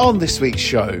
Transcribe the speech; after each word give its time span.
On 0.00 0.18
this 0.18 0.40
week's 0.40 0.62
show, 0.62 0.98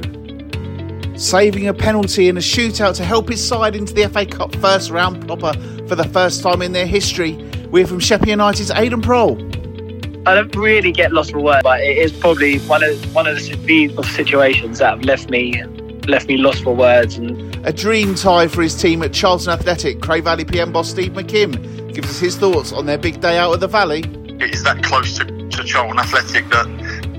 saving 1.16 1.68
a 1.68 1.72
penalty 1.72 2.28
in 2.28 2.36
a 2.36 2.40
shootout 2.40 2.94
to 2.96 3.02
help 3.02 3.30
his 3.30 3.42
side 3.42 3.74
into 3.74 3.94
the 3.94 4.06
FA 4.10 4.26
Cup 4.26 4.54
first 4.56 4.90
round 4.90 5.26
proper 5.26 5.54
for 5.88 5.94
the 5.94 6.04
first 6.12 6.42
time 6.42 6.60
in 6.60 6.72
their 6.72 6.84
history. 6.84 7.32
We're 7.70 7.86
from 7.86 7.98
Sheppey 7.98 8.28
United's 8.28 8.70
Aiden 8.70 9.02
Prall. 9.02 9.38
I 10.28 10.34
don't 10.34 10.54
really 10.54 10.92
get 10.92 11.12
lost 11.12 11.30
for 11.30 11.40
words, 11.40 11.62
but 11.62 11.80
it 11.80 11.96
is 11.96 12.12
probably 12.12 12.58
one 12.58 12.84
of 12.84 13.14
one 13.14 13.26
of 13.26 13.36
the 13.36 14.02
situations 14.14 14.80
that 14.80 14.90
have 14.90 15.02
left 15.02 15.30
me 15.30 15.64
left 16.06 16.28
me 16.28 16.36
lost 16.36 16.62
for 16.62 16.76
words. 16.76 17.16
And 17.16 17.56
a 17.66 17.72
dream 17.72 18.14
tie 18.14 18.48
for 18.48 18.60
his 18.60 18.74
team 18.74 19.02
at 19.02 19.14
Charlton 19.14 19.54
Athletic. 19.54 20.02
Cray 20.02 20.20
Valley 20.20 20.44
PM 20.44 20.72
boss 20.72 20.90
Steve 20.90 21.12
McKimm 21.12 21.94
gives 21.94 22.10
us 22.10 22.18
his 22.18 22.36
thoughts 22.36 22.70
on 22.70 22.84
their 22.84 22.98
big 22.98 23.22
day 23.22 23.38
out 23.38 23.54
of 23.54 23.60
the 23.60 23.66
Valley. 23.66 24.00
It 24.00 24.54
is 24.54 24.62
that 24.64 24.82
close 24.82 25.16
to, 25.16 25.24
to 25.24 25.64
Charlton 25.64 25.98
Athletic 25.98 26.46
that 26.50 26.66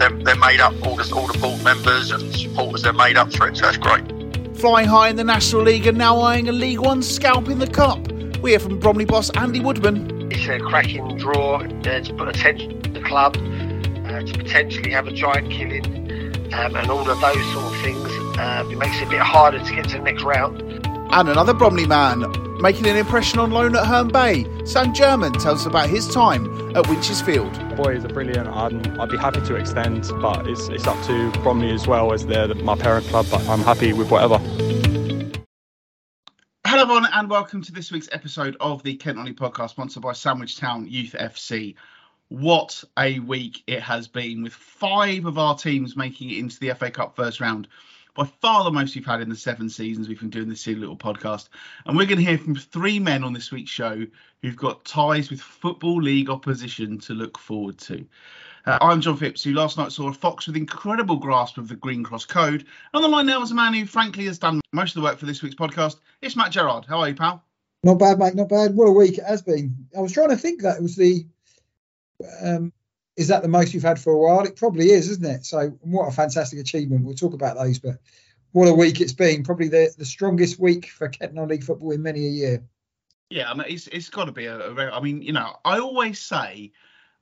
they're, 0.01 0.23
they're 0.23 0.35
made 0.35 0.59
up, 0.59 0.73
all 0.85 0.95
the, 0.95 1.13
all 1.13 1.27
the 1.27 1.37
board 1.37 1.63
members 1.63 2.11
and 2.11 2.35
supporters, 2.35 2.81
they're 2.81 2.93
made 2.93 3.17
up 3.17 3.31
for 3.33 3.47
it, 3.47 3.55
so 3.55 3.65
that's 3.65 3.77
great. 3.77 4.03
Flying 4.57 4.87
high 4.87 5.09
in 5.09 5.15
the 5.15 5.23
National 5.23 5.61
League 5.61 5.85
and 5.85 5.97
now 5.97 6.19
eyeing 6.19 6.49
a 6.49 6.51
League 6.51 6.79
One 6.79 7.03
scalp 7.03 7.47
in 7.49 7.59
the 7.59 7.67
Cup. 7.67 8.11
We 8.41 8.51
hear 8.51 8.59
from 8.59 8.79
Bromley 8.79 9.05
boss 9.05 9.29
Andy 9.31 9.59
Woodman. 9.59 10.31
It's 10.31 10.47
a 10.47 10.59
cracking 10.59 11.17
draw 11.17 11.57
uh, 11.57 12.01
to 12.01 12.13
put 12.15 12.27
attention 12.27 12.81
to 12.81 12.89
the 12.89 13.01
club, 13.01 13.37
uh, 13.37 14.23
to 14.23 14.33
potentially 14.37 14.91
have 14.91 15.07
a 15.07 15.11
giant 15.11 15.51
killing, 15.51 15.85
um, 16.53 16.75
and 16.75 16.89
all 16.89 17.07
of 17.07 17.21
those 17.21 17.53
sort 17.53 17.65
of 17.65 17.81
things. 17.81 18.09
Uh, 18.37 18.67
it 18.71 18.77
makes 18.77 18.99
it 19.01 19.07
a 19.07 19.09
bit 19.09 19.19
harder 19.19 19.59
to 19.59 19.75
get 19.75 19.87
to 19.89 19.97
the 19.97 20.03
next 20.03 20.23
round. 20.23 20.61
And 21.13 21.29
another 21.29 21.53
Bromley 21.53 21.85
man 21.85 22.21
making 22.61 22.85
an 22.87 22.95
impression 22.95 23.39
on 23.39 23.49
loan 23.49 23.75
at 23.75 23.85
Herne 23.85 24.09
Bay. 24.09 24.45
Sam 24.65 24.93
German 24.93 25.33
tells 25.33 25.61
us 25.61 25.65
about 25.65 25.89
his 25.89 26.07
time 26.07 26.45
at 26.77 26.87
Winch's 26.87 27.19
Field. 27.21 27.51
Boys 27.75 28.05
are 28.05 28.09
brilliant. 28.09 28.47
I'd, 28.47 28.99
I'd 28.99 29.09
be 29.09 29.17
happy 29.17 29.41
to 29.41 29.55
extend, 29.55 30.07
but 30.21 30.47
it's, 30.47 30.67
it's 30.67 30.85
up 30.85 31.03
to 31.07 31.31
Bromley 31.41 31.71
as 31.71 31.87
well 31.87 32.13
as 32.13 32.25
they're 32.25 32.53
my 32.53 32.75
parent 32.75 33.07
club. 33.07 33.25
But 33.31 33.47
I'm 33.49 33.61
happy 33.61 33.93
with 33.93 34.11
whatever. 34.11 34.37
Hello, 36.67 36.83
everyone, 36.83 37.07
and 37.11 37.29
welcome 37.29 37.63
to 37.63 37.71
this 37.71 37.91
week's 37.91 38.09
episode 38.11 38.55
of 38.59 38.83
the 38.83 38.95
Kent 38.95 39.17
Only 39.17 39.33
podcast, 39.33 39.71
sponsored 39.71 40.03
by 40.03 40.13
Sandwich 40.13 40.57
Town 40.57 40.87
Youth 40.87 41.15
FC. 41.19 41.75
What 42.29 42.83
a 42.97 43.19
week 43.19 43.63
it 43.67 43.81
has 43.81 44.07
been, 44.07 44.43
with 44.43 44.53
five 44.53 45.25
of 45.25 45.37
our 45.37 45.57
teams 45.57 45.97
making 45.97 46.29
it 46.29 46.37
into 46.37 46.59
the 46.59 46.73
FA 46.75 46.89
Cup 46.91 47.15
first 47.15 47.41
round 47.41 47.67
by 48.13 48.25
far 48.25 48.63
the 48.63 48.71
most 48.71 48.95
we've 48.95 49.05
had 49.05 49.21
in 49.21 49.29
the 49.29 49.35
seven 49.35 49.69
seasons 49.69 50.07
we've 50.07 50.19
been 50.19 50.29
doing 50.29 50.49
this 50.49 50.61
silly 50.61 50.77
little 50.77 50.97
podcast. 50.97 51.49
And 51.85 51.95
we're 51.95 52.05
going 52.05 52.19
to 52.19 52.25
hear 52.25 52.37
from 52.37 52.55
three 52.55 52.99
men 52.99 53.23
on 53.23 53.33
this 53.33 53.51
week's 53.51 53.71
show 53.71 54.05
who've 54.41 54.55
got 54.55 54.85
ties 54.85 55.29
with 55.29 55.39
Football 55.39 56.01
League 56.01 56.29
opposition 56.29 56.99
to 56.99 57.13
look 57.13 57.37
forward 57.37 57.77
to. 57.79 58.05
Uh, 58.65 58.77
I'm 58.81 59.01
John 59.01 59.17
Phipps, 59.17 59.43
who 59.43 59.53
last 59.53 59.77
night 59.77 59.91
saw 59.91 60.09
a 60.09 60.13
fox 60.13 60.45
with 60.45 60.55
incredible 60.55 61.17
grasp 61.17 61.57
of 61.57 61.67
the 61.67 61.75
Green 61.75 62.03
Cross 62.03 62.25
Code. 62.25 62.65
On 62.93 63.01
the 63.01 63.07
line 63.07 63.25
now 63.25 63.41
is 63.41 63.51
a 63.51 63.55
man 63.55 63.73
who, 63.73 63.85
frankly, 63.85 64.25
has 64.25 64.37
done 64.37 64.61
most 64.71 64.95
of 64.95 65.01
the 65.01 65.07
work 65.07 65.17
for 65.17 65.25
this 65.25 65.41
week's 65.41 65.55
podcast. 65.55 65.97
It's 66.21 66.35
Matt 66.35 66.51
Gerard. 66.51 66.85
How 66.85 66.99
are 66.99 67.09
you, 67.09 67.15
pal? 67.15 67.43
Not 67.83 67.97
bad, 67.97 68.19
mate. 68.19 68.35
Not 68.35 68.49
bad. 68.49 68.75
What 68.75 68.85
a 68.85 68.91
week 68.91 69.17
it 69.17 69.23
has 69.23 69.41
been. 69.41 69.87
I 69.97 70.01
was 70.01 70.11
trying 70.11 70.29
to 70.29 70.37
think 70.37 70.61
that 70.61 70.77
it 70.77 70.83
was 70.83 70.95
the 70.95 71.25
um, 72.43 72.71
is 73.17 73.27
that 73.27 73.41
the 73.41 73.47
most 73.47 73.73
you've 73.73 73.83
had 73.83 73.99
for 73.99 74.13
a 74.13 74.17
while? 74.17 74.45
It 74.45 74.55
probably 74.55 74.91
is, 74.91 75.09
isn't 75.09 75.25
it? 75.25 75.45
So 75.45 75.77
what 75.81 76.07
a 76.07 76.11
fantastic 76.11 76.59
achievement. 76.59 77.05
We'll 77.05 77.15
talk 77.15 77.33
about 77.33 77.57
those, 77.57 77.79
but 77.79 77.97
what 78.51 78.67
a 78.67 78.73
week 78.73 79.01
it's 79.01 79.13
been. 79.13 79.43
Probably 79.43 79.67
the, 79.67 79.93
the 79.97 80.05
strongest 80.05 80.59
week 80.59 80.87
for 80.87 81.09
Kent 81.09 81.33
Non-League 81.33 81.63
football 81.63 81.91
in 81.91 82.01
many 82.01 82.25
a 82.25 82.29
year. 82.29 82.63
Yeah, 83.29 83.49
I 83.49 83.53
mean, 83.53 83.67
it's 83.69 83.87
it's 83.87 84.09
got 84.09 84.25
to 84.25 84.31
be 84.31 84.45
a, 84.45 84.57
a. 84.59 84.91
I 84.91 85.01
mean, 85.01 85.21
you 85.21 85.31
know, 85.31 85.55
I 85.63 85.79
always 85.79 86.19
say 86.19 86.73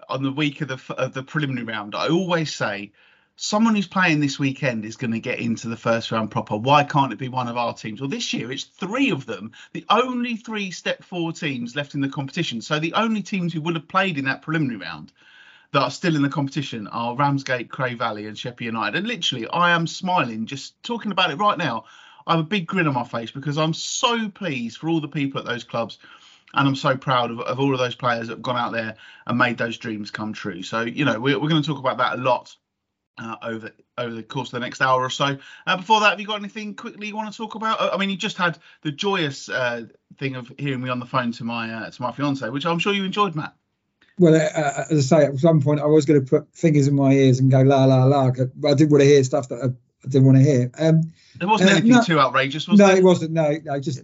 on 0.08 0.24
the 0.24 0.32
week 0.32 0.62
of 0.62 0.68
the 0.68 0.94
of 0.96 1.14
the 1.14 1.24
preliminary 1.24 1.66
round, 1.66 1.94
I 1.96 2.08
always 2.08 2.54
say 2.54 2.94
someone 3.36 3.76
who's 3.76 3.88
playing 3.88 4.20
this 4.20 4.40
weekend 4.40 4.86
is 4.86 4.98
going 4.98 5.12
to 5.12 5.20
get 5.20 5.40
into 5.40 5.70
the 5.70 5.78
first 5.78 6.12
round 6.12 6.32
proper. 6.32 6.58
Why 6.58 6.84
can't 6.84 7.14
it 7.14 7.20
be 7.20 7.30
one 7.30 7.48
of 7.48 7.58
our 7.58 7.74
teams? 7.74 8.02
Well, 8.02 8.10
this 8.10 8.34
year 8.34 8.52
it's 8.52 8.64
three 8.64 9.12
of 9.12 9.26
them, 9.26 9.52
the 9.72 9.86
only 9.90 10.36
three 10.36 10.72
step 10.72 11.04
four 11.04 11.32
teams 11.32 11.76
left 11.76 11.94
in 11.94 12.02
the 12.02 12.10
competition. 12.10 12.62
So 12.62 12.80
the 12.80 12.94
only 12.94 13.22
teams 13.22 13.54
who 13.54 13.62
would 13.62 13.76
have 13.76 13.88
played 13.88 14.18
in 14.18 14.26
that 14.26 14.42
preliminary 14.42 14.82
round 14.82 15.14
that 15.72 15.82
are 15.82 15.92
still 15.92 16.16
in 16.16 16.22
the 16.22 16.30
competition 16.30 16.88
are 16.88 17.16
Ramsgate, 17.16 17.70
Cray 17.70 17.94
Valley, 17.94 18.26
and 18.26 18.38
Sheppey 18.38 18.66
United. 18.66 18.98
And 18.98 19.08
literally, 19.08 19.48
I 19.48 19.72
am 19.72 19.86
smiling 19.86 20.46
just 20.46 20.82
talking 20.84 21.12
about 21.12 21.32
it 21.32 21.38
right 21.38 21.58
now. 21.58 21.86
I 22.26 22.34
have 22.34 22.42
a 22.42 22.48
big 22.48 22.68
grin 22.68 22.88
on 22.88 22.94
my 22.94 23.04
face 23.04 23.32
because 23.32 23.58
I'm 23.58 23.74
so 23.74 24.30
pleased 24.30 24.78
for 24.78 24.90
all 24.90 25.02
the 25.02 25.08
people 25.08 25.40
at 25.40 25.46
those 25.46 25.64
clubs. 25.64 26.00
And 26.56 26.68
I'm 26.68 26.76
so 26.76 26.98
proud 26.98 27.30
of, 27.30 27.40
of 27.42 27.60
all 27.60 27.74
of 27.74 27.80
those 27.80 27.94
players 27.94 28.28
that 28.28 28.34
have 28.34 28.42
gone 28.42 28.58
out 28.58 28.72
there 28.72 28.96
and 29.28 29.38
made 29.38 29.60
those 29.60 29.78
dreams 29.78 30.10
come 30.10 30.34
true. 30.34 30.64
So, 30.64 30.82
you 30.82 31.06
know, 31.06 31.20
we're, 31.20 31.40
we're 31.40 31.50
going 31.50 31.62
to 31.62 31.68
talk 31.68 31.78
about 31.78 32.00
that 32.00 32.18
a 32.18 32.22
lot 32.22 32.56
uh, 33.20 33.36
over 33.44 33.72
over 34.00 34.14
the 34.14 34.24
course 34.24 34.48
of 34.48 34.54
the 34.54 34.60
next 34.62 34.82
hour 34.82 35.02
or 35.02 35.10
so. 35.12 35.38
Uh, 35.68 35.78
before 35.78 36.00
that, 36.00 36.12
have 36.12 36.20
you 36.20 36.26
got 36.26 36.40
anything 36.40 36.74
quickly 36.74 37.08
you 37.08 37.16
want 37.16 37.32
to 37.32 37.38
talk 37.38 37.54
about? 37.54 37.94
I 37.94 37.98
mean, 37.98 38.10
you 38.10 38.18
just 38.18 38.38
had 38.38 38.58
the 38.82 38.92
joyous 38.92 39.50
uh, 39.50 39.84
thing 40.18 40.36
of 40.36 40.52
hearing 40.58 40.82
me 40.82 40.90
on 40.90 41.00
the 41.00 41.06
phone 41.06 41.32
to 41.34 41.44
my 41.44 41.72
uh, 41.72 41.90
to 41.92 42.02
my 42.02 42.12
fiance, 42.12 42.50
which 42.50 42.66
I'm 42.66 42.80
sure 42.80 42.94
you 42.94 43.04
enjoyed, 43.04 43.36
Matt 43.36 43.54
well, 44.20 44.36
uh, 44.36 44.60
uh, 44.60 44.86
as 44.92 45.12
I 45.12 45.22
say, 45.22 45.26
at 45.26 45.38
some 45.40 45.62
point 45.62 45.80
I 45.80 45.86
was 45.86 46.06
going 46.06 46.24
to 46.24 46.30
put 46.30 46.54
fingers 46.54 46.88
in 46.88 46.96
my 46.96 47.14
ears 47.14 47.40
and 47.40 47.50
go 47.50 47.62
la 47.62 47.86
la 47.86 48.04
la. 48.04 48.32
But 48.56 48.72
I 48.72 48.74
didn't 48.76 48.92
want 48.92 49.02
to 49.02 49.08
hear 49.08 49.24
stuff 49.24 49.50
that 49.50 49.64
I, 49.64 49.68
I 49.68 50.08
didn't 50.08 50.26
want 50.26 50.38
to 50.38 50.44
hear. 50.44 50.72
Um, 50.78 51.14
there 51.38 51.48
wasn't 51.48 51.70
uh, 51.70 51.74
anything 51.74 51.92
no, 51.92 52.04
too 52.04 52.20
outrageous, 52.20 52.68
was 52.68 52.80
no, 52.80 52.88
there? 52.88 52.96
No, 52.96 53.00
it 53.00 53.04
wasn't. 53.04 53.32
No, 53.32 53.58
no, 53.64 53.80
just 53.80 54.02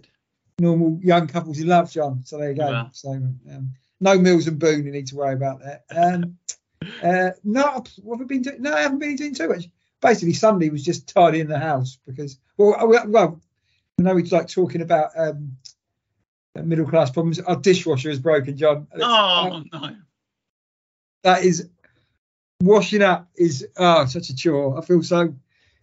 normal 0.58 0.98
young 1.02 1.26
couples 1.26 1.60
in 1.60 1.68
love, 1.68 1.90
John. 1.90 2.22
So 2.24 2.38
there 2.38 2.50
you 2.50 2.56
go. 2.56 2.70
Yeah. 2.70 2.86
So 2.92 3.10
um, 3.10 3.72
no 4.00 4.18
Mills 4.18 4.46
and 4.46 4.58
Boon, 4.58 4.86
you 4.86 4.92
need 4.92 5.08
to 5.08 5.16
worry 5.16 5.34
about 5.34 5.60
that. 5.60 5.84
Um, 5.90 6.38
uh, 7.02 7.30
no, 7.44 7.84
what 8.02 8.18
have 8.18 8.20
we 8.20 8.24
been 8.24 8.42
doing? 8.42 8.62
No, 8.62 8.72
I 8.72 8.80
haven't 8.80 8.98
been 8.98 9.16
doing 9.16 9.34
too 9.34 9.48
much. 9.48 9.68
Basically, 10.00 10.34
Sunday 10.34 10.70
was 10.70 10.84
just 10.84 11.08
tidying 11.08 11.48
the 11.48 11.58
house 11.58 11.98
because, 12.06 12.38
well, 12.56 12.76
well, 13.06 13.40
I 13.98 14.02
know 14.02 14.14
we 14.14 14.22
like 14.24 14.48
talking 14.48 14.82
about 14.82 15.10
um, 15.16 15.56
middle 16.54 16.86
class 16.86 17.10
problems. 17.10 17.40
Our 17.40 17.56
dishwasher 17.56 18.10
is 18.10 18.18
broken, 18.18 18.56
John. 18.56 18.86
Oh 19.00 19.62
no! 19.72 19.96
That 21.26 21.44
is 21.44 21.68
washing 22.62 23.02
up 23.02 23.28
is 23.36 23.66
oh 23.76 24.06
such 24.06 24.30
a 24.30 24.36
chore. 24.36 24.78
I 24.78 24.84
feel 24.84 25.02
so 25.02 25.34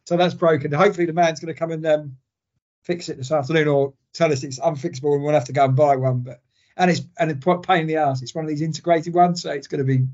so 0.05 0.15
that's 0.15 0.33
broken. 0.33 0.71
Hopefully 0.71 1.05
the 1.05 1.13
man's 1.13 1.41
going 1.41 1.53
to 1.53 1.59
come 1.59 1.71
and 1.71 1.85
um, 1.85 2.17
fix 2.83 3.09
it 3.09 3.17
this 3.17 3.31
afternoon 3.31 3.67
or 3.67 3.93
tell 4.13 4.31
us 4.31 4.43
it's 4.43 4.59
unfixable 4.59 5.15
and 5.15 5.23
we'll 5.23 5.33
have 5.33 5.45
to 5.45 5.53
go 5.53 5.65
and 5.65 5.75
buy 5.75 5.97
one. 5.97 6.21
But 6.21 6.41
and 6.77 6.89
it's 6.89 7.01
and 7.19 7.29
it's 7.29 7.45
pain 7.67 7.81
in 7.81 7.87
the 7.87 7.97
ass. 7.97 8.21
It's 8.21 8.33
one 8.33 8.45
of 8.45 8.49
these 8.49 8.61
integrated 8.61 9.13
ones, 9.13 9.41
so 9.41 9.51
it's 9.51 9.67
going 9.67 9.85
to 9.85 9.97
be 9.97 10.07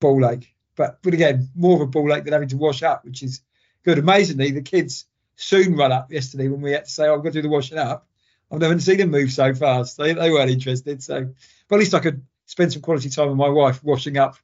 ball 0.00 0.26
ache. 0.26 0.54
But 0.74 1.02
but 1.02 1.12
again, 1.12 1.50
more 1.54 1.74
of 1.74 1.82
a 1.82 1.86
ball 1.86 2.14
ache 2.14 2.24
than 2.24 2.32
having 2.32 2.48
to 2.48 2.56
wash 2.56 2.82
up, 2.82 3.04
which 3.04 3.22
is 3.22 3.42
good. 3.84 3.98
Amazingly, 3.98 4.52
the 4.52 4.62
kids 4.62 5.04
soon 5.36 5.76
run 5.76 5.92
up 5.92 6.10
yesterday 6.10 6.48
when 6.48 6.62
we 6.62 6.72
had 6.72 6.86
to 6.86 6.90
say, 6.90 7.08
oh, 7.08 7.14
I've 7.14 7.22
got 7.22 7.34
to 7.34 7.38
do 7.38 7.42
the 7.42 7.48
washing 7.50 7.76
up. 7.76 8.06
I've 8.50 8.58
never 8.58 8.78
seen 8.80 8.96
them 8.96 9.10
move 9.10 9.30
so 9.32 9.54
fast. 9.54 9.98
They, 9.98 10.14
they 10.14 10.30
weren't 10.30 10.50
interested. 10.50 11.02
So, 11.02 11.28
but 11.68 11.76
at 11.76 11.78
least 11.78 11.94
I 11.94 12.00
could 12.00 12.24
spend 12.50 12.72
some 12.72 12.82
quality 12.82 13.08
time 13.08 13.28
with 13.28 13.36
my 13.36 13.48
wife 13.48 13.82
washing 13.84 14.18
up 14.18 14.36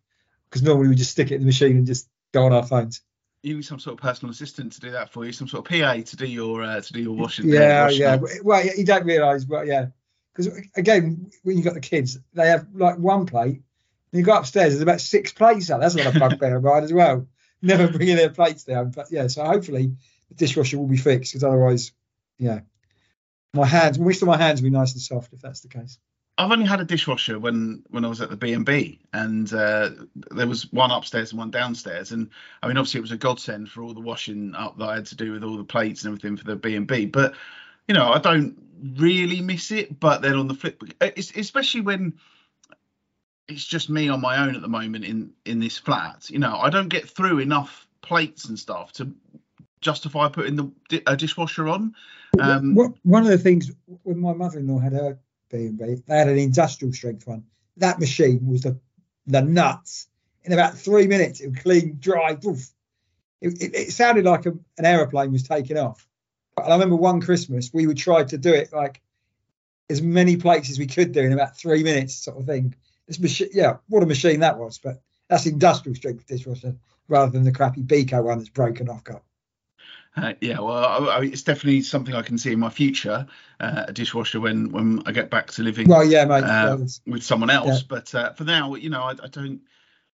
because 0.49 0.62
normally 0.62 0.89
we 0.89 0.94
just 0.94 1.11
stick 1.11 1.33
it 1.33 1.34
in 1.34 1.41
the 1.41 1.47
machine 1.47 1.78
and 1.78 1.87
just 1.89 2.09
go 2.31 2.44
on 2.44 2.53
our 2.53 2.65
phones. 2.65 3.00
You 3.43 3.56
need 3.56 3.65
some 3.65 3.81
sort 3.81 3.94
of 3.94 4.00
personal 4.00 4.31
assistant 4.31 4.72
to 4.75 4.81
do 4.81 4.93
that 4.93 5.12
for 5.12 5.25
you, 5.25 5.33
some 5.33 5.49
sort 5.49 5.69
of 5.69 5.81
PA 5.81 5.94
to 5.94 6.17
do 6.17 6.27
your 6.27 6.62
uh, 6.62 6.81
to 6.81 6.93
do 6.93 7.03
your 7.03 7.17
washing. 7.17 7.49
Yeah, 7.49 7.84
washing 7.84 8.00
yeah. 8.00 8.15
Up. 8.15 8.21
Well, 8.44 8.65
you 8.65 8.84
don't 8.84 9.05
realise, 9.05 9.44
but 9.44 9.67
yeah, 9.67 9.87
because 10.33 10.56
again, 10.77 11.33
when 11.43 11.56
you've 11.56 11.65
got 11.65 11.75
the 11.75 11.81
kids, 11.81 12.19
they 12.33 12.47
have 12.47 12.69
like 12.75 12.97
one 12.97 13.27
plate. 13.27 13.62
And 14.12 14.21
you 14.21 14.23
go 14.23 14.37
upstairs, 14.37 14.73
there's 14.73 14.83
about 14.83 15.00
six 15.00 15.33
plates 15.33 15.69
out. 15.71 15.81
That's 15.81 15.97
a 15.97 15.99
lot 15.99 16.15
of 16.15 16.21
bugbear 16.21 16.56
of 16.56 16.62
mine 16.62 16.84
as 16.84 16.93
well. 16.93 17.27
Never 17.61 17.88
bringing 17.88 18.17
their 18.17 18.31
plates 18.31 18.62
down, 18.62 18.91
but 18.91 19.09
yeah. 19.11 19.27
So 19.27 19.44
hopefully 19.44 19.97
the 20.28 20.34
dishwasher 20.34 20.78
will 20.78 20.87
be 20.87 20.97
fixed 20.97 21.33
because 21.33 21.43
otherwise, 21.43 21.91
yeah, 22.38 22.61
my 23.53 23.67
hands. 23.67 23.99
Wish 23.99 24.21
that 24.21 24.27
my 24.27 24.37
hands 24.37 24.62
would 24.62 24.71
be 24.71 24.77
nice 24.77 24.93
and 24.93 25.03
soft 25.03 25.33
if 25.33 25.41
that's 25.41 25.61
the 25.61 25.69
case. 25.69 25.99
I've 26.38 26.52
only 26.52 26.66
had 26.66 26.80
a 26.80 26.84
dishwasher 26.84 27.38
when 27.38 27.82
when 27.88 28.04
I 28.04 28.08
was 28.08 28.20
at 28.20 28.28
the 28.28 28.36
B 28.36 28.52
and 28.52 28.66
B, 28.66 29.00
and 29.14 29.52
uh, 29.54 29.91
there 30.31 30.46
was 30.46 30.70
one 30.72 30.90
upstairs 30.90 31.31
and 31.31 31.38
one 31.38 31.50
downstairs. 31.50 32.12
And 32.12 32.28
I 32.62 32.69
mean, 32.69 32.76
obviously, 32.76 32.99
it 32.99 33.02
was 33.02 33.12
a 33.12 33.16
godsend 33.16 33.70
for 33.70 33.82
all 33.82 33.94
the 33.94 34.00
washing 34.00 34.55
up 34.55 34.76
that 34.78 34.88
I 34.88 34.96
had 34.96 35.06
to 35.06 35.16
do 35.16 35.32
with 35.32 35.43
all 35.43 35.56
the 35.56 35.64
plates 35.64 36.05
and 36.05 36.11
everything 36.12 36.37
for 36.37 36.44
the 36.44 36.56
B 36.56 36.76
and 36.76 36.87
B. 36.87 37.06
But 37.06 37.34
you 37.88 37.94
know, 37.94 38.12
I 38.12 38.19
don't 38.19 38.56
really 38.96 39.40
miss 39.40 39.70
it. 39.70 39.99
But 39.99 40.20
then 40.20 40.34
on 40.34 40.46
the 40.46 40.55
flip, 40.55 40.82
especially 41.00 41.81
when 41.81 42.12
it's 43.49 43.64
just 43.64 43.88
me 43.88 44.08
on 44.08 44.20
my 44.20 44.38
own 44.38 44.55
at 44.55 44.61
the 44.61 44.69
moment 44.69 45.06
in 45.06 45.32
in 45.46 45.58
this 45.58 45.78
flat, 45.78 46.28
you 46.28 46.38
know, 46.38 46.56
I 46.56 46.69
don't 46.69 46.88
get 46.88 47.08
through 47.08 47.38
enough 47.38 47.88
plates 48.02 48.44
and 48.44 48.58
stuff 48.58 48.93
to 48.94 49.11
justify 49.81 50.28
putting 50.28 50.56
the 50.56 51.02
a 51.06 51.16
dishwasher 51.16 51.66
on. 51.66 51.94
Um, 52.38 52.75
one 52.75 53.22
of 53.22 53.28
the 53.28 53.38
things 53.38 53.70
when 54.02 54.19
my 54.19 54.34
mother-in-law 54.34 54.81
had 54.81 54.93
her 54.93 55.19
B&B. 55.50 56.02
They 56.06 56.19
had 56.19 56.28
an 56.28 56.38
industrial 56.38 56.93
strength 56.93 57.26
one. 57.26 57.44
That 57.76 58.00
machine 58.00 58.46
was 58.46 58.62
the 58.62 58.78
the 59.26 59.43
nuts. 59.43 60.06
In 60.44 60.52
about 60.52 60.78
three 60.78 61.08
minutes, 61.08 61.40
it 61.40 61.48
would 61.48 61.62
clean, 61.62 61.96
dry. 61.98 62.31
It, 62.31 63.62
it, 63.62 63.75
it 63.75 63.93
sounded 63.93 64.25
like 64.25 64.46
a, 64.46 64.50
an 64.78 64.84
aeroplane 64.84 65.32
was 65.32 65.43
taking 65.43 65.76
off. 65.76 66.06
And 66.56 66.69
I 66.69 66.72
remember 66.76 66.96
one 66.96 67.20
Christmas 67.20 67.70
we 67.72 67.87
would 67.87 67.96
try 67.98 68.22
to 68.25 68.38
do 68.38 68.54
it 68.54 68.72
like 68.72 69.02
as 69.90 70.00
many 70.00 70.37
plates 70.37 70.70
as 70.70 70.78
we 70.78 70.87
could 70.87 71.12
do 71.12 71.20
in 71.20 71.32
about 71.32 71.56
three 71.56 71.82
minutes, 71.82 72.14
sort 72.14 72.38
of 72.38 72.46
thing. 72.46 72.75
This 73.06 73.20
machine, 73.20 73.50
yeah, 73.52 73.76
what 73.88 74.02
a 74.02 74.06
machine 74.06 74.40
that 74.40 74.58
was. 74.58 74.78
But 74.78 75.02
that's 75.28 75.46
industrial 75.46 75.96
strength 75.96 76.26
dishwasher 76.26 76.69
uh, 76.69 76.72
rather 77.08 77.32
than 77.32 77.44
the 77.44 77.52
crappy 77.52 77.82
Beko 77.82 78.22
one 78.22 78.38
that's 78.38 78.50
broken 78.50 78.88
I've 78.88 79.04
got. 79.04 79.22
Uh, 80.16 80.32
yeah, 80.40 80.58
well, 80.60 81.08
I, 81.08 81.16
I, 81.18 81.22
it's 81.24 81.42
definitely 81.42 81.82
something 81.82 82.14
I 82.14 82.22
can 82.22 82.38
see 82.38 82.52
in 82.52 82.58
my 82.58 82.70
future, 82.70 83.26
uh, 83.60 83.84
a 83.88 83.92
dishwasher 83.92 84.40
when 84.40 84.72
when 84.72 85.02
I 85.06 85.12
get 85.12 85.30
back 85.30 85.50
to 85.52 85.62
living 85.62 85.88
Well, 85.88 86.04
yeah, 86.04 86.24
mate. 86.24 86.44
uh, 86.44 86.78
with 87.06 87.22
someone 87.22 87.50
else. 87.50 87.66
Yeah. 87.82 87.86
But 87.88 88.14
uh, 88.14 88.32
for 88.32 88.44
now, 88.44 88.74
you 88.76 88.88
know, 88.88 89.02
I, 89.02 89.10
I 89.10 89.28
don't 89.30 89.60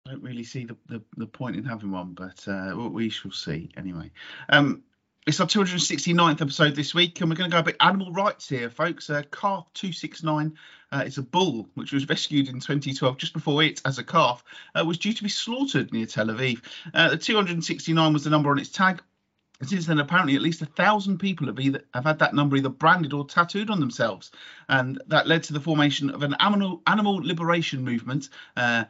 I 0.07 0.11
don't 0.11 0.23
really 0.23 0.45
see 0.45 0.65
the, 0.65 0.77
the, 0.87 1.01
the 1.17 1.25
point 1.27 1.57
in 1.57 1.65
having 1.65 1.91
one. 1.91 2.13
But 2.13 2.47
uh, 2.47 2.73
we- 2.77 2.87
we 2.87 3.09
shall 3.09 3.31
see 3.31 3.71
anyway. 3.75 4.11
Um, 4.47 4.83
it's 5.27 5.39
our 5.41 5.47
269th 5.47 6.41
episode 6.41 6.75
this 6.75 6.95
week, 6.95 7.19
and 7.19 7.29
we're 7.29 7.35
going 7.35 7.51
to 7.51 7.53
go 7.55 7.59
a 7.59 7.63
bit 7.63 7.75
animal 7.81 8.11
rights 8.13 8.47
here, 8.47 8.69
folks. 8.69 9.09
Uh, 9.09 9.21
calf 9.31 9.67
269 9.73 10.55
uh, 10.91 11.03
is 11.05 11.17
a 11.17 11.21
bull 11.21 11.69
which 11.75 11.91
was 11.91 12.07
rescued 12.07 12.47
in 12.47 12.61
2012, 12.61 13.17
just 13.17 13.33
before 13.33 13.61
it, 13.61 13.81
as 13.85 13.99
a 13.99 14.03
calf, 14.03 14.43
uh, 14.73 14.83
was 14.83 14.97
due 14.97 15.13
to 15.13 15.21
be 15.21 15.29
slaughtered 15.29 15.91
near 15.91 16.05
Tel 16.07 16.27
Aviv. 16.27 16.61
Uh, 16.93 17.09
the 17.09 17.17
269 17.17 18.13
was 18.13 18.23
the 18.23 18.29
number 18.29 18.49
on 18.49 18.57
its 18.59 18.69
tag. 18.69 19.03
And 19.59 19.67
since 19.67 19.85
then, 19.85 19.99
apparently, 19.99 20.35
at 20.35 20.41
least 20.41 20.61
a 20.61 20.65
thousand 20.65 21.17
people 21.17 21.47
have 21.47 21.59
either 21.59 21.83
have 21.93 22.05
had 22.05 22.19
that 22.19 22.33
number 22.33 22.55
either 22.55 22.69
branded 22.69 23.11
or 23.11 23.25
tattooed 23.25 23.69
on 23.69 23.81
themselves, 23.81 24.31
and 24.69 25.01
that 25.07 25.27
led 25.27 25.43
to 25.43 25.53
the 25.53 25.59
formation 25.59 26.09
of 26.09 26.23
an 26.23 26.35
animal 26.39 26.81
animal 26.87 27.15
liberation 27.15 27.83
movement, 27.83 28.29
uh, 28.55 28.85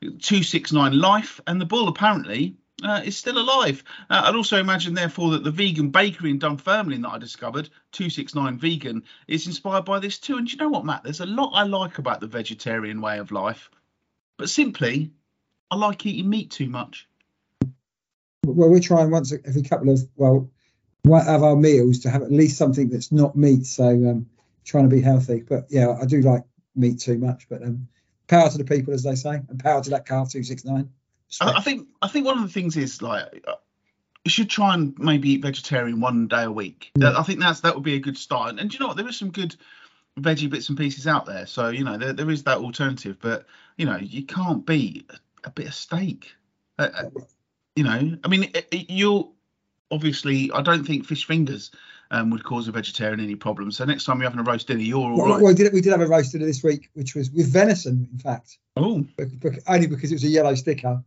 269 0.00 0.98
Life, 0.98 1.40
and 1.46 1.60
the 1.60 1.66
bull 1.66 1.88
apparently 1.88 2.56
uh, 2.82 3.02
is 3.04 3.16
still 3.16 3.38
alive. 3.38 3.84
Uh, 4.10 4.22
I'd 4.24 4.34
also 4.34 4.58
imagine, 4.58 4.94
therefore, 4.94 5.32
that 5.32 5.44
the 5.44 5.50
vegan 5.50 5.90
bakery 5.90 6.30
in 6.30 6.38
Dunfermline 6.38 7.02
that 7.02 7.12
I 7.12 7.18
discovered, 7.18 7.68
269 7.92 8.58
Vegan, 8.58 9.02
is 9.28 9.46
inspired 9.46 9.84
by 9.84 9.98
this 10.00 10.18
too. 10.18 10.38
And 10.38 10.46
do 10.46 10.52
you 10.52 10.58
know 10.58 10.68
what, 10.68 10.84
Matt? 10.84 11.04
There's 11.04 11.20
a 11.20 11.26
lot 11.26 11.52
I 11.54 11.64
like 11.64 11.98
about 11.98 12.20
the 12.20 12.26
vegetarian 12.26 13.00
way 13.00 13.18
of 13.18 13.30
life, 13.30 13.70
but 14.38 14.48
simply, 14.48 15.12
I 15.70 15.76
like 15.76 16.04
eating 16.06 16.30
meat 16.30 16.50
too 16.50 16.68
much. 16.68 17.08
Well, 18.44 18.70
we're 18.70 18.80
trying 18.80 19.10
once 19.10 19.32
every 19.32 19.62
couple 19.62 19.90
of 19.90 20.00
well, 20.16 20.50
one 21.02 21.26
of 21.26 21.42
our 21.42 21.56
meals 21.56 22.00
to 22.00 22.10
have 22.10 22.22
at 22.22 22.32
least 22.32 22.56
something 22.56 22.88
that's 22.88 23.12
not 23.12 23.36
meat. 23.36 23.66
So 23.66 23.88
um, 23.88 24.26
trying 24.64 24.88
to 24.88 24.94
be 24.94 25.02
healthy. 25.02 25.42
But 25.46 25.66
yeah, 25.70 25.96
I 26.00 26.06
do 26.06 26.20
like 26.20 26.44
meat 26.74 27.00
too 27.00 27.18
much. 27.18 27.48
But 27.48 27.62
um, 27.62 27.88
power 28.26 28.48
to 28.48 28.58
the 28.58 28.64
people, 28.64 28.94
as 28.94 29.02
they 29.02 29.14
say, 29.14 29.40
and 29.48 29.58
power 29.62 29.82
to 29.82 29.90
that 29.90 30.06
calf 30.06 30.30
two 30.30 30.42
six 30.42 30.64
nine. 30.64 30.90
I, 31.40 31.60
think 31.60 31.88
I 32.00 32.08
think 32.08 32.26
one 32.26 32.38
of 32.38 32.44
the 32.44 32.52
things 32.52 32.76
is 32.76 33.02
like 33.02 33.44
uh, 33.46 33.54
you 34.24 34.30
should 34.30 34.48
try 34.48 34.74
and 34.74 34.96
maybe 34.98 35.30
eat 35.30 35.42
vegetarian 35.42 36.00
one 36.00 36.28
day 36.28 36.44
a 36.44 36.50
week. 36.50 36.90
That- 36.96 37.18
I 37.18 37.22
think 37.22 37.40
that's 37.40 37.60
that 37.60 37.74
would 37.74 37.84
be 37.84 37.94
a 37.94 38.00
good 38.00 38.16
start. 38.16 38.50
And, 38.50 38.60
and 38.60 38.72
you 38.72 38.78
know 38.80 38.88
what? 38.88 38.96
There 38.96 39.08
is 39.08 39.18
some 39.18 39.30
good 39.30 39.56
veggie 40.18 40.48
bits 40.48 40.68
and 40.68 40.78
pieces 40.78 41.06
out 41.06 41.26
there. 41.26 41.46
So 41.46 41.68
you 41.68 41.84
know 41.84 41.98
there, 41.98 42.12
there 42.12 42.30
is 42.30 42.44
that 42.44 42.58
alternative. 42.58 43.18
But 43.20 43.46
you 43.76 43.86
know 43.86 43.96
you 43.96 44.24
can't 44.24 44.64
beat 44.64 45.10
a, 45.10 45.48
a 45.48 45.50
bit 45.50 45.66
of 45.66 45.74
steak. 45.74 46.32
You 47.76 47.84
know, 47.84 48.16
I 48.22 48.28
mean, 48.28 48.52
you'll 48.70 49.32
obviously. 49.90 50.50
I 50.52 50.62
don't 50.62 50.84
think 50.84 51.04
fish 51.04 51.26
fingers 51.26 51.70
um, 52.10 52.30
would 52.30 52.44
cause 52.44 52.68
a 52.68 52.72
vegetarian 52.72 53.20
any 53.20 53.34
problems. 53.34 53.76
So 53.76 53.84
next 53.84 54.04
time 54.04 54.18
you're 54.20 54.30
having 54.30 54.40
a 54.46 54.48
roast 54.48 54.68
dinner, 54.68 54.80
you're 54.80 54.98
all 54.98 55.16
Well, 55.16 55.26
right. 55.34 55.42
well, 55.42 55.52
we 55.52 55.54
did 55.54 55.72
we 55.72 55.80
did 55.80 55.90
have 55.90 56.00
a 56.00 56.06
roast 56.06 56.32
dinner 56.32 56.46
this 56.46 56.62
week, 56.62 56.90
which 56.94 57.14
was 57.14 57.30
with 57.30 57.52
venison, 57.52 58.08
in 58.12 58.18
fact, 58.18 58.58
Oh, 58.76 59.04
only 59.66 59.86
because 59.86 60.10
it 60.10 60.14
was 60.14 60.24
a 60.24 60.28
yellow 60.28 60.54
sticker. 60.54 61.02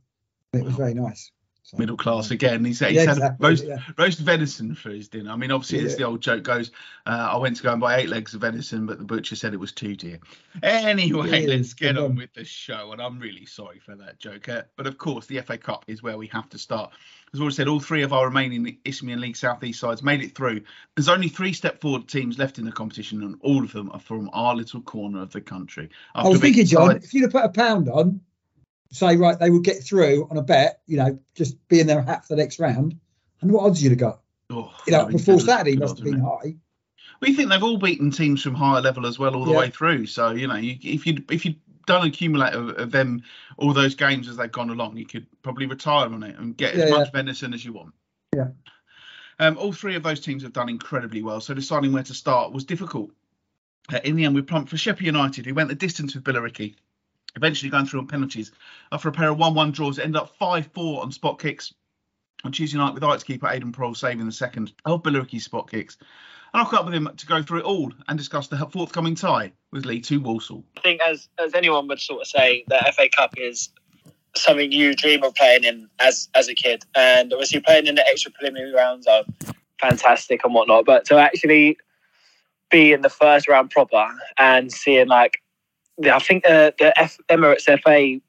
It 0.53 0.63
was 0.63 0.75
very 0.75 0.93
nice. 0.93 1.31
So, 1.67 1.75
middle 1.77 1.97
class 1.97 2.31
again. 2.31 2.63
He's, 2.63 2.79
he's 2.79 2.93
Yeah, 2.93 3.01
had 3.01 3.17
exactly, 3.17 3.45
roast, 3.45 3.65
yeah. 3.65 3.79
roast 3.97 4.19
venison 4.19 4.73
for 4.73 4.89
his 4.89 5.09
dinner. 5.09 5.31
I 5.31 5.35
mean, 5.35 5.51
obviously, 5.51 5.79
as 5.79 5.91
Yeah. 5.91 5.97
the 5.97 6.03
old 6.05 6.21
joke 6.21 6.43
goes, 6.43 6.71
uh, 7.05 7.09
I 7.33 7.35
went 7.39 7.57
to 7.57 7.63
go 7.63 7.73
and 7.73 7.81
buy 7.81 7.97
eight 7.97 8.07
legs 8.07 8.33
of 8.33 8.39
venison, 8.39 8.85
but 8.85 8.99
the 8.99 9.03
butcher 9.03 9.35
said 9.35 9.53
it 9.53 9.59
was 9.59 9.73
too 9.73 9.93
dear. 9.93 10.19
Anyway, 10.63 11.41
Yeah, 11.41 11.47
let's 11.49 11.73
get 11.73 11.95
good 11.95 12.05
on 12.05 12.15
with 12.15 12.33
the 12.33 12.45
show, 12.45 12.93
and 12.93 13.01
I'm 13.01 13.19
really 13.19 13.45
sorry 13.45 13.79
for 13.79 13.95
that 13.97 14.17
joke. 14.17 14.47
uh, 14.47 14.61
But 14.77 14.87
of 14.87 14.97
course, 14.97 15.25
the 15.25 15.41
FA 15.41 15.57
Cup 15.57 15.83
is 15.87 16.01
where 16.01 16.17
we 16.17 16.27
have 16.27 16.47
to 16.51 16.57
start. 16.57 16.93
As 17.33 17.41
already 17.41 17.55
said, 17.55 17.67
all 17.67 17.81
three 17.81 18.03
of 18.03 18.13
our 18.13 18.27
remaining 18.27 18.77
Isthmian 18.85 19.19
League 19.19 19.35
South 19.35 19.61
East 19.61 19.81
sides 19.81 20.01
made 20.01 20.21
it 20.21 20.35
through. 20.35 20.61
There's 20.95 21.09
only 21.09 21.27
three 21.27 21.51
step 21.51 21.81
forward 21.81 22.07
teams 22.07 22.39
left 22.39 22.59
in 22.59 22.63
the 22.63 22.71
competition, 22.71 23.21
and 23.23 23.35
all 23.41 23.65
of 23.65 23.73
them 23.73 23.91
are 23.91 23.99
from 23.99 24.29
our 24.31 24.55
little 24.55 24.79
corner 24.79 25.21
of 25.21 25.33
the 25.33 25.41
country. 25.41 25.89
I 26.15 26.29
was 26.29 26.39
thinking, 26.39 26.65
John, 26.65 26.91
sides- 26.91 27.05
if 27.07 27.13
you'd 27.13 27.23
have 27.23 27.33
put 27.33 27.43
a 27.43 27.49
pound 27.49 27.89
on, 27.89 28.21
say 28.91 29.17
right, 29.17 29.37
they 29.39 29.49
would 29.49 29.63
get 29.63 29.83
through 29.83 30.27
on 30.29 30.37
a 30.37 30.41
bet, 30.41 30.81
you 30.87 30.97
know, 30.97 31.19
just 31.35 31.55
be 31.67 31.79
in 31.79 31.87
their 31.87 32.01
hat 32.01 32.25
for 32.25 32.35
the 32.35 32.41
next 32.41 32.59
round, 32.59 32.99
and 33.41 33.51
what 33.51 33.65
odds 33.65 33.81
you'd 33.83 33.91
have 33.91 33.99
got? 33.99 34.21
Oh, 34.49 34.73
You 34.85 34.93
know, 34.93 35.05
before 35.07 35.39
Saturday 35.39 35.75
must 35.75 35.97
have 35.97 36.05
been 36.05 36.19
high. 36.19 36.55
We 37.19 37.33
think 37.33 37.49
they've 37.49 37.63
all 37.63 37.77
beaten 37.77 38.11
teams 38.11 38.43
from 38.43 38.53
higher 38.53 38.81
level 38.81 39.05
as 39.07 39.17
well 39.17 39.35
all 39.35 39.45
the 39.45 39.51
Yeah. 39.51 39.59
way 39.59 39.69
through. 39.71 40.05
So 40.05 40.31
you 40.31 40.47
know, 40.47 40.55
you, 40.55 40.77
if 40.81 41.05
you 41.07 41.23
if 41.29 41.45
you'd 41.45 41.59
done 41.85 42.01
an 42.01 42.09
accumulator 42.09 42.59
of, 42.59 42.69
of 42.77 42.91
them 42.91 43.23
all 43.57 43.73
those 43.73 43.95
games 43.95 44.27
as 44.27 44.37
they've 44.37 44.51
gone 44.51 44.69
along, 44.69 44.97
you 44.97 45.05
could 45.05 45.25
probably 45.41 45.65
retire 45.65 46.05
on 46.05 46.21
it 46.23 46.37
and 46.37 46.55
get 46.55 46.75
as 46.75 46.89
Yeah, 46.89 46.97
much 46.97 47.11
venison 47.11 47.53
as 47.53 47.63
you 47.65 47.73
want. 47.73 47.93
Yeah. 48.35 48.49
Um, 49.39 49.57
all 49.57 49.71
three 49.71 49.95
of 49.95 50.03
those 50.03 50.19
teams 50.19 50.43
have 50.43 50.53
done 50.53 50.69
incredibly 50.69 51.23
well. 51.23 51.39
So 51.41 51.53
deciding 51.53 51.91
where 51.93 52.03
to 52.03 52.13
start 52.13 52.51
was 52.51 52.65
difficult. 52.65 53.11
Uh, 53.91 53.99
in 54.03 54.15
the 54.15 54.25
end, 54.25 54.35
we 54.35 54.41
plumped 54.41 54.69
for 54.69 54.77
Sheppey 54.77 55.05
United, 55.05 55.45
who 55.45 55.53
went 55.53 55.69
the 55.69 55.75
distance 55.75 56.13
with 56.13 56.23
Billericay, 56.23 56.75
eventually 57.35 57.69
going 57.69 57.85
through 57.85 57.99
on 57.99 58.07
penalties. 58.07 58.51
After 58.91 59.09
a 59.09 59.11
pair 59.11 59.29
of 59.29 59.37
1 59.37 59.53
1 59.53 59.71
draws, 59.71 59.97
it 59.97 60.05
ended 60.05 60.21
up 60.21 60.35
5 60.37 60.69
4 60.73 61.03
on 61.03 61.11
spot 61.11 61.39
kicks 61.39 61.73
on 62.43 62.51
Tuesday 62.51 62.77
night 62.77 62.93
with 62.93 63.03
Ajax 63.03 63.23
keeper 63.23 63.47
Aiden 63.47 63.73
Prall 63.73 63.95
saving 63.95 64.25
the 64.25 64.31
second 64.31 64.73
of 64.85 65.03
Billericay's 65.03 65.45
spot 65.45 65.69
kicks. 65.69 65.97
And 66.53 66.61
I'll 66.61 66.69
cut 66.69 66.79
up 66.79 66.85
with 66.85 66.93
him 66.93 67.09
to 67.15 67.25
go 67.25 67.41
through 67.43 67.59
it 67.59 67.65
all 67.65 67.91
and 68.07 68.17
discuss 68.17 68.47
the 68.47 68.57
forthcoming 68.57 69.15
tie 69.15 69.51
with 69.71 69.85
League 69.85 70.03
Two 70.03 70.19
Walsall. 70.19 70.63
I 70.77 70.81
think 70.81 71.01
as 71.01 71.27
as 71.39 71.53
anyone 71.53 71.87
would 71.87 71.99
sort 71.99 72.21
of 72.21 72.27
say, 72.27 72.63
the 72.67 72.77
FA 72.95 73.09
Cup 73.15 73.33
is 73.37 73.69
something 74.35 74.71
you 74.71 74.93
dream 74.93 75.23
of 75.23 75.35
playing 75.35 75.63
in 75.63 75.89
as 75.99 76.29
as 76.35 76.47
a 76.47 76.55
kid, 76.55 76.83
and 76.95 77.33
obviously 77.33 77.59
playing 77.59 77.87
in 77.87 77.95
the 77.95 78.07
extra 78.07 78.31
preliminary 78.31 78.73
rounds 78.73 79.07
are 79.07 79.23
fantastic 79.81 80.43
and 80.43 80.53
whatnot. 80.53 80.85
But 80.85 81.05
to 81.05 81.17
actually 81.17 81.77
be 82.69 82.93
in 82.93 83.01
the 83.01 83.09
first 83.09 83.47
round 83.47 83.71
proper 83.71 84.07
and 84.37 84.71
seeing 84.71 85.07
like, 85.07 85.41
I 86.03 86.19
think 86.19 86.43
the 86.43 86.73
the 86.77 86.97
F, 86.99 87.17
Emirates 87.29 87.63
FA 87.81 88.21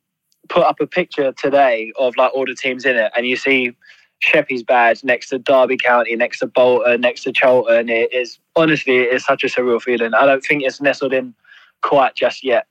put 0.49 0.65
up 0.65 0.81
a 0.81 0.87
picture 0.87 1.33
today 1.33 1.93
of 1.99 2.17
like 2.17 2.33
all 2.35 2.47
the 2.47 2.55
teams 2.55 2.85
in 2.85 2.97
it, 2.97 3.13
and 3.17 3.27
you 3.27 3.37
see. 3.37 3.77
Sheppey's 4.21 4.65
badge 4.65 5.05
next 5.05 5.29
to 5.29 5.39
Derby 5.39 5.77
County, 5.77 6.17
next 6.17 6.41
to 6.41 6.49
Bolton, 6.49 7.01
next 7.03 7.23
to 7.23 7.31
Charlton. 7.33 7.89
It 7.89 8.13
is 8.13 8.41
honestly, 8.57 8.97
it 8.97 9.15
is 9.15 9.25
such 9.25 9.45
a 9.45 9.47
surreal 9.47 9.81
feeling. 9.81 10.13
I 10.13 10.27
don't 10.27 10.45
think 10.45 10.65
it's 10.65 10.81
nestled 10.81 11.13
in 11.13 11.35
quite 11.83 12.17
just 12.17 12.43
yet. 12.43 12.67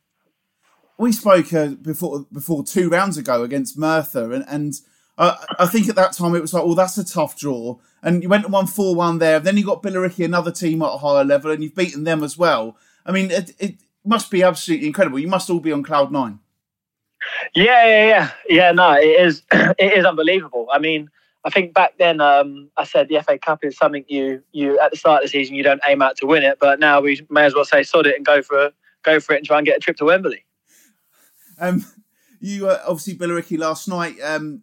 we 0.98 1.12
spoke 1.12 1.54
uh, 1.54 1.68
before 1.68 2.26
before 2.34 2.64
two 2.64 2.90
rounds 2.90 3.18
ago 3.18 3.44
against 3.44 3.78
Merthyr, 3.78 4.34
and 4.34 4.46
and 4.48 4.74
uh, 5.18 5.36
I 5.57 5.66
think 5.68 5.88
at 5.90 5.95
that 5.95 6.14
time 6.14 6.36
it 6.36 6.42
was 6.42 6.54
like, 6.54 6.66
well, 6.66 6.76
that's 6.76 6.98
a 6.98 7.06
tough 7.06 7.38
draw, 7.38 7.78
and 8.02 8.24
you 8.24 8.30
went 8.30 8.44
and 8.44 8.54
won 8.54 8.68
four 8.68 8.95
one 8.95 9.19
there. 9.19 9.40
Then 9.40 9.57
you 9.57 9.66
got 9.66 9.83
Billericay, 9.83 10.26
another 10.26 10.52
team 10.52 10.81
at 10.81 10.94
a 10.94 10.98
higher 10.98 11.24
level, 11.24 11.52
and 11.52 11.64
you've 11.64 11.76
beaten 11.76 12.04
them 12.04 12.24
as 12.24 12.38
well. 12.38 12.78
I 13.06 13.12
mean, 13.12 13.31
it, 13.31 13.54
it 13.60 13.76
must 14.07 14.31
be 14.31 14.44
absolutely 14.44 14.87
incredible. 14.87 15.19
You 15.19 15.28
must 15.28 15.49
all 15.49 15.59
be 15.59 15.71
on 15.71 15.83
cloud 15.83 16.11
nine. 16.11 16.40
Yeah, 17.56 17.85
yeah, 17.85 18.07
yeah, 18.07 18.31
yeah. 18.49 18.71
No, 18.71 18.94
it 18.94 19.06
is. 19.06 19.44
it 19.52 19.94
is 19.97 20.06
unbelievable. 20.06 20.68
I 20.71 20.80
mean, 20.80 21.09
I 21.44 21.49
think 21.49 21.73
back 21.73 21.97
then, 21.97 22.21
um, 22.21 22.69
I 22.78 22.83
said 22.83 23.09
the 23.09 23.21
FA 23.21 23.37
Cup 23.37 23.64
is 23.64 23.78
something 23.78 24.06
you 24.07 24.44
you 24.52 24.80
at 24.80 24.92
the 24.92 24.97
start 24.97 25.23
of 25.23 25.30
the 25.30 25.31
season 25.31 25.56
you 25.56 25.64
don't 25.64 25.81
aim 25.87 26.02
out 26.02 26.18
to 26.18 26.26
win 26.26 26.44
it, 26.44 26.57
but 26.59 26.80
now 26.80 27.02
we 27.02 27.26
may 27.30 27.45
as 27.45 27.56
well 27.56 27.66
say 27.66 27.83
sod 27.83 28.07
it 28.07 28.16
and 28.16 28.26
go 28.26 28.42
for 28.42 28.66
it, 28.66 28.76
go 29.04 29.19
for 29.19 29.33
it 29.33 29.37
and 29.37 29.45
try 29.45 29.57
and 29.57 29.66
get 29.66 29.78
a 29.78 29.80
trip 29.80 29.97
to 29.97 30.06
Wembley. 30.06 30.45
Um, 31.59 31.85
you 32.40 32.69
uh, 32.69 32.81
obviously 32.87 33.16
Billericay 33.16 33.57
last 33.57 33.87
night. 33.87 34.16
Um, 34.21 34.61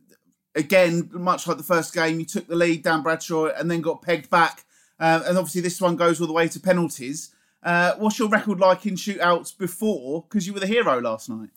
again, 0.55 1.11
much 1.13 1.47
like 1.47 1.57
the 1.57 1.63
first 1.63 1.93
game, 1.93 2.21
you 2.21 2.27
took 2.27 2.47
the 2.47 2.55
lead, 2.55 2.83
Dan 2.83 3.03
Bradshaw, 3.03 3.47
and 3.47 3.71
then 3.71 3.81
got 3.81 4.03
pegged 4.03 4.31
back. 4.31 4.65
Uh, 4.99 5.23
and 5.27 5.37
obviously, 5.37 5.61
this 5.61 5.81
one 5.81 5.97
goes 5.97 6.21
all 6.21 6.27
the 6.27 6.33
way 6.33 6.49
to 6.49 6.61
penalties. 6.61 7.34
Uh, 7.65 7.95
what's 7.97 8.19
your 8.19 8.29
record 8.29 8.61
like 8.61 8.85
in 8.87 8.95
shootouts 8.95 9.57
before? 9.57 10.25
Because 10.29 10.47
you 10.47 10.53
were 10.53 10.61
the 10.61 10.67
hero 10.67 11.01
last 11.01 11.31
night. 11.31 11.49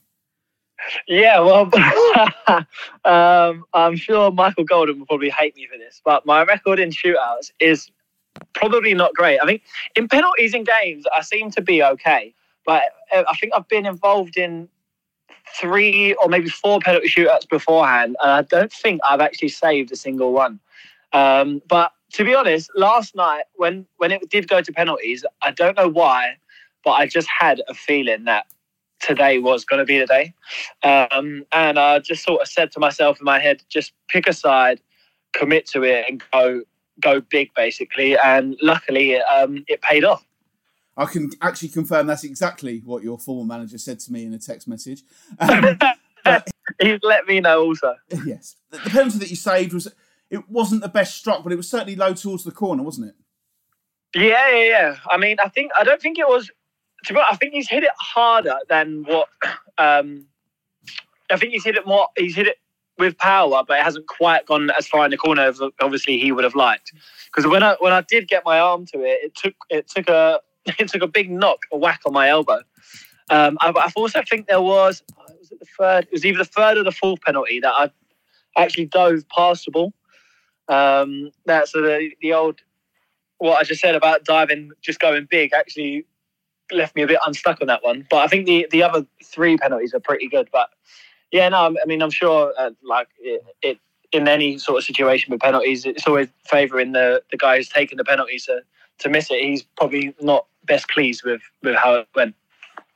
Yeah, 1.08 1.40
well, 1.40 1.70
um, 3.06 3.66
I'm 3.74 3.96
sure 3.96 4.32
Michael 4.32 4.64
Golden 4.64 5.00
will 5.00 5.06
probably 5.06 5.32
hate 5.32 5.56
me 5.56 5.68
for 5.70 5.78
this, 5.78 6.02
but 6.06 6.26
my 6.26 6.44
record 6.44 6.80
in 6.80 6.92
shootouts 6.92 7.52
is 7.60 7.90
probably 8.54 8.94
not 8.94 9.14
great. 9.14 9.40
I 9.40 9.46
think 9.46 9.64
in 9.96 10.08
penalties 10.08 10.54
in 10.54 10.64
games, 10.64 11.06
I 11.16 11.22
seem 11.22 11.52
to 11.52 11.62
be 11.62 11.84
okay, 11.84 12.34
but 12.66 12.84
uh, 13.12 13.24
I 13.28 13.36
think 13.38 13.54
I've 13.56 13.68
been 13.68 13.86
involved 13.86 14.38
in 14.38 14.70
three 15.60 16.14
or 16.16 16.30
maybe 16.30 16.50
four 16.50 16.80
penalty 16.80 17.10
shootouts 17.10 17.50
beforehand, 17.50 18.16
and 18.22 18.32
I 18.32 18.44
don't 18.44 18.72
think 18.72 19.02
I've 19.10 19.22
actually 19.22 19.50
saved 19.50 19.92
a 19.92 19.96
single 19.96 20.32
one. 20.32 20.60
Um, 21.12 21.62
but 21.68 21.92
to 22.14 22.24
be 22.24 22.34
honest, 22.34 22.70
last 22.76 23.16
night 23.16 23.44
when 23.56 23.86
when 23.98 24.12
it 24.12 24.30
did 24.30 24.48
go 24.48 24.62
to 24.62 24.72
penalties, 24.72 25.26
I 25.42 25.52
don't 25.52 25.78
know 25.78 25.90
why, 25.90 26.38
but 26.84 26.92
I 26.92 27.08
just 27.08 27.28
had 27.40 27.62
a 27.68 27.74
feeling 27.74 28.26
that 28.26 28.46
today 29.00 29.40
was 29.40 29.66
going 29.66 29.80
to 29.80 29.86
be 29.86 30.00
the 30.00 30.06
day. 30.06 30.34
Um, 30.84 31.46
and 31.52 31.78
I 31.78 32.00
just 32.00 32.24
sort 32.24 32.42
of 32.42 32.48
said 32.48 32.72
to 32.74 32.80
myself 32.80 33.20
in 33.20 33.26
my 33.26 33.40
head, 33.40 33.62
just 33.70 33.94
pick 34.08 34.28
a 34.28 34.34
side, 34.34 34.82
commit 35.34 35.68
to 35.68 35.84
it, 35.84 36.06
and 36.10 36.24
go 36.32 36.64
go 37.00 37.22
big, 37.22 37.54
basically. 37.56 38.18
And 38.18 38.58
luckily, 38.62 39.18
um, 39.18 39.64
it 39.68 39.82
paid 39.82 40.04
off. 40.04 40.26
I 40.96 41.06
can 41.06 41.30
actually 41.42 41.70
confirm 41.70 42.08
that's 42.08 42.24
exactly 42.24 42.82
what 42.84 43.04
your 43.04 43.20
former 43.20 43.46
manager 43.46 43.78
said 43.78 44.00
to 44.00 44.12
me 44.12 44.26
in 44.26 44.34
a 44.34 44.40
text 44.40 44.68
message. 44.68 45.04
Um, 45.40 45.78
but 46.24 46.50
he's 46.82 47.00
let 47.04 47.26
me 47.26 47.40
know 47.40 47.64
also. 47.64 47.96
yes, 48.26 48.58
the, 48.70 48.80
the 48.80 48.90
penalty 48.90 49.20
that 49.20 49.30
you 49.30 49.38
saved 49.38 49.72
was 49.72 49.88
it 50.30 50.50
wasn't 50.50 50.82
the 50.82 50.90
best 50.90 51.16
struck, 51.16 51.44
but 51.44 51.54
it 51.54 51.56
was 51.56 51.70
certainly 51.70 51.96
low 51.96 52.14
towards 52.14 52.44
the 52.44 52.52
corner, 52.52 52.84
wasn't 52.84 53.10
it? 53.10 53.16
Yeah, 54.16 54.50
yeah, 54.50 54.64
yeah. 54.64 54.96
I 55.10 55.18
mean, 55.18 55.38
I 55.44 55.50
think 55.50 55.72
I 55.78 55.84
don't 55.84 56.02
think 56.02 56.18
it 56.18 56.28
was. 56.28 56.50
To 57.06 57.14
be 57.14 57.20
honest, 57.20 57.34
I 57.34 57.36
think 57.36 57.54
he's 57.54 57.70
hit 57.70 57.84
it 57.84 57.92
harder 58.00 58.58
than 58.70 59.04
what. 59.04 59.28
Um, 59.78 60.26
I 61.32 61.38
think 61.38 61.54
he's 61.54 61.64
hit 61.64 61.76
it 61.76 61.86
more. 61.86 62.08
He's 62.18 62.36
hit 62.36 62.48
it 62.48 62.58
with 62.98 63.18
power, 63.18 63.64
but 63.68 63.80
it 63.80 63.84
hasn't 63.84 64.08
quite 64.08 64.46
gone 64.46 64.70
as 64.72 64.88
far 64.88 65.06
in 65.06 65.12
the 65.12 65.18
corner 65.18 65.44
as 65.44 65.62
obviously 65.82 66.18
he 66.18 66.32
would 66.32 66.44
have 66.44 66.56
liked. 66.56 66.92
Because 67.26 67.50
when 67.50 67.64
I 67.64 67.76
when 67.80 67.94
I 67.94 68.02
did 68.02 68.28
get 68.28 68.44
my 68.46 68.60
arm 68.60 68.86
to 68.88 69.00
it, 69.00 69.20
it 69.24 69.36
took 69.36 69.54
it 69.70 69.88
took 69.88 70.10
a 70.10 70.40
it 70.80 70.88
took 70.88 71.02
a 71.02 71.08
big 71.08 71.30
knock, 71.30 71.60
a 71.72 71.78
whack 71.78 72.02
on 72.06 72.14
my 72.14 72.30
elbow. 72.30 72.62
Um, 73.30 73.58
I, 73.60 73.72
I 73.76 73.92
also 73.96 74.22
think 74.28 74.48
there 74.48 74.62
was 74.62 75.04
was 75.40 75.52
it 75.52 75.60
the 75.60 75.68
third? 75.78 76.06
It 76.06 76.12
was 76.12 76.26
either 76.26 76.40
the 76.40 76.46
third 76.46 76.78
or 76.78 76.84
the 76.84 76.92
fourth 76.92 77.22
penalty 77.22 77.60
that 77.60 77.74
I 77.74 77.92
actually 78.58 78.86
dove 78.86 79.24
past 79.30 79.66
the 79.66 79.72
ball. 79.72 79.94
Um, 80.70 81.32
that's 81.46 81.72
the 81.72 82.12
the 82.22 82.34
old 82.34 82.62
what 83.40 83.58
I 83.58 83.64
just 83.64 83.82
said 83.82 83.96
about 83.96 84.24
diving, 84.24 84.72
just 84.82 85.00
going 85.00 85.28
big, 85.30 85.54
actually 85.54 86.06
left 86.72 86.96
me 86.96 87.04
a 87.04 87.08
bit 87.08 87.20
unstuck 87.26 87.60
on 87.62 87.68
that 87.68 87.84
one. 87.84 88.06
But 88.10 88.18
I 88.18 88.28
think 88.28 88.46
the 88.46 88.68
the 88.72 88.84
other 88.84 89.06
three 89.24 89.58
penalties 89.58 89.94
are 89.94 90.00
pretty 90.00 90.28
good. 90.28 90.50
But 90.52 90.70
yeah, 91.32 91.50
no, 91.50 91.76
I 91.82 91.86
mean, 91.86 92.02
I'm 92.02 92.12
sure 92.12 92.54
uh, 92.58 92.72
like 92.84 93.08
it, 93.20 93.44
it, 93.62 93.80
in 94.12 94.28
any 94.28 94.58
sort 94.58 94.78
of 94.78 94.84
situation 94.84 95.32
with 95.32 95.42
penalties, 95.42 95.86
it's 95.86 96.08
always 96.08 96.28
favouring 96.46 96.94
the 96.94 97.24
the 97.32 97.38
guy 97.38 97.58
who's 97.58 97.70
taking 97.70 97.98
the 97.98 98.06
penalties 98.06 98.46
to 98.46 98.62
to 99.00 99.10
miss 99.10 99.30
it. 99.32 99.44
He's 99.44 99.64
probably 99.64 100.16
not 100.22 100.48
best 100.66 100.90
pleased 100.90 101.24
with 101.24 101.42
with 101.64 101.76
how 101.76 101.96
it 101.96 102.08
went. 102.16 102.36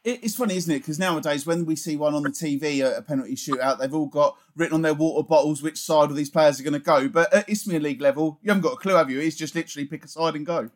It's 0.03 0.35
funny, 0.35 0.55
isn't 0.55 0.73
it? 0.73 0.79
Because 0.79 0.97
nowadays, 0.97 1.45
when 1.45 1.63
we 1.65 1.75
see 1.75 1.95
one 1.95 2.15
on 2.15 2.23
the 2.23 2.29
TV, 2.29 2.81
a 2.81 3.03
penalty 3.03 3.35
shootout, 3.35 3.77
they've 3.77 3.93
all 3.93 4.07
got 4.07 4.35
written 4.55 4.73
on 4.73 4.81
their 4.81 4.95
water 4.95 5.27
bottles 5.27 5.61
which 5.61 5.77
side 5.77 6.09
of 6.09 6.15
these 6.15 6.29
players 6.29 6.59
are 6.59 6.63
going 6.63 6.73
to 6.73 6.79
go. 6.79 7.07
But 7.07 7.31
at 7.31 7.47
Isthmian 7.47 7.83
League 7.83 8.01
level, 8.01 8.39
you 8.41 8.49
haven't 8.49 8.63
got 8.63 8.73
a 8.73 8.77
clue, 8.77 8.95
have 8.95 9.11
you? 9.11 9.19
It's 9.19 9.35
just 9.35 9.53
literally 9.53 9.85
pick 9.85 10.03
a 10.03 10.07
side 10.07 10.35
and 10.35 10.43
go. 10.43 10.71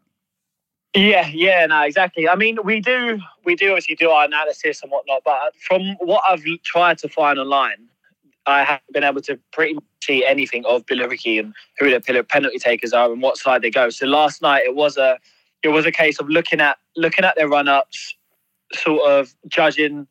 Yeah, 0.96 1.28
yeah, 1.34 1.66
no, 1.66 1.82
exactly. 1.82 2.30
I 2.30 2.36
mean, 2.36 2.60
we 2.64 2.80
do, 2.80 3.20
we 3.44 3.56
do 3.56 3.72
obviously 3.72 3.96
do 3.96 4.12
our 4.12 4.26
analysis 4.26 4.84
and 4.84 4.92
whatnot, 4.92 5.24
but 5.26 5.56
from 5.60 5.96
what 6.00 6.24
I've 6.30 6.44
tried 6.64 7.00
to 7.00 7.10
find 7.10 7.40
online, 7.40 7.90
I 8.46 8.64
haven't 8.64 8.94
been 8.94 9.04
able 9.04 9.22
to 9.22 9.40
pretty 9.52 9.74
much 9.74 9.84
see 10.04 10.24
anything 10.24 10.64
of 10.66 10.86
Billericay 10.86 11.40
and 11.40 11.54
who 11.80 11.90
the 11.90 12.24
penalty 12.24 12.60
takers 12.60 12.94
are 12.94 13.12
and 13.12 13.22
what 13.24 13.38
side 13.38 13.64
they 13.64 13.72
go. 13.72 13.90
So 13.90 14.06
last 14.06 14.44
night 14.44 14.64
it 14.66 14.76
was 14.76 14.98
a, 14.98 15.18
it 15.64 15.70
was 15.70 15.86
a 15.88 15.92
case 15.92 16.20
of 16.20 16.30
looking 16.30 16.62
at 16.62 16.78
looking 16.96 17.26
at 17.26 17.36
their 17.36 17.50
run 17.50 17.68
ups, 17.68 18.16
sort 18.76 19.10
of 19.10 19.34
judging, 19.48 20.08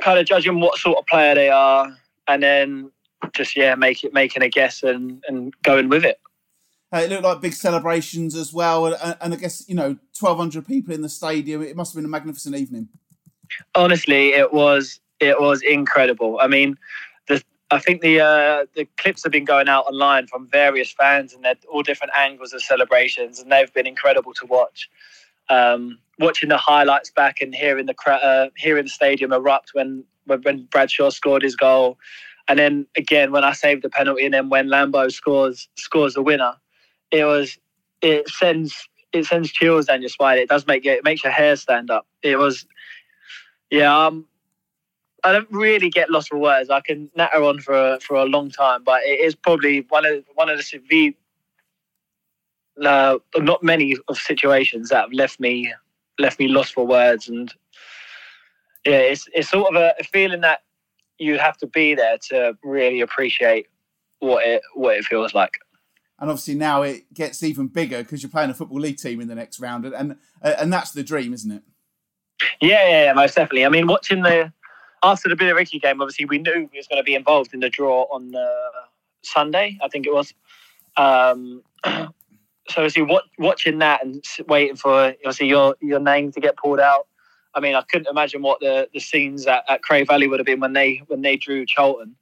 kind 0.00 0.18
of 0.18 0.26
judging 0.26 0.60
what 0.60 0.78
sort 0.78 0.98
of 0.98 1.06
player 1.06 1.34
they 1.34 1.50
are, 1.50 1.96
and 2.28 2.42
then 2.42 2.90
just 3.32 3.56
yeah, 3.56 3.74
make 3.74 4.04
it 4.04 4.12
making 4.12 4.42
a 4.42 4.48
guess 4.48 4.82
and 4.82 5.22
and 5.28 5.54
going 5.62 5.88
with 5.88 6.04
it. 6.04 6.20
Uh, 6.92 6.98
it 6.98 7.10
looked 7.10 7.22
like 7.22 7.40
big 7.40 7.52
celebrations 7.52 8.34
as 8.34 8.52
well, 8.52 8.86
and, 8.86 9.16
and 9.20 9.34
I 9.34 9.36
guess 9.36 9.68
you 9.68 9.74
know, 9.74 9.96
twelve 10.18 10.38
hundred 10.38 10.66
people 10.66 10.92
in 10.92 11.02
the 11.02 11.08
stadium. 11.08 11.62
It 11.62 11.76
must 11.76 11.92
have 11.92 11.96
been 11.96 12.04
a 12.04 12.08
magnificent 12.08 12.56
evening. 12.56 12.88
Honestly, 13.74 14.30
it 14.30 14.52
was 14.52 15.00
it 15.20 15.40
was 15.40 15.62
incredible. 15.62 16.38
I 16.40 16.48
mean, 16.48 16.76
the 17.28 17.42
I 17.70 17.78
think 17.78 18.00
the 18.00 18.20
uh, 18.20 18.66
the 18.74 18.86
clips 18.96 19.22
have 19.22 19.30
been 19.32 19.44
going 19.44 19.68
out 19.68 19.86
online 19.86 20.26
from 20.26 20.48
various 20.48 20.90
fans, 20.90 21.32
and 21.32 21.44
they're 21.44 21.54
all 21.70 21.82
different 21.82 22.12
angles 22.16 22.52
of 22.52 22.62
celebrations, 22.62 23.38
and 23.38 23.52
they've 23.52 23.72
been 23.72 23.86
incredible 23.86 24.34
to 24.34 24.46
watch. 24.46 24.90
Um, 25.48 25.98
watching 26.18 26.50
the 26.50 26.58
highlights 26.58 27.10
back 27.10 27.40
and 27.40 27.54
hearing 27.54 27.86
the 27.86 27.94
uh, 28.10 28.50
hearing 28.56 28.84
the 28.84 28.90
stadium 28.90 29.32
erupt 29.32 29.70
when 29.72 30.04
when 30.26 30.64
Bradshaw 30.70 31.10
scored 31.10 31.42
his 31.42 31.56
goal, 31.56 31.98
and 32.46 32.58
then 32.58 32.86
again 32.96 33.32
when 33.32 33.44
I 33.44 33.52
saved 33.52 33.82
the 33.82 33.90
penalty, 33.90 34.24
and 34.24 34.34
then 34.34 34.48
when 34.48 34.68
Lambo 34.68 35.10
scores 35.10 35.68
scores 35.76 36.14
the 36.14 36.22
winner, 36.22 36.54
it 37.10 37.24
was 37.24 37.58
it 38.02 38.28
sends 38.28 38.88
it 39.12 39.26
sends 39.26 39.50
chills 39.50 39.86
down 39.86 40.02
your 40.02 40.08
spine. 40.08 40.38
It 40.38 40.48
does 40.48 40.66
make 40.66 40.86
it, 40.86 41.04
makes 41.04 41.24
your 41.24 41.32
hair 41.32 41.56
stand 41.56 41.90
up. 41.90 42.06
It 42.22 42.36
was 42.36 42.66
yeah. 43.70 44.06
Um, 44.06 44.26
I 45.22 45.32
don't 45.32 45.50
really 45.50 45.90
get 45.90 46.10
lost 46.10 46.28
for 46.28 46.38
words. 46.38 46.70
I 46.70 46.80
can 46.80 47.10
natter 47.14 47.42
on 47.42 47.60
for 47.60 47.74
a, 47.74 48.00
for 48.00 48.16
a 48.16 48.24
long 48.24 48.50
time, 48.50 48.82
but 48.84 49.02
it 49.02 49.20
is 49.20 49.34
probably 49.34 49.84
one 49.88 50.06
of 50.06 50.24
one 50.34 50.48
of 50.48 50.56
the 50.56 50.62
severe, 50.62 51.12
uh, 52.84 53.18
not 53.36 53.62
many 53.62 53.96
of 54.08 54.18
situations 54.18 54.88
that 54.90 55.02
have 55.02 55.12
left 55.12 55.40
me 55.40 55.72
left 56.18 56.38
me 56.38 56.48
lost 56.48 56.74
for 56.74 56.86
words. 56.86 57.28
And 57.28 57.52
yeah, 58.84 58.98
it's 58.98 59.28
it's 59.32 59.50
sort 59.50 59.74
of 59.74 59.80
a, 59.80 59.94
a 60.00 60.04
feeling 60.04 60.40
that 60.42 60.60
you 61.18 61.38
have 61.38 61.56
to 61.58 61.66
be 61.66 61.94
there 61.94 62.18
to 62.30 62.56
really 62.62 63.00
appreciate 63.00 63.66
what 64.20 64.46
it 64.46 64.62
what 64.74 64.96
it 64.96 65.04
feels 65.04 65.34
like. 65.34 65.58
And 66.18 66.28
obviously 66.28 66.54
now 66.54 66.82
it 66.82 67.12
gets 67.14 67.42
even 67.42 67.68
bigger 67.68 68.02
because 68.02 68.22
you're 68.22 68.30
playing 68.30 68.50
a 68.50 68.54
football 68.54 68.80
league 68.80 68.98
team 68.98 69.20
in 69.20 69.28
the 69.28 69.34
next 69.34 69.60
round, 69.60 69.84
and 69.84 69.94
and, 69.94 70.16
and 70.42 70.72
that's 70.72 70.92
the 70.92 71.02
dream, 71.02 71.32
isn't 71.32 71.50
it? 71.50 71.62
Yeah, 72.60 72.88
yeah, 72.88 73.04
yeah, 73.04 73.12
most 73.12 73.34
definitely. 73.34 73.66
I 73.66 73.68
mean, 73.68 73.86
watching 73.86 74.22
the 74.22 74.52
after 75.02 75.28
the 75.28 75.34
Billericay 75.34 75.80
game, 75.80 76.00
obviously 76.00 76.26
we 76.26 76.38
knew 76.38 76.68
we 76.72 76.78
was 76.78 76.86
going 76.86 77.00
to 77.00 77.04
be 77.04 77.14
involved 77.14 77.54
in 77.54 77.60
the 77.60 77.70
draw 77.70 78.02
on 78.12 78.34
uh, 78.34 78.86
Sunday, 79.22 79.78
I 79.82 79.88
think 79.88 80.06
it 80.06 80.12
was. 80.12 80.34
Um, 80.96 81.62
so 82.70 82.82
obviously, 82.82 83.02
what, 83.02 83.24
watching 83.38 83.78
that 83.78 84.04
and 84.04 84.24
waiting 84.46 84.76
for 84.76 85.08
obviously 85.08 85.48
your 85.48 85.76
your 85.80 86.00
name 86.00 86.30
to 86.32 86.40
get 86.40 86.56
pulled 86.56 86.80
out. 86.80 87.06
I 87.54 87.60
mean, 87.60 87.74
I 87.74 87.82
couldn't 87.82 88.06
imagine 88.08 88.42
what 88.42 88.60
the, 88.60 88.88
the 88.94 89.00
scenes 89.00 89.46
at, 89.46 89.64
at 89.68 89.82
Cray 89.82 90.04
Valley 90.04 90.28
would 90.28 90.38
have 90.38 90.46
been 90.46 90.60
when 90.60 90.72
they 90.72 91.02
when 91.08 91.22
they 91.22 91.36
drew 91.36 91.66
Charlton. 91.66 92.16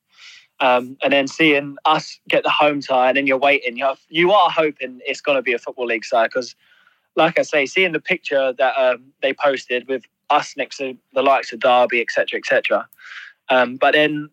Um, 0.61 0.97
and 1.05 1.13
then 1.13 1.29
seeing 1.29 1.77
us 1.85 2.19
get 2.29 2.43
the 2.43 2.51
home 2.51 2.81
tie, 2.81 3.09
and 3.09 3.17
then 3.17 3.29
you're 3.29 3.39
waiting. 3.39 3.77
You're, 3.77 3.95
you 4.09 4.33
are 4.33 4.51
hoping 4.51 4.99
it's 5.07 5.21
going 5.21 5.37
to 5.37 5.43
be 5.43 5.53
a 5.53 5.59
football 5.59 5.87
league 5.87 6.05
side 6.05 6.31
because, 6.33 6.57
like 7.15 7.39
I 7.39 7.43
say, 7.43 7.65
seeing 7.65 7.93
the 7.93 8.01
picture 8.01 8.53
that 8.55 8.75
um, 8.77 9.13
they 9.23 9.33
posted 9.33 9.87
with 9.87 10.03
us 10.31 10.57
next 10.57 10.79
to 10.79 10.97
the 11.13 11.23
likes 11.23 11.53
of 11.53 11.61
Derby, 11.61 12.01
etc., 12.01 12.41
etc. 12.41 12.89
Um, 13.51 13.77
but 13.77 13.93
then, 13.93 14.31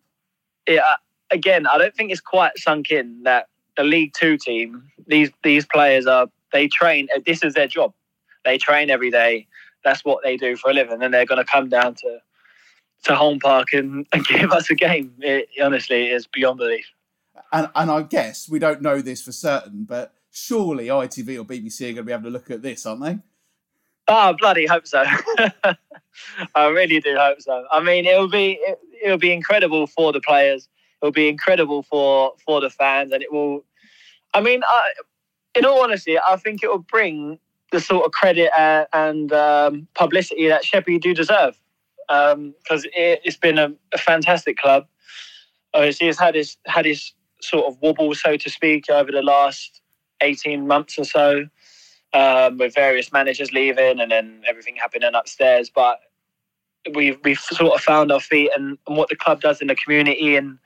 yeah, 0.66 0.96
again, 1.30 1.64
I 1.68 1.78
don't 1.78 1.94
think 1.94 2.10
it's 2.10 2.20
quite 2.20 2.58
sunk 2.58 2.90
in 2.90 3.22
that 3.22 3.46
the 3.76 3.84
League 3.84 4.12
Two 4.14 4.36
team, 4.36 4.90
these 5.06 5.30
these 5.42 5.66
players 5.66 6.06
are 6.06 6.28
they 6.52 6.68
train. 6.68 7.08
Uh, 7.14 7.20
this 7.26 7.42
is 7.42 7.54
their 7.54 7.68
job. 7.68 7.92
They 8.44 8.58
train 8.58 8.90
every 8.90 9.10
day. 9.10 9.46
That's 9.84 10.04
what 10.04 10.22
they 10.24 10.36
do 10.36 10.56
for 10.56 10.70
a 10.70 10.74
living, 10.74 11.02
and 11.02 11.12
they're 11.12 11.26
going 11.26 11.44
to 11.44 11.50
come 11.50 11.68
down 11.68 11.94
to 11.94 12.18
to 13.04 13.14
Holm 13.14 13.38
Park 13.38 13.72
and, 13.72 14.06
and 14.12 14.24
give 14.26 14.52
us 14.52 14.70
a 14.70 14.74
game. 14.74 15.12
It 15.20 15.48
honestly 15.62 16.08
is 16.08 16.26
beyond 16.26 16.58
belief. 16.58 16.86
And, 17.52 17.68
and 17.74 17.90
I 17.90 18.02
guess 18.02 18.48
we 18.48 18.58
don't 18.58 18.82
know 18.82 19.00
this 19.00 19.22
for 19.22 19.32
certain, 19.32 19.84
but 19.84 20.14
surely 20.30 20.86
ITV 20.86 21.38
or 21.38 21.44
BBC 21.44 21.82
are 21.82 21.84
going 21.84 21.96
to 21.96 22.02
be 22.04 22.12
able 22.12 22.24
to 22.24 22.30
look 22.30 22.50
at 22.50 22.62
this, 22.62 22.86
aren't 22.86 23.02
they? 23.02 23.18
Oh, 24.08 24.34
bloody 24.38 24.66
hope 24.66 24.86
so. 24.86 25.04
I 26.54 26.66
really 26.68 27.00
do 27.00 27.16
hope 27.16 27.40
so. 27.40 27.66
I 27.70 27.82
mean, 27.82 28.06
it'll 28.06 28.28
be 28.28 28.58
it, 28.60 28.78
it'll 29.04 29.18
be 29.18 29.32
incredible 29.32 29.86
for 29.86 30.12
the 30.12 30.20
players. 30.20 30.68
It'll 31.02 31.12
be 31.12 31.28
incredible 31.28 31.82
for 31.82 32.32
for 32.44 32.60
the 32.60 32.70
fans, 32.70 33.12
and 33.12 33.22
it 33.22 33.32
will. 33.32 33.64
I 34.34 34.40
mean, 34.40 34.62
I, 34.64 34.92
in 35.54 35.64
all 35.64 35.82
honesty, 35.82 36.18
I 36.18 36.36
think 36.36 36.62
it 36.62 36.68
will 36.68 36.78
bring 36.78 37.38
the 37.72 37.80
sort 37.80 38.04
of 38.04 38.12
credit 38.12 38.50
and, 38.58 38.86
and 38.92 39.32
um, 39.32 39.88
publicity 39.94 40.48
that 40.48 40.64
Sheppey 40.64 40.98
do 40.98 41.14
deserve, 41.14 41.58
because 42.08 42.32
um, 42.32 42.54
it, 42.94 43.20
has 43.24 43.36
been 43.36 43.58
a, 43.58 43.72
a, 43.92 43.98
fantastic 43.98 44.56
club. 44.56 44.86
Obviously, 45.74 46.08
it's 46.08 46.18
had 46.18 46.34
his 46.34 46.56
had 46.66 46.84
his 46.84 47.12
sort 47.40 47.66
of 47.66 47.80
wobble, 47.80 48.14
so 48.14 48.36
to 48.36 48.50
speak, 48.50 48.88
over 48.88 49.12
the 49.12 49.22
last 49.22 49.80
eighteen 50.20 50.66
months 50.66 50.98
or 50.98 51.04
so 51.04 51.46
um, 52.12 52.58
with 52.58 52.74
various 52.74 53.12
managers 53.12 53.52
leaving 53.52 54.00
and 54.00 54.10
then 54.10 54.42
everything 54.48 54.76
happening 54.76 55.10
upstairs. 55.14 55.70
But 55.70 56.00
we've 56.94 57.18
we've 57.24 57.38
sort 57.38 57.74
of 57.74 57.80
found 57.80 58.12
our 58.12 58.20
feet 58.20 58.50
and, 58.56 58.78
and 58.86 58.96
what 58.96 59.08
the 59.08 59.16
club 59.16 59.40
does 59.40 59.60
in 59.60 59.68
the 59.68 59.74
community 59.74 60.36
and 60.36 60.58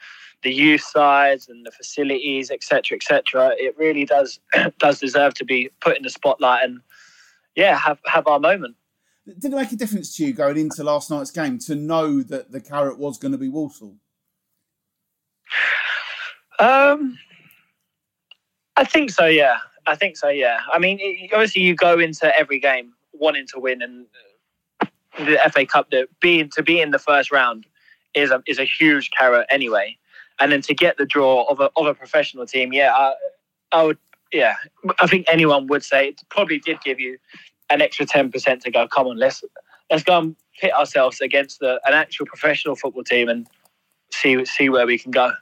the 0.43 0.53
youth 0.53 0.83
sides 0.83 1.49
and 1.49 1.67
the 1.67 1.71
facilities, 1.71 2.51
etc., 2.51 2.97
etc. 2.97 3.53
It 3.57 3.77
really 3.79 4.05
does 4.05 4.41
does 4.79 5.01
deserve 5.01 5.35
to 5.35 5.45
be 5.45 5.71
put 5.81 5.97
in 5.97 6.03
the 6.03 6.11
spotlight 6.11 6.65
and 6.65 6.81
yeah, 7.57 7.77
have 7.79 7.99
have 8.07 8.27
our 8.27 8.39
moment. 8.39 8.77
Did 9.27 9.53
it 9.53 9.57
make 9.57 9.73
a 9.73 9.77
difference 9.77 10.17
to 10.17 10.25
you 10.25 10.33
going 10.33 10.57
into 10.57 10.83
last 10.83 11.11
night's 11.11 11.31
game 11.31 11.59
to 11.61 11.75
know 11.75 12.23
that 12.23 12.51
the 12.51 12.61
carrot 12.61 12.99
was 12.99 13.19
going 13.19 13.33
to 13.33 13.39
be 13.39 13.49
Walsall? 13.49 13.97
Um, 16.59 17.19
I 18.77 18.85
think 18.85 19.11
so. 19.11 19.27
Yeah, 19.27 19.59
I 19.87 19.95
think 19.95 20.17
so. 20.17 20.29
Yeah. 20.29 20.61
I 20.73 20.79
mean, 20.79 20.99
it, 21.01 21.33
obviously, 21.33 21.63
you 21.63 21.75
go 21.75 21.99
into 21.99 22.35
every 22.37 22.59
game 22.59 22.93
wanting 23.13 23.47
to 23.49 23.61
win, 23.61 23.83
and 23.83 24.07
the 25.19 25.39
FA 25.53 25.67
Cup 25.67 25.91
that 25.91 26.09
being 26.21 26.49
to 26.51 26.63
be 26.63 26.81
in 26.81 26.91
the 26.91 26.99
first 26.99 27.31
round 27.31 27.67
is 28.15 28.31
a 28.31 28.43
is 28.47 28.59
a 28.59 28.65
huge 28.65 29.11
carrot 29.11 29.47
anyway. 29.51 29.97
And 30.41 30.51
then 30.51 30.63
to 30.63 30.75
get 30.75 30.97
the 30.97 31.07
draw 31.07 31.45
of 31.45 31.61
a 31.61 31.71
of 31.77 31.87
a 31.87 31.95
professional 31.95 32.47
team, 32.47 32.73
yeah, 32.73 32.93
I, 32.95 33.15
I 33.73 33.83
would. 33.85 33.99
Yeah, 34.33 34.55
I 35.01 35.07
think 35.07 35.27
anyone 35.29 35.67
would 35.67 35.83
say 35.83 36.09
it 36.09 36.23
probably 36.31 36.61
did 36.61 36.81
give 36.83 37.01
you 37.01 37.19
an 37.69 37.83
extra 37.83 38.07
ten 38.07 38.31
percent 38.31 38.63
to 38.63 38.71
go. 38.71 38.89
Come 38.89 39.07
on, 39.09 39.19
let's 39.19 39.45
let's 39.91 40.03
go 40.05 40.19
and 40.19 40.37
pit 40.59 40.73
ourselves 40.73 41.21
against 41.21 41.61
the, 41.61 41.81
an 41.85 41.95
actual 41.95 42.27
professional 42.27 42.77
football 42.77 43.05
team 43.05 43.29
and 43.29 43.47
see 44.13 44.45
see 44.45 44.69
where 44.69 44.87
we 44.87 44.99
can 44.99 45.11
go. 45.11 45.33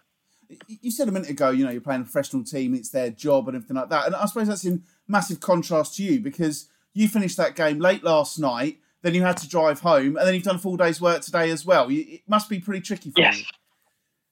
You 0.66 0.90
said 0.90 1.08
a 1.08 1.12
minute 1.12 1.28
ago, 1.28 1.50
you 1.50 1.64
know, 1.64 1.70
you're 1.70 1.82
playing 1.82 2.00
a 2.00 2.04
professional 2.04 2.42
team, 2.42 2.74
it's 2.74 2.88
their 2.88 3.10
job 3.10 3.48
and 3.48 3.56
everything 3.56 3.76
like 3.76 3.90
that. 3.90 4.06
And 4.06 4.14
I 4.14 4.24
suppose 4.24 4.48
that's 4.48 4.64
in 4.64 4.82
massive 5.06 5.40
contrast 5.40 5.96
to 5.96 6.02
you 6.02 6.20
because 6.20 6.68
you 6.94 7.06
finished 7.06 7.36
that 7.36 7.54
game 7.54 7.78
late 7.78 8.02
last 8.02 8.38
night, 8.38 8.78
then 9.02 9.14
you 9.14 9.22
had 9.22 9.36
to 9.38 9.48
drive 9.48 9.80
home, 9.80 10.16
and 10.16 10.26
then 10.26 10.32
you've 10.32 10.44
done 10.44 10.56
a 10.56 10.58
full 10.58 10.78
day's 10.78 11.02
work 11.02 11.20
today 11.20 11.50
as 11.50 11.66
well. 11.66 11.88
It 11.90 12.22
must 12.26 12.48
be 12.48 12.60
pretty 12.60 12.80
tricky 12.80 13.10
for 13.10 13.20
yes. 13.20 13.38
you. 13.38 13.44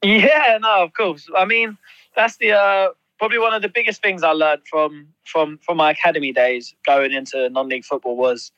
Yeah, 0.06 0.58
no, 0.60 0.84
of 0.84 0.92
course. 0.92 1.28
I 1.36 1.44
mean, 1.44 1.76
that's 2.14 2.36
the 2.36 2.52
uh, 2.52 2.88
probably 3.18 3.38
one 3.38 3.52
of 3.54 3.62
the 3.62 3.68
biggest 3.68 4.02
things 4.02 4.22
I 4.22 4.30
learned 4.30 4.62
from 4.70 5.08
from 5.24 5.58
from 5.58 5.76
my 5.78 5.90
academy 5.90 6.32
days 6.32 6.74
going 6.86 7.12
into 7.12 7.48
non-league 7.50 7.84
football 7.84 8.16
was 8.16 8.52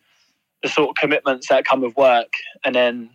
the 0.63 0.69
sort 0.69 0.91
of 0.91 0.97
commitments 0.97 1.49
that 1.49 1.65
come 1.65 1.81
with 1.81 1.97
work. 1.97 2.33
And 2.65 2.75
then, 2.75 3.11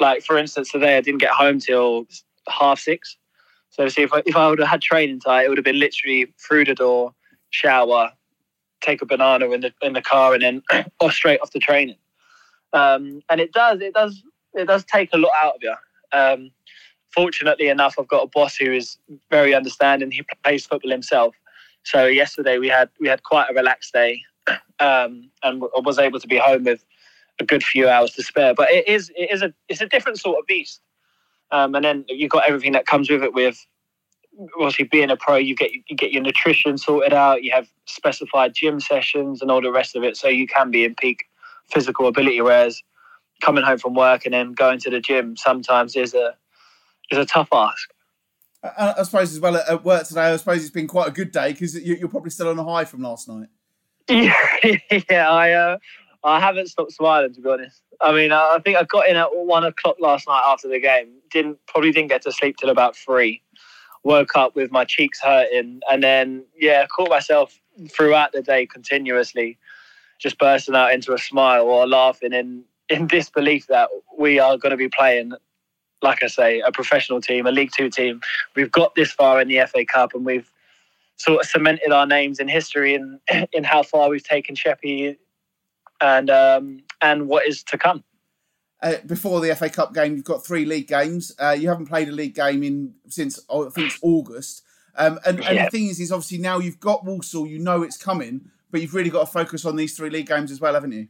like 0.00 0.22
for 0.22 0.38
instance, 0.38 0.70
today 0.70 0.96
I 0.96 1.02
didn't 1.02 1.20
get 1.20 1.32
home 1.32 1.58
till 1.58 2.06
half 2.48 2.78
six. 2.78 3.18
So 3.68 3.88
see 3.88 4.02
if 4.02 4.12
I, 4.14 4.22
if 4.24 4.36
I 4.36 4.48
would 4.48 4.58
have 4.58 4.68
had 4.68 4.80
training 4.80 5.20
time, 5.20 5.44
it 5.44 5.48
would 5.50 5.58
have 5.58 5.64
been 5.64 5.78
literally 5.78 6.32
through 6.38 6.64
the 6.64 6.74
door, 6.74 7.14
shower, 7.50 8.10
take 8.80 9.02
a 9.02 9.06
banana 9.06 9.50
in 9.50 9.60
the 9.60 9.74
in 9.82 9.92
the 9.92 10.00
car, 10.00 10.32
and 10.32 10.42
then 10.42 10.62
off 11.00 11.12
straight 11.12 11.40
off 11.42 11.52
the 11.52 11.58
training. 11.58 11.98
Um, 12.72 13.20
and 13.28 13.38
it 13.38 13.52
does 13.52 13.82
it 13.82 13.92
does 13.92 14.22
it 14.54 14.64
does 14.64 14.82
take 14.86 15.10
a 15.12 15.18
lot 15.18 15.32
out 15.42 15.56
of 15.56 15.62
you. 15.62 15.74
Um, 16.12 16.50
fortunately 17.16 17.68
enough, 17.68 17.96
I've 17.98 18.06
got 18.06 18.22
a 18.22 18.28
boss 18.28 18.56
who 18.56 18.70
is 18.70 18.98
very 19.30 19.54
understanding. 19.54 20.10
He 20.10 20.22
plays 20.44 20.66
football 20.66 20.90
himself. 20.90 21.34
So 21.84 22.04
yesterday 22.06 22.58
we 22.58 22.68
had 22.68 22.90
we 23.00 23.08
had 23.08 23.22
quite 23.22 23.50
a 23.50 23.54
relaxed 23.54 23.92
day, 23.92 24.22
um, 24.80 25.30
and 25.42 25.62
was 25.84 25.98
able 25.98 26.20
to 26.20 26.28
be 26.28 26.36
home 26.36 26.64
with 26.64 26.84
a 27.40 27.44
good 27.44 27.62
few 27.62 27.88
hours 27.88 28.12
to 28.12 28.22
spare. 28.22 28.54
But 28.54 28.70
it 28.70 28.86
is 28.86 29.10
it 29.16 29.30
is 29.32 29.42
a 29.42 29.52
it's 29.68 29.80
a 29.80 29.86
different 29.86 30.20
sort 30.20 30.38
of 30.38 30.46
beast. 30.46 30.80
Um, 31.52 31.74
and 31.74 31.84
then 31.84 32.04
you've 32.08 32.30
got 32.30 32.48
everything 32.48 32.72
that 32.72 32.86
comes 32.86 33.08
with 33.08 33.22
it. 33.22 33.32
With 33.32 33.64
obviously 34.58 34.84
being 34.84 35.10
a 35.10 35.16
pro, 35.16 35.36
you 35.36 35.54
get 35.54 35.70
you 35.72 35.96
get 35.96 36.12
your 36.12 36.22
nutrition 36.22 36.76
sorted 36.76 37.12
out. 37.12 37.42
You 37.42 37.52
have 37.52 37.68
specified 37.86 38.52
gym 38.54 38.80
sessions 38.80 39.40
and 39.40 39.50
all 39.50 39.62
the 39.62 39.72
rest 39.72 39.96
of 39.96 40.04
it, 40.04 40.16
so 40.16 40.28
you 40.28 40.46
can 40.46 40.70
be 40.70 40.84
in 40.84 40.94
peak 40.96 41.24
physical 41.70 42.08
ability. 42.08 42.40
Whereas 42.42 42.82
coming 43.42 43.64
home 43.64 43.78
from 43.78 43.94
work 43.94 44.24
and 44.24 44.34
then 44.34 44.52
going 44.52 44.80
to 44.80 44.90
the 44.90 45.00
gym 45.00 45.36
sometimes 45.36 45.94
is 45.94 46.14
a 46.14 46.34
is 47.10 47.18
a 47.18 47.26
tough 47.26 47.48
ask. 47.52 47.90
I, 48.62 48.94
I 48.98 49.02
suppose 49.02 49.32
as 49.32 49.40
well 49.40 49.56
at 49.56 49.84
work 49.84 50.06
today. 50.06 50.32
I 50.32 50.36
suppose 50.36 50.62
it's 50.62 50.70
been 50.70 50.88
quite 50.88 51.08
a 51.08 51.12
good 51.12 51.30
day 51.30 51.52
because 51.52 51.78
you're 51.80 52.08
probably 52.08 52.30
still 52.30 52.48
on 52.48 52.58
a 52.58 52.64
high 52.64 52.84
from 52.84 53.02
last 53.02 53.28
night. 53.28 53.48
Yeah, 54.08 54.34
yeah. 55.10 55.30
I 55.30 55.52
uh, 55.52 55.78
I 56.24 56.40
haven't 56.40 56.68
stopped 56.68 56.92
smiling 56.92 57.34
to 57.34 57.40
be 57.40 57.48
honest. 57.48 57.82
I 58.00 58.12
mean, 58.12 58.32
I 58.32 58.58
think 58.64 58.76
I 58.76 58.84
got 58.84 59.08
in 59.08 59.16
at 59.16 59.28
one 59.32 59.64
o'clock 59.64 59.96
last 60.00 60.28
night 60.28 60.42
after 60.46 60.68
the 60.68 60.80
game. 60.80 61.08
Didn't 61.30 61.58
probably 61.66 61.92
didn't 61.92 62.08
get 62.08 62.22
to 62.22 62.32
sleep 62.32 62.56
till 62.56 62.70
about 62.70 62.96
three. 62.96 63.42
Woke 64.04 64.36
up 64.36 64.54
with 64.54 64.70
my 64.70 64.84
cheeks 64.84 65.20
hurting, 65.20 65.80
and 65.90 66.02
then 66.02 66.44
yeah, 66.56 66.86
caught 66.86 67.10
myself 67.10 67.58
throughout 67.90 68.32
the 68.32 68.42
day 68.42 68.66
continuously, 68.66 69.58
just 70.20 70.38
bursting 70.38 70.74
out 70.74 70.92
into 70.92 71.12
a 71.12 71.18
smile 71.18 71.64
or 71.64 71.86
laughing 71.86 72.32
in 72.32 72.64
in 72.88 73.06
disbelief 73.06 73.66
that 73.66 73.88
we 74.16 74.38
are 74.38 74.56
going 74.56 74.70
to 74.70 74.76
be 74.76 74.88
playing 74.88 75.32
like 76.02 76.22
I 76.22 76.26
say, 76.26 76.60
a 76.60 76.72
professional 76.72 77.20
team, 77.20 77.46
a 77.46 77.50
League 77.50 77.70
Two 77.76 77.90
team. 77.90 78.20
We've 78.54 78.70
got 78.70 78.94
this 78.94 79.12
far 79.12 79.40
in 79.40 79.48
the 79.48 79.60
FA 79.66 79.84
Cup, 79.84 80.14
and 80.14 80.24
we've 80.24 80.50
sort 81.16 81.40
of 81.40 81.48
cemented 81.48 81.92
our 81.92 82.06
names 82.06 82.38
in 82.38 82.48
history 82.48 82.94
in 82.94 83.20
in 83.52 83.64
how 83.64 83.82
far 83.82 84.08
we've 84.08 84.24
taken 84.24 84.54
Sheppey 84.54 85.16
and 86.00 86.30
um, 86.30 86.82
and 87.00 87.28
what 87.28 87.46
is 87.46 87.62
to 87.64 87.78
come. 87.78 88.04
Uh, 88.82 88.96
before 89.06 89.40
the 89.40 89.54
FA 89.54 89.70
Cup 89.70 89.94
game, 89.94 90.16
you've 90.16 90.24
got 90.24 90.44
three 90.44 90.66
league 90.66 90.86
games. 90.86 91.34
Uh, 91.38 91.56
you 91.58 91.68
haven't 91.68 91.86
played 91.86 92.08
a 92.08 92.12
league 92.12 92.34
game 92.34 92.62
in 92.62 92.94
since 93.08 93.40
oh, 93.48 93.66
I 93.66 93.70
think 93.70 93.88
it's 93.88 93.98
August. 94.02 94.62
Um, 94.98 95.18
and, 95.26 95.44
and 95.44 95.58
the 95.58 95.70
thing 95.70 95.88
is, 95.88 96.00
is 96.00 96.10
obviously 96.10 96.38
now 96.38 96.58
you've 96.58 96.80
got 96.80 97.04
Walsall, 97.04 97.46
you 97.46 97.58
know 97.58 97.82
it's 97.82 97.98
coming, 97.98 98.50
but 98.70 98.80
you've 98.80 98.94
really 98.94 99.10
got 99.10 99.26
to 99.26 99.26
focus 99.26 99.64
on 99.66 99.76
these 99.76 99.94
three 99.94 100.08
league 100.08 100.26
games 100.26 100.50
as 100.50 100.60
well, 100.60 100.72
haven't 100.72 100.92
you? 100.92 101.08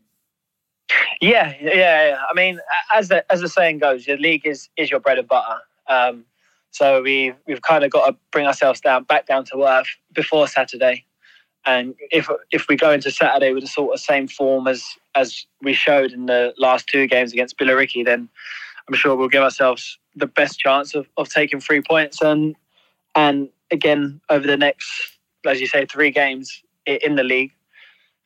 Yeah, 1.20 1.54
yeah. 1.60 2.18
I 2.30 2.34
mean, 2.34 2.60
as 2.94 3.08
the 3.08 3.30
as 3.32 3.40
the 3.40 3.48
saying 3.48 3.78
goes, 3.78 4.06
your 4.06 4.18
league 4.18 4.46
is 4.46 4.68
is 4.76 4.90
your 4.90 5.00
bread 5.00 5.18
and 5.18 5.28
butter. 5.28 5.58
Um, 5.88 6.24
so 6.70 7.02
we 7.02 7.32
we've 7.46 7.62
kind 7.62 7.84
of 7.84 7.90
got 7.90 8.06
to 8.06 8.16
bring 8.30 8.46
ourselves 8.46 8.80
down 8.80 9.04
back 9.04 9.26
down 9.26 9.44
to 9.46 9.64
earth 9.64 9.88
before 10.12 10.46
Saturday. 10.46 11.04
And 11.64 11.94
if 12.10 12.28
if 12.52 12.68
we 12.68 12.76
go 12.76 12.92
into 12.92 13.10
Saturday 13.10 13.52
with 13.52 13.64
the 13.64 13.68
sort 13.68 13.94
of 13.94 14.00
same 14.00 14.28
form 14.28 14.68
as 14.68 14.84
as 15.14 15.46
we 15.62 15.72
showed 15.72 16.12
in 16.12 16.26
the 16.26 16.54
last 16.58 16.86
two 16.86 17.06
games 17.06 17.32
against 17.32 17.58
Billericay, 17.58 18.04
then 18.04 18.28
I'm 18.88 18.94
sure 18.94 19.16
we'll 19.16 19.28
give 19.28 19.42
ourselves 19.42 19.98
the 20.14 20.26
best 20.26 20.58
chance 20.58 20.94
of, 20.94 21.08
of 21.16 21.28
taking 21.28 21.60
three 21.60 21.82
points. 21.82 22.22
And 22.22 22.54
and 23.14 23.48
again 23.70 24.20
over 24.30 24.46
the 24.46 24.56
next, 24.56 25.18
as 25.46 25.60
you 25.60 25.66
say, 25.66 25.86
three 25.86 26.10
games 26.10 26.62
in 26.86 27.16
the 27.16 27.24
league, 27.24 27.52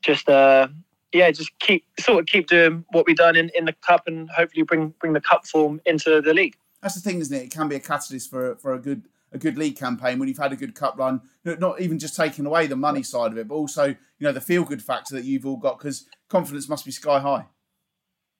just 0.03 0.29
uh, 0.29 0.69
yeah, 1.13 1.31
just 1.31 1.57
keep 1.59 1.85
sort 1.99 2.21
of 2.21 2.27
keep 2.27 2.47
doing 2.47 2.85
what 2.91 3.07
we've 3.07 3.17
done 3.17 3.37
in, 3.37 3.51
in 3.57 3.65
the 3.65 3.73
cup 3.73 4.07
and 4.07 4.31
hopefully 4.31 4.63
bring 4.63 4.95
bring 5.01 5.13
the 5.13 5.21
cup 5.21 5.47
form 5.47 5.81
into 5.87 6.21
the 6.21 6.35
league. 6.35 6.57
That's 6.83 6.95
the 6.95 7.01
thing, 7.01 7.21
isn't 7.21 7.37
it? 7.37 7.45
It 7.45 7.51
can 7.51 7.69
be 7.69 7.77
a 7.77 7.81
catalyst 7.81 8.31
for 8.31 8.57
for 8.57 8.75
a 8.75 8.79
good 8.79 9.09
a 9.33 9.39
good 9.39 9.57
league 9.57 9.77
campaign 9.77 10.19
when 10.19 10.29
you've 10.29 10.39
had 10.39 10.53
a 10.53 10.57
good 10.57 10.75
cup 10.75 10.99
run. 10.99 11.21
Not 11.45 11.81
even 11.81 11.99
just 11.99 12.17
taking 12.17 12.47
away 12.47 12.67
the 12.67 12.77
money 12.77 13.03
side 13.03 13.33
of 13.33 13.39
it, 13.39 13.49
but 13.49 13.55
also 13.55 13.87
you 13.87 13.97
know 14.21 14.33
the 14.33 14.41
feel 14.41 14.65
good 14.65 14.83
factor 14.83 15.15
that 15.15 15.25
you've 15.25 15.47
all 15.47 15.57
got 15.57 15.79
because 15.79 16.07
confidence 16.29 16.69
must 16.69 16.85
be 16.85 16.91
sky 16.91 17.19
high. 17.19 17.47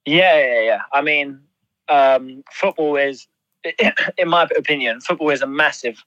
Yeah, 0.07 0.39
yeah, 0.39 0.61
yeah. 0.63 0.81
I 0.93 1.03
mean, 1.03 1.41
um, 1.89 2.43
football 2.53 2.97
is, 2.97 3.27
in 4.19 4.29
my 4.29 4.49
opinion, 4.57 5.01
football 5.01 5.31
is 5.31 5.43
a 5.43 5.47
massive 5.47 6.03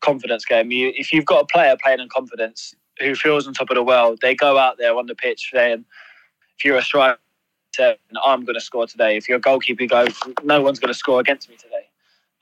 confidence 0.00 0.44
game. 0.44 0.70
You, 0.70 0.92
if 0.96 1.12
you've 1.12 1.26
got 1.26 1.42
a 1.42 1.46
player 1.46 1.76
playing 1.80 2.00
in 2.00 2.08
confidence 2.08 2.74
who 3.00 3.14
feels 3.14 3.46
on 3.46 3.54
top 3.54 3.70
of 3.70 3.76
the 3.76 3.82
world, 3.82 4.18
they 4.22 4.34
go 4.34 4.58
out 4.58 4.78
there 4.78 4.96
on 4.96 5.06
the 5.06 5.14
pitch 5.14 5.50
saying, 5.52 5.84
if 6.58 6.64
you're 6.64 6.78
a 6.78 6.82
striker, 6.82 7.18
I'm 7.78 8.44
going 8.44 8.54
to 8.54 8.60
score 8.60 8.86
today. 8.86 9.16
If 9.16 9.28
you're 9.28 9.38
a 9.38 9.40
goalkeeper, 9.40 9.82
you 9.82 9.88
go, 9.88 10.06
no 10.42 10.62
one's 10.62 10.78
going 10.78 10.92
to 10.92 10.98
score 10.98 11.20
against 11.20 11.48
me 11.48 11.56
today. 11.56 11.88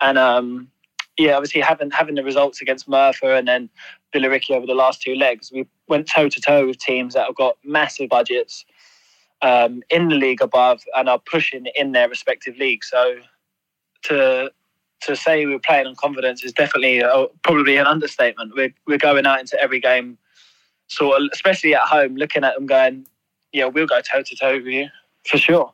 And 0.00 0.16
um, 0.18 0.68
yeah, 1.16 1.34
obviously 1.34 1.60
having 1.60 1.90
having 1.90 2.14
the 2.14 2.24
results 2.24 2.60
against 2.60 2.88
Merthyr 2.88 3.34
and 3.34 3.46
then 3.46 3.68
Billericay 4.14 4.50
over 4.50 4.66
the 4.66 4.74
last 4.74 5.02
two 5.02 5.14
legs, 5.14 5.50
we 5.52 5.66
went 5.88 6.08
toe 6.08 6.28
to 6.28 6.40
toe 6.40 6.66
with 6.66 6.78
teams 6.78 7.14
that 7.14 7.26
have 7.26 7.36
got 7.36 7.56
massive 7.64 8.08
budgets 8.08 8.64
um, 9.42 9.82
in 9.90 10.08
the 10.08 10.14
league 10.16 10.40
above 10.40 10.82
and 10.96 11.08
are 11.08 11.18
pushing 11.18 11.66
in 11.76 11.92
their 11.92 12.08
respective 12.08 12.56
leagues. 12.56 12.88
So 12.90 13.16
to 14.04 14.50
to 15.02 15.16
say 15.16 15.44
we're 15.46 15.58
playing 15.58 15.86
on 15.86 15.94
confidence 15.96 16.42
is 16.42 16.52
definitely 16.52 17.00
a, 17.00 17.26
probably 17.42 17.76
an 17.76 17.86
understatement. 17.86 18.52
We're 18.56 18.74
we're 18.86 18.98
going 18.98 19.26
out 19.26 19.40
into 19.40 19.60
every 19.60 19.80
game, 19.80 20.18
sort 20.94 21.20
of, 21.20 21.28
especially 21.33 21.74
at 21.74 21.83
home, 21.83 22.16
looking 22.16 22.44
at 22.44 22.54
them 22.54 22.66
going, 22.66 23.07
yeah, 23.52 23.66
we'll 23.66 23.87
go 23.87 24.00
toe 24.00 24.22
to 24.22 24.37
toe 24.37 24.54
with 24.54 24.66
you 24.66 24.88
for 25.26 25.38
sure. 25.38 25.72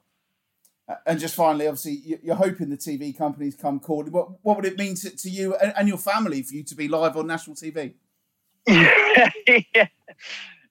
And 1.07 1.21
just 1.21 1.35
finally, 1.37 1.69
obviously, 1.69 2.19
you're 2.23 2.35
hoping 2.35 2.69
the 2.69 2.77
TV 2.77 3.17
companies 3.17 3.55
come 3.55 3.79
calling. 3.79 4.11
What 4.11 4.43
what 4.43 4.57
would 4.57 4.65
it 4.65 4.77
mean 4.77 4.97
to, 4.97 5.11
to 5.11 5.31
you 5.31 5.55
and, 5.55 5.73
and 5.77 5.89
your 5.89 5.99
family 5.99 6.43
for 6.43 6.55
you 6.55 6.65
to 6.65 6.75
be 6.75 6.89
live 6.89 7.17
on 7.17 7.29
national 7.29 7.55
TV? 7.55 7.95
yeah. 8.67 9.89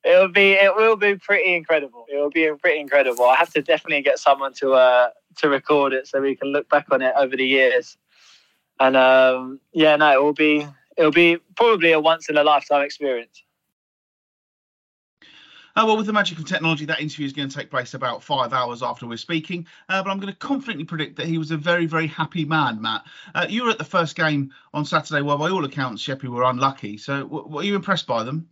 It'll 0.03 0.27
be 0.27 0.51
it 0.51 0.75
will 0.75 0.97
be 0.97 1.15
pretty 1.15 1.53
incredible. 1.55 2.05
It 2.11 2.17
will 2.17 2.29
be 2.29 2.49
pretty 2.61 2.79
incredible. 2.79 3.25
I 3.25 3.35
have 3.35 3.51
to 3.53 3.61
definitely 3.61 4.01
get 4.01 4.19
someone 4.19 4.53
to 4.55 4.73
uh 4.73 5.09
to 5.37 5.49
record 5.49 5.93
it 5.93 6.07
so 6.07 6.21
we 6.21 6.35
can 6.35 6.49
look 6.49 6.69
back 6.69 6.87
on 6.91 7.01
it 7.01 7.13
over 7.17 7.35
the 7.35 7.45
years. 7.45 7.97
And 8.79 8.95
um, 8.95 9.59
yeah, 9.73 9.95
no, 9.95 10.11
it 10.11 10.23
will 10.23 10.33
be 10.33 10.67
it'll 10.97 11.11
be 11.11 11.37
probably 11.55 11.91
a 11.91 11.99
once 11.99 12.29
in 12.29 12.37
a 12.37 12.43
lifetime 12.43 12.81
experience. 12.81 13.43
Uh, 15.79 15.85
well, 15.85 15.95
with 15.95 16.07
the 16.07 16.11
magic 16.11 16.37
of 16.37 16.43
technology, 16.43 16.83
that 16.83 16.99
interview 16.99 17.25
is 17.25 17.31
going 17.31 17.47
to 17.47 17.55
take 17.55 17.69
place 17.69 17.93
about 17.93 18.21
five 18.21 18.51
hours 18.51 18.83
after 18.83 19.07
we're 19.07 19.15
speaking. 19.15 19.65
Uh, 19.87 20.03
but 20.03 20.09
I'm 20.09 20.19
going 20.19 20.33
to 20.33 20.37
confidently 20.37 20.83
predict 20.83 21.15
that 21.15 21.25
he 21.25 21.37
was 21.37 21.51
a 21.51 21.57
very, 21.57 21.85
very 21.85 22.07
happy 22.07 22.43
man, 22.43 22.81
Matt. 22.81 23.05
Uh, 23.33 23.45
you 23.47 23.63
were 23.63 23.69
at 23.69 23.77
the 23.77 23.85
first 23.85 24.17
game 24.17 24.51
on 24.73 24.83
Saturday, 24.83 25.21
well, 25.21 25.37
by 25.37 25.49
all 25.49 25.63
accounts, 25.63 26.01
Sheppey 26.01 26.27
were 26.27 26.43
unlucky. 26.43 26.97
So, 26.97 27.23
w- 27.23 27.47
were 27.47 27.63
you 27.63 27.77
impressed 27.77 28.07
by 28.07 28.25
them? 28.25 28.49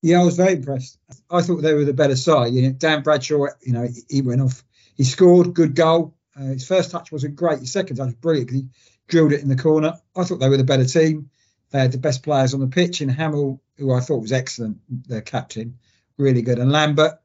Yeah, 0.00 0.20
I 0.20 0.24
was 0.24 0.36
very 0.36 0.52
impressed. 0.52 0.96
I 1.28 1.42
thought 1.42 1.60
they 1.60 1.74
were 1.74 1.84
the 1.84 1.92
better 1.92 2.14
side. 2.14 2.54
You 2.54 2.62
know, 2.62 2.70
Dan 2.70 3.02
Bradshaw, 3.02 3.46
you 3.62 3.72
know, 3.72 3.88
he 4.08 4.22
went 4.22 4.40
off. 4.40 4.62
He 4.96 5.02
scored, 5.02 5.54
good 5.54 5.74
goal. 5.74 6.14
Uh, 6.38 6.44
his 6.44 6.68
first 6.68 6.92
touch 6.92 7.10
wasn't 7.10 7.34
great. 7.34 7.58
His 7.58 7.72
second 7.72 7.96
touch 7.96 8.06
was 8.06 8.14
brilliant 8.14 8.52
he 8.52 8.68
drilled 9.08 9.32
it 9.32 9.42
in 9.42 9.48
the 9.48 9.56
corner. 9.56 9.94
I 10.16 10.22
thought 10.22 10.38
they 10.38 10.48
were 10.48 10.56
the 10.56 10.62
better 10.62 10.84
team. 10.84 11.30
They 11.72 11.80
had 11.80 11.90
the 11.90 11.98
best 11.98 12.22
players 12.22 12.54
on 12.54 12.60
the 12.60 12.68
pitch 12.68 13.00
in 13.00 13.08
Hamill, 13.08 13.60
who 13.76 13.92
I 13.92 13.98
thought 13.98 14.22
was 14.22 14.30
excellent, 14.30 14.78
their 15.08 15.20
captain 15.20 15.78
really 16.18 16.42
good. 16.42 16.58
And 16.58 16.72
Lambert, 16.72 17.20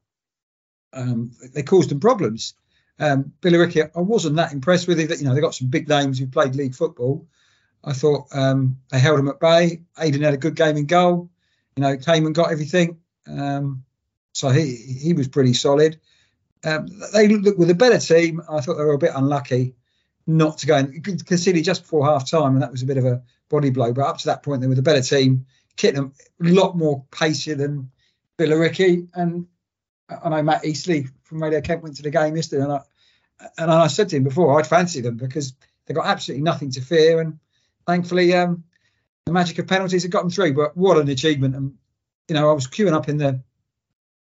um, 0.93 1.31
they 1.53 1.63
caused 1.63 1.89
them 1.89 1.99
problems. 1.99 2.53
Um, 2.99 3.33
Billericay, 3.41 3.91
I 3.95 4.01
wasn't 4.01 4.35
that 4.35 4.51
impressed 4.51 4.87
with 4.87 4.99
it. 4.99 5.19
You 5.19 5.27
know, 5.27 5.33
they 5.33 5.41
got 5.41 5.55
some 5.55 5.69
big 5.69 5.87
names 5.87 6.19
who 6.19 6.27
played 6.27 6.55
league 6.55 6.75
football. 6.75 7.27
I 7.83 7.93
thought 7.93 8.27
um, 8.33 8.77
they 8.91 8.99
held 8.99 9.19
them 9.19 9.29
at 9.29 9.39
bay. 9.39 9.83
Aidan 9.97 10.21
had 10.21 10.33
a 10.33 10.37
good 10.37 10.55
game 10.55 10.75
in 10.75 10.85
goal. 10.85 11.29
You 11.75 11.81
know, 11.81 11.97
came 11.97 12.25
and 12.25 12.35
got 12.35 12.51
everything. 12.51 12.97
Um, 13.25 13.85
so 14.33 14.49
he 14.49 14.75
he 14.75 15.13
was 15.13 15.27
pretty 15.27 15.53
solid. 15.53 15.99
Um, 16.65 16.87
they 17.13 17.29
looked 17.29 17.57
with 17.57 17.69
a 17.69 17.75
better 17.75 17.99
team. 17.99 18.41
I 18.49 18.59
thought 18.59 18.75
they 18.75 18.83
were 18.83 18.93
a 18.93 18.97
bit 18.97 19.13
unlucky 19.15 19.75
not 20.27 20.59
to 20.59 20.67
go 20.67 20.75
and 20.75 21.25
conceded 21.25 21.63
just 21.63 21.83
before 21.83 22.05
half 22.05 22.29
time, 22.29 22.53
and 22.53 22.61
that 22.61 22.71
was 22.71 22.83
a 22.83 22.85
bit 22.85 22.97
of 22.97 23.05
a 23.05 23.23
body 23.49 23.69
blow. 23.69 23.93
But 23.93 24.05
up 24.05 24.17
to 24.19 24.25
that 24.27 24.43
point, 24.43 24.61
they 24.61 24.67
were 24.67 24.75
the 24.75 24.81
better 24.81 25.01
team. 25.01 25.45
Kittenham 25.77 26.13
a 26.43 26.49
lot 26.49 26.77
more 26.77 27.05
pacier 27.11 27.55
than 27.55 27.89
Billericay, 28.39 29.07
and 29.13 29.47
I 30.09 30.29
know 30.29 30.41
Matt 30.41 30.63
Eastley 30.63 31.09
from 31.23 31.43
Radio 31.43 31.61
Kent 31.61 31.83
went 31.83 31.97
to 31.97 32.03
the 32.03 32.09
game 32.09 32.35
yesterday, 32.35 32.63
and 32.63 32.71
I 32.71 32.79
and 33.57 33.71
I 33.71 33.87
said 33.87 34.09
to 34.09 34.17
him 34.17 34.23
before 34.23 34.57
I'd 34.57 34.67
fancy 34.67 35.01
them 35.01 35.17
because 35.17 35.53
they 35.85 35.93
got 35.93 36.07
absolutely 36.07 36.43
nothing 36.43 36.71
to 36.71 36.81
fear, 36.81 37.19
and 37.19 37.39
thankfully 37.85 38.33
um, 38.33 38.63
the 39.25 39.33
magic 39.33 39.59
of 39.59 39.67
penalties 39.67 40.03
had 40.03 40.11
got 40.11 40.21
them 40.21 40.31
through. 40.31 40.53
But 40.53 40.75
what 40.75 40.97
an 40.97 41.09
achievement! 41.09 41.55
And 41.55 41.75
you 42.27 42.35
know, 42.35 42.49
I 42.49 42.53
was 42.53 42.67
queuing 42.67 42.93
up 42.93 43.09
in 43.09 43.17
the 43.17 43.41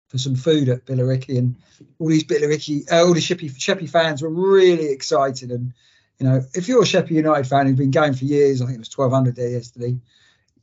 for 0.08 0.18
some 0.18 0.36
food 0.36 0.68
at 0.68 0.86
Billericay, 0.86 1.38
and 1.38 1.56
all 1.98 2.08
these 2.08 2.24
Billericay, 2.24 2.90
uh, 2.90 3.04
all 3.04 3.14
the 3.14 3.20
Sheppey, 3.20 3.48
Sheppey 3.48 3.86
fans 3.86 4.22
were 4.22 4.30
really 4.30 4.90
excited. 4.90 5.50
And 5.50 5.72
you 6.18 6.26
know, 6.26 6.42
if 6.54 6.68
you're 6.68 6.82
a 6.82 6.86
Sheppey 6.86 7.14
United 7.14 7.46
fan 7.46 7.66
who's 7.66 7.76
been 7.76 7.90
going 7.90 8.14
for 8.14 8.24
years, 8.24 8.62
I 8.62 8.66
think 8.66 8.76
it 8.76 8.80
was 8.80 8.96
1200 8.96 9.36
there 9.36 9.50
yesterday, 9.50 9.98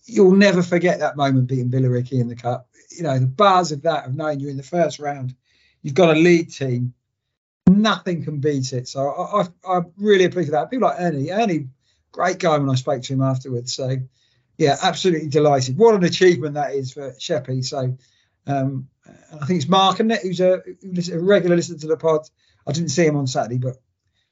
you'll 0.06 0.36
never 0.36 0.64
forget 0.64 1.00
that 1.00 1.18
moment 1.18 1.48
beating 1.48 1.70
Billericay 1.70 2.20
in 2.20 2.28
the 2.28 2.36
cup. 2.36 2.68
You 2.96 3.04
know, 3.04 3.20
the 3.20 3.28
bars 3.28 3.72
of 3.72 3.84
that 3.84 4.06
of 4.06 4.16
knowing 4.16 4.40
you're 4.40 4.52
in 4.52 4.58
the 4.58 4.64
first 4.64 5.00
round, 5.00 5.36
you've 5.82 5.94
got 5.94 6.16
a 6.16 6.20
lead 6.20 6.52
team, 6.52 6.94
nothing 7.68 8.24
can 8.24 8.40
beat 8.40 8.74
it. 8.74 8.88
So 8.88 9.08
I, 9.08 9.42
I, 9.42 9.78
I 9.78 9.82
really 9.98 10.26
appreciate 10.26 10.52
that. 10.52 10.70
People 10.70 10.88
like 10.88 11.00
Ernie, 11.00 11.32
Ernie, 11.32 11.68
great 12.12 12.40
guy 12.40 12.58
when 12.58 12.70
I 12.70 12.76
spoke 12.76 13.02
to 13.02 13.14
him 13.14 13.22
afterwards. 13.22 13.74
So 13.74 13.98
yeah, 14.58 14.78
absolutely 14.82 15.30
delighted. 15.30 15.78
What 15.78 15.96
an 15.96 16.04
achievement 16.04 16.56
that 16.56 16.74
is 16.74 16.94
for 16.94 17.16
Sheppey. 17.20 17.64
So 17.64 17.98
um, 18.46 18.88
I 19.34 19.46
think 19.46 19.58
it's 19.62 19.70
Mark, 19.70 19.96
isn't 19.96 20.12
it, 20.12 20.22
who's 20.22 20.40
a, 20.40 20.62
a 21.14 21.20
regular 21.20 21.56
listener 21.56 21.80
to 21.80 21.88
the 21.88 21.98
pod. 21.98 22.22
I 22.68 22.72
didn't 22.72 22.90
see 22.90 23.06
him 23.06 23.18
on 23.18 23.28
Saturday, 23.28 23.58
but 23.58 23.78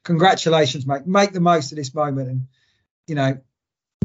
congratulations, 0.04 0.86
mate. 0.86 1.06
Make 1.06 1.32
the 1.32 1.40
most 1.40 1.72
of 1.72 1.76
this 1.76 1.94
moment 1.94 2.28
and, 2.28 2.46
you 3.06 3.14
know, 3.14 3.38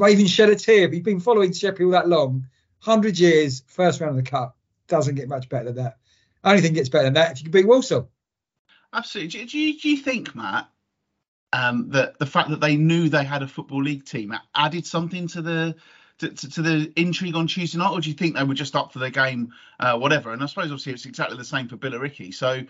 even 0.07 0.27
shed 0.27 0.49
a 0.49 0.55
tear. 0.55 0.87
If 0.87 0.93
you've 0.93 1.03
been 1.03 1.19
following 1.19 1.53
Sheppey 1.53 1.85
all 1.85 1.91
that 1.91 2.07
long, 2.07 2.47
100 2.83 3.19
years, 3.19 3.63
first 3.67 3.99
round 3.99 4.17
of 4.17 4.23
the 4.23 4.29
Cup, 4.29 4.57
doesn't 4.87 5.15
get 5.15 5.27
much 5.27 5.49
better 5.49 5.71
than 5.71 5.83
that. 5.83 5.97
Only 6.43 6.61
thing 6.61 6.73
gets 6.73 6.89
better 6.89 7.05
than 7.05 7.13
that 7.13 7.31
if 7.31 7.39
you 7.39 7.43
can 7.45 7.51
beat 7.51 7.67
Walsall. 7.67 8.09
Absolutely. 8.93 9.39
Do, 9.39 9.45
do, 9.47 9.59
you, 9.59 9.79
do 9.79 9.89
you 9.89 9.97
think, 9.97 10.35
Matt, 10.35 10.69
um, 11.53 11.89
that 11.89 12.19
the 12.19 12.25
fact 12.25 12.49
that 12.49 12.59
they 12.59 12.75
knew 12.75 13.09
they 13.09 13.23
had 13.23 13.43
a 13.43 13.47
football 13.47 13.83
league 13.83 14.05
team 14.05 14.33
added 14.55 14.85
something 14.85 15.27
to 15.29 15.41
the 15.41 15.75
to, 16.19 16.29
to, 16.29 16.49
to, 16.49 16.61
the 16.63 16.93
intrigue 16.95 17.35
on 17.35 17.45
Tuesday 17.45 17.77
night, 17.77 17.91
or 17.91 18.01
do 18.01 18.09
you 18.09 18.15
think 18.15 18.35
they 18.35 18.43
were 18.43 18.55
just 18.55 18.75
up 18.75 18.91
for 18.91 18.97
the 18.97 19.11
game, 19.11 19.53
uh, 19.79 19.97
whatever? 19.99 20.31
And 20.31 20.41
I 20.41 20.47
suppose 20.47 20.65
obviously 20.65 20.93
it's 20.93 21.05
exactly 21.05 21.37
the 21.37 21.45
same 21.45 21.67
for 21.67 21.77
Billericay. 21.77 22.33
So, 22.33 22.61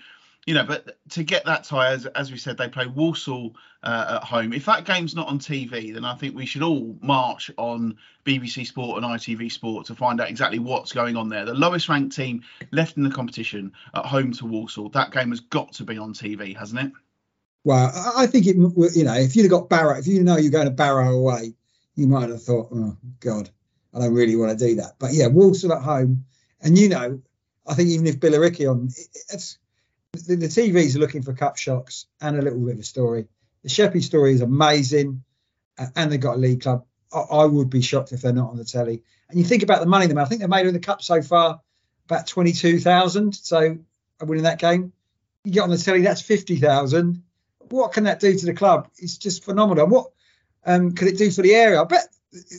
you 0.48 0.54
know, 0.54 0.64
but 0.64 0.98
to 1.10 1.24
get 1.24 1.44
that 1.44 1.66
tie, 1.66 1.92
as, 1.92 2.06
as 2.06 2.32
we 2.32 2.38
said, 2.38 2.58
they 2.58 2.70
play 2.70 2.88
Walsall 2.88 3.54
uh, 3.84 4.20
at 4.22 4.24
home. 4.24 4.54
If 4.54 4.64
that 4.66 4.86
game's 4.86 5.14
not 5.14 5.28
on 5.28 5.40
TV, 5.40 5.94
then 5.94 6.06
I 6.06 6.16
think 6.16 6.36
we 6.36 6.46
should 6.46 6.64
all 6.64 6.96
march 7.02 7.52
on 7.58 7.98
BBC 8.26 8.66
Sport 8.66 9.04
and 9.04 9.14
ITV 9.14 9.52
Sport 9.52 9.88
to 9.88 9.96
find 9.96 10.22
out 10.22 10.30
exactly 10.30 10.60
what's 10.60 10.94
going 10.94 11.18
on 11.18 11.28
there. 11.28 11.44
The 11.44 11.54
lowest 11.54 11.90
ranked 11.90 12.16
team 12.16 12.44
left 12.72 12.96
in 12.96 13.04
the 13.04 13.10
competition 13.10 13.74
at 13.94 14.06
home 14.06 14.32
to 14.32 14.46
Walsall. 14.46 14.88
That 14.88 15.12
game 15.12 15.32
has 15.32 15.42
got 15.42 15.74
to 15.74 15.84
be 15.84 15.98
on 15.98 16.14
TV, 16.14 16.56
hasn't 16.56 16.80
it? 16.80 16.92
Well, 17.66 17.92
I 18.16 18.26
think 18.26 18.48
it. 18.48 18.56
You 18.56 19.04
know, 19.04 19.16
if 19.16 19.36
you'd 19.36 19.44
have 19.44 19.52
got 19.52 19.68
Barrow, 19.68 19.98
if 19.98 20.08
you 20.08 20.24
know 20.24 20.38
you're 20.38 20.52
going 20.52 20.66
to 20.66 20.72
Barrow 20.72 21.12
away, 21.12 21.54
you 21.96 22.08
might 22.08 22.30
have 22.30 22.42
thought, 22.42 22.70
oh 22.74 22.96
God, 23.20 23.50
I 23.94 24.00
don't 24.00 24.14
really 24.14 24.38
want 24.38 24.58
to 24.58 24.66
do 24.66 24.76
that. 24.76 24.94
But 24.98 25.12
yeah, 25.12 25.28
Walsall 25.28 25.74
at 25.74 25.82
home, 25.82 26.24
and 26.62 26.78
you 26.78 26.88
know, 26.88 27.22
I 27.68 27.74
think 27.74 27.90
even 27.90 28.08
if 28.08 28.22
Billericay 28.22 28.72
on, 28.72 28.88
it's 29.34 29.58
the, 30.26 30.36
the 30.36 30.48
TVs 30.48 30.96
are 30.96 31.00
looking 31.00 31.22
for 31.22 31.34
cup 31.34 31.58
shocks 31.58 32.06
and 32.22 32.38
a 32.38 32.42
little 32.42 32.60
bit 32.60 32.76
of 32.76 32.80
a 32.80 32.84
story. 32.84 33.28
The 33.64 33.70
Sheppey 33.70 34.02
story 34.02 34.34
is 34.34 34.42
amazing, 34.42 35.24
uh, 35.78 35.88
and 35.96 36.12
they've 36.12 36.20
got 36.20 36.36
a 36.36 36.40
league 36.40 36.62
club. 36.62 36.86
I, 37.14 37.20
I, 37.20 37.46
would 37.46 37.70
be 37.70 37.82
shocked 37.82 38.12
if 38.12 38.22
they're 38.22 38.34
not 38.34 38.50
on 38.50 38.58
the 38.58 38.66
telly. 38.66 39.04
And 39.30 39.40
you 39.40 39.46
think 39.46 39.64
about 39.64 39.80
the 39.80 39.88
money 39.88 40.08
they 40.08 40.14
made. 40.14 40.22
I 40.22 40.26
think 40.26 40.42
they 40.42 40.48
made 40.48 40.68
in 40.68 40.74
the 40.74 40.80
cup 40.80 41.02
so 41.02 41.22
far 41.22 41.62
about 42.06 42.28
twenty 42.28 42.54
two 42.54 42.80
thousand. 42.80 43.36
So 43.36 43.78
winning 44.22 44.44
that 44.44 44.60
game, 44.60 44.94
you 45.44 45.52
get 45.52 45.62
on 45.62 45.70
the 45.70 45.78
telly, 45.78 46.02
that's 46.02 46.22
fifty 46.22 46.58
thousand. 46.58 47.24
What 47.70 47.92
can 47.92 48.06
that 48.06 48.20
do 48.20 48.38
to 48.38 48.46
the 48.46 48.54
club? 48.54 48.90
It's 48.98 49.18
just 49.18 49.44
phenomenal. 49.44 49.88
What 49.88 50.12
um, 50.66 50.94
could 50.94 51.08
it 51.08 51.18
do 51.18 51.32
for 51.32 51.42
the 51.42 51.56
area? 51.56 51.82
I 51.82 51.86
bet 51.86 52.08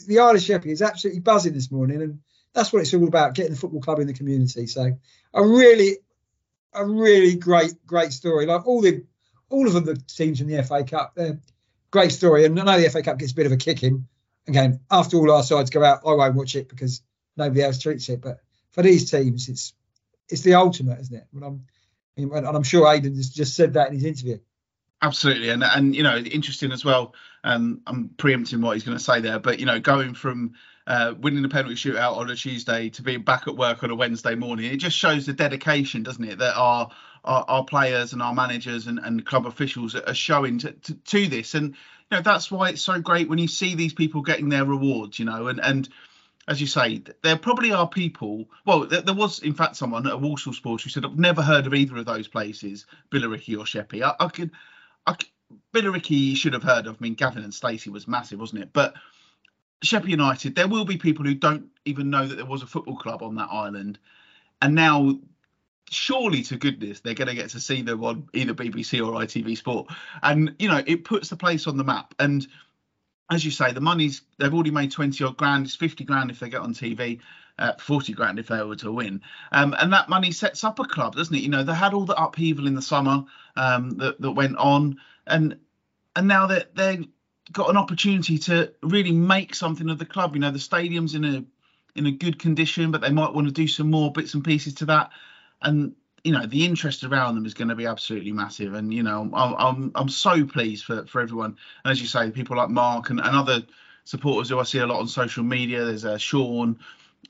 the 0.07 0.19
Isle 0.19 0.37
of 0.37 0.43
Sheppey 0.43 0.71
is 0.71 0.83
absolutely 0.83 1.21
buzzing 1.21 1.55
this 1.55 1.71
morning, 1.71 2.03
and 2.03 2.21
that's 2.53 2.73
what 2.73 2.81
it's 2.81 2.95
all 2.95 3.07
about: 3.07 3.35
getting 3.35 3.53
the 3.53 3.59
football 3.59 3.81
club 3.81 4.01
in 4.01 4.07
the 4.07 4.15
community. 4.15 4.67
So, 4.67 4.99
a 5.35 5.47
really, 5.47 5.99
a 6.79 6.87
really 6.87 7.35
great, 7.35 7.75
great 7.87 8.13
story. 8.13 8.47
Like 8.47 8.67
all 8.67 8.81
the, 8.81 9.05
all 9.51 9.67
of 9.67 9.73
them, 9.73 9.85
the 9.85 9.97
teams 9.97 10.41
in 10.41 10.47
the 10.47 10.63
FA 10.63 10.85
Cup, 10.85 11.15
they're 11.15 11.39
great 11.91 12.13
story. 12.13 12.45
And 12.45 12.59
I 12.59 12.65
know 12.65 12.81
the 12.81 12.91
FA 12.91 13.03
Cup 13.03 13.19
gets 13.19 13.33
a 13.33 13.35
bit 13.35 13.47
of 13.47 13.53
a 13.53 13.57
kicking. 13.57 14.07
Again, 14.47 14.81
after 14.91 15.17
all 15.17 15.31
our 15.31 15.43
sides 15.43 15.71
go 15.71 15.85
out, 15.85 16.01
I 16.07 16.13
won't 16.15 16.35
watch 16.35 16.55
it 16.55 16.69
because 16.69 17.03
nobody 17.37 17.63
else 17.63 17.79
treats 17.79 18.09
it. 18.09 18.21
But 18.21 18.41
for 18.71 18.83
these 18.83 19.11
teams, 19.11 19.49
it's 19.49 19.75
it's 20.29 20.43
the 20.43 20.55
ultimate, 20.55 21.01
isn't 21.01 21.17
it? 21.17 21.27
And 21.35 21.45
I'm, 21.45 21.65
and 22.17 22.47
I'm 22.47 22.63
sure 22.63 22.91
Aidan 22.93 23.15
has 23.17 23.31
just 23.31 23.55
said 23.55 23.75
that 23.75 23.89
in 23.89 23.95
his 23.95 24.05
interview. 24.05 24.39
Absolutely, 25.01 25.51
and 25.51 25.63
and 25.63 25.95
you 25.95 26.03
know, 26.03 26.17
interesting 26.17 26.73
as 26.73 26.85
well. 26.85 27.15
Um, 27.45 27.83
I'm 27.87 28.11
preempting 28.17 28.61
what 28.61 28.75
he's 28.75 28.85
going 28.85 28.99
to 28.99 29.03
say 29.03 29.21
there, 29.21 29.39
but 29.39 29.61
you 29.61 29.67
know, 29.67 29.79
going 29.79 30.15
from 30.15 30.55
uh, 30.89 31.13
winning 31.21 31.43
the 31.43 31.51
penalty 31.51 31.75
shootout 31.75 32.17
on 32.17 32.31
a 32.31 32.35
Tuesday 32.35 32.89
to 32.89 33.03
being 33.03 33.21
back 33.21 33.47
at 33.47 33.55
work 33.55 33.85
on 33.85 33.91
a 33.91 33.95
Wednesday 33.95 34.35
morning, 34.35 34.73
it 34.73 34.79
just 34.79 34.97
shows 34.97 35.27
the 35.27 35.35
dedication, 35.35 36.03
doesn't 36.03 36.25
it, 36.25 36.39
that 36.39 36.57
our 36.57 36.91
our, 37.25 37.45
our 37.47 37.65
players 37.65 38.15
and 38.15 38.23
our 38.23 38.33
managers 38.33 38.87
and, 38.87 38.99
and 38.99 39.27
club 39.27 39.45
officials 39.45 39.95
are 39.95 40.15
showing 40.15 40.59
to, 40.61 40.73
to, 40.73 40.95
to 40.95 41.27
this, 41.29 41.55
and 41.55 41.69
you 41.69 42.17
know 42.17 42.23
that's 42.23 42.51
why 42.51 42.71
it's 42.71 42.81
so 42.81 43.01
great 43.01 43.29
when 43.29 43.39
you 43.39 43.49
see 43.49 43.75
these 43.75 43.93
people 43.93 44.23
getting 44.23 44.49
their 44.49 44.65
rewards, 44.65 45.19
you 45.19 45.27
know, 45.27 45.49
and 45.49 45.61
and 45.61 45.91
as 46.49 46.59
you 46.59 46.67
say, 46.67 47.03
there 47.23 47.37
probably 47.37 47.71
are 47.73 47.87
people. 47.87 48.47
Well, 48.65 48.87
there, 48.87 49.03
there, 49.03 49.15
was 49.15 49.41
in 49.41 49.53
fact 49.53 49.77
someone 49.77 50.07
at 50.07 50.19
Walsall 50.19 50.55
Sports 50.55 50.85
who 50.85 50.91
said, 50.91 51.05
"I've 51.05 51.19
never 51.19 51.43
heard 51.43 51.67
of 51.67 51.75
either 51.75 51.99
of 51.99 52.07
those 52.07 52.29
places, 52.29 52.87
Billericay 53.11 53.59
or 53.59 53.67
Sheppey." 53.67 54.03
I, 54.03 54.15
I 54.19 54.29
could 54.29 54.53
I, 55.07 55.17
Billericay 55.75 56.35
should 56.35 56.55
have 56.55 56.63
heard 56.63 56.87
of. 56.87 56.95
I 56.95 56.99
mean, 57.01 57.15
Gavin 57.15 57.45
and 57.45 57.53
Stacey 57.53 57.91
was 57.91 58.09
massive, 58.09 58.41
wasn't 58.41 58.63
it? 58.63 58.73
But 58.73 58.95
Sheppey 59.83 60.11
United, 60.11 60.55
there 60.55 60.69
will 60.69 60.85
be 60.85 60.97
people 60.97 61.25
who 61.25 61.35
don't 61.35 61.67
even 61.85 62.11
know 62.11 62.27
that 62.27 62.37
there 62.37 62.47
was 62.47 62.63
a 62.63 62.67
football 62.67 62.97
club 62.97 63.23
on 63.23 63.37
that 63.37 63.49
island, 63.51 63.99
and 64.61 64.75
now 64.75 65.19
surely 65.91 66.43
to 66.43 66.57
goodness 66.57 67.01
they're 67.01 67.15
going 67.15 67.29
to 67.29 67.35
get 67.35 67.51
to 67.51 67.61
see 67.61 67.81
them 67.83 68.05
on 68.05 68.29
either 68.35 68.55
BBC 68.55 68.99
or 69.07 69.13
ITV 69.13 69.57
Sport, 69.57 69.89
and 70.23 70.55
you 70.59 70.69
know 70.69 70.83
it 70.87 71.05
puts 71.05 71.29
the 71.29 71.37
place 71.37 71.67
on 71.67 71.77
the 71.77 71.85
map. 71.85 72.15
And 72.19 72.47
as 73.31 73.45
you 73.45 73.51
say, 73.51 73.73
the 73.73 73.81
money's 73.81 74.23
they've 74.39 74.53
already 74.53 74.71
made 74.73 74.91
twenty 74.91 75.23
odd 75.25 75.37
grand. 75.37 75.67
It's 75.67 75.77
fifty 75.77 76.05
grand 76.05 76.31
if 76.31 76.41
they 76.41 76.49
get 76.49 76.61
on 76.61 76.75
TV. 76.75 77.21
Uh, 77.59 77.73
40 77.81 78.13
grand 78.13 78.39
if 78.39 78.47
they 78.47 78.63
were 78.63 78.77
to 78.77 78.93
win. 78.93 79.21
Um, 79.51 79.75
and 79.81 79.93
that 79.93 80.09
money 80.09 80.31
sets 80.31 80.63
up 80.63 80.79
a 80.79 80.85
club, 80.85 81.17
doesn't 81.17 81.35
it? 81.35 81.43
You 81.43 81.49
know, 81.49 81.65
they 81.65 81.75
had 81.75 81.93
all 81.93 82.05
the 82.05 82.15
upheaval 82.15 82.69
in 82.69 82.77
the 82.77 82.83
summer 82.83 83.25
um, 83.57 83.99
that, 83.99 84.21
that 84.21 84.31
went 84.31 84.57
on, 84.59 84.99
and 85.27 85.59
and 86.15 86.29
now 86.29 86.47
that 86.47 86.77
they've 86.77 87.09
got 87.53 87.71
an 87.71 87.77
opportunity 87.77 88.39
to 88.39 88.73
really 88.83 89.13
make 89.13 89.55
something 89.55 89.89
of 89.89 89.99
the 89.99 90.07
club. 90.07 90.35
You 90.35 90.41
know, 90.41 90.51
the 90.51 90.59
stadium's 90.59 91.15
in 91.15 91.25
a 91.25 91.45
in 91.95 92.07
a 92.07 92.13
good 92.13 92.39
condition, 92.39 92.91
but 92.91 93.01
they 93.01 93.11
might 93.11 93.33
want 93.33 93.49
to 93.49 93.53
do 93.53 93.67
some 93.67 93.91
more 93.91 94.13
bits 94.13 94.35
and 94.35 94.45
pieces 94.45 94.75
to 94.75 94.87
that. 94.87 95.11
And 95.63 95.95
you 96.25 96.33
know, 96.33 96.47
the 96.47 96.65
interest 96.65 97.05
around 97.05 97.35
them 97.35 97.47
is 97.47 97.55
going 97.55 97.69
to 97.69 97.75
be 97.75 97.87
absolutely 97.87 98.33
massive. 98.33 98.75
And 98.75 98.93
you 98.93 99.03
know, 99.03 99.31
I'm 99.33 99.55
I'm 99.59 99.93
I'm 99.95 100.09
so 100.09 100.45
pleased 100.45 100.85
for 100.85 101.07
for 101.07 101.21
everyone. 101.21 101.57
And 101.85 101.93
as 101.93 102.01
you 102.01 102.07
say, 102.07 102.31
people 102.31 102.57
like 102.57 102.71
Mark 102.71 103.11
and, 103.11 103.21
and 103.21 103.37
other 103.37 103.63
supporters 104.05 104.49
who 104.49 104.59
I 104.59 104.63
see 104.63 104.79
a 104.79 104.87
lot 104.87 105.01
on 105.01 105.09
social 105.09 105.45
media. 105.45 105.85
There's 105.85 106.05
uh, 106.05 106.19
Sean 106.19 106.79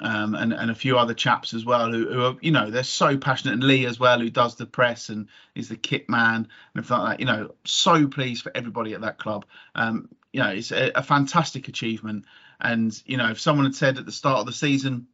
um, 0.01 0.35
and 0.35 0.53
and 0.53 0.71
a 0.71 0.75
few 0.75 0.99
other 0.99 1.15
chaps 1.15 1.55
as 1.55 1.65
well 1.65 1.91
who, 1.91 2.09
who, 2.09 2.23
are 2.23 2.37
you 2.41 2.53
know 2.53 2.71
they're 2.71 2.85
so 2.85 3.17
passionate 3.17 3.55
and 3.55 3.65
Lee 3.65 3.87
as 3.87 3.99
well 3.99 4.21
who 4.21 4.31
does 4.31 4.55
the 4.55 4.67
press 4.67 5.09
and 5.09 5.29
is 5.55 5.69
the 5.69 5.77
kit 5.77 6.09
man 6.09 6.37
and 6.37 6.49
everything 6.77 6.99
like 6.99 7.19
that. 7.19 7.21
You 7.21 7.27
know, 7.27 7.55
so 7.65 8.07
pleased 8.07 8.43
for 8.43 8.53
everybody 8.55 8.95
at 8.95 9.01
that 9.01 9.19
club. 9.19 9.45
Um, 9.75 10.09
you 10.33 10.41
know, 10.41 10.51
it's 10.51 10.71
a, 10.71 10.93
a, 10.95 11.03
fantastic 11.03 11.69
achievement. 11.69 12.27
And 12.61 13.01
you 13.07 13.17
know, 13.17 13.31
if 13.31 13.41
someone 13.41 13.67
had 13.67 13.75
said 13.75 13.99
at 13.99 14.07
the 14.07 14.13
start 14.13 14.41
of 14.41 14.47
the 14.47 14.53
season, 14.53 15.09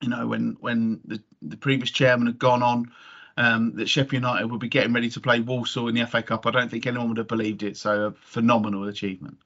you 0.00 0.08
know, 0.08 0.26
when 0.26 0.56
when 0.60 1.00
the, 1.04 1.22
the 1.42 1.56
previous 1.56 1.90
chairman 1.90 2.26
had 2.26 2.38
gone 2.38 2.62
on. 2.62 2.92
Um, 3.36 3.76
that 3.76 3.88
Sheppey 3.88 4.16
United 4.16 4.50
would 4.50 4.58
be 4.58 4.68
getting 4.68 4.92
ready 4.92 5.08
to 5.10 5.20
play 5.20 5.38
Walsall 5.38 5.86
in 5.86 5.94
the 5.94 6.04
FA 6.08 6.24
Cup. 6.24 6.44
I 6.44 6.50
don't 6.50 6.68
think 6.68 6.88
anyone 6.88 7.06
would 7.10 7.18
have 7.18 7.28
believed 7.28 7.62
it. 7.62 7.76
So 7.76 8.06
a 8.06 8.10
phenomenal 8.10 8.88
achievement. 8.88 9.38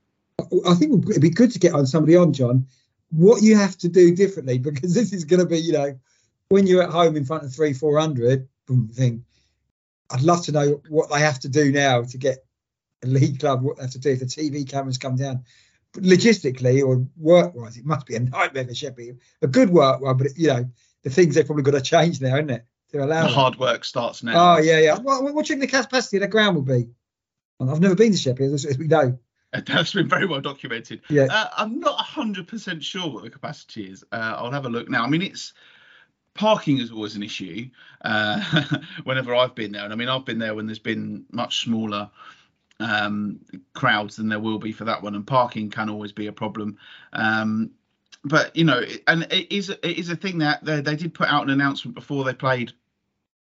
I 0.66 0.72
think 0.72 1.06
it'd 1.10 1.20
be 1.20 1.28
good 1.28 1.50
to 1.50 1.58
get 1.58 1.74
on 1.74 1.84
somebody 1.84 2.16
on, 2.16 2.32
John, 2.32 2.66
what 3.12 3.42
you 3.42 3.56
have 3.56 3.76
to 3.78 3.88
do 3.88 4.14
differently 4.14 4.58
because 4.70 4.94
this 4.94 5.12
is 5.12 5.24
going 5.24 5.40
to 5.40 5.46
be, 5.46 5.58
you 5.58 5.72
know, 5.72 5.98
when 6.48 6.66
you're 6.66 6.82
at 6.82 6.90
home 6.90 7.16
in 7.16 7.24
front 7.24 7.44
of 7.44 7.54
three, 7.54 7.72
four 7.72 7.98
hundred 7.98 8.48
thing. 8.92 9.24
I'd 10.10 10.22
love 10.22 10.44
to 10.44 10.52
know 10.52 10.82
what 10.88 11.10
they 11.10 11.20
have 11.20 11.40
to 11.40 11.48
do 11.48 11.72
now 11.72 12.02
to 12.02 12.18
get 12.18 12.44
a 13.02 13.06
league 13.06 13.40
club. 13.40 13.62
What 13.62 13.76
they 13.76 13.84
have 13.84 13.92
to 13.92 13.98
do 13.98 14.10
if 14.10 14.20
the 14.20 14.26
TV 14.26 14.68
cameras 14.68 14.98
come 14.98 15.16
down. 15.16 15.44
But 15.92 16.04
logistically 16.04 16.86
or 16.86 17.06
work-wise, 17.16 17.76
it 17.76 17.84
must 17.84 18.06
be 18.06 18.16
a 18.16 18.20
nightmare 18.20 18.66
for 18.66 18.74
Sheppey. 18.74 19.14
A 19.42 19.46
good 19.46 19.70
work 19.70 20.00
one, 20.00 20.16
but 20.16 20.36
you 20.36 20.48
know, 20.48 20.70
the 21.02 21.10
things 21.10 21.34
they've 21.34 21.46
probably 21.46 21.64
got 21.64 21.72
to 21.72 21.80
change 21.80 22.20
now, 22.20 22.34
isn't 22.36 22.50
it? 22.50 22.64
To 22.92 23.04
allow 23.04 23.22
the 23.22 23.28
hard 23.28 23.58
work 23.58 23.84
starts 23.84 24.22
now. 24.22 24.56
Oh 24.56 24.58
yeah, 24.58 24.78
yeah. 24.78 24.98
What, 24.98 25.22
what 25.22 25.46
do 25.46 25.54
you 25.54 25.60
think 25.60 25.70
the 25.70 25.82
capacity 25.82 26.18
of 26.18 26.22
the 26.22 26.28
ground 26.28 26.56
will 26.56 26.62
be? 26.62 26.88
I've 27.60 27.80
never 27.80 27.94
been 27.94 28.12
to 28.12 28.18
Sheppey, 28.18 28.44
as 28.52 28.76
we 28.76 28.88
know. 28.88 29.18
That's 29.66 29.92
been 29.92 30.08
very 30.08 30.26
well 30.26 30.40
documented. 30.40 31.02
Yeah. 31.10 31.26
Uh, 31.30 31.48
I'm 31.58 31.78
not 31.78 31.98
100% 31.98 32.82
sure 32.82 33.08
what 33.10 33.22
the 33.22 33.30
capacity 33.30 33.84
is. 33.84 34.02
Uh, 34.10 34.34
I'll 34.38 34.50
have 34.50 34.64
a 34.64 34.70
look 34.70 34.88
now. 34.88 35.04
I 35.04 35.08
mean, 35.08 35.20
it's 35.20 35.52
parking 36.34 36.78
is 36.78 36.90
always 36.90 37.16
an 37.16 37.22
issue 37.22 37.68
uh, 38.02 38.64
whenever 39.04 39.34
I've 39.34 39.54
been 39.54 39.72
there. 39.72 39.84
And 39.84 39.92
I 39.92 39.96
mean, 39.96 40.08
I've 40.08 40.24
been 40.24 40.38
there 40.38 40.54
when 40.54 40.66
there's 40.66 40.78
been 40.78 41.26
much 41.32 41.64
smaller 41.64 42.10
um, 42.80 43.40
crowds 43.74 44.16
than 44.16 44.30
there 44.30 44.40
will 44.40 44.58
be 44.58 44.72
for 44.72 44.84
that 44.84 45.02
one. 45.02 45.14
And 45.14 45.26
parking 45.26 45.68
can 45.68 45.90
always 45.90 46.12
be 46.12 46.28
a 46.28 46.32
problem. 46.32 46.78
Um, 47.12 47.72
but, 48.24 48.56
you 48.56 48.64
know, 48.64 48.82
and 49.06 49.24
it 49.24 49.54
is, 49.54 49.68
it 49.68 49.84
is 49.84 50.08
a 50.08 50.16
thing 50.16 50.38
that 50.38 50.64
they, 50.64 50.80
they 50.80 50.96
did 50.96 51.12
put 51.12 51.28
out 51.28 51.42
an 51.42 51.50
announcement 51.50 51.94
before 51.94 52.24
they 52.24 52.32
played. 52.32 52.72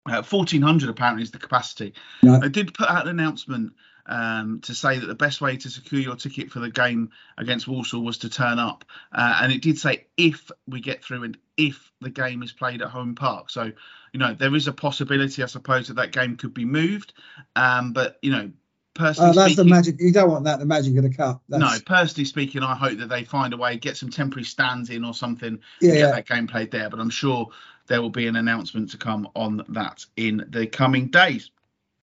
Uh, 0.06 0.24
1400 0.24 0.90
apparently 0.90 1.24
is 1.24 1.32
the 1.32 1.40
capacity. 1.40 1.94
Right. 2.24 2.42
They 2.42 2.50
did 2.50 2.74
put 2.74 2.90
out 2.90 3.04
an 3.06 3.20
announcement 3.20 3.74
um, 4.10 4.60
to 4.62 4.74
say 4.74 4.98
that 4.98 5.06
the 5.06 5.16
best 5.16 5.40
way 5.40 5.56
to 5.56 5.70
secure 5.70 6.02
your 6.02 6.16
ticket 6.16 6.52
for 6.52 6.60
the 6.60 6.70
game 6.70 7.12
against 7.38 7.68
Walsall 7.68 8.04
was 8.04 8.18
to 8.20 8.30
turn 8.30 8.58
up. 8.58 8.84
Uh, 9.14 9.40
and 9.42 9.54
it 9.54 9.62
did 9.62 9.78
say 9.78 10.08
if 10.18 10.50
we 10.68 10.82
get 10.82 11.04
through 11.04 11.24
and 11.24 11.38
if 11.56 11.92
the 12.02 12.10
game 12.10 12.42
is 12.42 12.52
played 12.52 12.82
at 12.82 12.90
Holm 12.90 13.14
Park. 13.14 13.52
So, 13.52 13.72
you 14.12 14.20
know, 14.20 14.34
there 14.34 14.56
is 14.56 14.68
a 14.68 14.74
possibility, 14.74 15.44
I 15.44 15.46
suppose, 15.46 15.88
that 15.88 15.94
that 15.96 16.12
game 16.12 16.38
could 16.38 16.56
be 16.56 16.66
moved. 16.66 17.14
Um, 17.56 17.94
but, 17.94 18.18
you 18.24 18.32
know, 18.32 18.52
personally 18.96 19.30
Uh, 19.30 19.34
that's 19.34 19.56
the 19.56 19.66
magic. 19.66 19.98
You 20.00 20.12
don't 20.12 20.32
want 20.32 20.46
that. 20.46 20.58
The 20.58 20.66
magic 20.66 20.98
of 20.98 21.04
the 21.04 21.14
cup. 21.14 21.44
That's, 21.48 21.62
no, 21.62 21.78
personally 21.86 22.26
speaking, 22.26 22.64
I 22.64 22.76
hope 22.76 22.98
that 22.98 23.10
they 23.10 23.24
find 23.24 23.54
a 23.54 23.58
way, 23.58 23.78
get 23.78 23.96
some 23.96 24.10
temporary 24.10 24.46
stands 24.46 24.90
in 24.90 25.06
or 25.06 25.14
something 25.14 25.60
Yeah, 25.82 25.92
to 25.92 25.96
get 25.96 26.04
yeah. 26.04 26.12
that 26.16 26.28
game 26.28 26.48
played 26.48 26.72
there. 26.72 26.90
But 26.90 27.00
I'm 27.00 27.12
sure 27.12 27.50
there 27.86 28.02
will 28.02 28.10
be 28.10 28.26
an 28.26 28.36
announcement 28.36 28.90
to 28.92 28.98
come 28.98 29.30
on 29.36 29.64
that 29.70 30.06
in 30.16 30.48
the 30.50 30.66
coming 30.66 31.10
days. 31.10 31.52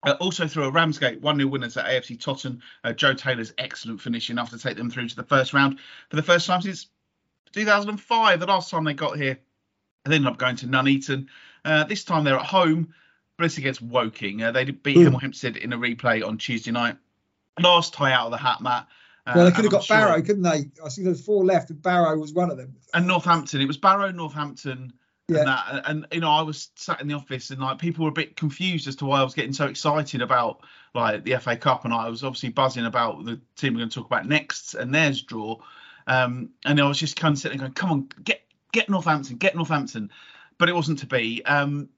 Uh, 0.06 0.16
also 0.20 0.48
through 0.48 0.66
a 0.66 0.70
Ramsgate 0.72 1.22
1 1.22 1.38
0 1.38 1.48
winners 1.50 1.78
at 1.78 1.86
AFC 1.86 2.20
Totton. 2.20 2.62
Uh, 2.84 2.92
Joe 2.94 3.14
Taylor's 3.14 3.54
excellent 3.58 4.02
finish 4.02 4.30
enough 4.30 4.50
to 4.50 4.58
take 4.58 4.76
them 4.76 4.90
through 4.90 5.08
to 5.08 5.16
the 5.16 5.24
first 5.24 5.54
round 5.54 5.80
for 6.10 6.18
the 6.18 6.24
first 6.24 6.46
time 6.46 6.62
since 6.62 6.88
2005, 7.54 8.40
the 8.40 8.46
last 8.46 8.70
time 8.70 8.84
they 8.84 8.94
got 8.94 9.18
here. 9.18 9.40
They 10.06 10.16
ended 10.16 10.32
up 10.32 10.38
going 10.38 10.58
to 10.58 10.68
Nuneaton. 10.68 11.28
Uh, 11.64 11.86
this 11.86 12.04
time 12.04 12.24
they're 12.26 12.36
at 12.38 12.46
home, 12.46 12.94
but 13.38 13.46
it's 13.46 13.58
against 13.58 13.82
Woking. 13.82 14.44
Uh, 14.44 14.52
they 14.52 14.66
beat. 14.66 14.98
Hemel 14.98 15.22
Hempstead 15.22 15.56
in 15.58 15.72
a 15.72 15.78
replay 15.78 16.26
on 16.26 16.38
Tuesday 16.38 16.72
night. 16.72 16.98
Last 17.62 17.94
tie 17.94 18.12
out 18.12 18.26
of 18.26 18.32
the 18.32 18.38
hat, 18.38 18.60
Matt. 18.62 18.88
Uh, 19.26 19.34
Well, 19.36 19.46
they 19.46 19.52
could 19.52 19.64
have 19.66 19.72
got 19.72 19.84
sure- 19.86 19.96
Barrow, 19.96 20.22
couldn't 20.22 20.42
they? 20.44 20.70
I 20.84 20.90
think 20.90 21.06
there's 21.06 21.24
four 21.24 21.46
left, 21.46 21.70
and 21.70 21.82
Barrow 21.82 22.18
was 22.18 22.34
one 22.34 22.52
of 22.52 22.58
them. 22.58 22.76
and 22.94 23.08
Northampton. 23.08 23.62
It 23.62 23.68
was 23.68 23.78
Barrow, 23.78 24.12
Northampton, 24.12 24.92
Yeah. 25.34 25.40
and 25.40 25.48
that. 25.48 25.90
And 25.90 26.08
you 26.12 26.20
know, 26.22 26.32
I 26.32 26.42
was 26.42 26.70
sat 26.76 27.02
in 27.02 27.08
the 27.08 27.14
office, 27.14 27.50
and 27.50 27.60
like 27.60 27.80
people 27.80 28.04
were 28.04 28.10
a 28.10 28.14
bit 28.14 28.36
confused 28.36 28.88
as 28.88 28.96
to 28.98 29.06
why 29.06 29.20
I 29.20 29.24
was 29.24 29.34
getting 29.34 29.54
so 29.54 29.68
excited 29.68 30.22
about 30.22 30.62
like 30.94 31.24
the 31.24 31.38
FA 31.38 31.56
Cup, 31.56 31.86
and 31.86 31.94
I 31.94 32.10
was 32.10 32.24
obviously 32.24 32.50
buzzing 32.50 32.86
about 32.86 33.26
the 33.26 33.40
team 33.56 33.74
we're 33.74 33.80
going 33.80 33.90
to 33.90 33.96
talk 33.96 34.08
about 34.08 34.28
next 34.28 34.74
and 34.74 34.94
theirs 34.94 35.22
draw. 35.22 35.58
Um, 36.08 36.50
and 36.66 36.80
I 36.80 36.88
was 36.88 37.00
just 37.00 37.16
kind 37.16 37.34
of 37.34 37.40
sitting 37.40 37.60
going, 37.60 37.74
"Come 37.74 37.92
on, 37.92 38.10
get 38.24 38.42
get 38.72 38.90
Northampton, 38.90 39.38
get 39.38 39.56
Northampton," 39.56 40.12
but 40.58 40.70
it 40.70 40.76
wasn't 40.76 41.00
to 41.00 41.08
be. 41.08 41.44
Um, 41.46 41.90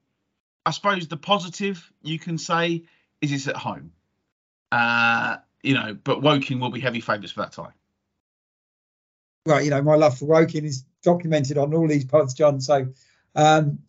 I 0.64 0.70
suppose 0.70 1.06
the 1.06 1.16
positive 1.16 1.92
you 2.02 2.18
can 2.18 2.38
say 2.38 2.84
is 3.20 3.32
it's 3.32 3.48
at 3.48 3.56
home. 3.56 3.92
Uh, 4.72 5.36
you 5.62 5.74
know, 5.74 5.96
but 6.02 6.22
Woking 6.22 6.60
will 6.60 6.70
be 6.70 6.80
heavy 6.80 7.00
favourites 7.00 7.32
for 7.32 7.40
that 7.40 7.52
tie. 7.52 7.72
Right, 9.46 9.64
you 9.64 9.70
know, 9.70 9.82
my 9.82 9.94
love 9.94 10.18
for 10.18 10.26
Woking 10.26 10.64
is 10.64 10.84
documented 11.02 11.56
on 11.56 11.72
all 11.72 11.86
these 11.86 12.04
pods, 12.04 12.34
John. 12.34 12.60
So, 12.60 12.88
um, 13.36 13.80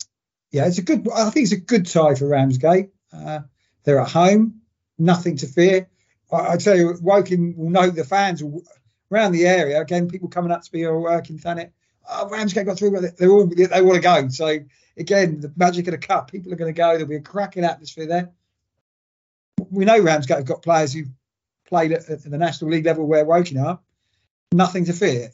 yeah, 0.52 0.68
it's 0.68 0.78
a 0.78 0.84
good. 0.84 1.08
I 1.14 1.30
think 1.30 1.46
it's 1.46 1.54
a 1.54 1.58
good 1.58 1.88
tie 1.88 2.16
for 2.16 2.28
Ramsgate. 2.28 2.90
Uh, 3.12 3.40
they're 3.84 4.00
at 4.00 4.10
home, 4.10 4.62
nothing 5.00 5.38
to 5.38 5.48
fear. 5.48 5.90
I, 6.32 6.54
I 6.54 6.58
tell 6.58 6.76
you, 6.76 6.96
Woking 7.02 7.56
will 7.58 7.70
know 7.70 7.90
the 7.90 8.04
fans 8.04 8.44
will, 8.44 8.64
around 9.12 9.32
the 9.32 9.48
area. 9.48 9.82
Again, 9.82 10.10
people 10.10 10.30
coming 10.30 10.52
up 10.52 10.64
to 10.64 10.70
me 10.74 10.86
or 10.86 11.00
working 11.00 11.40
Thanet. 11.40 11.72
Oh, 12.10 12.30
Ramsgate 12.30 12.66
got 12.66 12.78
through. 12.78 12.92
but 12.92 13.18
They're 13.18 13.30
all 13.30 13.48
they 13.48 13.82
want 13.82 13.96
to 13.96 14.02
go. 14.02 14.28
So 14.30 14.60
again, 14.98 15.40
the 15.42 15.52
magic 15.56 15.88
of 15.88 15.92
the 15.92 15.98
cup. 15.98 16.32
People 16.32 16.54
are 16.54 16.58
going 16.58 16.74
to 16.74 16.78
go. 16.78 16.92
There'll 16.92 17.08
be 17.08 17.16
a 17.16 17.22
cracking 17.22 17.64
atmosphere 17.64 18.06
there. 18.06 18.32
We 19.70 19.86
know 19.86 20.00
Ramsgate 20.00 20.38
have 20.38 20.46
got 20.46 20.62
players 20.62 20.94
who 20.94 21.06
played 21.68 21.92
at, 21.92 22.10
at 22.10 22.24
the 22.24 22.38
National 22.38 22.72
League 22.72 22.86
level 22.86 23.06
where 23.06 23.26
Woking 23.26 23.60
are. 23.60 23.80
Nothing 24.54 24.86
to 24.86 24.94
fear. 24.94 25.32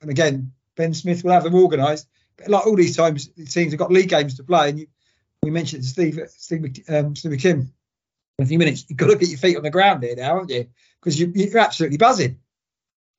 And 0.00 0.10
again, 0.10 0.52
Ben 0.76 0.94
Smith 0.94 1.24
will 1.24 1.32
have 1.32 1.42
them 1.42 1.54
organised. 1.54 2.06
Like 2.46 2.66
all 2.66 2.76
these 2.76 2.96
times, 2.96 3.28
teams 3.28 3.72
have 3.72 3.78
got 3.78 3.90
league 3.90 4.08
games 4.08 4.36
to 4.36 4.44
play. 4.44 4.70
And 4.70 4.80
you, 4.80 4.86
we 5.42 5.50
mentioned 5.50 5.82
to 5.82 5.88
Steve, 5.88 6.20
Steve, 6.28 6.84
um, 6.88 7.16
Steve 7.16 7.32
McKimm 7.32 7.68
in 8.38 8.44
a 8.44 8.46
few 8.46 8.58
minutes. 8.58 8.84
You've 8.88 8.98
got 8.98 9.06
to 9.06 9.16
get 9.16 9.28
your 9.28 9.38
feet 9.38 9.56
on 9.56 9.62
the 9.62 9.70
ground 9.70 10.02
here 10.02 10.16
now, 10.16 10.34
haven't 10.34 10.50
you? 10.50 10.66
Because 11.00 11.18
you, 11.18 11.32
you're 11.34 11.58
absolutely 11.58 11.98
buzzing. 11.98 12.38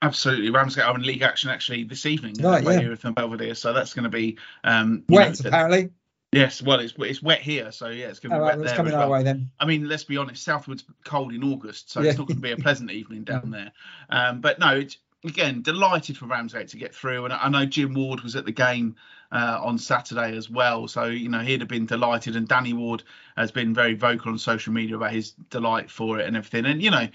Absolutely, 0.01 0.51
Ramsgate 0.51 0.85
are 0.85 0.95
in 0.95 1.01
league 1.01 1.23
action 1.23 1.49
actually 1.49 1.83
this 1.83 2.05
evening. 2.05 2.35
Right, 2.39 2.65
uh, 2.65 2.69
yeah. 2.69 2.79
here 2.81 2.91
at 2.91 3.15
Belvedere, 3.15 3.55
so 3.55 3.73
that's 3.73 3.95
going 3.95 4.03
to 4.03 4.09
be 4.09 4.37
um, 4.63 5.03
Wet, 5.09 5.43
know, 5.43 5.47
apparently. 5.47 5.89
Yes, 6.31 6.61
well, 6.61 6.79
it's 6.81 6.93
it's 6.99 7.23
wet 7.23 7.41
here, 7.41 7.71
so 7.71 7.87
yeah, 7.87 8.07
it's 8.07 8.19
going 8.19 8.31
to 8.31 8.37
be 8.37 8.41
right, 8.41 8.47
wet 8.49 8.57
that's 8.59 8.71
there 8.71 8.77
coming 8.77 8.93
as 8.93 8.99
our 8.99 9.09
way 9.09 9.23
then. 9.23 9.49
I 9.59 9.65
mean, 9.65 9.87
let's 9.87 10.03
be 10.03 10.17
honest, 10.17 10.43
Southwood's 10.43 10.83
cold 11.03 11.33
in 11.33 11.43
August, 11.43 11.89
so 11.89 12.01
Yeah. 12.01 12.09
it's 12.09 12.19
not 12.19 12.27
going 12.27 12.37
to 12.37 12.41
be 12.41 12.51
a 12.51 12.57
pleasant 12.57 12.91
evening 12.91 13.23
down 13.23 13.49
there. 13.51 13.71
Um, 14.09 14.41
but 14.41 14.59
no, 14.59 14.75
it's 14.75 14.97
again 15.23 15.61
delighted 15.61 16.17
for 16.17 16.25
Ramsgate 16.25 16.67
to 16.69 16.77
get 16.77 16.93
through, 16.93 17.25
and 17.25 17.33
I 17.33 17.49
know 17.49 17.65
Jim 17.65 17.93
Ward 17.93 18.21
was 18.21 18.35
at 18.35 18.45
the 18.45 18.51
game 18.51 18.95
uh, 19.31 19.59
on 19.61 19.77
Saturday 19.77 20.35
as 20.37 20.49
well, 20.49 20.87
so 20.87 21.05
you 21.05 21.29
know 21.29 21.39
he'd 21.39 21.61
have 21.61 21.69
been 21.69 21.85
delighted, 21.85 22.35
and 22.35 22.47
Danny 22.47 22.73
Ward 22.73 23.03
has 23.35 23.51
been 23.51 23.73
very 23.73 23.93
vocal 23.93 24.31
on 24.31 24.37
social 24.37 24.73
media 24.73 24.95
about 24.95 25.11
his 25.11 25.31
delight 25.49 25.89
for 25.89 26.19
it 26.19 26.27
and 26.27 26.35
everything. 26.37 26.65
And 26.65 26.81
you 26.81 26.91
know, 26.91 27.07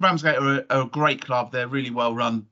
Ramsgate 0.00 0.36
are 0.36 0.58
a, 0.58 0.64
are 0.70 0.82
a 0.82 0.86
great 0.86 1.24
club; 1.24 1.52
they're 1.52 1.68
really 1.68 1.90
well 1.90 2.14
run. 2.14 2.46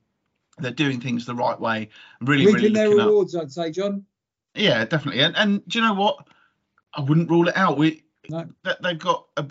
They're 0.59 0.71
doing 0.71 0.99
things 0.99 1.25
the 1.25 1.35
right 1.35 1.59
way. 1.59 1.89
Really, 2.21 2.45
really 2.45 2.55
Reaping 2.55 2.73
their 2.73 2.87
looking 2.89 3.01
up. 3.01 3.07
rewards, 3.07 3.35
I'd 3.35 3.51
say, 3.51 3.71
John. 3.71 4.05
Yeah, 4.55 4.85
definitely. 4.85 5.21
And 5.21 5.35
and 5.37 5.67
do 5.67 5.79
you 5.79 5.85
know 5.85 5.93
what? 5.93 6.27
I 6.93 7.01
wouldn't 7.01 7.29
rule 7.29 7.47
it 7.47 7.55
out. 7.55 7.77
We 7.77 8.03
No. 8.29 8.47
they've 8.81 8.97
got 8.97 9.27
a 9.37 9.45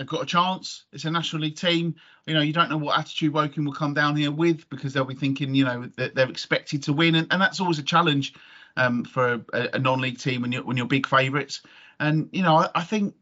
they've 0.00 0.08
got 0.08 0.22
a 0.22 0.26
chance. 0.26 0.84
It's 0.94 1.04
a 1.04 1.10
national 1.10 1.42
league 1.42 1.56
team. 1.56 1.94
You 2.26 2.32
know, 2.32 2.40
you 2.40 2.54
don't 2.54 2.70
know 2.70 2.78
what 2.78 2.98
attitude 2.98 3.34
Woking 3.34 3.66
will 3.66 3.74
come 3.74 3.92
down 3.92 4.16
here 4.16 4.30
with 4.30 4.68
because 4.70 4.94
they'll 4.94 5.04
be 5.04 5.14
thinking, 5.14 5.54
you 5.54 5.66
know, 5.66 5.90
that 5.98 6.14
they're 6.14 6.30
expected 6.30 6.84
to 6.84 6.94
win, 6.94 7.16
and, 7.16 7.26
and 7.30 7.40
that's 7.40 7.60
always 7.60 7.78
a 7.78 7.82
challenge 7.82 8.32
um, 8.78 9.04
for 9.04 9.44
a, 9.52 9.68
a 9.74 9.78
non-league 9.78 10.18
team 10.18 10.40
when 10.40 10.52
you're 10.52 10.64
when 10.64 10.78
you're 10.78 10.86
big 10.86 11.06
favourites. 11.06 11.60
And 11.98 12.30
you 12.32 12.42
know, 12.42 12.56
I, 12.56 12.70
I 12.74 12.82
think 12.82 13.14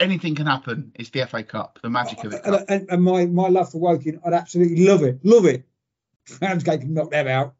anything 0.00 0.34
can 0.34 0.46
happen. 0.46 0.92
It's 0.94 1.10
the 1.10 1.26
FA 1.26 1.42
Cup, 1.42 1.78
the 1.82 1.90
magic 1.90 2.24
of 2.24 2.32
it. 2.32 2.40
And, 2.46 2.64
and, 2.68 2.90
and 2.90 3.02
my, 3.02 3.26
my 3.26 3.48
love 3.48 3.70
for 3.70 3.78
Woking, 3.78 4.20
I'd 4.24 4.32
absolutely 4.32 4.86
love 4.86 5.02
it. 5.02 5.20
Love 5.22 5.44
it. 5.44 5.64
Ramsgate 6.40 6.80
can 6.80 6.94
knock 6.94 7.10
them 7.10 7.28
out. 7.28 7.54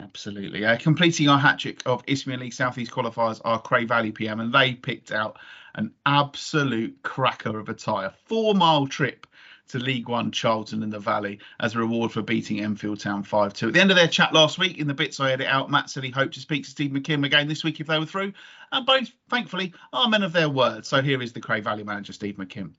Absolutely. 0.00 0.64
Uh, 0.64 0.78
completing 0.78 1.28
our 1.28 1.38
hat 1.38 1.58
trick 1.58 1.82
of 1.86 2.02
Isthmian 2.06 2.40
League 2.40 2.54
Southeast 2.54 2.90
qualifiers 2.90 3.40
are 3.44 3.60
Cray 3.60 3.84
Valley 3.84 4.12
PM, 4.12 4.40
and 4.40 4.52
they 4.52 4.74
picked 4.74 5.12
out 5.12 5.38
an 5.74 5.92
absolute 6.06 7.02
cracker 7.02 7.58
of 7.58 7.68
a 7.68 7.74
tie, 7.74 8.06
a 8.06 8.10
four 8.26 8.54
mile 8.54 8.86
trip 8.86 9.26
to 9.68 9.78
League 9.78 10.08
One 10.08 10.30
Charlton 10.30 10.82
in 10.82 10.90
the 10.90 10.98
Valley 10.98 11.38
as 11.58 11.74
a 11.74 11.78
reward 11.78 12.12
for 12.12 12.20
beating 12.20 12.60
Enfield 12.60 13.00
Town 13.00 13.22
5 13.22 13.54
2. 13.54 13.68
At 13.68 13.72
the 13.72 13.80
end 13.80 13.90
of 13.90 13.96
their 13.96 14.08
chat 14.08 14.32
last 14.34 14.58
week, 14.58 14.78
in 14.78 14.86
the 14.86 14.94
bits 14.94 15.18
I 15.18 15.32
edit 15.32 15.46
out, 15.46 15.70
Matt 15.70 15.88
said 15.88 16.04
he 16.04 16.10
hoped 16.10 16.34
to 16.34 16.40
speak 16.40 16.64
to 16.64 16.70
Steve 16.70 16.90
McKimm 16.90 17.24
again 17.24 17.48
this 17.48 17.64
week 17.64 17.80
if 17.80 17.86
they 17.86 17.98
were 17.98 18.06
through. 18.06 18.34
And 18.70 18.84
both, 18.84 19.10
thankfully, 19.30 19.72
are 19.92 20.08
men 20.08 20.22
of 20.22 20.32
their 20.32 20.48
word. 20.48 20.84
So 20.84 21.00
here 21.00 21.22
is 21.22 21.32
the 21.32 21.40
Cray 21.40 21.60
Valley 21.60 21.84
manager, 21.84 22.12
Steve 22.12 22.36
McKimm. 22.36 22.72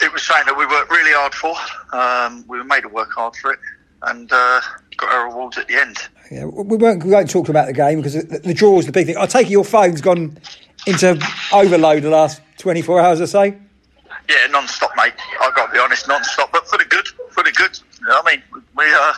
It 0.00 0.12
was 0.12 0.22
something 0.22 0.46
that 0.46 0.58
we 0.58 0.66
worked 0.66 0.90
really 0.90 1.12
hard 1.12 1.34
for. 1.34 1.54
Um, 1.96 2.44
we 2.46 2.58
were 2.58 2.64
made 2.64 2.82
to 2.82 2.88
work 2.88 3.12
hard 3.12 3.34
for 3.36 3.52
it, 3.52 3.58
and 4.02 4.30
uh, 4.32 4.60
got 4.96 5.12
our 5.12 5.28
rewards 5.28 5.58
at 5.58 5.68
the 5.68 5.80
end. 5.80 5.96
Yeah, 6.30 6.44
we 6.44 6.76
won't, 6.76 7.04
we 7.04 7.10
won't 7.10 7.30
talk 7.30 7.48
about 7.48 7.66
the 7.66 7.72
game 7.72 7.98
because 7.98 8.14
the, 8.14 8.38
the 8.38 8.54
draw 8.54 8.78
is 8.78 8.86
the 8.86 8.92
big 8.92 9.06
thing. 9.06 9.16
I 9.16 9.26
take 9.26 9.46
it 9.46 9.50
your 9.50 9.64
phone's 9.64 10.00
gone 10.00 10.38
into 10.86 11.20
overload 11.52 12.02
the 12.02 12.10
last 12.10 12.40
24 12.58 13.00
hours 13.00 13.20
or 13.20 13.26
so. 13.26 13.42
Yeah, 13.42 14.46
non-stop, 14.50 14.92
mate. 14.96 15.14
I've 15.40 15.54
got 15.54 15.66
to 15.66 15.72
be 15.72 15.78
honest, 15.78 16.06
non-stop, 16.08 16.52
but 16.52 16.66
for 16.68 16.78
the 16.78 16.84
good, 16.84 17.06
for 17.30 17.42
the 17.42 17.52
good. 17.52 17.78
You 18.00 18.06
know 18.06 18.22
I 18.24 18.32
mean? 18.36 18.42
We, 18.76 18.84
uh, 18.84 19.12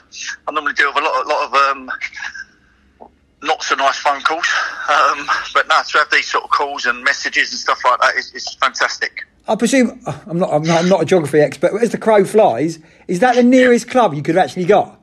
I 0.49 0.53
normally 0.53 0.73
deal 0.73 0.93
with 0.95 1.03
a 1.03 1.07
lot, 1.07 1.25
a 1.25 1.29
lot 1.29 1.47
of 1.47 1.55
um, 1.77 1.91
not 3.43 3.63
so 3.63 3.75
nice 3.75 3.99
phone 3.99 4.23
calls, 4.23 4.47
um, 4.89 5.29
but 5.53 5.69
no, 5.69 5.81
to 5.87 5.99
have 5.99 6.11
these 6.11 6.31
sort 6.31 6.45
of 6.45 6.51
calls 6.51 6.87
and 6.87 7.05
messages 7.05 7.51
and 7.53 7.61
stuff 7.61 7.85
like 7.85 8.01
that 8.01 8.17
is, 8.17 8.33
is 8.33 8.55
fantastic. 8.55 9.27
I 9.47 9.57
presume 9.57 10.01
I'm 10.27 10.39
not, 10.39 10.53
I'm 10.53 10.63
not. 10.63 10.83
I'm 10.83 10.89
not 10.89 11.03
a 11.03 11.05
geography 11.05 11.41
expert. 11.41 11.73
But 11.73 11.83
as 11.83 11.91
the 11.91 11.99
crow 11.99 12.25
flies, 12.25 12.79
is 13.09 13.21
that 13.21 13.35
the 13.37 13.43
nearest 13.43 13.91
club 13.91 14.15
you 14.15 14.23
could 14.23 14.37
have 14.37 14.45
actually 14.45 14.65
got? 14.65 14.99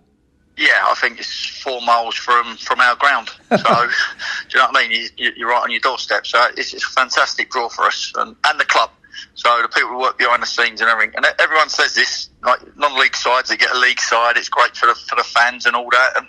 Yeah, 0.57 0.85
I 0.85 0.95
think 0.95 1.19
it's 1.19 1.61
four 1.61 1.81
miles 1.81 2.15
from, 2.15 2.57
from 2.57 2.79
our 2.79 2.95
ground. 2.95 3.29
So, 3.51 3.57
do 3.57 4.57
you 4.57 4.59
know 4.59 4.67
what 4.71 4.77
I 4.77 4.87
mean? 4.87 5.09
You, 5.17 5.31
you're 5.35 5.49
right 5.49 5.61
on 5.61 5.71
your 5.71 5.81
doorstep. 5.81 6.25
So 6.25 6.47
it's, 6.57 6.73
it's 6.73 6.85
a 6.85 6.89
fantastic 6.89 7.49
draw 7.49 7.67
for 7.67 7.83
us 7.83 8.13
and, 8.15 8.35
and 8.47 8.59
the 8.59 8.65
club. 8.65 8.89
So 9.33 9.61
the 9.61 9.67
people 9.67 9.89
who 9.89 9.99
work 9.99 10.17
behind 10.17 10.41
the 10.41 10.47
scenes 10.47 10.81
and 10.81 10.89
everything, 10.89 11.15
and 11.15 11.25
everyone 11.39 11.69
says 11.69 11.95
this, 11.95 12.29
like 12.43 12.59
non-league 12.77 13.15
sides, 13.15 13.49
they 13.49 13.57
get 13.57 13.71
a 13.71 13.77
league 13.77 13.99
side. 13.99 14.37
It's 14.37 14.49
great 14.49 14.75
for 14.75 14.85
the 14.87 14.95
for 14.95 15.15
the 15.15 15.23
fans 15.23 15.65
and 15.65 15.75
all 15.75 15.89
that. 15.91 16.13
And 16.17 16.27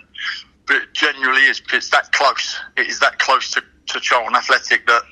but 0.65 0.77
it 0.77 0.93
genuinely 0.93 1.43
is. 1.43 1.61
It's 1.71 1.89
that 1.89 2.11
close. 2.11 2.59
It 2.77 2.87
is 2.87 2.99
that 2.99 3.19
close 3.19 3.51
to, 3.51 3.63
to 3.87 3.99
Charlton 3.99 4.35
Athletic 4.35 4.85
that 4.87 5.03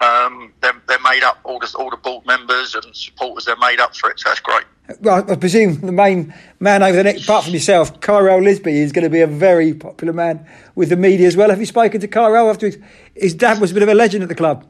um, 0.00 0.52
they're, 0.60 0.80
they're 0.88 0.98
made 1.00 1.22
up. 1.22 1.38
All 1.44 1.58
the 1.58 1.72
all 1.78 1.90
the 1.90 1.96
board 1.96 2.26
members 2.26 2.74
and 2.74 2.94
supporters, 2.94 3.44
they're 3.44 3.56
made 3.56 3.80
up 3.80 3.96
for 3.96 4.10
it. 4.10 4.20
So 4.20 4.28
that's 4.28 4.40
great. 4.40 4.64
Well, 5.00 5.28
I 5.28 5.34
presume 5.34 5.80
the 5.80 5.90
main 5.90 6.32
man 6.60 6.82
over 6.82 6.96
the 6.96 7.02
next, 7.02 7.24
apart 7.24 7.44
from 7.44 7.54
yourself, 7.54 7.98
Kyrell 8.00 8.40
Lisbie 8.42 8.78
is 8.78 8.92
going 8.92 9.02
to 9.02 9.10
be 9.10 9.20
a 9.20 9.26
very 9.26 9.74
popular 9.74 10.12
man 10.12 10.46
with 10.76 10.90
the 10.90 10.96
media 10.96 11.26
as 11.26 11.36
well. 11.36 11.50
Have 11.50 11.58
you 11.58 11.66
spoken 11.66 12.00
to 12.00 12.08
Kyrell 12.08 12.48
after 12.48 12.66
his, 12.66 12.78
his 13.14 13.34
dad 13.34 13.60
was 13.60 13.72
a 13.72 13.74
bit 13.74 13.82
of 13.82 13.88
a 13.88 13.94
legend 13.94 14.22
at 14.22 14.28
the 14.28 14.36
club? 14.36 14.64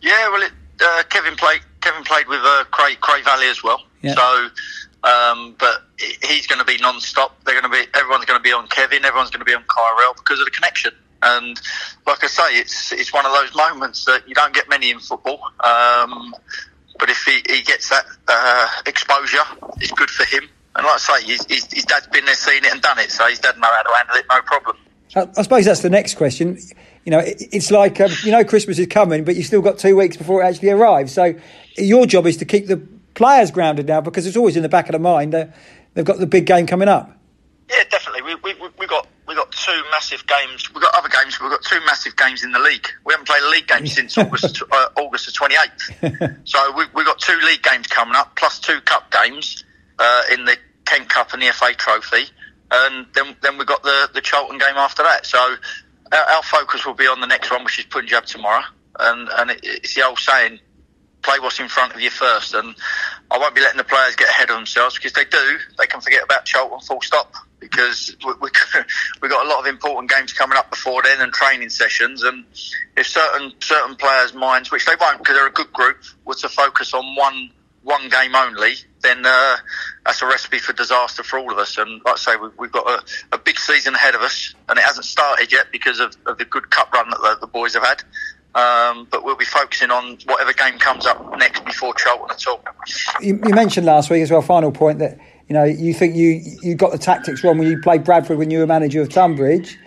Yeah, 0.00 0.28
well, 0.30 0.42
it, 0.42 0.52
uh, 0.80 1.02
Kevin 1.08 1.36
played. 1.36 1.60
Kevin 1.80 2.02
played 2.02 2.26
with 2.28 2.40
uh, 2.42 2.64
Cray, 2.70 2.96
Cray 2.96 3.22
Valley 3.22 3.48
as 3.48 3.62
well. 3.62 3.82
Yeah. 4.02 4.14
So, 4.14 4.48
um, 5.04 5.54
but 5.58 5.82
he's 5.98 6.46
going 6.46 6.58
to 6.58 6.64
be 6.64 6.76
non-stop. 6.78 7.44
They're 7.44 7.60
going 7.60 7.70
to 7.72 7.76
be. 7.76 7.86
Everyone's 7.94 8.24
going 8.24 8.40
to 8.40 8.42
be 8.42 8.52
on 8.52 8.66
Kevin. 8.68 9.04
Everyone's 9.04 9.30
going 9.30 9.40
to 9.40 9.44
be 9.44 9.54
on 9.54 9.62
Kyrell 9.64 10.16
because 10.16 10.40
of 10.40 10.44
the 10.44 10.50
connection. 10.50 10.92
And 11.22 11.60
like 12.06 12.24
I 12.24 12.26
say, 12.26 12.58
it's 12.58 12.92
it's 12.92 13.12
one 13.12 13.24
of 13.24 13.32
those 13.32 13.54
moments 13.54 14.04
that 14.06 14.28
you 14.28 14.34
don't 14.34 14.52
get 14.52 14.68
many 14.68 14.90
in 14.90 14.98
football. 14.98 15.40
Um, 15.62 16.34
but 16.98 17.10
if 17.10 17.22
he, 17.24 17.42
he 17.52 17.62
gets 17.62 17.88
that 17.88 18.04
uh, 18.28 18.68
exposure, 18.86 19.42
it's 19.80 19.92
good 19.92 20.10
for 20.10 20.24
him. 20.24 20.48
And 20.74 20.86
like 20.86 20.94
I 20.94 21.20
say, 21.20 21.26
his, 21.26 21.44
his, 21.46 21.72
his 21.72 21.84
dad's 21.84 22.06
been 22.06 22.24
there, 22.24 22.34
seen 22.34 22.64
it, 22.64 22.72
and 22.72 22.80
done 22.80 22.98
it. 22.98 23.10
So 23.10 23.26
his 23.26 23.38
dad 23.38 23.58
know 23.58 23.68
how 23.68 23.82
to 23.82 23.94
handle 23.96 24.16
it, 24.16 24.24
no 24.30 24.40
problem. 24.42 24.76
I, 25.14 25.28
I 25.36 25.42
suppose 25.42 25.64
that's 25.64 25.82
the 25.82 25.90
next 25.90 26.14
question. 26.14 26.58
You 27.04 27.10
know, 27.10 27.18
it, 27.18 27.42
it's 27.52 27.70
like 27.70 28.00
um, 28.00 28.10
you 28.22 28.32
know 28.32 28.44
Christmas 28.44 28.78
is 28.78 28.86
coming, 28.86 29.24
but 29.24 29.36
you've 29.36 29.46
still 29.46 29.62
got 29.62 29.78
two 29.78 29.96
weeks 29.96 30.16
before 30.16 30.42
it 30.42 30.46
actually 30.46 30.70
arrives. 30.70 31.12
So 31.12 31.34
your 31.76 32.06
job 32.06 32.26
is 32.26 32.36
to 32.38 32.44
keep 32.44 32.66
the 32.66 32.80
players 33.14 33.50
grounded 33.50 33.86
now 33.86 34.00
because 34.00 34.26
it's 34.26 34.36
always 34.36 34.56
in 34.56 34.62
the 34.62 34.68
back 34.68 34.88
of 34.88 34.92
the 34.92 34.98
mind. 34.98 35.32
They've 35.32 36.04
got 36.04 36.18
the 36.18 36.26
big 36.26 36.46
game 36.46 36.66
coming 36.66 36.88
up. 36.88 37.16
Yeah, 37.72 37.84
definitely. 37.90 38.20
We 38.20 38.34
we 38.34 38.68
we 38.78 38.86
got 38.86 39.08
we 39.26 39.34
got 39.34 39.50
two 39.50 39.82
massive 39.90 40.26
games. 40.26 40.70
We've 40.74 40.82
got 40.82 40.94
other 40.94 41.08
games. 41.08 41.40
We've 41.40 41.50
got 41.50 41.62
two 41.62 41.80
massive 41.86 42.16
games 42.16 42.44
in 42.44 42.52
the 42.52 42.58
league. 42.58 42.86
We 43.06 43.14
haven't 43.14 43.26
played 43.26 43.42
a 43.42 43.48
league 43.48 43.66
game 43.66 43.86
since 43.86 44.18
August 44.18 44.62
uh, 44.70 44.88
August 44.96 45.24
the 45.24 45.32
twenty 45.32 45.54
eighth. 45.54 46.40
so 46.44 46.76
we 46.76 46.84
we 46.94 47.02
got 47.04 47.18
two 47.18 47.38
league 47.46 47.62
games 47.62 47.86
coming 47.86 48.14
up, 48.14 48.36
plus 48.36 48.58
two 48.58 48.78
cup 48.82 49.10
games 49.10 49.64
uh, 49.98 50.22
in 50.32 50.44
the 50.44 50.58
Kent 50.84 51.08
Cup 51.08 51.32
and 51.32 51.40
the 51.40 51.50
FA 51.52 51.72
Trophy, 51.74 52.24
and 52.70 53.06
then 53.14 53.36
then 53.40 53.56
we 53.56 53.64
got 53.64 53.82
the 53.82 54.10
the 54.12 54.20
Charlton 54.20 54.58
game 54.58 54.76
after 54.76 55.02
that. 55.02 55.24
So 55.24 55.38
our, 56.12 56.18
our 56.18 56.42
focus 56.42 56.84
will 56.84 56.94
be 56.94 57.06
on 57.06 57.20
the 57.20 57.26
next 57.26 57.50
one, 57.50 57.64
which 57.64 57.78
is 57.78 57.86
Punjab 57.86 58.26
tomorrow, 58.26 58.64
and 59.00 59.30
and 59.30 59.50
it, 59.50 59.60
it's 59.62 59.94
the 59.94 60.06
old 60.06 60.18
saying. 60.18 60.60
Play 61.22 61.38
what's 61.38 61.60
in 61.60 61.68
front 61.68 61.94
of 61.94 62.00
you 62.00 62.10
first, 62.10 62.52
and 62.52 62.74
I 63.30 63.38
won't 63.38 63.54
be 63.54 63.60
letting 63.60 63.78
the 63.78 63.84
players 63.84 64.16
get 64.16 64.28
ahead 64.28 64.50
of 64.50 64.56
themselves 64.56 64.96
because 64.96 65.12
they 65.12 65.24
do. 65.24 65.56
They 65.78 65.86
can 65.86 66.00
forget 66.00 66.24
about 66.24 66.44
Charlton 66.44 66.80
full 66.80 67.00
stop 67.00 67.32
because 67.62 68.14
we, 68.26 68.32
we, 68.40 68.50
we've 69.22 69.30
got 69.30 69.46
a 69.46 69.48
lot 69.48 69.60
of 69.60 69.66
important 69.66 70.10
games 70.10 70.32
coming 70.32 70.58
up 70.58 70.68
before 70.68 71.02
then 71.02 71.20
and 71.20 71.32
training 71.32 71.70
sessions. 71.70 72.22
And 72.22 72.44
if 72.96 73.06
certain 73.06 73.52
certain 73.60 73.96
players' 73.96 74.34
minds, 74.34 74.70
which 74.70 74.84
they 74.84 74.94
won't 75.00 75.18
because 75.18 75.36
they're 75.36 75.46
a 75.46 75.52
good 75.52 75.72
group, 75.72 76.02
were 76.26 76.34
to 76.34 76.48
focus 76.48 76.92
on 76.92 77.14
one 77.16 77.50
one 77.82 78.08
game 78.08 78.34
only, 78.34 78.74
then 79.00 79.24
uh, 79.24 79.56
that's 80.04 80.22
a 80.22 80.26
recipe 80.26 80.58
for 80.58 80.72
disaster 80.72 81.22
for 81.22 81.38
all 81.38 81.50
of 81.50 81.58
us. 81.58 81.78
And 81.78 82.00
like 82.04 82.14
I 82.14 82.16
say, 82.16 82.36
we've, 82.36 82.52
we've 82.58 82.72
got 82.72 82.86
a, 82.86 83.36
a 83.36 83.38
big 83.38 83.58
season 83.58 83.94
ahead 83.94 84.14
of 84.14 84.22
us, 84.22 84.54
and 84.68 84.78
it 84.78 84.84
hasn't 84.84 85.06
started 85.06 85.50
yet 85.52 85.72
because 85.72 86.00
of, 86.00 86.16
of 86.26 86.38
the 86.38 86.44
good 86.44 86.70
cup 86.70 86.92
run 86.92 87.10
that 87.10 87.20
the, 87.20 87.38
the 87.40 87.46
boys 87.46 87.74
have 87.74 87.84
had. 87.84 88.02
Um, 88.54 89.08
but 89.10 89.24
we'll 89.24 89.36
be 89.36 89.46
focusing 89.46 89.90
on 89.90 90.18
whatever 90.26 90.52
game 90.52 90.78
comes 90.78 91.06
up 91.06 91.38
next 91.38 91.64
before 91.64 91.94
Charlton 91.94 92.30
at 92.30 92.46
all. 92.46 92.62
You, 93.20 93.40
you 93.46 93.54
mentioned 93.54 93.86
last 93.86 94.10
week 94.10 94.22
as 94.22 94.30
well. 94.30 94.42
Final 94.42 94.72
point 94.72 94.98
that 94.98 95.18
you 95.48 95.54
know 95.54 95.64
you 95.64 95.92
think 95.94 96.16
you 96.16 96.40
you 96.62 96.74
got 96.74 96.92
the 96.92 96.98
tactics 96.98 97.42
wrong 97.44 97.58
when 97.58 97.68
you 97.68 97.80
played 97.80 98.04
Bradford 98.04 98.38
when 98.38 98.50
you 98.50 98.58
were 98.58 98.66
manager 98.66 99.02
of 99.02 99.08
Tonbridge. 99.08 99.78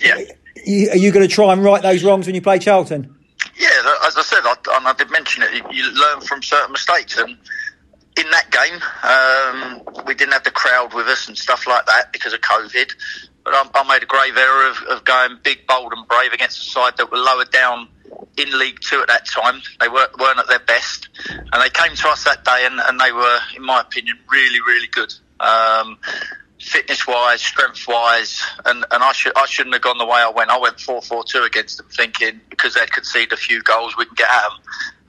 Yeah. 0.00 0.18
You, 0.64 0.90
are 0.90 0.96
you 0.96 1.10
going 1.10 1.26
to 1.26 1.32
try 1.32 1.52
and 1.52 1.64
right 1.64 1.82
those 1.82 2.04
wrongs 2.04 2.26
when 2.26 2.34
you 2.34 2.42
play 2.42 2.58
Charlton? 2.58 3.16
Yeah, 3.56 3.68
as 4.06 4.16
I 4.16 4.22
said, 4.22 4.40
I, 4.44 4.54
and 4.76 4.86
I 4.86 4.92
did 4.92 5.10
mention 5.10 5.42
it, 5.42 5.64
you 5.72 5.90
learn 5.92 6.20
from 6.20 6.42
certain 6.42 6.72
mistakes. 6.72 7.18
And 7.18 7.36
in 8.16 8.30
that 8.30 8.50
game, 8.50 8.80
um, 9.02 10.04
we 10.06 10.14
didn't 10.14 10.32
have 10.32 10.44
the 10.44 10.50
crowd 10.50 10.94
with 10.94 11.06
us 11.06 11.28
and 11.28 11.36
stuff 11.36 11.66
like 11.66 11.86
that 11.86 12.12
because 12.12 12.32
of 12.32 12.40
COVID. 12.40 12.92
But 13.44 13.54
I, 13.54 13.68
I 13.74 13.88
made 13.88 14.02
a 14.02 14.06
grave 14.06 14.36
error 14.36 14.70
of, 14.70 14.76
of 14.88 15.04
going 15.04 15.38
big, 15.42 15.66
bold, 15.66 15.92
and 15.94 16.06
brave 16.06 16.32
against 16.32 16.58
a 16.58 16.64
side 16.64 16.96
that 16.98 17.10
were 17.10 17.18
lower 17.18 17.44
down 17.44 17.88
in 18.36 18.58
League 18.58 18.80
Two 18.80 19.00
at 19.00 19.08
that 19.08 19.26
time. 19.26 19.60
They 19.80 19.88
weren't, 19.88 20.18
weren't 20.18 20.38
at 20.38 20.48
their 20.48 20.60
best. 20.60 21.08
And 21.28 21.62
they 21.62 21.70
came 21.70 21.94
to 21.96 22.08
us 22.08 22.24
that 22.24 22.44
day, 22.44 22.66
and, 22.66 22.80
and 22.80 23.00
they 23.00 23.12
were, 23.12 23.38
in 23.56 23.64
my 23.64 23.80
opinion, 23.80 24.18
really, 24.30 24.60
really 24.60 24.88
good. 24.88 25.12
Um, 25.40 25.98
fitness 26.60 27.06
wise, 27.06 27.42
strength 27.42 27.86
wise, 27.88 28.42
and, 28.64 28.84
and 28.90 29.02
I 29.02 29.12
should 29.12 29.32
I 29.36 29.46
shouldn't 29.46 29.74
have 29.74 29.82
gone 29.82 29.98
the 29.98 30.06
way 30.06 30.20
I 30.20 30.30
went. 30.34 30.50
I 30.50 30.58
went 30.58 30.80
4 30.80 31.02
4 31.02 31.24
2 31.24 31.42
against 31.42 31.78
them, 31.78 31.86
thinking 31.90 32.40
because 32.50 32.74
they'd 32.74 32.90
conceded 32.90 33.32
a 33.32 33.36
few 33.36 33.62
goals, 33.62 33.96
we 33.96 34.06
can 34.06 34.14
get 34.14 34.30
at 34.30 34.42
them. 34.42 34.58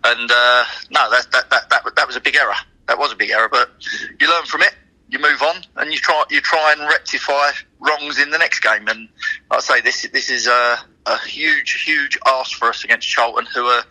And 0.06 0.32
uh, 0.32 0.66
no, 0.92 1.10
that, 1.12 1.28
that, 1.32 1.50
that, 1.50 1.70
that, 1.70 1.96
that 1.96 2.08
was 2.08 2.16
a 2.16 2.22
big 2.22 2.36
error. 2.36 2.56
That 2.88 2.98
was 2.98 3.14
a 3.14 3.16
big 3.16 3.30
error, 3.30 3.48
but 3.50 3.72
you 4.20 4.30
learn 4.30 4.46
from 4.46 4.64
it, 4.64 4.74
you 5.14 5.20
move 5.20 5.42
on, 5.44 5.62
and 5.78 5.92
you 5.92 6.00
try 6.00 6.24
you 6.30 6.42
try 6.42 6.74
and 6.76 6.82
rectify 6.90 7.52
wrongs 7.80 8.20
in 8.20 8.32
the 8.32 8.38
next 8.38 8.60
game. 8.60 8.88
And 8.88 9.08
I 9.52 9.60
say, 9.60 9.80
this 9.80 10.02
this 10.12 10.30
is 10.32 10.48
a, 10.48 10.78
a 11.06 11.18
huge, 11.20 11.84
huge 11.84 12.18
ask 12.26 12.58
for 12.58 12.68
us 12.70 12.84
against 12.84 13.08
Charlton, 13.08 13.46
who 13.54 13.66
are 13.66 13.84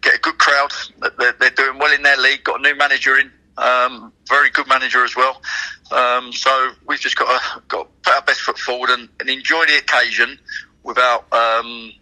get 0.00 0.14
a 0.14 0.18
good 0.18 0.38
crowd. 0.38 0.72
They're, 1.18 1.32
they're 1.32 1.50
doing 1.50 1.78
well 1.78 1.92
in 1.92 2.02
their 2.02 2.16
league. 2.16 2.42
Got 2.44 2.60
a 2.60 2.62
new 2.62 2.74
manager 2.74 3.18
in, 3.18 3.30
um, 3.58 4.12
very 4.26 4.48
good 4.48 4.66
manager 4.66 5.04
as 5.04 5.14
well. 5.14 5.42
Um, 5.90 6.32
so 6.32 6.70
we've 6.88 7.00
just 7.00 7.16
got 7.16 7.38
to 7.38 7.62
got 7.68 7.82
to 7.82 7.88
put 8.02 8.14
our 8.14 8.22
best 8.22 8.40
foot 8.40 8.58
forward 8.58 8.90
and, 8.90 9.10
and 9.20 9.28
enjoy 9.28 9.66
the 9.66 9.76
occasion 9.76 10.38
without 10.82 11.30
um, 11.34 11.92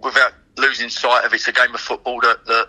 without 0.00 0.32
losing 0.56 0.88
sight 0.88 1.24
of 1.24 1.34
it's 1.34 1.48
a 1.48 1.52
game 1.52 1.74
of 1.74 1.80
football 1.80 2.20
that, 2.20 2.46
that 2.46 2.68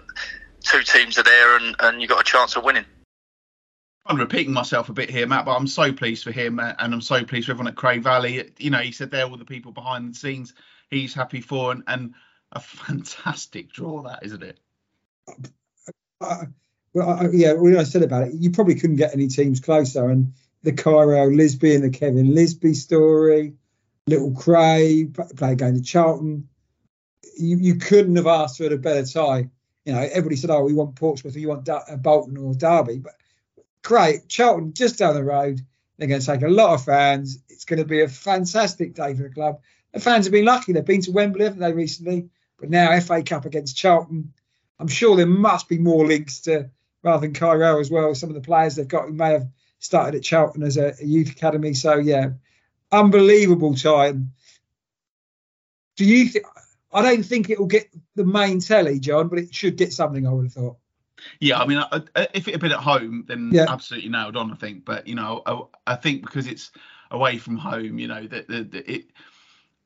two 0.62 0.82
teams 0.82 1.20
are 1.20 1.24
there 1.24 1.58
and, 1.58 1.76
and 1.80 2.02
you've 2.02 2.10
got 2.10 2.22
a 2.22 2.24
chance 2.24 2.56
of 2.56 2.64
winning. 2.64 2.86
I'm 4.06 4.18
repeating 4.18 4.54
myself 4.54 4.90
a 4.90 4.94
bit 4.94 5.10
here, 5.10 5.26
Matt, 5.26 5.46
but 5.46 5.56
I'm 5.56 5.68
so 5.68 5.92
pleased 5.92 6.24
for 6.24 6.32
him 6.32 6.60
uh, 6.60 6.74
and 6.78 6.94
I'm 6.94 7.02
so 7.02 7.24
pleased 7.24 7.48
for 7.48 7.54
everyone 7.54 7.70
at 7.70 7.76
Cray 7.76 7.98
Valley. 7.98 8.52
You 8.60 8.70
know, 8.70 8.78
he 8.80 8.92
said 8.92 9.10
there 9.10 9.26
were 9.26 9.32
all 9.32 9.38
the 9.38 9.46
people 9.46 9.72
behind 9.72 10.14
the 10.14 10.18
scenes 10.18 10.54
he's 10.90 11.14
happy 11.14 11.42
for 11.42 11.72
and, 11.72 11.84
and 11.88 12.14
a 12.52 12.60
fantastic 12.60 13.72
draw 13.72 14.04
that, 14.04 14.20
isn't 14.24 14.44
it? 14.44 14.60
Uh, 16.22 16.46
well, 16.94 17.10
I, 17.10 17.30
yeah, 17.34 17.54
when 17.54 17.78
I 17.78 17.84
said 17.84 18.04
about 18.04 18.28
it, 18.28 18.34
you 18.36 18.52
probably 18.52 18.76
couldn't 18.76 18.96
get 18.98 19.14
any 19.14 19.28
teams 19.28 19.60
closer. 19.60 20.10
And 20.10 20.34
the 20.64 20.72
Cairo 20.72 21.30
Lisbie 21.30 21.76
and 21.76 21.84
the 21.84 21.90
Kevin 21.90 22.34
Lisbie 22.34 22.76
story, 22.76 23.54
Little 24.08 24.34
Cray, 24.34 25.10
play 25.36 25.56
going 25.56 25.76
to 25.76 25.82
Charlton. 25.82 26.48
You, 27.38 27.58
you 27.58 27.76
couldn't 27.76 28.16
have 28.16 28.28
asked 28.28 28.58
for 28.58 28.72
a 28.72 28.78
better 28.78 29.06
tie. 29.06 29.50
You 29.84 29.94
know, 29.94 30.00
everybody 30.00 30.36
said, 30.36 30.50
"Oh, 30.50 30.64
we 30.64 30.74
want 30.74 30.96
Portsmouth, 30.96 31.36
or 31.36 31.40
you 31.40 31.50
want 31.50 31.68
uh, 31.70 31.82
Bolton 31.98 32.38
or 32.38 32.56
Derby," 32.56 32.98
but 33.00 33.14
great, 33.86 34.28
Charlton 34.28 34.74
just 34.74 34.98
down 34.98 35.14
the 35.14 35.24
road. 35.24 35.62
They're 35.98 36.10
going 36.10 36.20
to 36.20 36.26
take 36.26 36.42
a 36.42 36.50
lot 36.50 36.74
of 36.74 36.84
fans. 36.84 37.40
It's 37.48 37.64
going 37.64 37.80
to 37.80 37.86
be 37.86 38.02
a 38.02 38.10
fantastic 38.10 38.96
day 38.96 39.14
for 39.14 39.24
the 39.24 39.30
club. 39.30 39.62
The 39.94 40.02
fans 40.02 40.26
have 40.26 40.34
been 40.34 40.44
lucky; 40.44 40.74
they've 40.74 40.84
been 40.84 41.02
to 41.02 41.12
Wembley, 41.12 41.46
haven't 41.46 41.60
they, 41.60 41.72
recently? 41.72 42.30
But 42.60 42.70
now 42.70 43.00
FA 43.00 43.24
Cup 43.24 43.46
against 43.46 43.78
Charlton. 43.78 44.34
I'm 44.78 44.90
sure 44.90 45.16
there 45.16 45.26
must 45.26 45.70
be 45.70 45.78
more 45.78 46.06
links 46.06 46.42
to 46.42 46.70
rather 47.02 47.22
than 47.22 47.34
Cairo 47.34 47.80
as 47.80 47.90
well. 47.90 48.14
Some 48.14 48.30
of 48.30 48.36
the 48.36 48.42
players 48.42 48.76
they've 48.76 48.88
got 48.88 49.06
who 49.06 49.14
may 49.14 49.32
have 49.32 49.48
started 49.80 50.16
at 50.18 50.24
Charlton 50.24 50.64
as 50.64 50.76
a, 50.76 50.96
a 51.00 51.06
youth 51.06 51.32
academy. 51.32 51.74
So 51.74 51.96
yeah, 51.96 52.32
unbelievable 52.92 53.76
time. 53.76 54.34
Do 55.96 56.04
you 56.04 56.28
think? 56.28 56.46
I 56.92 57.02
don't 57.02 57.24
think 57.24 57.50
it 57.50 57.60
will 57.60 57.68
get 57.68 57.88
the 58.16 58.26
main 58.26 58.60
telly, 58.60 59.00
John, 59.00 59.30
but 59.30 59.40
it 59.40 59.54
should 59.54 59.78
get 59.78 59.94
something. 59.94 60.28
I 60.28 60.32
would 60.32 60.46
have 60.46 60.54
thought. 60.54 60.78
Yeah, 61.40 61.60
I 61.60 61.66
mean, 61.66 61.78
I, 61.78 62.02
I, 62.16 62.28
if 62.34 62.48
it 62.48 62.52
had 62.52 62.62
been 62.62 62.72
at 62.72 62.80
home, 62.80 63.26
then 63.28 63.52
Yeah. 63.54 63.66
absolutely 63.68 64.10
nailed 64.10 64.36
on. 64.36 64.52
I 64.52 64.56
think, 64.56 64.86
but 64.86 65.08
you 65.08 65.16
know, 65.16 65.42
I, 65.46 65.94
I 65.94 65.96
think 65.96 66.22
because 66.22 66.48
it's 66.48 66.72
away 67.12 67.38
from 67.38 67.58
home, 67.58 68.00
you 68.00 68.08
know, 68.08 68.26
that 68.28 68.48
the, 68.48 68.64
the, 68.64 68.92
it. 68.92 69.06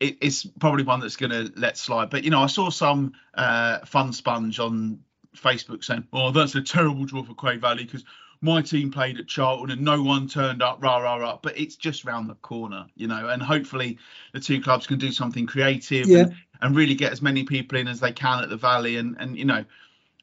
It, 0.02 0.20
it's 0.22 0.46
probably 0.46 0.84
one 0.86 1.02
that's 1.02 1.18
going 1.18 1.32
to 1.32 1.52
let 1.60 1.78
slide, 1.78 2.10
but 2.10 2.24
you 2.24 2.30
know, 2.30 2.42
I 2.42 2.48
saw 2.48 2.70
some 2.70 3.12
uh, 3.34 3.80
fun 3.80 4.14
sponge 4.14 4.58
on 4.58 5.00
Facebook 5.36 5.84
saying, 5.84 6.08
"Oh, 6.14 6.32
that's 6.32 6.56
a 6.56 6.62
terrible 6.62 7.04
draw 7.04 7.22
for 7.22 7.34
Cray 7.34 7.58
Valley 7.58 7.84
because 7.84 8.06
my 8.40 8.62
team 8.62 8.92
played 8.92 9.20
at 9.20 9.28
Charlton 9.28 9.72
and 9.72 9.82
no 9.82 10.02
one 10.02 10.30
turned 10.30 10.62
up." 10.62 10.82
Rah 10.82 11.00
rah 11.00 11.16
rah. 11.16 11.40
But 11.44 11.60
it's 11.60 11.76
just 11.76 12.06
round 12.06 12.30
the 12.30 12.36
corner, 12.36 12.86
you 12.96 13.08
know, 13.08 13.28
and 13.28 13.44
hopefully 13.44 13.98
the 14.32 14.40
two 14.40 14.62
clubs 14.62 14.88
can 14.88 15.00
do 15.00 15.12
something 15.12 15.46
creative 15.46 16.08
Yeah. 16.08 16.20
and, 16.20 16.36
and 16.62 16.78
really 16.78 16.96
get 16.96 17.12
as 17.12 17.22
many 17.22 17.44
people 17.44 17.78
in 17.78 17.90
as 17.90 18.00
they 18.00 18.14
can 18.14 18.42
at 18.42 18.48
the 18.48 18.56
Valley, 18.56 18.96
and 18.96 19.18
and 19.20 19.38
you 19.38 19.44
know, 19.44 19.66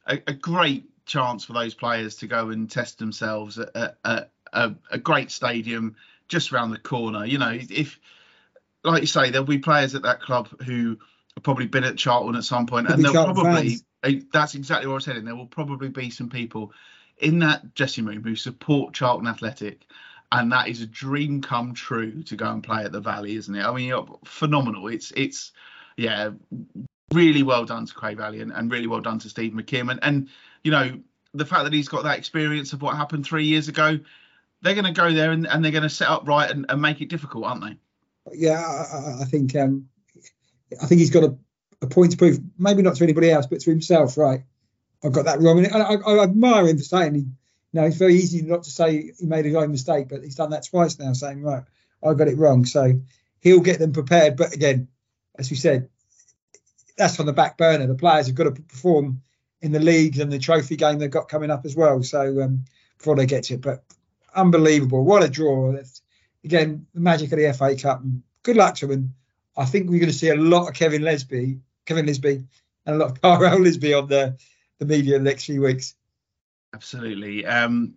a, 0.07 0.23
a 0.27 0.33
great 0.33 0.85
chance 1.07 1.45
for 1.45 1.53
those 1.53 1.75
players 1.75 2.17
to 2.17 2.27
go 2.27 2.51
and 2.51 2.71
test 2.71 2.99
themselves 2.99 3.59
at, 3.59 3.71
at, 3.75 4.31
at 4.53 4.75
a, 4.91 4.99
great 4.99 5.31
stadium 5.31 5.97
just 6.29 6.53
round 6.53 6.73
the 6.73 6.79
corner. 6.79 7.25
You 7.25 7.39
know, 7.39 7.53
if 7.53 7.99
like 8.85 9.01
you 9.01 9.07
say, 9.07 9.31
there'll 9.31 9.47
be 9.47 9.59
players 9.59 9.95
at 9.95 10.03
that 10.03 10.21
club 10.21 10.49
who 10.63 10.99
have 11.35 11.43
probably 11.43 11.67
been 11.67 11.85
at 11.85 11.97
Charlton 11.97 12.37
at 12.37 12.45
some 12.45 12.67
point, 12.67 12.89
and 12.89 12.97
be 12.97 13.03
there'll 13.03 13.15
Charlton 13.15 13.35
probably 13.35 13.79
fans. 14.03 14.25
that's 14.33 14.55
exactly 14.55 14.87
what 14.87 14.95
I 14.95 14.97
was 14.97 15.05
saying. 15.05 15.25
There 15.25 15.37
will 15.37 15.47
probably 15.47 15.89
be 15.89 16.11
some 16.11 16.29
people 16.29 16.73
in 17.19 17.39
that 17.41 17.75
dressing 17.75 18.05
room 18.05 18.23
who 18.23 18.37
support 18.37 18.95
Charlton 18.95 19.27
Athletic. 19.27 19.87
And 20.33 20.51
that 20.51 20.69
is 20.69 20.83
a 20.83 20.87
dream 20.87 21.41
come 21.41 21.73
true 21.73 22.25
to 22.25 22.35
go 22.35 22.51
and 22.51 22.63
play 22.63 22.85
at 22.85 22.91
the 22.91 23.01
Valley, 23.01 23.37
isn't 23.37 23.55
it? 23.55 23.65
I 23.65 23.73
mean, 23.73 23.87
you're 23.87 24.19
phenomenal. 24.25 24.89
It's 24.89 25.13
it's 25.13 25.53
yeah, 25.97 26.31
really 27.13 27.45
well 27.45 27.65
done 27.65 27.87
to 27.87 27.95
Cray 27.95 28.15
Valley 28.15 28.41
and 28.41 28.71
really 28.73 28.89
well 28.89 29.01
done 29.01 29.19
to 29.21 29.29
Steve 29.29 29.53
McKimm. 29.53 29.91
And, 29.91 30.01
and 30.03 30.29
you 30.67 30.73
know, 30.73 30.99
the 31.33 31.47
fact 31.47 31.63
that 31.63 31.73
he's 31.73 31.87
got 31.87 32.03
that 32.03 32.19
experience 32.19 32.73
of 32.73 32.83
what 32.83 32.97
happened 32.97 33.25
three 33.25 33.45
years 33.45 33.69
ago, 33.69 34.01
they're 34.63 34.75
going 34.75 34.85
to 34.85 35.01
go 35.01 35.13
there 35.13 35.31
and, 35.31 35.47
and 35.47 35.65
they're 35.65 35.71
going 35.71 35.85
to 35.85 35.89
set 35.89 36.09
up 36.09 36.27
right 36.27 36.51
and, 36.51 36.67
and, 36.69 36.83
make 36.83 37.01
it 37.01 37.09
difficult, 37.09 37.45
aren't 37.45 37.63
they? 37.63 37.79
Yeah, 38.33 38.61
I, 38.61 39.23
I 39.23 39.25
think 39.27 39.55
um, 39.55 39.89
I 40.83 40.87
think 40.87 40.99
he's 40.99 41.11
got 41.11 41.23
a, 41.23 41.37
a, 41.83 41.87
point 41.87 42.11
to 42.11 42.17
prove, 42.19 42.41
maybe 42.59 42.83
not 42.83 42.97
to 42.97 43.05
anybody 43.05 43.31
else, 43.31 43.47
but 43.47 43.61
to 43.61 43.71
himself. 43.71 44.19
Right, 44.19 44.43
I've 45.05 45.13
got 45.13 45.27
that 45.27 45.41
wrong, 45.41 45.65
and 45.65 45.73
I, 45.73 45.95
I, 45.95 45.95
I 45.95 46.25
admire 46.25 46.67
him 46.67 46.79
for 46.79 46.85
saying 46.85 47.15
he. 47.15 47.21
You 47.21 47.83
know, 47.83 47.87
it's 47.87 47.97
very 47.97 48.17
easy 48.17 48.43
not 48.43 48.65
to 48.65 48.71
say 48.71 49.13
he 49.17 49.27
made 49.27 49.45
his 49.45 49.55
own 49.55 49.71
mistake, 49.71 50.09
but 50.09 50.25
he's 50.25 50.35
done 50.35 50.51
that 50.51 50.67
twice 50.67 50.99
now, 50.99 51.13
saying 51.13 51.43
right, 51.43 51.63
I 52.05 52.15
got 52.15 52.27
it 52.27 52.39
wrong. 52.39 52.65
So 52.65 53.01
he'll 53.39 53.61
get 53.61 53.79
them 53.79 53.93
prepared. 53.93 54.37
But 54.37 54.55
again, 54.55 54.89
as 55.39 55.51
we 55.51 55.57
said, 55.57 55.91
that's 56.97 57.21
on 57.21 57.27
the 57.27 57.33
back 57.33 57.57
burner. 57.57 57.87
The 57.87 57.95
players 57.95 58.27
have 58.27 58.35
got 58.35 58.45
to 58.45 58.63
perform 58.63 59.23
in 59.67 59.73
the 59.73 59.81
league 59.81 60.19
and 60.19 60.33
the 60.33 60.39
trophy 60.39 60.77
game 60.77 60.99
they've 60.99 61.11
got 61.11 61.29
coming 61.29 61.51
up 61.51 61.67
as 61.67 61.75
well. 61.75 62.01
So 62.05 62.41
um, 62.41 62.65
before 62.97 63.17
they 63.17 63.27
get 63.27 63.45
to 63.45 63.55
it, 63.55 63.61
but 63.61 63.83
unbelievable, 64.35 65.05
what 65.05 65.25
a 65.25 65.29
draw! 65.29 65.73
That's, 65.73 66.03
again, 66.45 66.87
the 66.95 67.01
magic 67.01 67.33
of 67.33 67.39
the 67.39 67.53
FA 67.53 67.75
Cup. 67.77 68.01
And 68.03 68.23
good 68.45 68.57
luck 68.57 68.77
to 68.77 68.87
them. 68.87 69.15
I 69.57 69.65
think 69.65 69.91
we're 69.91 69.99
going 69.99 70.13
to 70.13 70.17
see 70.17 70.29
a 70.29 70.37
lot 70.37 70.69
of 70.69 70.75
Kevin 70.75 71.03
Lesby, 71.03 71.59
Kevin 71.85 72.07
Lisbie, 72.07 72.47
and 72.87 72.97
a 72.97 72.99
lot 72.99 73.11
of 73.11 73.21
Carl 73.21 73.59
Lisby 73.59 74.01
on 74.01 74.09
the 74.09 74.39
the 74.79 74.87
media 74.87 75.17
in 75.17 75.25
the 75.25 75.31
next 75.31 75.47
few 75.47 75.63
weeks. 75.63 75.95
Absolutely. 76.73 77.45
Um, 77.45 77.95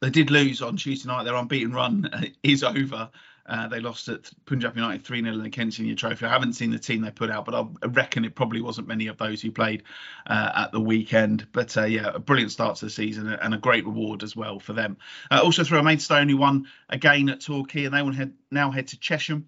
they 0.00 0.10
did 0.10 0.30
lose 0.30 0.62
on 0.62 0.76
Tuesday 0.76 1.06
night. 1.06 1.24
Their 1.24 1.36
unbeaten 1.36 1.72
run 1.72 2.10
is 2.42 2.64
over. 2.64 3.10
Uh, 3.44 3.66
they 3.68 3.80
lost 3.80 4.08
at 4.08 4.30
Punjab 4.46 4.76
United 4.76 5.04
3 5.04 5.22
0 5.22 5.34
in 5.34 5.42
the 5.42 5.50
Kent 5.50 5.74
Senior 5.74 5.94
Trophy. 5.94 6.26
I 6.26 6.30
haven't 6.30 6.52
seen 6.52 6.70
the 6.70 6.78
team 6.78 7.02
they 7.02 7.10
put 7.10 7.30
out, 7.30 7.44
but 7.44 7.54
I 7.54 7.86
reckon 7.88 8.24
it 8.24 8.34
probably 8.34 8.60
wasn't 8.60 8.86
many 8.86 9.08
of 9.08 9.18
those 9.18 9.42
who 9.42 9.50
played 9.50 9.82
uh, 10.26 10.52
at 10.54 10.72
the 10.72 10.80
weekend. 10.80 11.48
But 11.52 11.76
uh, 11.76 11.84
yeah, 11.84 12.12
a 12.14 12.18
brilliant 12.18 12.52
start 12.52 12.76
to 12.76 12.84
the 12.84 12.90
season 12.90 13.28
and 13.28 13.54
a 13.54 13.58
great 13.58 13.84
reward 13.84 14.22
as 14.22 14.36
well 14.36 14.60
for 14.60 14.72
them. 14.72 14.96
Uh, 15.30 15.40
also, 15.42 15.64
through 15.64 15.78
a 15.78 15.82
Maidstone 15.82 16.28
who 16.28 16.36
won 16.36 16.68
again 16.88 17.28
at 17.28 17.40
Torquay, 17.40 17.84
and 17.84 17.94
they 17.94 18.02
will 18.02 18.12
head, 18.12 18.32
now 18.50 18.70
head 18.70 18.88
to 18.88 18.98
Chesham 18.98 19.46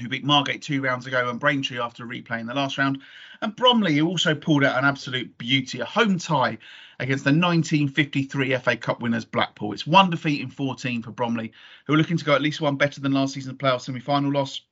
who 0.00 0.08
beat 0.08 0.24
Margate 0.24 0.60
two 0.60 0.82
rounds 0.82 1.06
ago, 1.06 1.30
and 1.30 1.40
Braintree 1.40 1.78
after 1.78 2.04
replaying 2.04 2.46
the 2.46 2.54
last 2.54 2.76
round. 2.76 3.00
And 3.40 3.56
Bromley, 3.56 3.96
who 3.96 4.06
also 4.06 4.34
pulled 4.34 4.62
out 4.62 4.78
an 4.78 4.84
absolute 4.84 5.38
beauty, 5.38 5.80
a 5.80 5.86
home 5.86 6.18
tie 6.18 6.58
against 6.98 7.24
the 7.24 7.30
1953 7.30 8.56
FA 8.58 8.76
Cup 8.76 9.00
winners 9.00 9.24
Blackpool. 9.24 9.72
It's 9.72 9.86
one 9.86 10.10
defeat 10.10 10.40
in 10.40 10.50
14 10.50 11.02
for 11.02 11.10
Bromley, 11.10 11.52
who 11.86 11.94
are 11.94 11.96
looking 11.96 12.16
to 12.16 12.24
go 12.24 12.34
at 12.34 12.42
least 12.42 12.60
one 12.60 12.76
better 12.76 13.00
than 13.00 13.12
last 13.12 13.34
season's 13.34 13.58
playoff 13.58 13.82
semi-final 13.82 14.32
loss. 14.32 14.62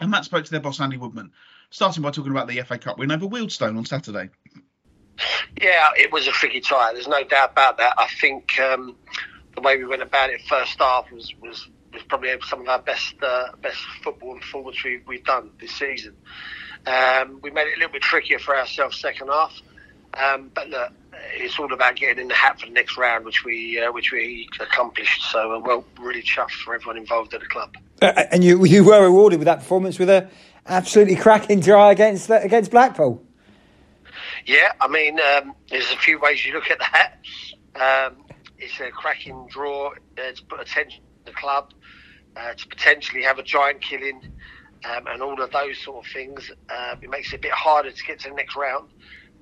And 0.00 0.10
Matt 0.10 0.24
spoke 0.24 0.44
to 0.44 0.50
their 0.50 0.60
boss 0.60 0.80
Andy 0.80 0.96
Woodman, 0.96 1.32
starting 1.70 2.02
by 2.02 2.10
talking 2.10 2.30
about 2.30 2.48
the 2.48 2.60
FA 2.62 2.78
Cup 2.78 2.98
win 2.98 3.12
over 3.12 3.26
Wealdstone 3.26 3.76
on 3.76 3.84
Saturday. 3.84 4.30
Yeah, 5.60 5.88
it 5.96 6.12
was 6.12 6.28
a 6.28 6.30
tricky 6.30 6.60
tie. 6.60 6.92
There's 6.92 7.08
no 7.08 7.24
doubt 7.24 7.52
about 7.52 7.78
that. 7.78 7.94
I 7.98 8.08
think 8.20 8.58
um, 8.60 8.96
the 9.54 9.60
way 9.60 9.76
we 9.76 9.84
went 9.84 10.02
about 10.02 10.30
it 10.30 10.40
first 10.42 10.78
half 10.78 11.10
was 11.10 11.34
was 11.40 11.68
was 11.92 12.02
probably 12.02 12.36
some 12.42 12.60
of 12.60 12.68
our 12.68 12.80
best 12.80 13.14
uh, 13.22 13.48
best 13.60 13.78
football 14.04 14.32
and 14.32 14.40
performance 14.40 14.82
we, 14.84 15.00
we've 15.06 15.24
done 15.24 15.50
this 15.60 15.72
season. 15.72 16.16
Um, 16.86 17.40
we 17.42 17.50
made 17.50 17.66
it 17.66 17.76
a 17.76 17.78
little 17.78 17.92
bit 17.92 18.02
trickier 18.02 18.38
for 18.38 18.56
ourselves 18.56 19.00
second 19.00 19.28
half, 19.28 19.60
um, 20.14 20.50
but 20.54 20.68
look, 20.68 20.92
it's 21.34 21.58
all 21.58 21.72
about 21.72 21.96
getting 21.96 22.18
in 22.18 22.28
the 22.28 22.34
hat 22.34 22.60
for 22.60 22.66
the 22.66 22.72
next 22.72 22.96
round, 22.96 23.24
which 23.24 23.44
we 23.44 23.80
uh, 23.80 23.92
which 23.92 24.12
we 24.12 24.48
accomplished. 24.60 25.22
So, 25.30 25.56
uh, 25.56 25.58
well, 25.58 25.84
really 25.98 26.22
chuffed 26.22 26.52
for 26.64 26.74
everyone 26.74 26.96
involved 26.96 27.34
at 27.34 27.40
the 27.40 27.46
club. 27.46 27.74
Uh, 28.00 28.24
and 28.30 28.44
you 28.44 28.64
you 28.64 28.84
were 28.84 29.02
rewarded 29.02 29.38
with 29.38 29.46
that 29.46 29.58
performance 29.58 29.98
with 29.98 30.08
a 30.10 30.28
absolutely 30.66 31.16
cracking 31.16 31.60
try 31.60 31.92
against 31.92 32.30
against 32.30 32.70
Blackpool. 32.70 33.22
Yeah, 34.46 34.72
I 34.80 34.88
mean, 34.88 35.18
um, 35.20 35.54
there's 35.68 35.90
a 35.92 35.96
few 35.96 36.18
ways 36.18 36.44
you 36.46 36.54
look 36.54 36.70
at 36.70 36.78
that. 36.78 37.14
Um, 37.74 38.24
it's 38.58 38.80
a 38.80 38.90
cracking 38.90 39.46
draw. 39.50 39.92
It's 40.16 40.40
put 40.40 40.60
attention 40.60 41.02
to 41.02 41.32
the 41.32 41.38
club 41.38 41.72
uh, 42.36 42.54
to 42.54 42.66
potentially 42.68 43.22
have 43.22 43.38
a 43.38 43.42
giant 43.42 43.80
killing 43.82 44.20
um, 44.84 45.06
and 45.06 45.22
all 45.22 45.40
of 45.40 45.50
those 45.50 45.78
sort 45.78 46.04
of 46.04 46.12
things. 46.12 46.50
Uh, 46.68 46.96
it 47.00 47.10
makes 47.10 47.32
it 47.32 47.36
a 47.36 47.40
bit 47.40 47.52
harder 47.52 47.90
to 47.90 48.04
get 48.04 48.20
to 48.20 48.30
the 48.30 48.34
next 48.34 48.56
round. 48.56 48.88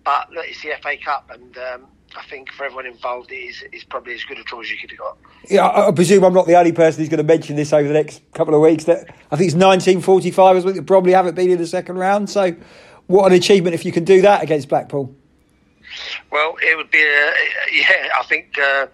But 0.06 0.30
look, 0.30 0.46
it's 0.46 0.62
the 0.62 0.70
FA 0.80 0.96
Cup, 1.04 1.28
and 1.34 1.58
um, 1.58 1.88
I 2.16 2.22
think 2.26 2.52
for 2.52 2.64
everyone 2.64 2.86
involved, 2.86 3.32
it 3.32 3.38
is, 3.38 3.64
it's 3.72 3.82
probably 3.82 4.14
as 4.14 4.22
good 4.22 4.38
a 4.38 4.44
draw 4.44 4.60
as 4.60 4.70
you 4.70 4.78
could 4.78 4.90
have 4.90 5.00
got. 5.00 5.18
Yeah, 5.50 5.66
I, 5.66 5.88
I 5.88 5.90
presume 5.90 6.22
I'm 6.22 6.32
not 6.32 6.46
the 6.46 6.56
only 6.56 6.70
person 6.70 7.00
who's 7.00 7.08
going 7.08 7.18
to 7.18 7.24
mention 7.24 7.56
this 7.56 7.72
over 7.72 7.88
the 7.88 7.92
next 7.92 8.22
couple 8.32 8.54
of 8.54 8.60
weeks. 8.60 8.84
That 8.84 9.08
I 9.32 9.36
think 9.36 9.48
it's 9.48 9.56
1945 9.56 10.56
as 10.58 10.64
well. 10.64 10.80
Probably 10.84 11.10
haven't 11.10 11.34
been 11.34 11.50
in 11.50 11.58
the 11.58 11.66
second 11.66 11.98
round. 11.98 12.30
So, 12.30 12.54
what 13.08 13.26
an 13.26 13.36
achievement 13.36 13.74
if 13.74 13.84
you 13.84 13.90
can 13.90 14.04
do 14.04 14.22
that 14.22 14.44
against 14.44 14.68
Blackpool. 14.68 15.12
Well, 16.30 16.54
it 16.62 16.76
would 16.76 16.90
be, 16.92 17.02
a, 17.02 17.32
yeah, 17.72 18.08
I 18.16 18.22
think 18.28 18.56
uh, 18.58 18.86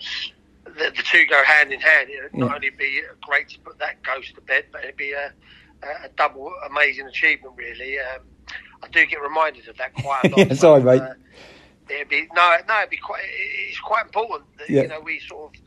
the, 0.65 0.93
the, 0.97 1.03
two 1.03 1.27
go 1.27 1.45
hand 1.45 1.75
in 1.75 1.81
hand. 1.81 2.09
It 2.09 2.23
would 2.23 2.41
not 2.41 2.49
yeah. 2.49 2.55
only 2.55 2.71
be 2.71 3.03
great 3.21 3.51
to 3.51 3.59
put 3.61 3.79
that 3.81 4.03
ghost 4.03 4.35
to 4.37 4.41
bed, 4.41 4.65
but 4.73 4.85
it'd 4.85 4.97
be 4.97 5.13
a, 5.13 5.31
a 5.83 6.09
double 6.17 6.51
amazing 6.71 7.07
achievement, 7.07 7.55
really. 7.59 7.99
Um, 7.99 8.23
I 8.83 8.89
do 8.89 9.07
get 9.07 9.21
reminded 9.21 9.69
of 9.69 9.77
that 9.79 9.95
quite 9.95 10.25
a 10.25 10.29
lot. 10.37 10.49
yeah, 10.49 10.55
sorry, 10.55 10.83
mate. 10.83 11.03
Uh, 11.03 11.15
it'd 11.89 12.09
be 12.09 12.29
no, 12.35 12.57
no, 12.69 12.79
it'd 12.79 12.91
be 12.91 12.97
quite. 12.97 13.23
It's 13.69 13.81
quite 13.81 14.05
important 14.05 14.45
that 14.59 14.71
yeah. 14.71 14.83
you 14.83 14.89
know 14.89 15.01
we 15.01 15.21
sort 15.21 15.55
of 15.55 15.61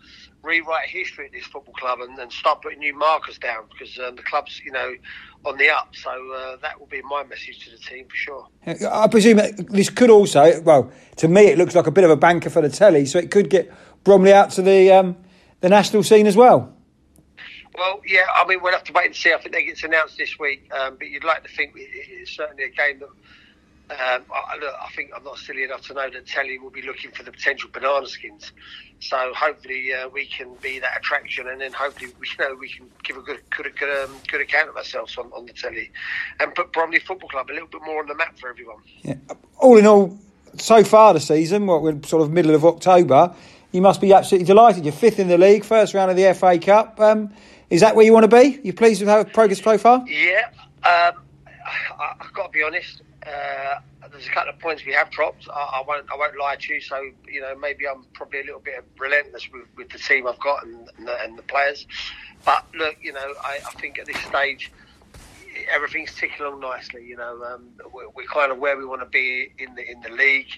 rewrite 0.44 0.88
history 0.88 1.26
at 1.26 1.32
this 1.32 1.46
football 1.46 1.74
club 1.74 2.00
and, 2.02 2.18
and 2.20 2.32
start 2.32 2.62
putting 2.62 2.80
new 2.80 2.96
markers 2.96 3.40
down 3.40 3.64
because 3.72 3.98
um, 4.00 4.16
the 4.16 4.22
club's 4.22 4.62
you 4.64 4.72
know 4.72 4.94
on 5.46 5.58
the 5.58 5.70
up. 5.70 5.96
So 5.96 6.10
uh, 6.10 6.58
that 6.62 6.80
will 6.80 6.88
be 6.88 7.02
my 7.02 7.24
message 7.24 7.66
to 7.66 7.72
the 7.72 7.78
team 7.78 8.08
for 8.08 8.16
sure. 8.16 8.48
I 8.92 9.08
presume 9.08 9.38
this 9.70 9.90
could 9.90 10.10
also, 10.10 10.62
well, 10.62 10.92
to 11.18 11.28
me 11.28 11.48
it 11.48 11.58
looks 11.58 11.76
like 11.76 11.88
a 11.88 11.92
bit 11.92 12.04
of 12.04 12.10
a 12.10 12.16
banker 12.16 12.50
for 12.50 12.62
the 12.62 12.70
telly, 12.70 13.06
so 13.06 13.20
it 13.20 13.32
could 13.32 13.50
get 13.50 13.72
Bromley 14.04 14.34
out 14.34 14.52
to 14.52 14.62
the 14.62 14.92
um, 14.92 15.18
the 15.62 15.70
national 15.70 16.04
scene 16.04 16.28
as 16.28 16.36
well. 16.36 16.75
Well, 17.78 18.02
yeah, 18.06 18.26
I 18.34 18.48
mean, 18.48 18.62
we'll 18.62 18.74
have 18.74 18.84
to 18.86 18.94
wait 18.94 19.08
and 19.08 19.16
see. 19.16 19.34
I 19.34 19.38
think 19.38 19.54
they 19.54 19.66
get 19.66 19.84
announced 19.84 20.18
this 20.18 20.38
week, 20.40 20.72
um, 20.74 20.96
but 20.98 21.10
you'd 21.10 21.24
like 21.24 21.44
to 21.44 21.50
think 21.50 21.74
it's 21.76 22.32
certainly 22.32 22.66
a 22.66 22.70
game 22.70 23.00
that. 23.00 23.10
Um, 23.88 24.24
I, 24.34 24.58
look, 24.60 24.74
I 24.82 24.90
think 24.96 25.12
I'm 25.16 25.24
not 25.24 25.38
silly 25.38 25.62
enough 25.62 25.82
to 25.84 25.94
know 25.94 26.10
that 26.10 26.26
Telly 26.26 26.58
will 26.58 26.72
be 26.72 26.82
looking 26.82 27.12
for 27.12 27.22
the 27.22 27.32
potential 27.32 27.70
banana 27.72 28.08
skins. 28.08 28.52
So 29.00 29.32
hopefully 29.36 29.94
uh, 29.94 30.10
we 30.10 30.26
can 30.26 30.56
be 30.60 30.80
that 30.80 30.98
attraction, 30.98 31.48
and 31.48 31.62
then 31.62 31.72
hopefully 31.72 32.12
we 32.20 32.28
you 32.28 32.44
know 32.44 32.56
we 32.56 32.68
can 32.68 32.90
give 33.04 33.16
a 33.16 33.22
good 33.22 33.42
good 33.56 33.72
good, 33.78 34.04
um, 34.04 34.16
good 34.28 34.42
account 34.42 34.70
of 34.70 34.78
ourselves 34.78 35.16
on, 35.20 35.32
on 35.34 35.46
the 35.46 35.54
telly, 35.54 35.92
and 36.40 36.56
put 36.56 36.74
Bromley 36.74 36.98
Football 36.98 37.30
Club 37.30 37.52
a 37.52 37.54
little 37.54 37.68
bit 37.68 37.82
more 37.86 38.00
on 38.00 38.08
the 38.08 38.16
map 38.16 38.40
for 38.40 38.50
everyone. 38.50 38.78
Yeah. 39.04 39.16
All 39.60 39.78
in 39.78 39.86
all, 39.86 40.18
so 40.58 40.84
far 40.84 41.14
the 41.14 41.20
season, 41.20 41.68
what 41.68 41.84
we're 41.84 42.02
sort 42.04 42.24
of 42.24 42.32
middle 42.32 42.56
of 42.56 42.66
October, 42.66 43.36
you 43.72 43.82
must 43.82 44.02
be 44.02 44.14
absolutely 44.14 44.46
delighted. 44.46 44.86
You're 44.86 44.94
fifth 44.94 45.20
in 45.20 45.28
the 45.28 45.38
league, 45.38 45.64
first 45.64 45.94
round 45.94 46.10
of 46.10 46.18
the 46.18 46.34
FA 46.34 46.58
Cup. 46.58 47.00
Um, 47.00 47.34
is 47.70 47.82
that 47.82 47.96
where 47.96 48.06
you 48.06 48.14
want 48.14 48.30
to 48.30 48.36
be? 48.36 48.60
You 48.64 48.74
pleased 48.74 49.02
with 49.02 49.10
how 49.10 49.24
progress 49.24 49.62
so 49.62 49.78
far? 49.78 50.06
Yeah, 50.08 50.50
um, 50.84 51.24
I, 51.66 52.14
have 52.20 52.34
got 52.34 52.48
to 52.48 52.52
be 52.52 52.64
honest. 52.64 53.02
Uh, 53.26 53.80
there's 54.12 54.28
a 54.28 54.30
couple 54.30 54.54
of 54.54 54.60
points 54.60 54.86
we 54.86 54.94
have 54.94 55.10
dropped. 55.10 55.48
I, 55.50 55.82
I, 55.82 55.84
won't. 55.88 56.06
I 56.12 56.18
won't 56.18 56.38
lie 56.38 56.56
to 56.56 56.74
you. 56.74 56.80
So 56.80 57.02
you 57.28 57.42
know, 57.42 57.56
maybe 57.56 57.88
I'm 57.88 58.06
probably 58.14 58.42
a 58.42 58.44
little 58.44 58.60
bit 58.60 58.84
relentless 58.98 59.50
with, 59.52 59.64
with 59.76 59.90
the 59.90 59.98
team 59.98 60.28
I've 60.28 60.40
got 60.40 60.66
and, 60.66 60.90
and, 60.98 61.08
the, 61.08 61.24
and 61.24 61.38
the 61.38 61.44
players. 61.44 61.88
But 62.46 62.66
look, 62.76 62.98
you 63.02 63.14
know, 63.14 63.34
I, 63.44 63.60
I, 63.66 63.72
think 63.80 63.98
at 63.98 64.06
this 64.06 64.22
stage 64.22 64.72
everything's 65.74 66.14
ticking 66.14 66.46
along 66.46 66.60
nicely. 66.60 67.06
You 67.06 67.18
know, 67.18 67.44
um, 67.44 67.70
we're, 67.92 68.10
we're, 68.10 68.28
kind 68.28 68.52
of 68.52 68.60
where 68.60 68.78
we 68.78 68.86
want 68.86 69.02
to 69.02 69.08
be 69.08 69.52
in 69.58 69.74
the 69.76 69.90
in 69.90 70.02
the 70.02 70.10
league, 70.10 70.52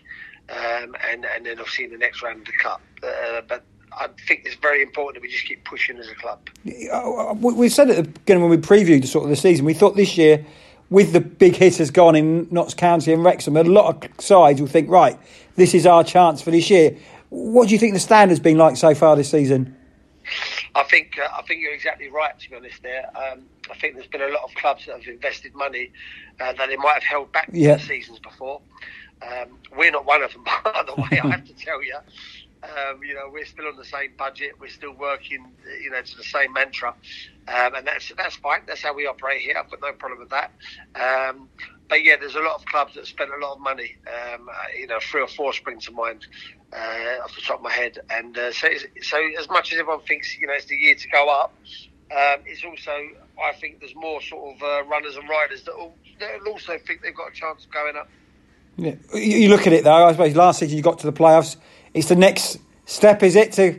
um, 0.50 0.96
and 1.10 1.26
and 1.26 1.46
then 1.46 1.60
obviously 1.60 1.86
in 1.86 1.92
the 1.92 1.98
next 1.98 2.22
round 2.22 2.42
of 2.42 2.46
the 2.46 2.54
cup. 2.54 2.82
Uh, 3.02 3.42
but 3.48 3.64
I 4.00 4.08
think 4.28 4.44
it's 4.46 4.56
very 4.56 4.82
important 4.82 5.16
that 5.16 5.22
we 5.22 5.32
just 5.32 5.46
keep 5.46 5.64
pushing 5.64 5.98
as 5.98 6.08
a 6.08 6.16
club. 6.16 6.40
We 6.64 7.70
said 7.70 7.90
at 7.90 7.96
the 7.96 8.04
beginning 8.04 8.44
when 8.44 8.52
we 8.52 8.58
previewed 8.58 9.02
the 9.02 9.08
sort 9.08 9.24
of 9.24 9.30
the 9.30 9.36
season, 9.36 9.66
we 9.66 9.74
thought 9.74 9.96
this 9.96 10.18
year, 10.18 10.46
with 10.90 11.14
the 11.14 11.20
big 11.20 11.56
hitters 11.56 11.92
gone 11.92 12.16
in 12.16 12.48
Notts 12.52 12.74
County 12.74 13.12
and 13.12 13.24
Wrexham, 13.24 13.58
a 13.58 13.64
lot 13.64 14.06
of 14.06 14.22
sides 14.22 14.62
will 14.62 14.68
think, 14.68 14.90
right, 14.90 15.18
this 15.56 15.74
is 15.74 15.86
our 15.86 16.04
chance 16.04 16.42
for 16.42 16.52
this 16.52 16.70
year. 16.70 16.96
What 17.30 17.68
do 17.68 17.74
you 17.74 17.80
think 17.80 17.94
the 17.94 18.00
standard's 18.00 18.40
been 18.40 18.58
like 18.58 18.78
so 18.78 18.96
far 18.96 19.16
this 19.16 19.30
season? 19.30 19.76
I 20.76 20.84
think 20.84 21.18
uh, 21.18 21.28
I 21.38 21.42
think 21.44 21.62
you're 21.62 21.74
exactly 21.74 22.10
right. 22.10 22.38
To 22.38 22.50
be 22.50 22.56
honest, 22.56 22.84
there. 22.84 23.10
Um, 23.16 23.44
I 23.72 23.76
think 23.76 23.96
there's 23.96 24.08
been 24.08 24.22
a 24.22 24.28
lot 24.28 24.44
of 24.44 24.54
clubs 24.56 24.86
that 24.86 24.98
have 24.98 25.08
invested 25.08 25.56
money 25.56 25.92
uh, 26.40 26.54
that 26.54 26.68
they 26.68 26.78
might 26.78 26.96
have 26.96 27.04
held 27.04 27.32
back 27.32 27.50
yeah. 27.52 27.78
seasons 27.78 28.20
before. 28.20 28.62
Um, 29.22 29.58
we're 29.76 29.92
not 29.92 30.06
one 30.06 30.22
of 30.22 30.32
them, 30.34 30.44
by 30.64 30.84
the 30.86 30.94
way. 30.96 31.20
I 31.20 31.28
have 31.28 31.46
to 31.46 31.54
tell 31.54 31.84
you. 31.84 31.96
Um, 32.64 33.04
you 33.04 33.14
know, 33.14 33.30
we're 33.32 33.46
still 33.46 33.68
on 33.68 33.78
the 33.78 33.86
same 33.86 34.14
budget. 34.18 34.54
We're 34.60 34.70
still 34.70 34.94
working, 34.94 35.52
you 35.82 35.92
know, 35.92 36.02
to 36.02 36.18
the 36.18 36.24
same 36.24 36.54
mantra, 36.54 36.90
um, 37.48 37.76
and 37.76 37.86
that's 37.86 38.12
that's 38.18 38.36
fine. 38.38 38.62
That's 38.68 38.82
how 38.82 38.94
we 38.94 39.06
operate 39.06 39.42
here. 39.42 39.56
I've 39.58 39.70
got 39.70 39.82
no 39.82 39.94
problem 39.94 40.20
with 40.20 40.30
that. 40.30 40.52
Um, 40.96 41.50
but 41.90 42.04
yeah, 42.04 42.16
there's 42.20 42.36
a 42.36 42.42
lot 42.42 42.56
of 42.56 42.66
clubs 42.66 42.96
that 42.96 43.08
spend 43.08 43.32
a 43.32 43.46
lot 43.46 43.56
of 43.56 43.60
money. 43.62 43.96
Um, 44.08 44.50
uh, 44.50 44.54
you 44.78 44.88
know, 44.88 45.00
three 45.00 45.22
or 45.22 45.28
four 45.28 45.54
spring 45.54 45.80
to 45.82 45.92
mind 45.92 46.28
uh, 46.74 47.24
off 47.24 47.36
the 47.36 47.42
top 47.42 47.58
of 47.58 47.64
my 47.64 47.72
head. 47.72 48.00
And 48.10 48.38
uh, 48.38 48.52
so, 48.52 48.68
so 49.02 49.18
as 49.40 49.50
much 49.50 49.72
as 49.72 49.80
everyone 49.80 50.02
thinks, 50.02 50.38
you 50.38 50.48
know, 50.48 50.54
it's 50.54 50.66
the 50.66 50.76
year 50.76 50.96
to 50.96 51.08
go 51.10 51.30
up, 51.30 51.54
um, 52.12 52.40
it's 52.46 52.64
also 52.64 52.92
I 53.44 53.54
think 53.54 53.80
there's 53.80 53.96
more 53.96 54.22
sort 54.22 54.56
of 54.56 54.64
uh, 54.64 54.84
runners 54.86 55.16
and 55.16 55.28
riders 55.30 55.64
that 55.64 55.78
will 55.78 55.96
that 56.20 56.40
also 56.48 56.78
think 56.86 57.02
they've 57.02 57.16
got 57.16 57.30
a 57.30 57.34
chance 57.34 57.66
of 57.66 57.72
going 57.72 57.96
up. 57.96 58.10
Yeah. 58.78 58.96
You 59.14 59.50
look 59.50 59.68
at 59.68 59.74
it 59.74 59.84
though. 59.84 60.06
I 60.06 60.12
suppose 60.12 60.36
last 60.36 60.60
season 60.60 60.78
you 60.78 60.84
got 60.84 61.00
to 61.00 61.08
the 61.08 61.14
playoffs. 61.14 61.58
It's 61.98 62.10
the 62.10 62.16
next 62.16 62.60
step, 62.86 63.24
is 63.24 63.36
it? 63.36 63.54
To 63.54 63.74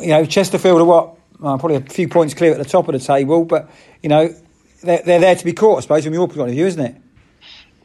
you 0.00 0.08
know, 0.08 0.24
Chesterfield 0.24 0.80
are 0.80 0.84
what 0.84 1.16
well, 1.38 1.58
probably 1.58 1.76
a 1.76 1.80
few 1.80 2.08
points 2.08 2.34
clear 2.34 2.50
at 2.50 2.58
the 2.58 2.64
top 2.64 2.88
of 2.88 2.92
the 2.92 2.98
table, 2.98 3.44
but 3.44 3.70
you 4.02 4.08
know 4.08 4.34
they're, 4.82 5.02
they're 5.02 5.20
there 5.20 5.36
to 5.36 5.44
be 5.44 5.52
caught, 5.52 5.78
I 5.78 5.80
suppose, 5.82 6.04
from 6.04 6.12
your 6.12 6.26
point 6.26 6.48
of 6.48 6.54
view, 6.54 6.66
isn't 6.66 6.84
it? 6.84 6.96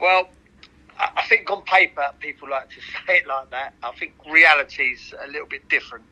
Well, 0.02 0.30
I 0.98 1.24
think 1.30 1.50
on 1.52 1.62
paper 1.62 2.12
people 2.20 2.50
like 2.50 2.70
to 2.70 2.76
say 3.08 3.18
it 3.18 3.28
like 3.28 3.52
that. 3.52 3.76
I 3.84 3.92
think 3.92 4.14
reality's 4.30 5.14
a 5.24 5.28
little 5.28 5.48
bit 5.48 5.70
different. 5.70 6.06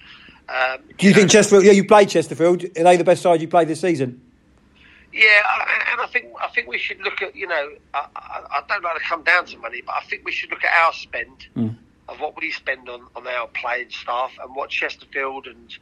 Um, 0.47 0.77
Do 0.97 1.07
you, 1.07 1.09
you 1.09 1.13
think 1.15 1.27
know, 1.27 1.39
Chesterfield? 1.39 1.65
Yeah, 1.65 1.71
you 1.71 1.85
played 1.85 2.09
Chesterfield. 2.09 2.63
Are 2.63 2.83
they 2.83 2.97
the 2.97 3.03
best 3.03 3.23
side 3.23 3.41
you 3.41 3.47
played 3.47 3.67
this 3.67 3.81
season? 3.81 4.21
Yeah, 5.11 5.41
and 5.91 6.01
I 6.01 6.07
think 6.13 6.27
I 6.39 6.49
think 6.49 6.67
we 6.67 6.77
should 6.77 6.99
look 6.99 7.23
at 7.23 7.35
you 7.35 7.47
know 7.47 7.69
I, 7.95 8.05
I, 8.15 8.41
I 8.51 8.63
don't 8.67 8.83
like 8.83 8.97
to 8.97 9.03
come 9.03 9.23
down 9.23 9.47
to 9.47 9.57
money, 9.57 9.81
but 9.83 9.95
I 9.95 10.05
think 10.05 10.23
we 10.23 10.31
should 10.31 10.51
look 10.51 10.63
at 10.63 10.85
our 10.85 10.93
spend 10.93 11.47
mm. 11.55 11.75
Of 12.09 12.19
what 12.19 12.39
we 12.39 12.51
spend 12.51 12.89
on, 12.89 13.07
on 13.15 13.27
our 13.27 13.47
playing 13.47 13.89
staff 13.89 14.31
and 14.43 14.55
what 14.55 14.69
Chesterfield 14.69 15.47
and 15.47 15.73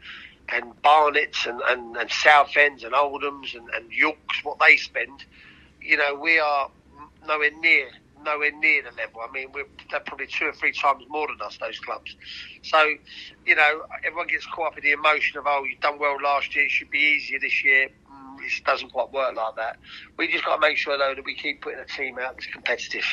and 0.49 0.79
Barnet's 0.83 1.47
and, 1.47 1.59
and, 1.67 1.97
and 1.97 2.09
Southends 2.11 2.83
and 2.83 2.93
Oldhams 2.93 3.55
and, 3.55 3.67
and 3.75 3.91
Yorks 3.91 4.43
what 4.43 4.59
they 4.59 4.77
spend. 4.77 5.25
You 5.81 5.97
know, 5.97 6.13
we 6.13 6.37
are 6.37 6.69
nowhere 7.27 7.49
near 7.59 7.89
nowhere 8.23 8.51
near 8.51 8.81
the 8.83 8.91
level. 8.97 9.21
I 9.21 9.31
mean, 9.31 9.51
we're 9.53 9.67
they're 9.91 9.99
probably 10.01 10.27
two 10.27 10.45
or 10.45 10.53
three 10.53 10.73
times 10.73 11.03
more 11.09 11.27
than 11.27 11.37
us, 11.45 11.57
those 11.57 11.79
clubs. 11.79 12.15
So, 12.63 12.83
you 13.45 13.55
know, 13.55 13.81
everyone 14.03 14.27
gets 14.27 14.45
caught 14.47 14.73
up 14.73 14.77
in 14.77 14.83
the 14.83 14.91
emotion 14.91 15.37
of, 15.37 15.45
oh, 15.47 15.63
you've 15.63 15.79
done 15.79 15.99
well 15.99 16.17
last 16.21 16.55
year, 16.55 16.65
it 16.65 16.71
should 16.71 16.89
be 16.89 16.99
easier 16.99 17.39
this 17.39 17.63
year. 17.63 17.89
Mm, 18.11 18.37
it 18.39 18.65
doesn't 18.65 18.91
quite 18.91 19.13
work 19.13 19.35
like 19.35 19.55
that. 19.57 19.77
We 20.17 20.27
just 20.31 20.43
got 20.43 20.55
to 20.55 20.61
make 20.61 20.77
sure, 20.77 20.97
though, 20.97 21.13
that 21.15 21.23
we 21.23 21.35
keep 21.35 21.61
putting 21.61 21.79
a 21.79 21.85
team 21.85 22.17
out 22.19 22.33
that's 22.33 22.47
competitive. 22.47 23.05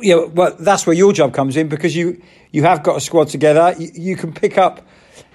Yeah, 0.00 0.24
well, 0.24 0.56
that's 0.58 0.86
where 0.86 0.96
your 0.96 1.12
job 1.12 1.32
comes 1.32 1.56
in 1.56 1.68
because 1.68 1.94
you 1.94 2.20
you 2.50 2.62
have 2.64 2.82
got 2.82 2.96
a 2.96 3.00
squad 3.00 3.28
together. 3.28 3.74
You, 3.78 3.90
you 3.94 4.16
can 4.16 4.32
pick 4.32 4.58
up, 4.58 4.80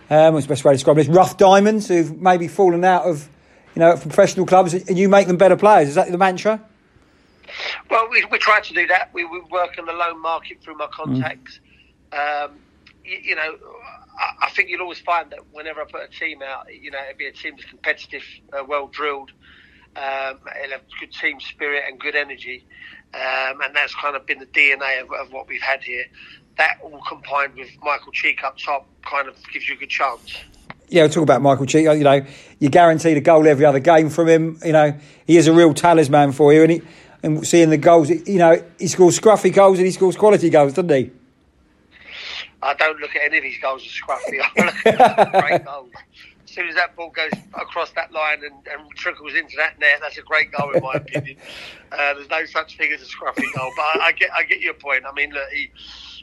um, 0.10 0.34
what's 0.34 0.46
the 0.46 0.50
best 0.50 0.66
way 0.66 0.74
to 0.74 0.76
describe 0.76 0.98
this, 0.98 1.08
rough 1.08 1.38
diamonds 1.38 1.88
who've 1.88 2.20
maybe 2.22 2.48
fallen 2.48 2.84
out 2.84 3.04
of, 3.04 3.30
you 3.76 3.80
know, 3.80 3.96
professional 3.96 4.46
clubs, 4.46 4.74
and 4.74 4.98
you 4.98 5.08
make 5.08 5.28
them 5.28 5.38
better 5.38 5.56
players. 5.56 5.90
Is 5.90 5.96
that 5.96 6.12
the 6.12 6.18
mantra? 6.18 6.62
Well, 7.90 8.10
we, 8.10 8.26
we 8.32 8.38
try 8.38 8.60
to 8.60 8.74
do 8.74 8.88
that. 8.88 9.14
We, 9.14 9.24
we 9.26 9.40
work 9.52 9.76
on 9.78 9.86
the 9.86 9.94
loan 9.94 10.22
market 10.22 10.62
through 10.62 10.78
my 10.78 10.88
contacts. 10.88 11.60
Mm. 12.12 12.46
Um, 12.46 12.60
you, 13.04 13.18
you, 13.24 13.36
know, 13.36 13.56
I, 14.20 14.48
I, 14.48 14.50
think 14.50 14.70
you'll 14.70 14.82
always 14.82 15.00
find 15.00 15.30
that 15.32 15.40
whenever 15.52 15.82
I 15.82 15.86
put 15.86 16.02
a 16.02 16.08
team 16.08 16.42
out, 16.42 16.68
you 16.74 16.92
know, 16.92 17.00
it'll 17.08 17.18
be 17.18 17.28
a 17.28 17.32
team 17.32 17.54
that's 17.56 17.70
competitive, 17.70 18.24
uh, 18.52 18.64
well 18.68 18.88
drilled, 18.88 19.32
um, 19.96 20.40
it'll 20.62 20.72
have 20.72 20.82
good 21.00 21.14
team 21.14 21.40
spirit 21.40 21.84
and 21.88 22.00
good 22.00 22.16
energy. 22.16 22.66
Um, 23.16 23.62
and 23.62 23.74
that's 23.74 23.96
kind 23.96 24.16
of 24.16 24.26
been 24.26 24.40
the 24.40 24.46
DNA 24.48 25.02
of, 25.02 25.12
of, 25.12 25.32
what 25.32 25.48
we've 25.48 25.62
had 25.62 25.82
here. 25.82 26.04
That 26.58 26.80
all 26.84 27.02
combined 27.08 27.56
with 27.56 27.70
Michael 27.82 28.12
Cheek 28.12 28.44
up 28.44 28.58
top 28.58 28.88
kind 29.06 29.30
of 29.30 29.36
gives 29.54 29.70
you 29.70 29.76
a 29.76 29.78
good 29.78 29.90
chance. 29.90 30.38
Yeah, 30.90 31.04
we'll 31.04 31.12
talk 31.12 31.24
about 31.24 31.42
Michael 31.42 31.66
Cheek. 31.66 31.86
You 31.86 32.04
know, 32.04 32.26
you're 32.60 32.72
guaranteed 32.72 33.16
a 33.16 33.22
goal 33.22 33.48
every 33.48 33.64
other 33.64 33.80
game 33.80 34.10
from 34.10 34.28
him. 34.28 34.60
You 34.66 34.74
know, 34.74 35.00
he 35.26 35.38
is 35.38 35.48
a 35.48 35.54
real 35.54 35.74
talisman 35.74 36.34
for 36.34 36.52
you, 36.52 36.64
and 36.64 36.72
he 36.74 36.82
and 37.24 37.48
seeing 37.48 37.70
the 37.70 37.78
goals. 37.78 38.10
You 38.10 38.38
know, 38.38 38.62
he 38.80 38.88
scores 38.88 39.20
scruffy 39.20 39.54
goals 39.54 39.78
and 39.78 39.86
he 39.86 39.92
scores 39.92 40.18
quality 40.18 40.50
goals, 40.50 40.74
doesn't 40.74 40.90
he? 40.90 41.12
I 42.62 42.74
don't 42.74 43.00
look 43.00 43.16
at 43.16 43.22
any 43.24 43.38
of 43.38 43.44
his 43.44 43.58
goals 43.62 43.82
as 43.84 43.92
scruffy. 43.92 44.42
I 44.42 44.66
look 44.66 45.00
at 45.00 45.32
great 45.48 45.66
goals. 45.66 45.92
As 46.56 46.58
soon 46.58 46.70
as 46.70 46.76
that 46.76 46.96
ball 46.96 47.10
goes 47.10 47.34
across 47.54 47.92
that 47.92 48.14
line 48.14 48.42
and, 48.42 48.66
and 48.72 48.90
trickles 48.92 49.34
into 49.34 49.58
that 49.58 49.78
net, 49.78 50.00
that's 50.00 50.18
a 50.18 50.22
great 50.22 50.54
goal 50.54 50.72
in 50.72 50.82
my 50.82 50.94
opinion. 50.96 51.36
Uh, 51.92 52.14
there's 52.14 52.30
no 52.30 52.46
such 52.46 52.78
thing 52.78 52.94
as 52.94 53.02
a 53.02 53.06
scruffy 53.06 53.44
goal, 53.54 53.74
but 53.76 53.82
I, 53.82 54.00
I, 54.04 54.12
get 54.14 54.32
I 54.32 54.44
get 54.44 54.62
your 54.62 54.74
point. 54.74 55.04
I 55.06 55.12
mean, 55.12 55.34
look, 55.34 55.50
he 55.52 55.70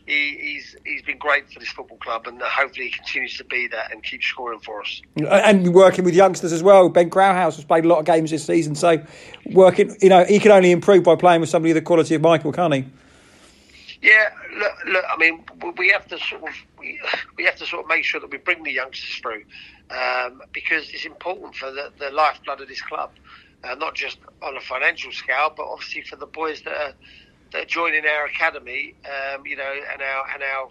he, 0.06 0.38
he's 0.40 0.74
he's 0.86 1.02
been 1.02 1.18
great 1.18 1.52
for 1.52 1.60
this 1.60 1.68
football 1.68 1.98
club, 1.98 2.26
and 2.26 2.40
hopefully 2.40 2.86
he 2.86 2.92
continues 2.92 3.36
to 3.36 3.44
be 3.44 3.66
that 3.66 3.92
and 3.92 4.02
keep 4.02 4.22
scoring 4.22 4.60
for 4.60 4.80
us. 4.80 5.02
And 5.16 5.74
working 5.74 6.02
with 6.02 6.14
youngsters 6.14 6.50
as 6.50 6.62
well. 6.62 6.88
Ben 6.88 7.10
Krauhaus 7.10 7.56
has 7.56 7.64
played 7.66 7.84
a 7.84 7.88
lot 7.88 7.98
of 7.98 8.06
games 8.06 8.30
this 8.30 8.46
season, 8.46 8.74
so 8.74 9.04
working, 9.50 9.94
you 10.00 10.08
know, 10.08 10.24
he 10.24 10.38
can 10.38 10.50
only 10.50 10.70
improve 10.70 11.04
by 11.04 11.14
playing 11.14 11.42
with 11.42 11.50
somebody 11.50 11.72
of 11.72 11.74
the 11.74 11.82
quality 11.82 12.14
of 12.14 12.22
Michael, 12.22 12.52
can't 12.52 12.72
he? 12.72 12.86
Yeah, 14.00 14.30
look, 14.56 14.72
look. 14.86 15.04
I 15.12 15.16
mean, 15.18 15.44
we 15.76 15.90
have 15.90 16.08
to 16.08 16.18
sort 16.18 16.42
of 16.42 16.54
we, 16.78 16.98
we 17.36 17.44
have 17.44 17.56
to 17.56 17.66
sort 17.66 17.84
of 17.84 17.88
make 17.88 18.04
sure 18.04 18.18
that 18.18 18.30
we 18.30 18.38
bring 18.38 18.62
the 18.62 18.72
youngsters 18.72 19.14
through 19.16 19.44
um, 19.92 20.42
because 20.52 20.90
it's 20.90 21.04
important 21.04 21.54
for 21.54 21.70
the, 21.70 21.92
the 21.98 22.10
lifeblood 22.10 22.60
of 22.60 22.68
this 22.68 22.80
club, 22.82 23.10
uh, 23.64 23.74
not 23.74 23.94
just 23.94 24.18
on 24.42 24.56
a 24.56 24.60
financial 24.60 25.12
scale, 25.12 25.52
but 25.56 25.66
obviously 25.66 26.02
for 26.02 26.16
the 26.16 26.26
boys 26.26 26.62
that 26.62 26.74
are 26.74 26.94
that 27.52 27.62
are 27.62 27.66
joining 27.66 28.06
our 28.06 28.24
academy, 28.24 28.94
um, 29.04 29.44
you 29.46 29.56
know, 29.56 29.74
and 29.92 30.02
our 30.02 30.24
and 30.34 30.42
our 30.42 30.68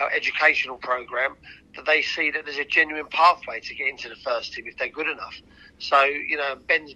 our 0.00 0.10
educational 0.12 0.76
program, 0.76 1.36
that 1.74 1.84
they 1.84 2.00
see 2.02 2.30
that 2.30 2.44
there's 2.44 2.58
a 2.58 2.64
genuine 2.64 3.06
pathway 3.10 3.60
to 3.60 3.74
get 3.74 3.88
into 3.88 4.08
the 4.08 4.16
first 4.16 4.52
team 4.52 4.66
if 4.66 4.76
they're 4.78 4.88
good 4.88 5.08
enough. 5.08 5.34
So, 5.78 6.04
you 6.04 6.36
know, 6.36 6.56
Ben's 6.66 6.94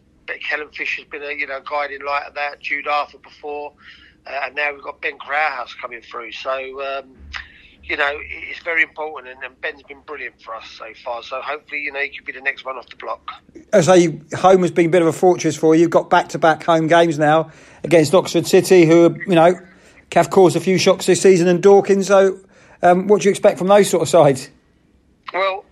Kellen 0.49 0.71
Fisher 0.71 1.03
has 1.03 1.11
been 1.11 1.23
a 1.23 1.33
you 1.33 1.47
know 1.47 1.61
guiding 1.69 2.05
light 2.05 2.25
of 2.29 2.35
that. 2.35 2.61
Jude 2.61 2.87
Arthur 2.87 3.19
before, 3.19 3.73
uh, 4.27 4.41
and 4.45 4.55
now 4.55 4.73
we've 4.73 4.83
got 4.83 5.03
Ben 5.03 5.19
Krauhaus 5.19 5.71
coming 5.81 6.03
through. 6.03 6.33
So. 6.33 6.83
Um, 6.83 7.17
you 7.89 7.97
know, 7.97 8.19
it's 8.21 8.61
very 8.61 8.83
important, 8.83 9.33
and, 9.33 9.43
and, 9.45 9.61
Ben's 9.61 9.83
been 9.83 10.01
brilliant 10.01 10.41
for 10.43 10.55
us 10.55 10.69
so 10.71 10.87
far. 11.05 11.23
So 11.23 11.41
hopefully, 11.41 11.83
you 11.83 11.93
know, 11.93 12.01
he 12.01 12.09
could 12.09 12.25
be 12.25 12.33
the 12.33 12.41
next 12.41 12.65
one 12.65 12.77
off 12.77 12.89
the 12.89 12.97
block. 12.97 13.31
As 13.73 13.89
I 13.89 14.19
home 14.37 14.63
has 14.63 14.71
been 14.71 14.87
a 14.87 14.91
bit 14.91 15.03
of 15.03 15.09
a 15.09 15.13
fortress 15.13 15.57
for 15.57 15.75
you. 15.75 15.83
You've 15.83 15.91
got 15.91 16.11
back-to-back 16.11 16.65
home 16.65 16.89
games 16.89 17.19
now 17.19 17.53
against 17.85 18.15
Oxford 18.15 18.47
City, 18.47 18.87
who 18.87 19.17
you 19.27 19.35
know 19.35 19.59
have 20.13 20.31
caused 20.31 20.57
a 20.57 20.61
few 20.61 20.79
shocks 20.79 21.07
this 21.07 21.23
season, 21.23 21.47
and 21.49 21.63
Dorking. 21.63 22.03
So, 22.03 22.41
um, 22.83 23.07
what 23.07 23.23
do 23.23 23.27
you 23.27 23.31
expect 23.31 23.59
from 23.59 23.69
those 23.69 23.89
sort 23.89 24.03
of 24.03 24.09
sides? 24.09 24.51
Well, 25.33 25.65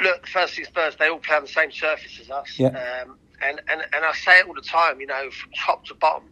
look, 0.00 0.26
first 0.28 0.54
things 0.54 0.68
first, 0.74 0.98
they 0.98 1.08
all 1.08 1.18
play 1.18 1.36
on 1.36 1.42
the 1.42 1.48
same 1.48 1.72
surface 1.72 2.18
as 2.20 2.30
us. 2.30 2.58
Yeah. 2.58 2.68
Um, 2.68 3.18
and, 3.42 3.60
and, 3.68 3.82
and 3.92 4.04
I 4.04 4.12
say 4.12 4.38
it 4.38 4.46
all 4.46 4.54
the 4.54 4.62
time, 4.62 5.00
you 5.00 5.06
know, 5.06 5.30
from 5.30 5.50
top 5.52 5.84
to 5.86 5.94
bottom 5.94 6.28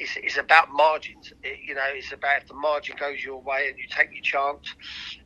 it's, 0.00 0.16
it's 0.16 0.38
about 0.38 0.72
margins. 0.72 1.32
It, 1.42 1.58
you 1.66 1.74
know, 1.74 1.84
it's 1.92 2.12
about 2.12 2.38
if 2.38 2.48
the 2.48 2.54
margin 2.54 2.96
goes 2.98 3.22
your 3.22 3.40
way 3.42 3.68
and 3.68 3.78
you 3.78 3.84
take 3.90 4.08
your 4.12 4.22
chance, 4.22 4.66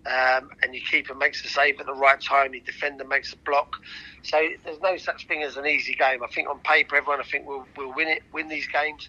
um, 0.07 0.51
and 0.63 0.75
your 0.75 0.83
keeper 0.91 1.15
makes 1.15 1.43
the 1.43 1.49
save 1.49 1.81
at 1.81 1.87
the 1.87 1.95
right 1.95 2.21
time, 2.21 2.53
your 2.55 2.65
defender 2.65 3.05
makes 3.05 3.33
a 3.33 3.37
block. 3.47 3.77
So 4.23 4.47
there's 4.65 4.81
no 4.81 4.97
such 4.97 5.27
thing 5.29 5.43
as 5.45 5.57
an 5.57 5.67
easy 5.67 5.95
game. 5.95 6.23
I 6.25 6.27
think 6.27 6.49
on 6.49 6.59
paper, 6.61 6.97
everyone 6.97 7.21
I 7.21 7.25
think 7.25 7.47
will 7.47 7.65
will 7.77 7.95
win 7.95 8.09
it, 8.09 8.23
win 8.33 8.49
these 8.49 8.67
games. 8.67 9.09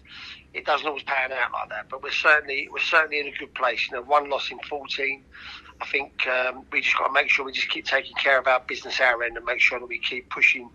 It 0.54 0.64
doesn't 0.64 0.86
always 0.86 1.02
pan 1.02 1.32
out 1.32 1.52
like 1.52 1.68
that, 1.70 1.86
but 1.90 2.02
we're 2.02 2.10
certainly 2.10 2.68
we're 2.72 2.78
certainly 2.78 3.20
in 3.20 3.26
a 3.26 3.32
good 3.32 3.54
place. 3.54 3.88
You 3.90 3.96
know, 3.96 4.02
one 4.02 4.30
loss 4.30 4.50
in 4.50 4.58
14. 4.60 5.24
I 5.80 5.86
think 5.86 6.12
um, 6.26 6.64
we 6.72 6.80
just 6.80 6.96
got 6.96 7.08
to 7.08 7.12
make 7.12 7.28
sure 7.28 7.44
we 7.44 7.52
just 7.52 7.68
keep 7.68 7.84
taking 7.84 8.16
care 8.16 8.38
of 8.38 8.46
our 8.46 8.62
business 8.66 9.00
our 9.00 9.22
end 9.22 9.36
and 9.36 9.44
make 9.44 9.60
sure 9.60 9.78
that 9.78 9.86
we 9.86 9.98
keep 9.98 10.30
pushing 10.30 10.70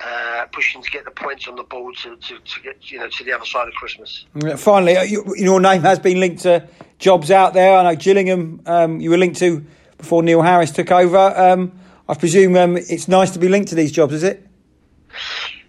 uh, 0.00 0.46
pushing 0.52 0.82
to 0.82 0.90
get 0.90 1.04
the 1.04 1.10
points 1.10 1.46
on 1.46 1.56
the 1.56 1.62
board 1.62 1.94
to, 2.02 2.16
to, 2.16 2.38
to, 2.38 2.60
get 2.62 2.90
you 2.90 2.98
know 2.98 3.08
to 3.08 3.24
the 3.24 3.32
other 3.32 3.44
side 3.44 3.68
of 3.68 3.74
Christmas. 3.74 4.26
Finally, 4.56 4.96
uh, 4.96 5.02
your 5.36 5.60
name 5.60 5.82
has 5.82 5.98
been 5.98 6.20
linked 6.20 6.42
to 6.42 6.66
jobs 6.98 7.30
out 7.30 7.54
there. 7.54 7.76
I 7.76 7.82
know 7.82 7.96
Gillingham 7.96 8.62
um, 8.66 9.00
you 9.00 9.10
were 9.10 9.18
linked 9.18 9.38
to 9.38 9.64
before 9.98 10.22
Neil 10.22 10.42
Harris 10.42 10.70
took 10.70 10.90
over. 10.90 11.18
Um, 11.18 11.72
I 12.08 12.14
presume 12.14 12.56
um, 12.56 12.76
it's 12.76 13.08
nice 13.08 13.30
to 13.32 13.38
be 13.38 13.48
linked 13.48 13.68
to 13.68 13.74
these 13.74 13.92
jobs, 13.92 14.14
is 14.14 14.22
it? 14.22 14.46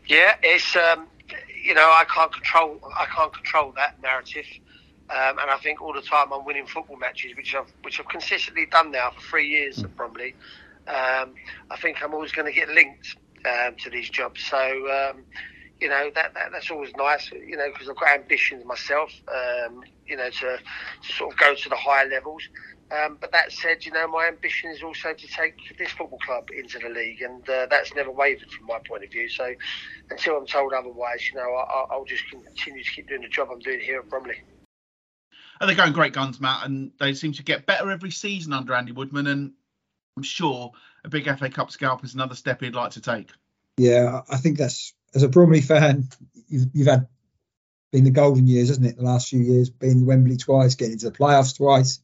Yeah, 0.07 0.35
it's 0.41 0.75
um, 0.75 1.07
you 1.63 1.73
know 1.73 1.81
I 1.81 2.05
can't 2.13 2.31
control 2.31 2.79
I 2.97 3.05
can't 3.05 3.33
control 3.33 3.73
that 3.75 4.01
narrative. 4.01 4.45
Um, 5.09 5.37
and 5.37 5.51
I 5.51 5.57
think 5.57 5.81
all 5.81 5.93
the 5.93 6.01
time 6.01 6.33
I'm 6.33 6.43
winning 6.43 6.65
football 6.65 6.97
matches, 6.97 7.35
which 7.35 7.53
I've 7.53 7.71
which 7.83 7.99
I've 7.99 8.07
consistently 8.07 8.65
done 8.65 8.91
now 8.91 9.11
for 9.11 9.21
three 9.21 9.47
years, 9.49 9.77
mm. 9.77 9.95
probably. 9.95 10.33
Um, 10.87 11.35
I 11.69 11.77
think 11.81 12.03
I'm 12.03 12.13
always 12.13 12.31
going 12.31 12.51
to 12.51 12.51
get 12.51 12.67
linked 12.69 13.15
um, 13.45 13.75
to 13.83 13.89
these 13.89 14.09
jobs. 14.09 14.43
So, 14.43 14.57
um, 14.57 15.23
you 15.79 15.89
know, 15.89 16.11
that, 16.15 16.33
that, 16.33 16.51
that's 16.51 16.71
always 16.71 16.93
nice, 16.95 17.31
you 17.31 17.57
know, 17.57 17.69
because 17.71 17.89
I've 17.89 17.97
got 17.97 18.19
ambitions 18.19 18.65
myself, 18.65 19.11
um, 19.27 19.83
you 20.05 20.15
know, 20.15 20.29
to, 20.29 20.57
to, 20.57 21.13
sort 21.13 21.33
of 21.33 21.39
go 21.39 21.55
to 21.55 21.69
the 21.69 21.75
higher 21.75 22.07
levels. 22.07 22.47
Um, 22.91 23.17
but 23.19 23.31
that 23.31 23.51
said, 23.51 23.85
you 23.85 23.91
know, 23.91 24.07
my 24.07 24.27
ambition 24.27 24.69
is 24.69 24.83
also 24.83 25.13
to 25.13 25.27
take 25.27 25.55
this 25.77 25.89
football 25.91 26.19
club 26.19 26.49
into 26.55 26.77
the 26.77 26.89
league, 26.89 27.21
and 27.21 27.47
uh, 27.49 27.65
that's 27.69 27.93
never 27.95 28.11
wavered 28.11 28.51
from 28.51 28.67
my 28.67 28.79
point 28.87 29.03
of 29.03 29.11
view. 29.11 29.27
So, 29.29 29.53
until 30.11 30.37
I'm 30.37 30.45
told 30.45 30.73
otherwise, 30.73 31.27
you 31.27 31.35
know, 31.35 31.53
I, 31.53 31.97
will 31.97 32.05
just 32.05 32.23
continue 32.29 32.83
to 32.83 32.91
keep 32.91 33.09
doing 33.09 33.21
the 33.21 33.29
job 33.29 33.49
I'm 33.51 33.59
doing 33.59 33.79
here 33.79 33.99
at 33.99 34.09
Bromley. 34.09 34.41
And 35.59 35.69
they're 35.69 35.75
going 35.75 35.93
great 35.93 36.13
guns, 36.13 36.39
Matt, 36.39 36.65
and 36.65 36.91
they 36.99 37.13
seem 37.13 37.33
to 37.33 37.43
get 37.43 37.65
better 37.65 37.89
every 37.89 38.11
season 38.11 38.53
under 38.53 38.73
Andy 38.73 38.91
Woodman. 38.91 39.27
And 39.27 39.53
I'm 40.17 40.23
sure 40.23 40.73
a 41.03 41.09
big 41.09 41.25
FA 41.37 41.49
Cup 41.49 41.71
scalp 41.71 42.03
is 42.03 42.13
another 42.13 42.35
step 42.35 42.61
he'd 42.61 42.75
like 42.75 42.91
to 42.91 43.01
take. 43.01 43.29
Yeah, 43.77 44.21
I 44.29 44.37
think 44.37 44.57
that's 44.57 44.93
as 45.15 45.23
a 45.23 45.29
Bromley 45.29 45.61
fan, 45.61 46.09
you've, 46.47 46.67
you've 46.73 46.87
had 46.87 47.07
been 47.91 48.03
the 48.03 48.11
golden 48.11 48.47
years, 48.47 48.69
hasn't 48.69 48.87
it? 48.87 48.97
The 48.97 49.03
last 49.03 49.29
few 49.29 49.39
years, 49.39 49.69
being 49.69 50.05
Wembley 50.05 50.37
twice, 50.37 50.75
getting 50.75 50.93
into 50.93 51.09
the 51.09 51.17
playoffs 51.17 51.57
twice. 51.57 51.99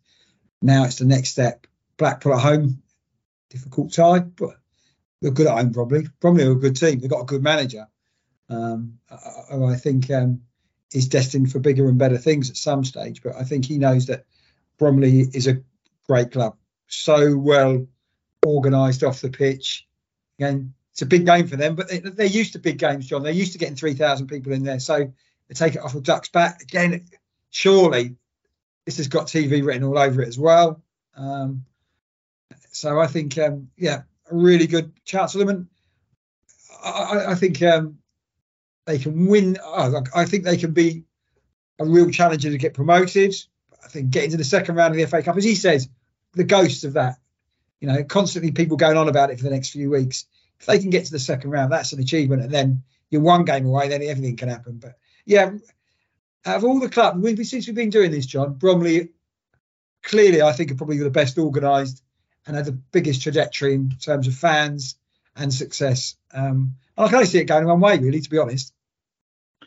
Now 0.61 0.85
it's 0.85 0.97
the 0.97 1.05
next 1.05 1.29
step. 1.29 1.67
Blackpool 1.97 2.33
at 2.33 2.41
home, 2.41 2.81
difficult 3.49 3.93
tie, 3.93 4.19
but 4.19 4.57
they're 5.21 5.31
good 5.31 5.47
at 5.47 5.57
home. 5.57 5.71
Bromley, 5.71 6.07
Bromley 6.19 6.45
are 6.45 6.51
a 6.51 6.55
good 6.55 6.75
team. 6.75 6.99
They've 6.99 7.09
got 7.09 7.21
a 7.21 7.25
good 7.25 7.43
manager. 7.43 7.87
Um, 8.49 8.99
I, 9.09 9.55
I 9.55 9.75
think 9.75 10.09
um, 10.11 10.41
is 10.93 11.07
destined 11.07 11.51
for 11.51 11.59
bigger 11.59 11.87
and 11.87 11.97
better 11.97 12.17
things 12.17 12.49
at 12.49 12.57
some 12.57 12.83
stage. 12.83 13.21
But 13.21 13.35
I 13.35 13.43
think 13.43 13.65
he 13.65 13.77
knows 13.77 14.07
that 14.07 14.25
Bromley 14.77 15.21
is 15.21 15.47
a 15.47 15.61
great 16.07 16.31
club, 16.31 16.55
so 16.87 17.37
well 17.37 17.85
organised 18.45 19.03
off 19.03 19.21
the 19.21 19.29
pitch. 19.29 19.87
Again, 20.37 20.73
it's 20.91 21.01
a 21.01 21.05
big 21.05 21.25
game 21.25 21.47
for 21.47 21.55
them, 21.55 21.75
but 21.75 21.89
they, 21.89 21.99
they're 21.99 22.25
used 22.25 22.53
to 22.53 22.59
big 22.59 22.77
games, 22.77 23.07
John. 23.07 23.23
They're 23.23 23.31
used 23.31 23.53
to 23.53 23.57
getting 23.57 23.75
three 23.75 23.93
thousand 23.93 24.27
people 24.27 24.53
in 24.53 24.63
there, 24.63 24.79
so 24.79 25.11
they 25.47 25.53
take 25.53 25.75
it 25.75 25.81
off 25.81 25.95
of 25.95 26.03
Ducks 26.03 26.29
back 26.29 26.61
again. 26.61 27.05
Surely, 27.51 28.15
this 28.85 28.97
has 28.97 29.07
got 29.07 29.27
TV 29.27 29.65
written 29.65 29.83
all 29.83 29.97
over 29.97 30.21
it 30.21 30.27
as 30.27 30.37
well. 30.37 30.81
Um, 31.15 31.65
so 32.71 32.99
I 32.99 33.07
think, 33.07 33.37
um, 33.37 33.69
yeah, 33.77 34.03
a 34.31 34.35
really 34.35 34.67
good 34.67 34.93
chance 35.05 35.33
for 35.33 35.39
them, 35.39 35.49
and 35.49 35.67
I, 36.83 37.25
I 37.29 37.35
think 37.35 37.61
um, 37.61 37.99
they 38.85 38.97
can 38.97 39.27
win. 39.27 39.57
I 39.63 40.25
think 40.25 40.43
they 40.43 40.57
can 40.57 40.71
be 40.71 41.03
a 41.79 41.85
real 41.85 42.09
challenger 42.11 42.49
to 42.49 42.57
get 42.57 42.73
promoted. 42.73 43.33
I 43.83 43.87
think 43.87 44.11
getting 44.11 44.31
to 44.31 44.37
the 44.37 44.43
second 44.43 44.75
round 44.75 44.93
of 44.93 44.97
the 44.97 45.07
FA 45.07 45.23
Cup, 45.23 45.37
as 45.37 45.43
he 45.43 45.55
says, 45.55 45.89
the 46.33 46.43
ghosts 46.43 46.83
of 46.83 46.93
that. 46.93 47.17
You 47.79 47.87
know, 47.87 48.03
constantly 48.03 48.51
people 48.51 48.77
going 48.77 48.97
on 48.97 49.07
about 49.07 49.29
it 49.29 49.37
for 49.37 49.43
the 49.43 49.51
next 49.51 49.71
few 49.71 49.89
weeks. 49.89 50.25
If 50.59 50.65
they 50.65 50.79
can 50.79 50.89
get 50.89 51.05
to 51.05 51.11
the 51.11 51.19
second 51.19 51.51
round, 51.51 51.71
that's 51.71 51.93
an 51.93 52.01
achievement. 52.01 52.41
And 52.41 52.51
then 52.51 52.83
you're 53.09 53.21
one 53.21 53.45
game 53.45 53.65
away, 53.65 53.87
then 53.87 54.03
everything 54.03 54.35
can 54.35 54.49
happen. 54.49 54.77
But 54.77 54.97
yeah, 55.25 55.51
out 56.45 56.57
of 56.57 56.63
all 56.63 56.79
the 56.79 56.89
clubs, 56.89 57.49
since 57.49 57.67
we've 57.67 57.75
been 57.75 57.89
doing 57.89 58.11
this, 58.11 58.25
John, 58.25 58.53
Bromley 58.53 59.09
clearly, 60.03 60.41
I 60.41 60.51
think, 60.51 60.71
are 60.71 60.75
probably 60.75 60.97
the 60.97 61.09
best 61.09 61.37
organised 61.37 62.03
and 62.45 62.55
had 62.55 62.65
the 62.65 62.71
biggest 62.71 63.21
trajectory 63.21 63.73
in 63.73 63.91
terms 63.91 64.27
of 64.27 64.35
fans 64.35 64.95
and 65.35 65.53
success. 65.53 66.15
Um, 66.33 66.75
and 66.97 67.05
I 67.05 67.07
can 67.07 67.15
only 67.15 67.27
see 67.27 67.39
it 67.39 67.45
going 67.45 67.65
one 67.65 67.79
way, 67.79 67.97
really, 67.97 68.21
to 68.21 68.29
be 68.29 68.37
honest. 68.37 68.73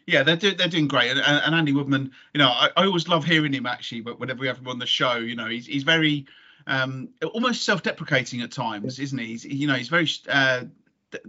Yeah, 0.06 0.24
they're 0.24 0.36
do, 0.36 0.54
they're 0.54 0.68
doing 0.68 0.88
great, 0.88 1.12
and, 1.12 1.20
and 1.20 1.54
Andy 1.54 1.72
Woodman, 1.72 2.10
you 2.34 2.38
know, 2.38 2.48
I, 2.48 2.70
I, 2.76 2.86
always 2.86 3.06
love 3.06 3.24
hearing 3.24 3.52
him 3.52 3.66
actually. 3.66 4.00
But 4.00 4.18
whenever 4.18 4.40
we 4.40 4.48
have 4.48 4.58
him 4.58 4.66
on 4.66 4.80
the 4.80 4.86
show, 4.86 5.14
you 5.14 5.36
know, 5.36 5.46
he's 5.46 5.66
he's 5.66 5.84
very 5.84 6.26
um, 6.66 7.10
almost 7.32 7.64
self-deprecating 7.64 8.40
at 8.42 8.52
times, 8.52 8.98
isn't 8.98 9.18
he? 9.18 9.26
He's, 9.26 9.44
you 9.44 9.66
know, 9.66 9.74
he's 9.74 9.88
very 9.88 10.08
uh, 10.28 10.64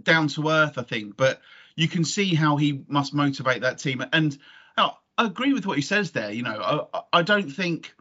down 0.02 0.28
to 0.28 0.48
earth, 0.48 0.78
I 0.78 0.82
think. 0.82 1.16
But 1.16 1.40
you 1.76 1.88
can 1.88 2.04
see 2.04 2.34
how 2.34 2.56
he 2.56 2.84
must 2.88 3.14
motivate 3.14 3.62
that 3.62 3.78
team, 3.78 4.04
and 4.12 4.36
oh, 4.76 4.96
I 5.18 5.26
agree 5.26 5.52
with 5.52 5.66
what 5.66 5.76
he 5.76 5.82
says 5.82 6.12
there. 6.12 6.30
You 6.30 6.42
know, 6.42 6.88
I, 6.92 7.00
I 7.12 7.22
don't 7.22 7.50
think 7.50 7.94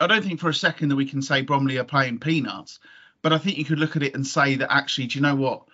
I 0.00 0.06
don't 0.06 0.24
think 0.24 0.40
for 0.40 0.48
a 0.48 0.54
second 0.54 0.88
that 0.88 0.96
we 0.96 1.06
can 1.06 1.22
say 1.22 1.42
Bromley 1.42 1.78
are 1.78 1.84
playing 1.84 2.20
peanuts, 2.20 2.80
but 3.22 3.32
I 3.32 3.38
think 3.38 3.58
you 3.58 3.64
could 3.64 3.78
look 3.78 3.96
at 3.96 4.02
it 4.02 4.14
and 4.14 4.26
say 4.26 4.56
that 4.56 4.72
actually, 4.72 5.08
do 5.08 5.18
you 5.18 5.22
know 5.22 5.36
what? 5.36 5.64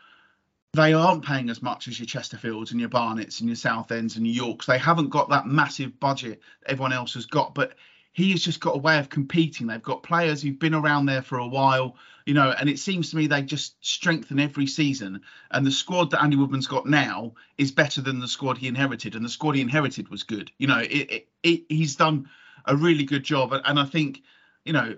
They 0.73 0.93
aren't 0.93 1.25
paying 1.25 1.49
as 1.49 1.63
much 1.63 1.89
as 1.89 1.99
your 1.99 2.07
Chesterfields 2.07 2.73
and 2.73 2.81
your 2.81 2.91
Barnets 2.91 3.41
and 3.41 3.49
your 3.49 3.57
Southends 3.57 4.17
and 4.17 4.27
your 4.27 4.47
Yorks. 4.47 4.67
They 4.67 4.79
haven't 4.79 5.09
got 5.09 5.31
that 5.31 5.47
massive 5.47 5.99
budget 5.99 6.43
everyone 6.67 6.93
else 6.93 7.15
has 7.15 7.27
got, 7.27 7.55
but 7.55 7.75
he 8.17 8.31
has 8.31 8.43
just 8.43 8.61
got 8.61 8.75
a 8.75 8.79
way 8.79 8.99
of 8.99 9.11
competing. 9.11 9.67
They've 9.67 9.83
got 9.83 10.03
players 10.03 10.41
who've 10.41 10.59
been 10.59 10.73
around 10.73 11.05
there 11.05 11.21
for 11.21 11.37
a 11.37 11.47
while, 11.47 11.97
you 12.25 12.33
know, 12.33 12.51
and 12.59 12.67
it 12.67 12.79
seems 12.79 13.11
to 13.11 13.17
me 13.17 13.27
they 13.27 13.43
just 13.43 13.77
strengthen 13.87 14.41
every 14.41 14.67
season. 14.67 15.21
And 15.51 15.67
the 15.67 15.71
squad 15.71 16.13
that 16.13 16.23
Andy 16.23 16.39
Woodman's 16.39 16.67
got 16.67 16.87
now 16.87 17.35
is 17.59 17.73
better 17.73 18.01
than 18.01 18.19
the 18.19 18.27
squad 18.27 18.57
he 18.57 18.69
inherited, 18.69 19.17
and 19.17 19.23
the 19.23 19.29
squad 19.29 19.55
he 19.55 19.61
inherited 19.61 20.09
was 20.09 20.23
good. 20.23 20.51
You 20.57 20.67
know, 20.67 20.79
it, 20.79 20.89
it, 20.89 21.29
it, 21.43 21.63
he's 21.69 21.97
done 21.97 22.31
a 22.65 22.75
really 22.75 23.05
good 23.05 23.23
job. 23.23 23.53
And 23.53 23.79
I 23.79 23.85
think, 23.85 24.23
you 24.65 24.73
know, 24.73 24.97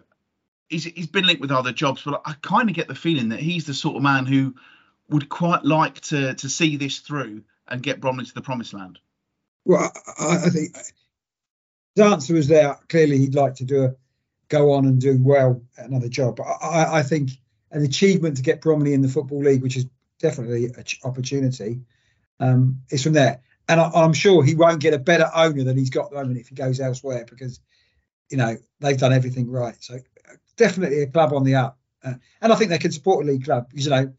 he's 0.69 0.85
he's 0.85 1.09
been 1.09 1.27
linked 1.27 1.41
with 1.41 1.51
other 1.51 1.73
jobs, 1.73 2.03
but 2.05 2.23
I 2.25 2.35
kind 2.41 2.69
of 2.71 2.77
get 2.77 2.87
the 2.87 2.95
feeling 2.95 3.31
that 3.31 3.41
he's 3.41 3.67
the 3.67 3.75
sort 3.75 3.97
of 3.97 4.03
man 4.05 4.27
who 4.27 4.55
would 5.11 5.29
quite 5.29 5.65
like 5.65 6.01
to 6.03 6.35
to 6.35 6.49
see 6.49 6.77
this 6.77 7.01
through 7.01 7.43
and 7.67 7.83
get 7.83 8.01
Bromley 8.01 8.27
to 8.27 8.35
the 8.35 8.43
promised 8.43 8.75
land. 8.75 9.01
Well, 9.65 9.91
I, 10.21 10.45
I 10.45 10.51
think 10.51 10.77
his 11.99 12.13
answer 12.13 12.35
was 12.35 12.49
there. 12.49 12.79
Clearly, 12.89 13.19
he'd 13.19 13.35
like 13.35 13.57
to 13.57 13.65
do 13.65 13.85
a 13.85 13.95
go 14.49 14.73
on 14.73 14.87
and 14.87 15.01
do 15.01 15.19
well 15.23 15.63
at 15.77 15.87
another 15.87 16.09
job. 16.09 16.37
But 16.37 16.45
I, 16.45 16.99
I 16.99 17.03
think 17.03 17.31
an 17.71 17.85
achievement 17.85 18.37
to 18.37 18.43
get 18.43 18.63
Bromley 18.63 18.95
in 18.95 19.03
the 19.03 19.09
football 19.09 19.43
league, 19.43 19.63
which 19.63 19.77
is 19.77 19.87
definitely 20.19 20.67
an 20.67 20.85
opportunity, 21.05 21.81
um, 22.41 22.81
is 22.91 23.03
from 23.03 23.13
there 23.13 23.43
and 23.69 23.81
I, 23.81 24.05
am 24.05 24.13
sure 24.13 24.43
he 24.43 24.55
won't 24.55 24.81
get 24.81 24.95
a 24.95 24.99
better 24.99 25.31
owner 25.35 25.63
than 25.63 25.77
he's 25.77 25.91
got 25.91 26.07
at 26.07 26.11
the 26.11 26.17
moment 26.17 26.39
if 26.39 26.49
he 26.49 26.55
goes 26.55 26.81
elsewhere 26.81 27.25
because 27.29 27.61
you 28.31 28.39
know 28.39 28.57
they've 28.81 28.99
done 28.99 29.13
everything 29.13 29.51
right. 29.51 29.77
So 29.81 29.99
definitely 30.57 31.03
a 31.03 31.07
club 31.07 31.33
on 31.33 31.45
the 31.45 31.57
up, 31.57 31.79
uh, 32.03 32.15
and 32.41 32.53
I 32.53 32.57
think 32.57 32.71
they 32.71 32.79
can 32.79 32.93
support 32.93 33.25
a 33.25 33.31
league 33.31 33.45
club. 33.45 33.69
You 33.73 33.91
know, 33.91 34.13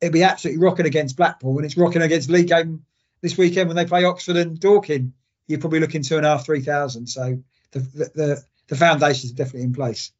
it'd 0.00 0.12
be 0.12 0.22
absolutely 0.22 0.62
rocking 0.62 0.86
against 0.86 1.16
Blackpool, 1.16 1.56
and 1.56 1.66
it's 1.66 1.76
rocking 1.76 2.02
against 2.02 2.30
league 2.30 2.48
game 2.48 2.84
this 3.20 3.36
weekend 3.36 3.68
when 3.68 3.76
they 3.76 3.86
play 3.86 4.04
Oxford 4.04 4.36
and 4.36 4.58
Dorking. 4.58 5.12
You're 5.46 5.60
probably 5.60 5.80
looking 5.80 6.02
two 6.02 6.16
and 6.16 6.26
a 6.26 6.30
half, 6.30 6.46
three 6.46 6.60
thousand. 6.60 7.06
So 7.08 7.42
the 7.72 7.80
the 7.80 8.10
the, 8.14 8.44
the 8.68 8.76
foundations 8.76 9.32
are 9.32 9.36
definitely 9.36 9.62
in 9.62 9.74
place. 9.74 10.12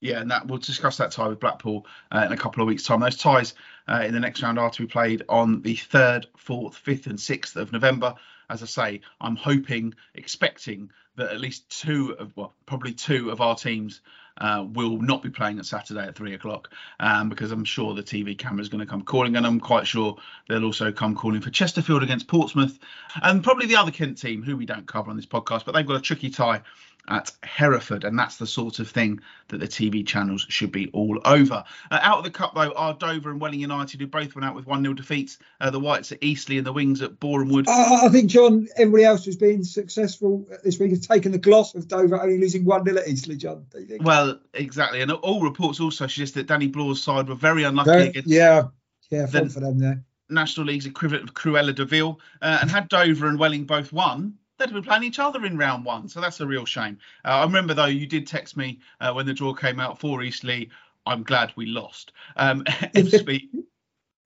Yeah, 0.00 0.20
and 0.20 0.30
that 0.30 0.46
we'll 0.46 0.58
discuss 0.58 0.96
that 0.96 1.10
tie 1.10 1.28
with 1.28 1.40
Blackpool 1.40 1.86
uh, 2.10 2.24
in 2.24 2.32
a 2.32 2.36
couple 2.36 2.62
of 2.62 2.68
weeks' 2.68 2.84
time. 2.84 3.00
Those 3.00 3.18
ties 3.18 3.54
uh, 3.86 4.02
in 4.04 4.14
the 4.14 4.20
next 4.20 4.42
round 4.42 4.58
are 4.58 4.70
to 4.70 4.82
be 4.82 4.88
played 4.88 5.22
on 5.28 5.60
the 5.60 5.76
third, 5.76 6.26
fourth, 6.38 6.76
fifth, 6.76 7.06
and 7.06 7.20
sixth 7.20 7.56
of 7.56 7.70
November. 7.70 8.14
As 8.48 8.62
I 8.62 8.66
say, 8.66 9.00
I'm 9.20 9.36
hoping, 9.36 9.94
expecting 10.14 10.90
that 11.16 11.30
at 11.30 11.40
least 11.40 11.68
two 11.68 12.16
of, 12.18 12.34
well, 12.34 12.54
probably 12.64 12.92
two 12.92 13.30
of 13.30 13.42
our 13.42 13.54
teams 13.54 14.00
uh, 14.40 14.64
will 14.72 14.98
not 14.98 15.22
be 15.22 15.30
playing 15.30 15.58
at 15.58 15.66
Saturday 15.66 16.06
at 16.06 16.14
three 16.14 16.34
o'clock 16.34 16.70
um, 16.98 17.28
because 17.28 17.52
I'm 17.52 17.64
sure 17.64 17.94
the 17.94 18.02
TV 18.02 18.36
camera 18.36 18.62
is 18.62 18.68
going 18.68 18.80
to 18.80 18.86
come 18.86 19.02
calling, 19.02 19.36
and 19.36 19.46
I'm 19.46 19.60
quite 19.60 19.86
sure 19.86 20.16
they'll 20.48 20.64
also 20.64 20.92
come 20.92 21.14
calling 21.14 21.40
for 21.40 21.50
Chesterfield 21.50 22.02
against 22.02 22.26
Portsmouth, 22.26 22.78
and 23.22 23.44
probably 23.44 23.66
the 23.66 23.76
other 23.76 23.90
Kent 23.90 24.18
team 24.18 24.42
who 24.42 24.56
we 24.56 24.66
don't 24.66 24.86
cover 24.86 25.10
on 25.10 25.16
this 25.16 25.26
podcast, 25.26 25.64
but 25.64 25.72
they've 25.72 25.86
got 25.86 25.96
a 25.96 26.00
tricky 26.00 26.30
tie 26.30 26.62
at 27.08 27.32
Hereford, 27.42 28.04
and 28.04 28.18
that's 28.18 28.36
the 28.36 28.46
sort 28.46 28.78
of 28.78 28.88
thing 28.88 29.20
that 29.48 29.58
the 29.58 29.66
TV 29.66 30.06
channels 30.06 30.46
should 30.48 30.72
be 30.72 30.88
all 30.92 31.20
over. 31.24 31.64
Uh, 31.90 31.98
out 32.02 32.18
of 32.18 32.24
the 32.24 32.30
cup, 32.30 32.54
though, 32.54 32.72
are 32.72 32.94
Dover 32.94 33.30
and 33.30 33.40
Welling 33.40 33.60
United, 33.60 34.00
who 34.00 34.06
both 34.06 34.34
went 34.34 34.44
out 34.44 34.54
with 34.54 34.66
1 34.66 34.82
0 34.82 34.94
defeats. 34.94 35.38
Uh, 35.60 35.70
the 35.70 35.80
Whites 35.80 36.12
at 36.12 36.22
Eastleigh 36.22 36.58
and 36.58 36.66
the 36.66 36.72
Wings 36.72 37.02
at 37.02 37.18
Boreham 37.20 37.48
Wood. 37.48 37.68
Uh, 37.68 38.00
I 38.02 38.08
think, 38.08 38.30
John, 38.30 38.68
everybody 38.76 39.04
else 39.04 39.24
who's 39.24 39.36
been 39.36 39.64
successful 39.64 40.46
this 40.62 40.78
week 40.78 40.90
has 40.90 41.06
taken 41.06 41.32
the 41.32 41.38
gloss 41.38 41.74
of 41.74 41.88
Dover 41.88 42.20
only 42.20 42.38
losing 42.38 42.64
1 42.64 42.84
0 42.84 42.98
at 42.98 43.08
Eastleigh, 43.08 43.36
John. 43.36 43.66
Well, 44.00 44.38
exactly. 44.54 45.00
And 45.00 45.10
all 45.12 45.42
reports 45.42 45.80
also 45.80 46.06
suggest 46.06 46.34
that 46.34 46.46
Danny 46.46 46.68
Blaw's 46.68 47.02
side 47.02 47.28
were 47.28 47.34
very 47.34 47.64
unlucky 47.64 47.90
very, 47.90 48.08
against. 48.08 48.28
Yeah, 48.28 48.64
yeah, 49.10 49.26
fun 49.26 49.44
the, 49.44 49.50
for 49.50 49.60
them 49.60 49.78
there. 49.78 50.04
National 50.28 50.66
League's 50.66 50.86
equivalent 50.86 51.28
of 51.28 51.34
Cruella 51.34 51.74
de 51.74 51.84
Vil. 51.84 52.20
Uh, 52.40 52.58
and 52.60 52.70
had 52.70 52.88
Dover 52.88 53.26
and 53.26 53.38
Welling 53.38 53.64
both 53.64 53.92
won, 53.92 54.34
they'd 54.60 54.72
be 54.72 54.82
playing 54.82 55.04
each 55.04 55.18
other 55.18 55.44
in 55.44 55.56
round 55.56 55.84
one. 55.84 56.08
So 56.08 56.20
that's 56.20 56.40
a 56.40 56.46
real 56.46 56.64
shame. 56.64 56.98
Uh, 57.24 57.28
I 57.28 57.44
remember 57.44 57.74
though 57.74 57.86
you 57.86 58.06
did 58.06 58.26
text 58.26 58.56
me 58.56 58.80
uh, 59.00 59.12
when 59.12 59.26
the 59.26 59.34
draw 59.34 59.54
came 59.54 59.80
out 59.80 59.98
for 59.98 60.22
Eastleigh. 60.22 60.66
I'm 61.06 61.22
glad 61.22 61.52
we 61.56 61.66
lost. 61.66 62.12
Um, 62.36 62.64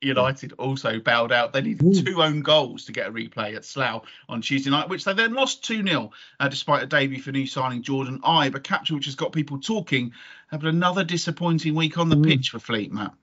United 0.04 0.52
also 0.58 1.00
bowed 1.00 1.32
out. 1.32 1.52
They 1.52 1.62
needed 1.62 2.04
two 2.04 2.22
own 2.22 2.42
goals 2.42 2.84
to 2.84 2.92
get 2.92 3.08
a 3.08 3.12
replay 3.12 3.56
at 3.56 3.64
Slough 3.64 4.04
on 4.28 4.42
Tuesday 4.42 4.70
night, 4.70 4.88
which 4.88 5.04
they 5.04 5.14
then 5.14 5.32
lost 5.32 5.64
2 5.64 5.82
0, 5.82 6.10
uh, 6.38 6.48
despite 6.48 6.82
a 6.82 6.86
debut 6.86 7.20
for 7.20 7.32
new 7.32 7.46
signing 7.46 7.82
Jordan 7.82 8.20
Ibe, 8.20 8.54
a 8.54 8.60
capture 8.60 8.94
which 8.94 9.06
has 9.06 9.14
got 9.14 9.32
people 9.32 9.58
talking. 9.58 10.12
But 10.50 10.64
another 10.64 11.04
disappointing 11.04 11.74
week 11.74 11.98
on 11.98 12.10
the 12.10 12.16
mm. 12.16 12.26
pitch 12.26 12.50
for 12.50 12.58
Fleet, 12.58 12.92
Matt. 12.92 13.14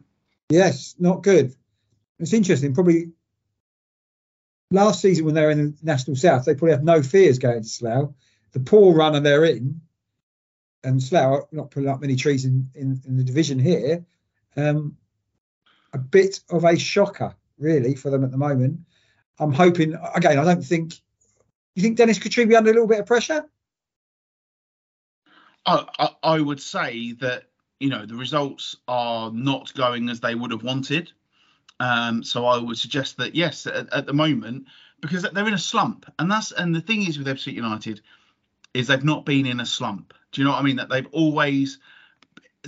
Yes, 0.50 0.96
not 1.00 1.24
good. 1.24 1.56
It's 2.20 2.34
interesting. 2.34 2.74
Probably 2.74 3.12
last 4.72 5.02
season 5.02 5.26
when 5.26 5.36
they 5.36 5.44
were 5.44 5.52
in 5.52 5.72
the 5.72 5.78
National 5.84 6.16
South, 6.16 6.46
they 6.46 6.56
probably 6.56 6.72
had 6.72 6.84
no 6.84 7.04
fears 7.04 7.38
going 7.38 7.62
to 7.62 7.68
Slough. 7.68 8.14
The 8.54 8.60
poor 8.60 8.96
runner 8.96 9.20
they're 9.20 9.46
in, 9.46 9.82
and 10.84 11.02
Slough 11.02 11.48
not 11.52 11.72
putting 11.72 11.90
up 11.90 12.02
many 12.02 12.16
trees 12.16 12.46
in, 12.46 12.70
in, 12.74 13.02
in 13.06 13.18
the 13.18 13.24
division 13.24 13.60
here. 13.60 14.06
Um, 14.58 14.98
a 15.94 15.98
bit 15.98 16.40
of 16.50 16.64
a 16.64 16.78
shocker, 16.78 17.36
really, 17.58 17.96
for 17.96 18.10
them 18.10 18.24
at 18.24 18.32
the 18.32 18.38
moment. 18.38 18.80
I'm 19.40 19.54
hoping 19.54 19.96
again. 20.16 20.40
I 20.40 20.44
don't 20.44 20.64
think. 20.64 20.96
You 21.76 21.82
think 21.82 21.98
Dennis 21.98 22.20
Critchley 22.20 22.48
be 22.50 22.56
under 22.56 22.70
a 22.70 22.74
little 22.74 22.88
bit 22.88 23.00
of 23.00 23.06
pressure? 23.06 23.46
I, 25.66 25.86
I, 25.98 26.10
I 26.24 26.42
would 26.42 26.62
say 26.62 27.14
that 27.14 27.46
you 27.80 27.90
know 27.90 28.06
the 28.06 28.16
results 28.16 28.76
are 28.88 29.32
not 29.32 29.74
going 29.74 30.10
as 30.10 30.20
they 30.20 30.36
would 30.36 30.52
have 30.52 30.64
wanted. 30.64 31.12
Um, 31.82 32.24
so 32.24 32.46
I 32.46 32.60
would 32.60 32.78
suggest 32.78 33.18
that 33.18 33.34
yes, 33.34 33.66
at, 33.66 33.92
at, 33.92 34.06
the 34.06 34.14
moment, 34.14 34.68
because 35.00 35.24
they're 35.24 35.48
in 35.48 35.56
a 35.56 35.58
slump, 35.58 36.06
and 36.20 36.30
that's 36.30 36.52
and 36.52 36.76
the 36.76 36.82
thing 36.82 37.08
is 37.08 37.18
with 37.18 37.26
FC 37.26 37.54
United 37.54 38.02
is 38.76 38.86
they've 38.86 39.04
not 39.04 39.26
been 39.26 39.48
in 39.48 39.60
a 39.60 39.66
slump. 39.66 40.14
Do 40.32 40.42
you 40.42 40.46
know 40.46 40.52
what 40.52 40.60
I 40.60 40.64
mean? 40.64 40.76
That 40.76 40.90
they've 40.90 41.08
always 41.12 41.80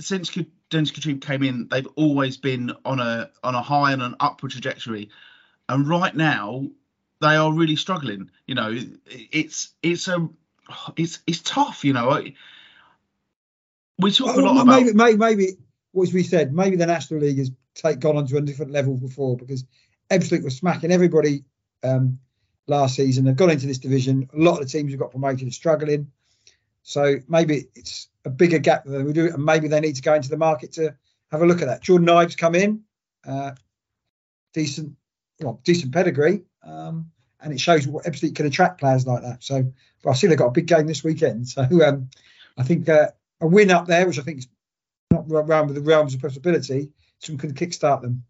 since 0.00 0.36
Dennis 0.68 0.90
Critchley 0.90 1.20
came 1.20 1.44
in, 1.44 1.68
they've 1.68 1.86
always 1.94 2.38
been 2.38 2.72
on 2.84 2.98
a 2.98 3.30
on 3.44 3.54
a 3.54 3.62
high 3.62 3.92
and 3.92 4.02
an 4.02 4.16
upward 4.18 4.50
trajectory, 4.50 5.10
and 5.68 5.88
right 5.88 6.16
now 6.16 6.66
they 7.20 7.36
are 7.36 7.52
really 7.52 7.76
struggling. 7.76 8.32
You 8.48 8.56
know, 8.56 8.76
it's 9.06 9.74
it's 9.80 10.08
a 10.08 10.28
it's 10.96 11.20
it's 11.28 11.40
tough. 11.40 11.84
You 11.84 11.92
know, 11.92 12.20
we 14.00 14.10
talk 14.10 14.36
a 14.36 14.40
lot 14.40 14.60
about 14.60 14.66
maybe 14.66 14.92
maybe, 14.92 15.18
maybe 15.18 15.48
what 15.92 16.12
we 16.12 16.24
said. 16.24 16.52
Maybe 16.52 16.74
the 16.74 16.86
National 16.86 17.20
League 17.20 17.38
is 17.38 17.52
take 17.74 18.00
gone 18.00 18.16
on 18.16 18.26
to 18.26 18.36
a 18.36 18.40
different 18.40 18.72
level 18.72 18.96
before 18.96 19.36
because 19.36 19.64
Ebbsfleet 20.10 20.44
was 20.44 20.56
smacking 20.56 20.92
everybody 20.92 21.44
um, 21.82 22.18
last 22.66 22.96
season. 22.96 23.24
They've 23.24 23.36
gone 23.36 23.50
into 23.50 23.66
this 23.66 23.78
division. 23.78 24.28
A 24.32 24.38
lot 24.38 24.60
of 24.60 24.60
the 24.60 24.66
teams 24.66 24.92
who 24.92 24.98
got 24.98 25.10
promoted 25.10 25.48
are 25.48 25.52
struggling. 25.52 26.10
So 26.82 27.16
maybe 27.28 27.66
it's 27.74 28.08
a 28.24 28.30
bigger 28.30 28.58
gap 28.58 28.84
than 28.84 29.04
we 29.06 29.12
do, 29.12 29.32
and 29.32 29.44
maybe 29.44 29.68
they 29.68 29.80
need 29.80 29.96
to 29.96 30.02
go 30.02 30.14
into 30.14 30.28
the 30.28 30.36
market 30.36 30.72
to 30.72 30.94
have 31.30 31.42
a 31.42 31.46
look 31.46 31.62
at 31.62 31.68
that. 31.68 31.82
Jordan 31.82 32.08
Ibe's 32.08 32.36
come 32.36 32.54
in, 32.54 32.82
uh, 33.26 33.52
decent, 34.52 34.94
well, 35.40 35.60
decent 35.64 35.92
pedigree, 35.92 36.42
um, 36.62 37.10
and 37.40 37.52
it 37.52 37.60
shows 37.60 37.86
what 37.86 38.04
Ebbsfleet 38.04 38.34
can 38.34 38.46
attract 38.46 38.80
players 38.80 39.06
like 39.06 39.22
that. 39.22 39.42
So, 39.42 39.72
but 40.02 40.10
I 40.10 40.12
see 40.14 40.26
they've 40.26 40.38
got 40.38 40.48
a 40.48 40.52
big 40.52 40.66
game 40.66 40.86
this 40.86 41.04
weekend. 41.04 41.48
So 41.48 41.62
um, 41.62 42.10
I 42.58 42.62
think 42.62 42.88
uh, 42.88 43.08
a 43.40 43.46
win 43.46 43.70
up 43.70 43.86
there, 43.86 44.06
which 44.06 44.18
I 44.18 44.22
think 44.22 44.38
is 44.38 44.48
not 45.10 45.24
around 45.30 45.68
with 45.68 45.76
the 45.76 45.82
realms 45.82 46.14
of 46.14 46.20
possibility, 46.20 46.90
some 47.24 47.38
can 47.38 47.54
kickstart 47.54 48.02
them. 48.02 48.24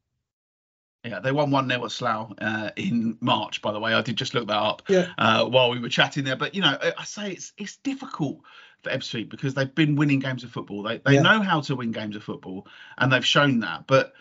Yeah, 1.05 1.21
they 1.21 1.33
won 1.33 1.51
1 1.51 1.69
0 1.69 1.85
at 1.85 1.91
Slough 1.91 2.33
uh, 2.39 2.71
in 2.77 3.19
March, 3.21 3.61
by 3.61 3.73
the 3.73 3.81
way. 3.81 3.93
I 3.93 4.01
did 4.01 4.17
just 4.17 4.33
look 4.33 4.49
that 4.49 4.57
up 4.57 4.83
Yeah. 4.89 5.09
uh, 5.19 5.45
while 5.45 5.71
we 5.71 5.79
were 5.79 5.91
chatting 5.91 6.25
there. 6.25 6.37
But, 6.37 6.55
you 6.55 6.63
know, 6.63 6.79
I- 6.81 6.95
I 6.97 7.05
say 7.05 7.33
it's 7.33 7.53
it's 7.59 7.77
difficult 7.77 8.41
for 8.83 8.91
Ebbsfleet 8.91 9.29
because 9.29 9.53
they've 9.53 9.75
been 9.75 9.97
winning 9.97 10.21
games 10.21 10.45
of 10.45 10.51
football. 10.51 10.83
They, 10.83 10.99
they 11.05 11.15
Yeah. 11.15 11.23
know 11.23 11.41
how 11.43 11.61
to 11.63 11.77
win 11.77 11.91
games 11.93 12.17
of 12.17 12.23
football 12.25 12.67
and 12.97 13.13
they've 13.13 13.25
shown 13.27 13.61
that. 13.61 13.87
But 13.87 14.15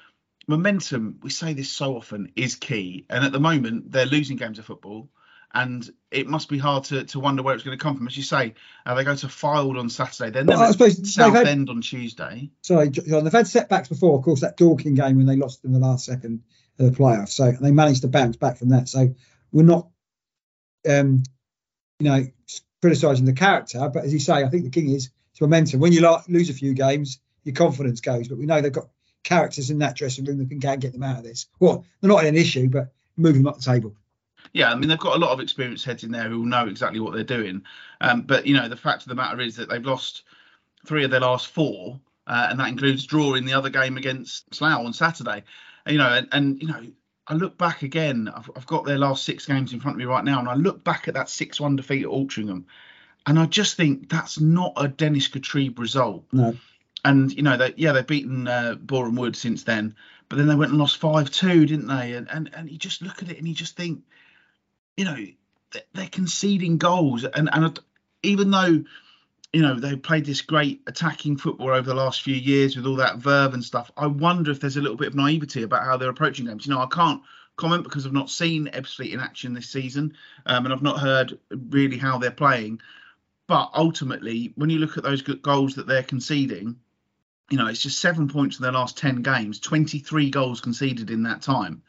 momentum, 0.48 1.20
we 1.24 1.30
say 1.30 1.54
this 1.54 1.72
so 1.72 1.96
often, 1.96 2.34
is 2.36 2.56
key. 2.56 3.06
And 3.10 3.24
at 3.24 3.32
the 3.32 3.40
moment, 3.40 3.90
they're 3.92 4.06
losing 4.06 4.36
games 4.36 4.60
of 4.60 4.66
football. 4.66 5.10
And 5.56 5.88
it 6.10 6.28
must 6.28 6.50
be 6.50 6.58
hard 6.58 6.86
to, 6.86 7.04
to 7.06 7.20
wonder 7.20 7.44
where 7.44 7.54
it's 7.54 7.64
going 7.64 7.78
to 7.78 7.82
come 7.84 7.96
from. 7.96 8.08
As 8.08 8.18
you 8.18 8.24
say, 8.24 8.56
uh, 8.88 8.96
they 8.96 9.04
go 9.04 9.16
to 9.16 9.28
Fylde 9.28 9.78
on 9.80 9.88
Saturday. 9.88 10.32
Then 10.32 10.48
Well, 10.48 10.58
they're 10.58 10.68
I 10.68 10.72
suppose 10.72 10.98
they've 10.98 11.08
South 11.08 11.36
had- 11.36 11.48
End 11.48 11.70
on 11.70 11.82
Tuesday. 11.82 12.50
Sorry, 12.62 12.90
John, 12.90 13.24
they've 13.24 13.32
had 13.32 13.46
setbacks 13.48 13.88
before. 13.88 14.18
Of 14.18 14.24
course, 14.24 14.42
that 14.42 14.58
Dorking 14.58 14.96
game 14.96 15.18
when 15.18 15.28
they 15.28 15.36
lost 15.36 15.64
in 15.64 15.72
the 15.72 15.80
last 15.80 16.06
second 16.06 16.42
of 16.80 16.92
the 16.92 16.98
playoffs. 16.98 17.30
So 17.30 17.52
they 17.52 17.72
managed 17.72 18.02
to 18.02 18.08
bounce 18.08 18.36
back 18.36 18.58
from 18.58 18.70
that. 18.70 18.90
So 18.90 19.14
we're 19.52 19.62
not, 19.64 19.90
um, 20.90 21.22
you 22.00 22.10
know, 22.10 22.26
criticising 22.82 23.26
the 23.26 23.34
character, 23.34 23.90
but 23.94 24.06
as 24.06 24.12
you 24.12 24.20
say, 24.20 24.44
I 24.44 24.50
think 24.50 24.64
the 24.64 24.72
king 24.72 24.90
is 24.90 25.12
it's 25.32 25.42
momentum. 25.42 25.80
When 25.80 25.94
you 25.94 26.02
like, 26.02 26.28
lose 26.28 26.50
a 26.50 26.54
few 26.54 26.74
games, 26.74 27.20
your 27.44 27.54
confidence 27.56 28.02
goes. 28.02 28.28
But 28.28 28.40
we 28.40 28.46
know 28.48 28.60
they've 28.62 28.72
got 28.74 28.90
characters 29.24 29.70
in 29.70 29.80
that 29.80 29.96
dressing 29.96 30.26
room 30.26 30.40
that 30.40 30.50
can, 30.50 30.60
can 30.60 30.80
get 30.80 30.94
them 30.94 31.04
out 31.04 31.18
of 31.20 31.24
this. 31.24 31.46
Well, 31.60 31.86
they're 32.02 32.10
not 32.10 32.26
an 32.26 32.36
issue, 32.36 32.70
but 32.70 32.92
move 33.16 33.36
them 33.36 33.48
up 33.48 33.58
the 33.58 33.62
table. 33.64 33.96
Yeah, 34.54 34.72
I 34.72 34.76
mean 34.76 34.88
they've 34.88 35.00
got 35.00 35.16
a 35.16 35.20
lot 35.20 35.32
of 35.32 35.40
experienced 35.40 35.84
heads 35.84 36.04
in 36.04 36.12
there 36.12 36.30
who 36.30 36.40
will 36.40 36.46
know 36.46 36.68
exactly 36.68 37.00
what 37.00 37.14
they're 37.14 37.24
doing. 37.24 37.64
Um, 38.02 38.22
but 38.22 38.46
you 38.46 38.56
know 38.56 38.70
the 38.70 38.78
fact 38.78 39.02
of 39.02 39.10
the 39.10 39.16
matter 39.16 39.42
is 39.42 39.56
that 39.56 39.68
they've 39.70 39.86
lost 39.86 40.24
three 40.86 41.04
of 41.04 41.12
their 41.12 41.22
last 41.22 41.48
four, 41.48 42.00
uh, 42.28 42.48
and 42.50 42.60
that 42.60 42.70
includes 42.70 43.06
drawing 43.06 43.46
the 43.46 43.54
other 43.54 43.70
game 43.70 43.98
against 43.98 44.54
Slough 44.54 44.86
on 44.86 44.94
Saturday. 44.94 45.44
You 45.88 45.98
know, 45.98 46.08
and, 46.08 46.28
and 46.32 46.62
you 46.62 46.68
know 46.68 46.86
I 47.28 47.34
look 47.34 47.58
back 47.58 47.82
again. 47.82 48.32
I've, 48.34 48.50
I've 48.56 48.68
got 48.68 48.86
their 48.86 49.00
last 49.00 49.24
six 49.24 49.46
games 49.46 49.74
in 49.74 49.80
front 49.80 49.96
of 49.96 50.00
me 50.00 50.06
right 50.06 50.24
now, 50.24 50.40
and 50.40 50.48
I 50.48 50.54
look 50.56 50.84
back 50.84 51.08
at 51.08 51.16
that 51.16 51.30
six-one 51.30 51.76
defeat 51.76 52.04
at 52.04 52.10
Altrincham, 52.10 52.66
and 53.26 53.40
I 53.40 53.46
just 53.48 53.76
think 53.76 54.10
that's 54.10 54.40
not 54.40 54.74
a 54.76 54.88
Dennis 54.88 55.30
Kutrieb 55.30 55.80
result. 55.80 56.26
No. 56.32 56.56
And 57.06 57.34
you 57.34 57.42
know, 57.42 57.58
they 57.58 57.74
yeah 57.76 57.92
they've 57.92 58.06
beaten 58.06 58.48
uh, 58.48 58.76
Boreham 58.80 59.16
Wood 59.16 59.36
since 59.36 59.64
then, 59.64 59.96
but 60.30 60.38
then 60.38 60.48
they 60.48 60.56
went 60.56 60.72
and 60.72 60.80
lost 60.80 60.98
five-two, 60.98 61.66
didn't 61.66 61.88
they? 61.88 62.14
And 62.14 62.30
and 62.30 62.50
and 62.54 62.70
you 62.70 62.78
just 62.78 63.02
look 63.02 63.24
at 63.24 63.30
it 63.30 63.38
and 63.40 63.48
you 63.48 63.56
just 63.56 63.76
think 63.76 64.04
you 64.98 65.06
know 65.06 65.18
they're 65.94 66.08
conceding 66.08 66.78
goals 66.78 67.24
and 67.24 67.50
and 67.52 67.80
even 68.22 68.52
though 68.52 68.84
you 69.52 69.62
know 69.62 69.80
they 69.80 69.96
played 69.96 70.26
this 70.26 70.42
great 70.42 70.82
attacking 70.88 71.38
football 71.38 71.70
over 71.70 71.82
the 71.82 71.96
last 71.96 72.22
few 72.22 72.36
years 72.36 72.76
with 72.76 72.86
all 72.86 72.96
that 72.96 73.18
verve 73.18 73.54
and 73.54 73.64
stuff 73.64 73.92
i 73.98 74.06
wonder 74.06 74.52
if 74.52 74.60
there's 74.60 74.78
a 74.78 74.82
little 74.82 74.98
bit 74.98 75.08
of 75.08 75.16
naivety 75.16 75.64
about 75.64 75.84
how 75.84 75.98
they're 75.98 76.10
approaching 76.10 76.46
games. 76.46 76.66
You 76.66 76.74
know 76.74 76.82
i 76.82 76.88
can't 76.88 77.22
comment 77.56 77.84
because 77.84 78.06
i've 78.06 78.14
not 78.14 78.30
seen 78.30 78.68
ebbsfleet 78.68 79.14
in 79.14 79.20
action 79.20 79.54
this 79.54 79.70
season 79.70 80.14
um, 80.46 80.66
and 80.66 80.74
i've 80.74 80.82
not 80.82 81.00
heard 81.00 81.38
really 81.70 81.98
how 81.98 82.18
they're 82.18 82.32
playing. 82.32 82.82
But 83.48 83.72
ultimately 83.76 84.54
when 84.56 84.70
you 84.70 84.80
look 84.80 84.98
at 84.98 85.04
those 85.04 85.22
goals 85.22 85.76
that 85.76 85.88
they're 85.88 86.04
conceding 86.04 86.78
you 87.50 87.58
know 87.58 87.68
it's 87.68 87.82
just 87.82 88.00
seven 88.00 88.28
points 88.28 88.58
in 88.58 88.64
their 88.64 88.72
last 88.72 88.98
10 88.98 89.22
games 89.22 89.60
23 89.60 90.30
goals 90.30 90.62
conceded 90.62 91.10
in 91.10 91.24
that 91.24 91.42
time. 91.42 91.82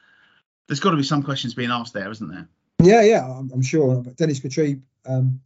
There's 0.66 0.80
got 0.80 0.92
to 0.92 0.96
be 0.96 1.02
some 1.02 1.22
questions 1.22 1.54
being 1.54 1.70
asked 1.70 1.92
there 1.92 2.10
isn't 2.10 2.28
there 2.28 2.48
Yeah, 2.82 3.02
yeah, 3.02 3.24
I'm, 3.24 3.50
I'm 3.52 3.62
sure. 3.62 3.96
But 3.96 4.16
Dennis 4.16 4.40
Kutrieb, 4.40 4.82
um, 5.06 5.40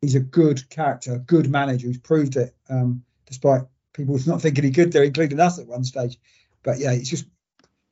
he's 0.00 0.14
a 0.14 0.20
good 0.20 0.68
character, 0.70 1.18
good 1.18 1.50
manager 1.50 1.86
who's 1.86 1.98
proved 1.98 2.36
it, 2.36 2.54
um, 2.68 3.04
despite 3.26 3.62
people 3.92 4.18
not 4.26 4.42
thinking 4.42 4.64
he 4.64 4.70
could 4.70 4.92
there, 4.92 5.04
including 5.04 5.40
us 5.40 5.58
at 5.58 5.66
one 5.66 5.84
stage. 5.84 6.18
But 6.62 6.78
yeah, 6.78 6.92
he's 6.92 7.10
just 7.10 7.26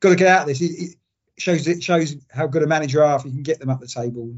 got 0.01 0.11
to 0.11 0.17
get 0.17 0.29
out 0.29 0.43
of 0.43 0.49
this. 0.49 0.61
It, 0.61 0.97
shows 1.39 1.67
it 1.67 1.83
shows 1.83 2.15
how 2.31 2.47
good 2.47 2.63
a 2.63 2.67
manager 2.67 3.03
are 3.03 3.17
if 3.17 3.25
you 3.25 3.31
can 3.31 3.43
get 3.43 3.59
them 3.59 3.71
up 3.71 3.81
the 3.81 3.87
table. 3.87 4.35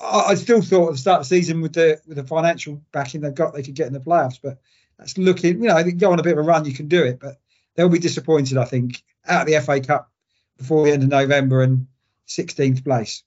I, 0.00 0.20
I 0.28 0.34
still 0.34 0.62
thought 0.62 0.88
at 0.88 0.92
the 0.92 0.98
start 0.98 1.20
of 1.20 1.28
the 1.28 1.36
season 1.36 1.60
with 1.60 1.72
the 1.72 2.00
with 2.06 2.16
the 2.16 2.24
financial 2.24 2.82
backing 2.92 3.20
they've 3.20 3.34
got, 3.34 3.54
they 3.54 3.62
could 3.62 3.74
get 3.74 3.88
in 3.88 3.92
the 3.92 4.00
playoffs. 4.00 4.38
But 4.42 4.58
that's 4.98 5.18
looking, 5.18 5.62
you 5.62 5.68
know, 5.68 5.82
go 5.92 6.12
on 6.12 6.20
a 6.20 6.22
bit 6.22 6.32
of 6.32 6.38
a 6.38 6.42
run, 6.42 6.64
you 6.64 6.74
can 6.74 6.88
do 6.88 7.04
it. 7.04 7.20
But 7.20 7.40
they'll 7.74 7.88
be 7.88 7.98
disappointed, 7.98 8.58
I 8.58 8.64
think, 8.64 9.02
out 9.26 9.42
of 9.42 9.46
the 9.48 9.60
FA 9.60 9.80
Cup 9.80 10.10
before 10.58 10.84
the 10.84 10.92
end 10.92 11.02
of 11.02 11.08
November 11.08 11.62
and 11.62 11.86
16th 12.28 12.84
place. 12.84 13.22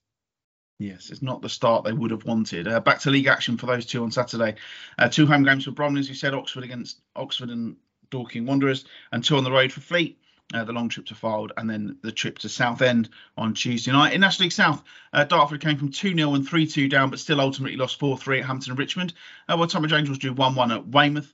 Yes, 0.80 1.09
it's 1.11 1.21
not 1.21 1.41
the 1.41 1.49
start 1.49 1.84
they 1.84 1.93
would 1.93 2.11
have 2.11 2.26
wanted. 2.26 2.67
Uh, 2.67 2.80
back 2.80 2.99
to 2.99 3.11
league 3.11 3.28
action 3.28 3.57
for 3.57 3.67
those 3.67 3.86
two 3.86 4.03
on 4.03 4.11
Saturday. 4.11 4.55
Uh, 4.97 5.07
two 5.07 5.28
home 5.28 5.43
games 5.43 5.65
for 5.65 5.71
Bromley, 5.71 5.99
as 5.99 6.09
you 6.09 6.15
said, 6.15 6.34
Oxford 6.34 6.63
against 6.63 6.99
Oxford 7.15 7.49
and 7.49 7.78
Dorking 8.09 8.45
Wanderers, 8.45 8.86
and 9.11 9.24
two 9.24 9.38
on 9.38 9.43
the 9.43 9.51
road 9.51 9.71
for 9.71 9.82
Fleet. 9.82 10.19
Uh, 10.53 10.63
the 10.63 10.74
long 10.74 10.89
trip 10.89 11.05
to 11.07 11.15
Fylde 11.15 11.51
and 11.57 11.67
then 11.67 11.97
the 12.03 12.11
trip 12.11 12.38
to 12.38 12.49
Southend 12.49 13.09
on 13.38 13.55
Tuesday 13.55 13.91
night. 13.91 14.13
In 14.13 14.21
National 14.21 14.45
League 14.45 14.51
South, 14.51 14.84
uh, 15.11 15.24
Dartford 15.24 15.61
came 15.61 15.78
from 15.78 15.89
2 15.89 16.13
0 16.15 16.34
and 16.36 16.47
3 16.47 16.67
2 16.67 16.89
down, 16.89 17.09
but 17.09 17.19
still 17.19 17.41
ultimately 17.41 17.78
lost 17.78 17.97
4 17.97 18.17
3 18.17 18.39
at 18.39 18.45
Hampton 18.45 18.71
and 18.71 18.80
Richmond. 18.80 19.13
Uh, 19.47 19.55
while 19.55 19.67
Tonbridge 19.67 19.93
Angels 19.93 20.17
drew 20.19 20.34
1 20.34 20.53
1 20.53 20.71
at 20.71 20.88
Weymouth. 20.88 21.34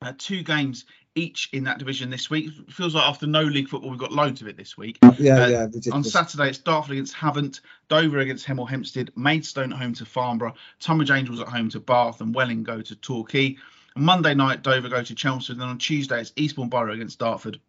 Uh, 0.00 0.12
two 0.16 0.42
games 0.42 0.84
each 1.16 1.48
in 1.52 1.64
that 1.64 1.78
division 1.78 2.10
this 2.10 2.30
week. 2.30 2.52
It 2.56 2.72
feels 2.72 2.94
like 2.94 3.04
after 3.04 3.26
no 3.26 3.42
league 3.42 3.68
football, 3.68 3.90
we've 3.90 3.98
got 3.98 4.12
loads 4.12 4.42
of 4.42 4.48
it 4.48 4.56
this 4.56 4.76
week. 4.76 4.98
Yeah, 5.18 5.42
Uh, 5.42 5.46
yeah, 5.48 5.66
On. 5.92 6.04
Saturday, 6.04 6.50
it's 6.50 6.58
Dartford 6.58 6.92
against 6.92 7.14
Havant, 7.14 7.60
Dover 7.88 8.18
against 8.18 8.46
Hemel 8.46 8.68
Hempstead, 8.68 9.10
Maidstone 9.16 9.72
at 9.72 9.78
home 9.78 9.94
to 9.94 10.04
Farnborough, 10.04 10.54
Tonbridge 10.78 11.10
Angels 11.10 11.40
at 11.40 11.48
home 11.48 11.70
to 11.70 11.80
Bath, 11.80 12.20
and 12.20 12.34
Welling 12.34 12.62
go 12.62 12.80
to 12.82 12.94
Torquay. 12.94 13.56
On 13.96 14.04
Monday 14.04 14.34
night, 14.34 14.62
Dover 14.62 14.88
go 14.88 15.02
to 15.02 15.14
Chelmsford, 15.14 15.54
and 15.54 15.62
then 15.62 15.68
on 15.68 15.78
Tuesday, 15.78 16.20
it's 16.20 16.32
Eastbourne 16.36 16.68
Borough 16.68 16.92
against 16.92 17.18
Dartford, 17.18 17.60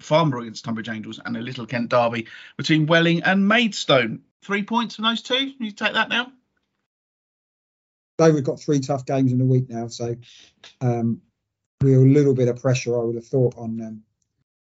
Farnborough 0.00 0.42
against 0.42 0.64
Tonbridge 0.64 0.88
Angels, 0.88 1.20
and 1.24 1.36
a 1.36 1.40
Little 1.40 1.66
Kent 1.66 1.90
derby 1.90 2.28
between 2.56 2.86
Welling 2.86 3.24
and 3.24 3.48
Maidstone. 3.48 4.22
Three 4.42 4.62
points 4.62 4.94
from 4.94 5.04
those 5.04 5.22
two. 5.22 5.52
You 5.58 5.72
take 5.72 5.94
that 5.94 6.08
now. 6.08 6.30
Dover 8.16 8.40
got 8.40 8.60
three 8.60 8.80
tough 8.80 9.04
games 9.04 9.32
in 9.32 9.40
a 9.40 9.44
week 9.44 9.68
now, 9.68 9.88
so 9.88 10.16
um, 10.80 11.20
a 11.82 11.86
little 11.86 12.34
bit 12.34 12.48
of 12.48 12.60
pressure. 12.60 12.98
I 12.98 13.04
would 13.04 13.16
have 13.16 13.26
thought 13.26 13.54
on 13.56 13.76
them. 13.76 14.02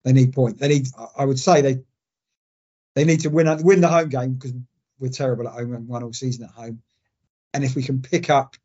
They 0.03 0.13
need 0.13 0.33
point. 0.33 0.59
They 0.59 0.67
need. 0.67 0.87
I- 0.97 1.21
I 1.21 1.25
would 1.25 1.39
say 1.39 1.61
they 1.61 1.83
they 2.95 3.05
need 3.05 3.21
to 3.21 3.29
win 3.29 3.63
win 3.63 3.81
the 3.81 3.87
home 3.87 4.09
game 4.09 4.33
because 4.33 4.53
we're 4.99 5.09
terrible 5.09 5.47
at 5.47 5.53
home 5.53 5.73
and 5.73 5.87
won 5.87 6.03
all 6.03 6.13
season 6.13 6.45
at 6.45 6.51
home. 6.51 6.81
And 7.53 7.63
if 7.63 7.75
we 7.75 7.83
can 7.83 8.01
pick 8.01 8.29
up, 8.29 8.55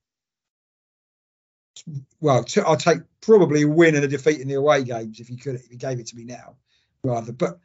well, 2.21 2.45
t- 2.45 2.61
I'll 2.61 2.77
take 2.77 3.01
probably 3.21 3.63
a 3.63 3.69
win 3.69 3.95
and 3.95 4.05
a 4.05 4.09
defeat 4.09 4.41
in 4.41 4.49
the 4.49 4.55
away 4.55 4.85
games 4.85 5.21
if 5.21 5.31
you 5.31 5.37
could. 5.37 5.57
If 5.57 5.71
you 5.71 5.77
gave 5.79 5.99
it 6.01 6.07
to 6.09 6.17
me 6.17 6.25
now, 6.25 6.57
rather. 7.03 7.33
But 7.33 7.59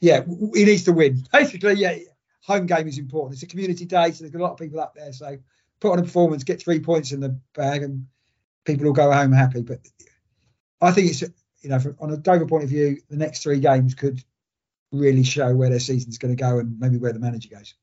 yeah, 0.00 0.24
he 0.54 0.64
needs 0.64 0.84
to 0.84 0.92
win. 0.92 1.24
Basically, 1.32 1.74
yeah, 1.74 1.96
home 2.42 2.66
game 2.66 2.88
is 2.88 2.98
important. 2.98 3.34
It's 3.34 3.42
a 3.42 3.46
community 3.46 3.84
day, 3.86 4.12
so 4.12 4.24
there's 4.24 4.34
a 4.34 4.38
lot 4.38 4.52
of 4.52 4.58
people 4.58 4.80
up 4.80 4.94
there. 4.94 5.12
So 5.12 5.38
put 5.80 5.92
on 5.92 5.98
a 5.98 6.02
performance, 6.02 6.44
get 6.44 6.60
three 6.62 6.80
points 6.80 7.12
in 7.12 7.20
the 7.20 7.38
bag, 7.54 7.82
and 7.82 8.06
people 8.66 8.84
will 8.84 8.92
go 8.92 9.10
home 9.10 9.32
happy. 9.32 9.62
But 9.62 9.80
I 10.80 10.90
think 10.90 11.10
it's 11.10 11.22
you 11.62 11.70
know, 11.70 11.78
from, 11.78 11.96
on 12.00 12.12
a 12.12 12.16
Dover 12.16 12.46
point 12.46 12.64
of 12.64 12.70
view, 12.70 12.98
the 13.08 13.16
next 13.16 13.42
three 13.42 13.60
games 13.60 13.94
could 13.94 14.22
really 14.92 15.24
show 15.24 15.54
where 15.54 15.70
their 15.70 15.80
season's 15.80 16.18
going 16.18 16.36
to 16.36 16.40
go 16.40 16.58
and 16.58 16.78
maybe 16.78 16.98
where 16.98 17.12
the 17.12 17.18
manager 17.18 17.48
goes. 17.48 17.74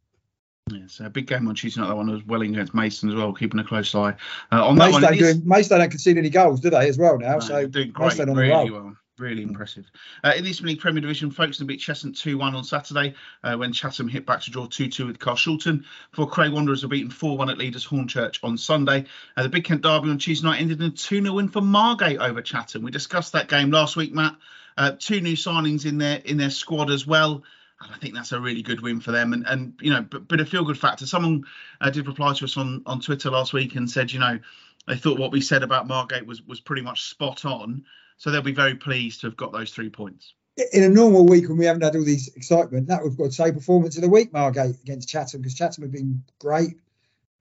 Yes, 0.72 1.02
a 1.02 1.10
big 1.10 1.28
game 1.28 1.48
on 1.48 1.56
Tuesday 1.56 1.82
night. 1.82 1.88
That 1.88 1.98
one 1.98 2.10
was 2.10 2.24
Welling 2.24 2.54
against 2.54 2.74
Maidstone 2.74 3.10
as 3.10 3.16
well, 3.18 3.34
keeping 3.34 3.60
a 3.60 3.66
close 3.66 3.94
eye 3.94 4.16
uh, 4.52 4.66
on 4.66 4.78
that 4.78 4.92
one. 4.92 5.02
Maidstone, 5.02 5.14
it 5.14 5.22
is- 5.22 5.38
doing, 5.42 5.80
don't 5.80 5.90
concede 5.90 6.18
any 6.18 6.30
goals, 6.30 6.62
do 6.62 6.70
they, 6.70 6.88
as 6.88 6.98
well 6.98 7.18
now? 7.20 7.34
No, 7.34 7.40
so 7.40 7.68
doing 7.68 7.92
great, 7.92 8.06
Maidstone 8.06 8.30
on 8.30 8.36
the 8.36 8.42
really 8.42 8.70
roll. 8.70 8.84
well. 8.84 8.98
Really 9.20 9.44
impressive. 9.44 9.86
Uh, 10.24 10.34
in 10.36 10.44
the 10.44 10.50
Isthmian 10.50 10.70
League 10.70 10.80
Premier 10.80 11.02
Division, 11.02 11.30
Folkestone 11.30 11.68
beat 11.68 11.80
Cheshunt 11.80 12.18
2 12.18 12.36
1 12.36 12.56
on 12.56 12.64
Saturday 12.64 13.14
uh, 13.44 13.56
when 13.56 13.72
Chatham 13.72 14.08
hit 14.08 14.26
back 14.26 14.42
to 14.42 14.50
draw 14.52 14.66
2 14.66 14.90
2 14.90 15.06
with 15.06 15.20
Carshalton. 15.20 15.84
Before 16.10 16.28
Cray 16.28 16.50
Wanderers 16.50 16.82
were 16.82 16.90
beaten 16.90 17.12
4 17.12 17.38
1 17.38 17.52
at 17.52 17.60
Leaders 17.60 17.86
Hornchurch 17.86 18.40
on 18.42 18.58
Sunday. 18.58 19.06
Uh, 19.38 19.44
the 19.44 19.50
Big 19.50 19.66
Kent 19.66 19.84
Derby 19.84 20.10
on 20.10 20.18
Tuesday 20.18 20.48
night 20.48 20.62
ended 20.62 20.82
in 20.82 20.88
a 20.88 20.90
2 20.90 21.22
0 21.22 21.34
win 21.36 21.48
for 21.48 21.62
Margate 21.62 22.18
over 22.18 22.42
Chatham. 22.42 22.82
We 22.82 22.90
discussed 22.90 23.34
that 23.34 23.50
game 23.50 23.70
last 23.70 23.96
week, 23.96 24.12
Matt. 24.12 24.36
Uh, 24.76 24.94
two 24.98 25.22
new 25.22 25.36
signings 25.36 25.86
in 25.86 26.00
their 26.00 26.18
in 26.18 26.38
their 26.38 26.50
squad 26.50 26.90
as 26.90 27.06
well. 27.06 27.44
And 27.82 27.94
I 27.94 27.98
think 28.00 28.16
that's 28.16 28.32
a 28.32 28.42
really 28.42 28.64
good 28.64 28.82
win 28.82 29.00
for 29.00 29.12
them. 29.12 29.34
And, 29.34 29.46
and 29.46 29.74
you 29.80 29.92
know, 29.92 30.02
but, 30.02 30.28
but 30.28 30.42
a 30.42 30.46
feel 30.46 30.64
good 30.64 30.80
factor. 30.80 31.06
Someone 31.06 31.44
uh, 31.80 31.92
did 31.92 32.08
reply 32.08 32.34
to 32.34 32.46
us 32.46 32.58
on, 32.58 32.82
on 32.88 33.00
Twitter 33.00 33.30
last 33.30 33.54
week 33.54 33.76
and 33.76 33.90
said, 33.92 34.12
you 34.12 34.20
know, 34.20 34.40
they 34.88 34.96
thought 34.96 35.20
what 35.20 35.32
we 35.32 35.42
said 35.42 35.62
about 35.62 35.88
Margate 35.88 36.26
was 36.26 36.42
was 36.42 36.60
pretty 36.60 36.82
much 36.82 37.04
spot 37.04 37.46
on. 37.46 37.86
So 38.18 38.32
they'll 38.32 38.42
be 38.42 38.54
very 38.54 38.76
pleased 38.76 39.22
to 39.22 39.28
have 39.28 39.38
got 39.38 39.52
those 39.52 39.72
three 39.72 39.90
points. 39.90 40.34
in 40.72 40.84
a 40.84 40.90
normal 40.90 41.26
week 41.26 41.50
when 41.50 41.58
we 41.58 41.66
haven't 41.66 41.84
had 41.84 41.96
all 41.96 42.04
these 42.04 42.30
excitement, 42.36 42.88
that 42.88 43.04
we've 43.04 43.18
got 43.18 43.26
to 43.26 43.32
say 43.32 43.52
performance 43.52 43.96
of 43.96 44.04
the 44.04 44.10
week, 44.10 44.32
Margate 44.32 44.80
against 44.82 45.10
Chatham, 45.10 45.42
because 45.42 45.56
Chatham 45.56 45.84
have 45.84 45.92
been 45.92 46.24
great. 46.40 46.76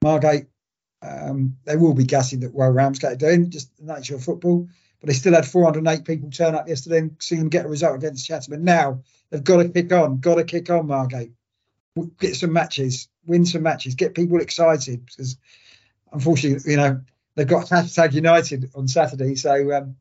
Margate, 0.02 0.46
um, 1.02 1.56
they 1.64 1.76
will 1.76 1.94
be 1.94 2.04
gassing 2.04 2.40
that 2.40 2.54
well 2.54 2.70
Ramsgate 2.70 3.12
are 3.12 3.16
doing, 3.16 3.50
just 3.50 3.76
the 3.76 3.92
nature 3.92 4.14
of 4.14 4.24
football. 4.24 4.68
But 5.00 5.08
they 5.08 5.14
still 5.14 5.34
had 5.34 5.46
408 5.46 6.04
people 6.04 6.30
turn 6.30 6.54
up 6.54 6.68
yesterday 6.68 6.98
and 6.98 7.16
see 7.20 7.36
them 7.36 7.48
get 7.48 7.66
a 7.66 7.68
result 7.68 7.96
against 7.96 8.26
Chatham. 8.26 8.54
And 8.54 8.64
now 8.64 9.02
they've 9.30 9.42
got 9.42 9.56
to 9.56 9.68
kick 9.68 9.92
on, 9.92 10.20
got 10.20 10.36
to 10.36 10.44
kick 10.44 10.70
on, 10.70 10.86
Margate. 10.86 11.32
Get 12.18 12.36
some 12.36 12.52
matches, 12.52 13.08
win 13.26 13.44
some 13.44 13.64
matches, 13.64 13.96
get 13.96 14.14
people 14.14 14.40
excited 14.40 15.04
because 15.04 15.36
unfortunately, 16.12 16.70
you 16.70 16.76
know, 16.78 17.00
they've 17.34 17.48
got 17.48 17.68
hashtag 17.68 18.12
United 18.12 18.70
on 18.74 18.88
Saturday. 18.88 19.34
So 19.34 19.72
um, 19.72 19.96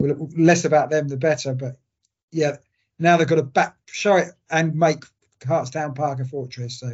less 0.00 0.64
about 0.64 0.90
them, 0.90 1.08
the 1.08 1.16
better. 1.16 1.54
But 1.54 1.78
yeah, 2.30 2.56
now 2.98 3.16
they've 3.16 3.28
got 3.28 3.36
to 3.36 3.42
back, 3.42 3.76
show 3.86 4.16
it 4.16 4.32
and 4.50 4.74
make 4.74 5.04
Hartsdown 5.40 5.94
Park 5.94 6.20
a 6.20 6.24
fortress. 6.24 6.80
So 6.80 6.92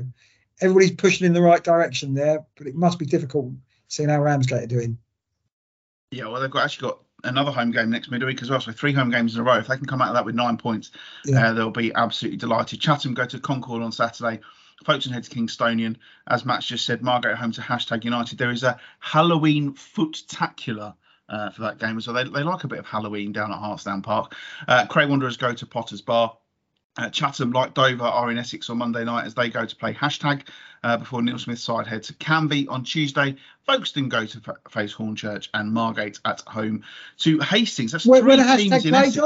everybody's 0.61 0.93
pushing 0.93 1.27
in 1.27 1.33
the 1.33 1.43
right 1.43 1.63
direction 1.63 2.15
there, 2.15 2.45
but 2.57 2.67
it 2.67 2.75
must 2.75 2.99
be 2.99 3.07
difficult 3.07 3.53
seeing 3.89 4.09
how 4.09 4.21
Ramsgate 4.21 4.63
are 4.63 4.67
doing. 4.67 4.99
Yeah, 6.11 6.27
well, 6.27 6.41
they've 6.41 6.51
got 6.51 6.65
actually 6.65 6.89
got 6.89 7.01
another 7.25 7.51
home 7.51 7.71
game 7.71 7.91
next 7.91 8.11
midweek 8.11 8.43
as 8.43 8.51
well. 8.51 8.61
So 8.61 8.73
three 8.73 8.93
home 8.93 9.11
games 9.11 9.35
in 9.35 9.41
a 9.41 9.45
row. 9.45 9.59
If 9.59 9.67
they 9.67 9.77
can 9.77 9.87
come 9.87 10.03
out 10.03 10.09
of 10.09 10.15
that 10.15 10.25
with 10.25 10.35
nine 10.35 10.57
points, 10.57 10.91
yeah. 11.25 11.49
uh, 11.49 11.53
they'll 11.53 11.71
be 11.71 11.93
absolutely 11.95 12.39
delighted. 12.39 12.81
Chatham 12.81 13.15
go 13.15 13.27
to 13.27 13.39
Concord 13.39 13.83
on 13.83 13.93
Saturday. 13.93 14.41
Folkestone 14.85 15.13
head 15.13 15.25
to 15.25 15.31
Kingstonian. 15.31 15.97
As 16.27 16.45
Matt 16.45 16.63
just 16.63 16.87
said, 16.87 17.03
Margate 17.03 17.37
home 17.37 17.53
to 17.53 17.61
hashtag 17.61 18.05
United. 18.05 18.39
There 18.39 18.51
is 18.51 18.63
a 18.63 18.81
Halloween 18.99 19.75
foot-tacular 19.75 20.95
uh, 21.31 21.51
for 21.51 21.63
that 21.63 21.79
game 21.79 21.97
as 21.97 22.07
well. 22.07 22.15
They, 22.23 22.29
they 22.29 22.43
like 22.43 22.65
a 22.65 22.69
bit 22.69 22.79
of 22.79 22.87
Halloween 22.87 23.33
down 23.33 23.53
at 23.53 23.59
Hartsdown 23.59 24.03
Park. 24.03 24.35
Uh, 24.69 24.87
Cray 24.87 25.07
Wanderers 25.07 25.37
go 25.37 25.55
to 25.55 25.67
Potter's 25.67 26.03
Bar. 26.03 26.37
Uh, 26.99 27.09
Chatham, 27.09 27.53
like 27.53 27.73
Dover, 27.73 28.05
are 28.05 28.31
in 28.33 28.37
Essex 28.39 28.69
on 28.69 28.79
Monday 28.79 29.05
night 29.05 29.25
as 29.25 29.35
they 29.35 29.49
go 29.49 29.65
to 29.65 29.77
play 29.77 29.95
hashtag 29.95 30.43
uh, 30.83 30.97
before 30.97 31.23
Neil 31.23 31.39
Smith's 31.39 31.63
side 31.63 31.87
head 31.87 32.03
to 32.03 32.15
Canvey 32.15 32.67
on 32.69 32.83
Tuesday. 32.83 33.37
Folkestone 33.65 34.09
go 34.09 34.27
to 34.27 34.41
f- 34.47 34.73
face 34.73 34.93
Hornchurch 34.93 35.49
and 35.55 35.73
Margate 35.73 36.19
at 36.25 36.41
home 36.41 36.83
to 37.19 37.39
Hastings. 37.39 37.93
That's 37.93 38.05
where, 38.07 38.21
three 38.21 38.37
teams 38.59 38.85
in 38.85 38.91
play, 38.91 39.01
Essex. 39.03 39.17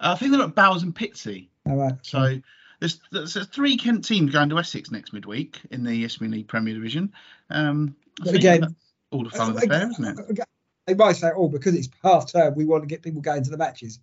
Uh, 0.00 0.12
I 0.12 0.14
think 0.16 0.32
they're 0.32 0.42
at 0.42 0.54
Bowers 0.56 0.82
and 0.82 0.94
Pitsea. 0.94 1.46
All 1.66 1.76
right. 1.76 1.94
So 2.02 2.40
there's, 2.80 3.00
there's, 3.12 3.46
three 3.46 3.76
Kent 3.76 4.04
teams 4.04 4.32
going 4.32 4.48
to 4.48 4.58
Essex 4.58 4.90
next 4.90 5.12
midweek 5.12 5.60
in 5.70 5.84
the 5.84 6.04
Isthmian 6.04 6.32
League 6.32 6.48
Premier 6.48 6.74
Division. 6.74 7.12
Um, 7.48 7.94
again- 8.34 8.76
all 9.12 9.22
the 9.22 9.30
fun 9.30 9.50
of 9.50 9.54
the 9.54 9.66
fair, 9.68 9.88
isn't 9.88 10.04
it? 10.04 10.46
They 10.86 10.94
might 10.94 11.16
say, 11.16 11.30
oh, 11.34 11.48
because 11.48 11.74
it's 11.74 11.88
half 12.02 12.30
term, 12.30 12.54
we 12.54 12.64
want 12.64 12.82
to 12.82 12.86
get 12.86 13.02
people 13.02 13.20
going 13.20 13.42
to 13.42 13.50
the 13.50 13.56
matches. 13.56 13.98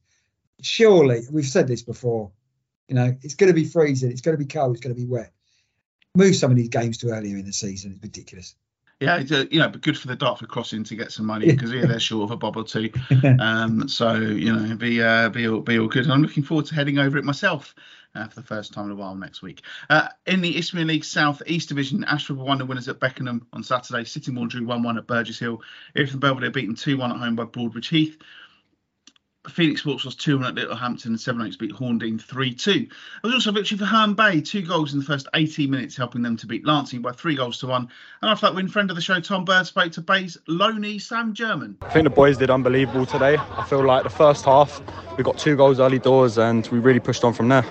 Surely, 0.61 1.21
we've 1.31 1.45
said 1.45 1.67
this 1.67 1.81
before, 1.81 2.31
you 2.87 2.95
know, 2.95 3.15
it's 3.21 3.35
going 3.35 3.49
to 3.49 3.55
be 3.55 3.65
freezing, 3.65 4.11
it's 4.11 4.21
going 4.21 4.37
to 4.37 4.43
be 4.43 4.47
cold, 4.47 4.75
it's 4.75 4.83
going 4.83 4.95
to 4.95 5.01
be 5.01 5.07
wet. 5.07 5.31
Move 6.15 6.35
some 6.35 6.51
of 6.51 6.57
these 6.57 6.69
games 6.69 6.97
to 6.99 7.09
earlier 7.09 7.37
in 7.37 7.45
the 7.45 7.53
season. 7.53 7.93
It's 7.93 8.03
ridiculous. 8.03 8.55
Yeah, 8.99 9.17
it's, 9.17 9.31
uh, 9.31 9.45
you 9.49 9.59
know, 9.59 9.67
but 9.67 9.81
good 9.81 9.97
for 9.97 10.07
the 10.07 10.15
Dartford 10.15 10.49
Crossing 10.49 10.83
to 10.85 10.95
get 10.95 11.11
some 11.11 11.25
money 11.25 11.47
because 11.47 11.73
yeah, 11.73 11.85
they're 11.85 11.99
short 11.99 12.25
of 12.25 12.31
a 12.31 12.37
bob 12.37 12.55
or 12.57 12.63
two. 12.63 12.91
Um, 13.39 13.87
so 13.87 14.13
you 14.13 14.53
know, 14.53 14.75
be 14.75 15.01
uh, 15.01 15.29
be 15.29 15.47
all, 15.47 15.59
be 15.61 15.79
all 15.79 15.87
good. 15.87 16.03
And 16.03 16.13
I'm 16.13 16.21
looking 16.21 16.43
forward 16.43 16.65
to 16.67 16.75
heading 16.75 16.99
over 16.99 17.17
it 17.17 17.25
myself 17.25 17.73
uh, 18.15 18.27
for 18.27 18.35
the 18.35 18.45
first 18.45 18.73
time 18.73 18.85
in 18.85 18.91
a 18.91 18.95
while 18.95 19.15
next 19.15 19.41
week. 19.41 19.61
Uh, 19.89 20.09
in 20.25 20.41
the 20.41 20.57
Isthmian 20.57 20.87
League 20.87 21.05
South 21.05 21.41
East 21.47 21.69
Division, 21.69 22.03
Ashford 22.03 22.37
were 22.37 22.43
one 22.43 22.53
of 22.53 22.59
the 22.59 22.65
winners 22.65 22.87
at 22.87 22.99
Beckenham 22.99 23.47
on 23.53 23.63
Saturday. 23.63 24.03
Sittingbourne 24.03 24.49
drew 24.49 24.61
1-1 24.61 24.97
at 24.97 25.07
Burgess 25.07 25.39
Hill. 25.39 25.61
Erith 25.95 26.11
and 26.11 26.21
Belvedere 26.21 26.51
beaten 26.51 26.75
2-1 26.75 27.11
at 27.11 27.17
home 27.17 27.35
by 27.35 27.45
Broadbridge 27.45 27.89
Heath. 27.89 28.17
Phoenix 29.49 29.81
Sports 29.81 30.05
was 30.05 30.15
2 30.15 30.37
1 30.37 30.47
at 30.47 30.55
Littlehampton 30.55 31.07
and 31.07 31.19
Sevenoaks 31.19 31.57
beat 31.57 31.73
Horndean 31.73 32.21
3 32.21 32.53
2. 32.53 32.73
There 32.73 32.87
was 33.23 33.33
also 33.33 33.49
a 33.49 33.53
victory 33.53 33.77
for 33.77 33.83
Herne 33.83 34.13
Bay, 34.13 34.39
two 34.39 34.61
goals 34.61 34.93
in 34.93 34.99
the 34.99 35.05
first 35.05 35.27
18 35.33 35.69
minutes, 35.69 35.97
helping 35.97 36.21
them 36.21 36.37
to 36.37 36.47
beat 36.47 36.65
Lancing 36.65 37.01
by 37.01 37.11
three 37.11 37.35
goals 37.35 37.59
to 37.59 37.67
one. 37.67 37.89
And 38.21 38.31
after 38.31 38.45
that 38.45 38.55
win, 38.55 38.69
friend 38.69 38.89
of 38.89 38.95
the 38.95 39.01
show, 39.01 39.19
Tom 39.19 39.43
Bird, 39.43 39.67
spoke 39.67 39.91
to 39.93 40.01
Bay's 40.01 40.37
Loney 40.47 40.97
Sam 40.97 41.33
German. 41.33 41.77
I 41.81 41.89
think 41.89 42.05
the 42.05 42.09
boys 42.09 42.37
did 42.37 42.49
unbelievable 42.49 43.05
today. 43.05 43.35
I 43.37 43.65
feel 43.65 43.83
like 43.83 44.03
the 44.03 44.09
first 44.09 44.45
half 44.45 44.81
we 45.17 45.25
got 45.25 45.37
two 45.37 45.57
goals 45.57 45.79
early 45.79 45.99
doors 45.99 46.37
and 46.37 46.65
we 46.67 46.79
really 46.79 47.01
pushed 47.01 47.25
on 47.25 47.33
from 47.33 47.49
there. 47.49 47.65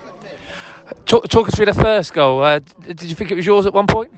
Talk, 1.06 1.28
talk 1.28 1.48
us 1.48 1.54
through 1.54 1.66
the 1.66 1.74
first 1.74 2.12
goal. 2.12 2.42
Uh, 2.42 2.60
did 2.80 3.02
you 3.02 3.14
think 3.14 3.30
it 3.30 3.34
was 3.34 3.46
yours 3.46 3.66
at 3.66 3.74
one 3.74 3.86
point? 3.86 4.12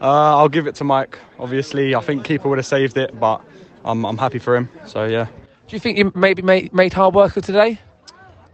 Uh, 0.00 0.36
I'll 0.36 0.48
give 0.48 0.66
it 0.66 0.74
to 0.76 0.84
Mike. 0.84 1.18
Obviously, 1.38 1.94
I 1.94 2.00
think 2.00 2.24
keeper 2.24 2.48
would 2.48 2.58
have 2.58 2.66
saved 2.66 2.96
it, 2.96 3.18
but 3.18 3.42
I'm, 3.84 4.04
I'm 4.04 4.18
happy 4.18 4.38
for 4.38 4.54
him. 4.56 4.68
So 4.86 5.04
yeah, 5.04 5.24
Do 5.24 5.76
you 5.76 5.80
think 5.80 5.98
you 5.98 6.12
maybe 6.14 6.42
made, 6.42 6.72
made 6.72 6.92
hard 6.92 7.14
work 7.14 7.36
of 7.36 7.44
today? 7.44 7.80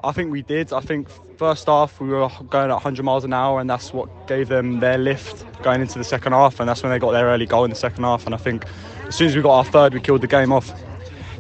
I 0.02 0.12
think 0.12 0.30
we 0.30 0.42
did. 0.42 0.72
I 0.72 0.80
think 0.80 1.08
first 1.38 1.66
half 1.66 2.00
we 2.00 2.08
were 2.08 2.28
going 2.50 2.70
at 2.70 2.74
100 2.74 3.02
miles 3.02 3.24
an 3.24 3.32
hour, 3.32 3.60
and 3.60 3.68
that's 3.68 3.92
what 3.92 4.26
gave 4.26 4.48
them 4.48 4.80
their 4.80 4.98
lift 4.98 5.44
going 5.62 5.80
into 5.80 5.98
the 5.98 6.04
second 6.04 6.32
half, 6.32 6.60
and 6.60 6.68
that's 6.68 6.82
when 6.82 6.92
they 6.92 6.98
got 6.98 7.12
their 7.12 7.26
early 7.26 7.46
goal 7.46 7.64
in 7.64 7.70
the 7.70 7.76
second 7.76 8.04
half. 8.04 8.26
And 8.26 8.34
I 8.34 8.38
think 8.38 8.64
as 9.06 9.14
soon 9.16 9.28
as 9.28 9.36
we 9.36 9.42
got 9.42 9.56
our 9.56 9.64
third, 9.64 9.94
we 9.94 10.00
killed 10.00 10.20
the 10.20 10.26
game 10.26 10.52
off. 10.52 10.72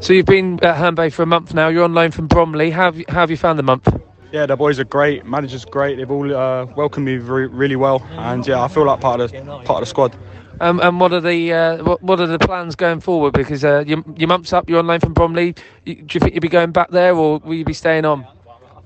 So 0.00 0.12
you've 0.12 0.26
been 0.26 0.62
at 0.62 0.76
Herne 0.76 0.94
Bay 0.94 1.08
for 1.08 1.22
a 1.22 1.26
month 1.26 1.54
now. 1.54 1.68
You're 1.68 1.84
on 1.84 1.94
loan 1.94 2.10
from 2.10 2.26
Bromley. 2.26 2.70
How 2.70 2.84
have 2.84 2.98
you, 2.98 3.04
how 3.08 3.20
have 3.20 3.30
you 3.30 3.36
found 3.38 3.58
the 3.58 3.62
month? 3.62 3.88
Yeah, 4.34 4.46
the 4.46 4.56
boys 4.56 4.80
are 4.80 4.84
great. 4.84 5.24
Manager's 5.24 5.64
great. 5.64 5.96
They've 5.96 6.10
all 6.10 6.34
uh, 6.34 6.64
welcomed 6.74 7.06
me 7.06 7.18
re- 7.18 7.46
really 7.46 7.76
well, 7.76 8.02
and 8.16 8.44
yeah, 8.44 8.60
I 8.62 8.66
feel 8.66 8.84
like 8.84 9.00
part 9.00 9.20
of 9.20 9.30
the 9.30 9.38
part 9.64 9.78
of 9.78 9.80
the 9.82 9.86
squad. 9.86 10.16
Um, 10.60 10.80
and 10.80 10.98
what 10.98 11.12
are 11.12 11.20
the 11.20 11.52
uh, 11.52 11.84
what, 11.84 12.02
what 12.02 12.18
are 12.20 12.26
the 12.26 12.40
plans 12.40 12.74
going 12.74 12.98
forward? 12.98 13.32
Because 13.32 13.64
uh, 13.64 13.84
your, 13.86 14.02
your 14.16 14.26
month's 14.26 14.52
up. 14.52 14.68
You're 14.68 14.80
on 14.80 14.88
loan 14.88 14.98
from 14.98 15.14
Bromley. 15.14 15.52
Do 15.84 15.92
you 15.92 16.20
think 16.20 16.34
you'll 16.34 16.40
be 16.40 16.48
going 16.48 16.72
back 16.72 16.90
there, 16.90 17.14
or 17.14 17.38
will 17.38 17.54
you 17.54 17.64
be 17.64 17.72
staying 17.74 18.04
on? 18.04 18.26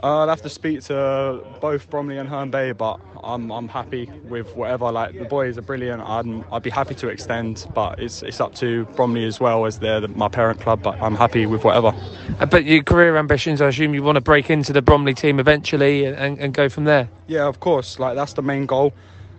Uh, 0.03 0.19
I'll 0.21 0.29
have 0.29 0.43
to 0.43 0.49
speak 0.49 0.83
to 0.85 1.45
both 1.61 1.91
Bromley 1.91 2.19
and 2.19 2.29
Herne 2.29 2.51
Bay, 2.51 2.71
but 2.71 3.01
I'm 3.25 3.51
I'm 3.51 3.67
happy 3.67 4.07
with 4.29 4.55
whatever. 4.55 4.93
Like 4.93 5.19
the 5.19 5.25
boys 5.25 5.59
are 5.59 5.63
brilliant. 5.63 6.03
I'd 6.03 6.45
I'd 6.53 6.63
be 6.63 6.71
happy 6.71 6.95
to 6.97 7.09
extend, 7.09 7.67
but 7.75 7.99
it's 7.99 8.23
it's 8.23 8.41
up 8.41 8.55
to 8.57 8.85
Bromley 8.95 9.25
as 9.25 9.41
well 9.41 9.67
as 9.67 9.81
they're 9.81 10.01
the, 10.01 10.09
my 10.09 10.29
parent 10.29 10.61
club. 10.61 10.83
But 10.83 11.03
I'm 11.03 11.17
happy 11.17 11.47
with 11.47 11.65
whatever. 11.65 11.93
Uh, 12.39 12.47
But 12.47 12.65
your 12.65 12.83
career 12.85 13.17
ambitions, 13.17 13.61
I 13.61 13.67
assume 13.69 13.93
you 13.93 14.05
want 14.05 14.17
to 14.17 14.21
break 14.21 14.51
into 14.51 14.73
the 14.73 14.83
Bromley 14.83 15.15
team 15.15 15.41
eventually 15.41 16.05
and, 16.05 16.17
and, 16.17 16.39
and 16.39 16.55
go 16.55 16.69
from 16.69 16.85
there. 16.85 17.09
Yeah, 17.27 17.47
of 17.49 17.59
course. 17.59 17.99
Like 17.99 18.15
that's 18.15 18.35
the 18.35 18.43
main 18.43 18.67
goal. 18.67 18.93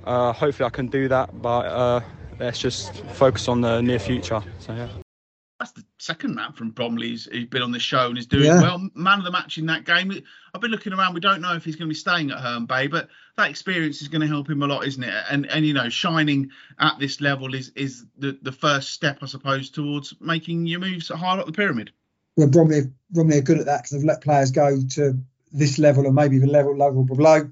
Uh, 0.03 0.33
hopefully 0.33 0.67
I 0.67 0.71
can 0.71 0.87
do 0.87 1.07
that, 1.07 1.41
but 1.41 1.65
uh, 1.67 2.01
let's 2.39 2.59
just 2.59 3.05
focus 3.13 3.47
on 3.47 3.61
the 3.61 3.79
near 3.81 3.99
future. 3.99 4.41
So 4.59 4.73
yeah. 4.73 4.89
That's 5.59 5.71
the 5.71 5.83
second 5.97 6.35
man 6.35 6.53
from 6.53 6.71
Bromley 6.71 7.09
who's, 7.09 7.27
been 7.27 7.61
on 7.61 7.71
the 7.71 7.79
show 7.79 8.07
and 8.07 8.17
is 8.17 8.25
doing 8.25 8.45
Yeah. 8.45 8.61
well. 8.61 8.89
Man 8.95 9.19
of 9.19 9.25
the 9.25 9.31
match 9.31 9.57
in 9.57 9.65
that 9.65 9.83
game. 9.83 10.09
I've 10.53 10.61
been 10.61 10.71
looking 10.71 10.93
around. 10.93 11.13
We 11.13 11.19
don't 11.19 11.41
know 11.41 11.53
if 11.53 11.65
he's 11.65 11.75
going 11.75 11.89
to 11.89 11.93
be 11.93 11.99
staying 11.99 12.31
at 12.31 12.39
Herne 12.39 12.65
Bay, 12.65 12.87
but 12.87 13.09
that 13.35 13.49
experience 13.49 14.01
is 14.01 14.07
going 14.07 14.21
to 14.21 14.27
help 14.27 14.49
him 14.49 14.63
a 14.63 14.67
lot, 14.67 14.87
isn't 14.87 15.03
it? 15.03 15.13
And 15.29 15.45
and 15.47 15.65
you 15.65 15.73
know, 15.73 15.89
shining 15.89 16.49
at 16.79 16.97
this 16.97 17.19
level 17.19 17.53
is 17.53 17.73
is 17.75 18.05
the, 18.17 18.39
the 18.41 18.53
first 18.53 18.91
step, 18.91 19.19
I 19.21 19.25
suppose, 19.25 19.69
towards 19.69 20.13
making 20.21 20.65
your 20.65 20.79
moves 20.79 21.09
higher 21.09 21.39
up 21.39 21.45
the 21.45 21.51
pyramid. 21.51 21.91
Well, 22.37 22.47
Bromley, 22.47 22.83
Bromley 23.11 23.39
are 23.39 23.41
good 23.41 23.59
at 23.59 23.65
that 23.65 23.79
because 23.79 23.91
they've 23.91 24.03
let 24.07 24.21
players 24.21 24.51
go 24.51 24.79
to 24.91 25.19
this 25.51 25.77
level 25.77 26.05
and 26.05 26.15
maybe 26.15 26.37
even 26.37 26.49
level 26.49 26.77
level 26.77 27.03
below, 27.03 27.35
and 27.35 27.51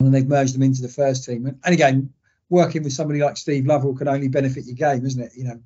then 0.00 0.10
they've 0.12 0.28
merged 0.28 0.54
them 0.54 0.62
into 0.62 0.82
the 0.82 0.88
first 0.88 1.24
team. 1.24 1.46
And, 1.46 1.58
and 1.64 1.72
again, 1.72 2.12
working 2.50 2.82
with 2.82 2.92
somebody 2.92 3.20
like 3.20 3.38
Steve 3.38 3.64
Lovell 3.64 3.94
can 3.94 4.08
only 4.08 4.28
benefit 4.28 4.66
your 4.66 4.76
game, 4.76 5.06
isn't 5.06 5.22
it? 5.22 5.32
You 5.34 5.44
know, 5.44 5.60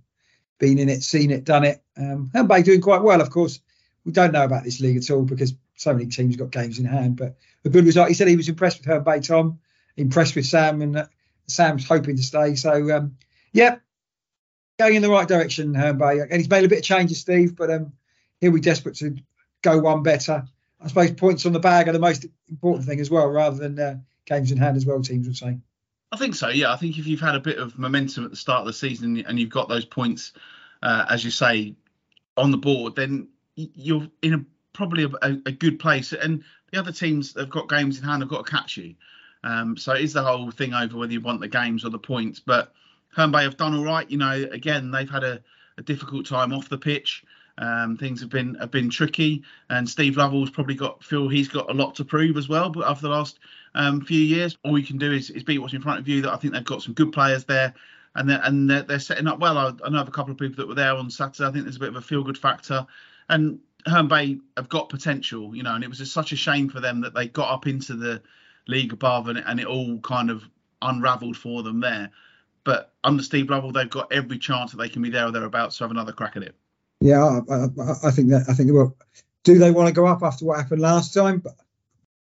been 0.58 0.78
in 0.78 0.88
it, 0.88 1.02
seen 1.02 1.30
it, 1.30 1.44
done 1.44 1.64
it. 1.64 1.82
Um, 1.96 2.30
Herne 2.34 2.46
Bay 2.46 2.62
doing 2.62 2.80
quite 2.80 3.02
well, 3.02 3.20
of 3.20 3.30
course. 3.30 3.60
We 4.04 4.12
don't 4.12 4.32
know 4.32 4.44
about 4.44 4.64
this 4.64 4.80
league 4.80 4.96
at 4.96 5.10
all 5.10 5.22
because 5.22 5.54
so 5.76 5.92
many 5.92 6.06
teams 6.06 6.36
got 6.36 6.50
games 6.50 6.78
in 6.78 6.84
hand. 6.84 7.16
But 7.16 7.36
a 7.64 7.68
good 7.68 7.84
result. 7.84 8.08
He 8.08 8.14
said 8.14 8.28
he 8.28 8.36
was 8.36 8.48
impressed 8.48 8.78
with 8.78 8.86
Herne 8.86 9.04
Bay, 9.04 9.20
Tom. 9.20 9.60
Impressed 9.96 10.36
with 10.36 10.46
Sam, 10.46 10.80
and 10.80 10.96
uh, 10.96 11.06
Sam's 11.46 11.86
hoping 11.86 12.16
to 12.16 12.22
stay. 12.22 12.54
So, 12.54 12.96
um, 12.96 13.16
yeah, 13.52 13.76
going 14.78 14.94
in 14.94 15.02
the 15.02 15.10
right 15.10 15.26
direction, 15.26 15.74
Herne 15.74 15.98
Bay. 15.98 16.20
And 16.20 16.32
he's 16.32 16.48
made 16.48 16.64
a 16.64 16.68
bit 16.68 16.78
of 16.78 16.84
changes, 16.84 17.18
Steve, 17.18 17.56
but 17.56 17.70
um, 17.70 17.92
he'll 18.40 18.52
be 18.52 18.60
desperate 18.60 18.96
to 18.96 19.16
go 19.62 19.78
one 19.78 20.02
better. 20.02 20.46
I 20.80 20.86
suppose 20.86 21.10
points 21.12 21.46
on 21.46 21.52
the 21.52 21.58
bag 21.58 21.88
are 21.88 21.92
the 21.92 21.98
most 21.98 22.26
important 22.48 22.86
thing 22.86 23.00
as 23.00 23.10
well, 23.10 23.26
rather 23.26 23.56
than 23.56 23.78
uh, 23.78 23.96
games 24.24 24.52
in 24.52 24.58
hand 24.58 24.76
as 24.76 24.86
well. 24.86 25.02
Teams 25.02 25.26
would 25.26 25.36
say. 25.36 25.58
I 26.10 26.16
think 26.16 26.34
so. 26.34 26.48
Yeah, 26.48 26.72
I 26.72 26.76
think 26.76 26.98
if 26.98 27.06
you've 27.06 27.20
had 27.20 27.34
a 27.34 27.40
bit 27.40 27.58
of 27.58 27.78
momentum 27.78 28.24
at 28.24 28.30
the 28.30 28.36
start 28.36 28.60
of 28.60 28.66
the 28.66 28.72
season 28.72 29.24
and 29.26 29.38
you've 29.38 29.50
got 29.50 29.68
those 29.68 29.84
points, 29.84 30.32
uh, 30.82 31.04
as 31.08 31.24
you 31.24 31.30
say, 31.30 31.74
on 32.36 32.50
the 32.50 32.56
board, 32.56 32.96
then 32.96 33.28
you're 33.56 34.08
in 34.22 34.34
a 34.34 34.44
probably 34.72 35.04
a, 35.04 35.36
a, 35.44 35.52
good 35.52 35.78
place. 35.78 36.12
And 36.12 36.44
the 36.70 36.78
other 36.78 36.92
teams 36.92 37.34
have 37.34 37.50
got 37.50 37.68
games 37.68 37.98
in 37.98 38.04
hand 38.04 38.22
have 38.22 38.30
got 38.30 38.46
to 38.46 38.50
catch 38.50 38.76
you. 38.76 38.94
Um, 39.42 39.76
so 39.76 39.92
it 39.92 40.02
is 40.02 40.12
the 40.12 40.22
whole 40.22 40.50
thing 40.50 40.72
over 40.72 40.96
whether 40.96 41.12
you 41.12 41.20
want 41.20 41.40
the 41.40 41.48
games 41.48 41.84
or 41.84 41.90
the 41.90 41.98
points. 41.98 42.40
But 42.40 42.72
Herne 43.14 43.32
Bay 43.32 43.42
have 43.42 43.56
done 43.56 43.74
all 43.74 43.84
right. 43.84 44.08
You 44.10 44.18
know, 44.18 44.48
again 44.50 44.90
they've 44.90 45.10
had 45.10 45.24
a, 45.24 45.42
a 45.76 45.82
difficult 45.82 46.26
time 46.26 46.52
off 46.52 46.68
the 46.68 46.78
pitch. 46.78 47.24
Um, 47.58 47.96
things 47.96 48.20
have 48.20 48.30
been 48.30 48.54
have 48.56 48.70
been 48.70 48.88
tricky, 48.88 49.42
and 49.68 49.88
Steve 49.88 50.16
Lovell's 50.16 50.50
probably 50.50 50.76
got 50.76 51.02
feel 51.02 51.28
he's 51.28 51.48
got 51.48 51.68
a 51.68 51.74
lot 51.74 51.96
to 51.96 52.04
prove 52.04 52.36
as 52.36 52.48
well. 52.48 52.70
But 52.70 52.88
after 52.88 53.02
the 53.02 53.12
last 53.12 53.40
um, 53.74 54.04
few 54.04 54.20
years, 54.20 54.56
all 54.64 54.78
you 54.78 54.86
can 54.86 54.98
do 54.98 55.12
is, 55.12 55.30
is 55.30 55.44
beat 55.44 55.58
what's 55.58 55.74
in 55.74 55.82
front 55.82 56.00
of 56.00 56.08
you. 56.08 56.22
That 56.22 56.32
I 56.32 56.36
think 56.36 56.54
they've 56.54 56.64
got 56.64 56.82
some 56.82 56.94
good 56.94 57.12
players 57.12 57.44
there, 57.44 57.74
and 58.14 58.28
they're, 58.28 58.40
and 58.42 58.68
they're, 58.68 58.82
they're 58.82 58.98
setting 58.98 59.26
up 59.26 59.38
well. 59.38 59.58
I, 59.58 59.72
I 59.84 59.90
know 59.90 60.00
of 60.00 60.08
a 60.08 60.12
couple 60.12 60.32
of 60.32 60.38
people 60.38 60.56
that 60.56 60.68
were 60.68 60.74
there 60.74 60.94
on 60.94 61.10
Saturday. 61.10 61.48
I 61.48 61.52
think 61.52 61.64
there's 61.64 61.76
a 61.76 61.80
bit 61.80 61.90
of 61.90 61.96
a 61.96 62.00
feel 62.00 62.22
good 62.22 62.38
factor, 62.38 62.86
and 63.28 63.60
Herne 63.86 64.08
Bay 64.08 64.38
have 64.56 64.68
got 64.68 64.88
potential, 64.88 65.54
you 65.54 65.62
know, 65.62 65.74
and 65.74 65.84
it 65.84 65.88
was 65.88 65.98
just 65.98 66.12
such 66.12 66.32
a 66.32 66.36
shame 66.36 66.68
for 66.68 66.80
them 66.80 67.00
that 67.02 67.14
they 67.14 67.28
got 67.28 67.52
up 67.52 67.66
into 67.66 67.94
the 67.94 68.22
league 68.66 68.92
above 68.92 69.28
and, 69.28 69.38
and 69.38 69.60
it 69.60 69.66
all 69.66 69.98
kind 70.00 70.30
of 70.30 70.42
unravelled 70.82 71.36
for 71.36 71.62
them 71.62 71.80
there. 71.80 72.10
But 72.64 72.92
under 73.02 73.22
Steve 73.22 73.50
Lovell, 73.50 73.72
they've 73.72 73.88
got 73.88 74.12
every 74.12 74.38
chance 74.38 74.72
that 74.72 74.78
they 74.78 74.88
can 74.88 75.02
be 75.02 75.10
there 75.10 75.26
or 75.26 75.30
thereabouts 75.30 75.78
to 75.78 75.84
have 75.84 75.90
another 75.90 76.12
crack 76.12 76.36
at 76.36 76.42
it. 76.42 76.54
Yeah, 77.00 77.40
I, 77.48 77.54
I, 77.54 77.94
I 78.04 78.10
think 78.10 78.28
that 78.30 78.44
I 78.48 78.54
think 78.54 78.72
well, 78.72 78.94
do 79.44 79.58
they 79.58 79.70
want 79.70 79.88
to 79.88 79.94
go 79.94 80.06
up 80.06 80.22
after 80.22 80.44
what 80.44 80.58
happened 80.58 80.82
last 80.82 81.14
time? 81.14 81.42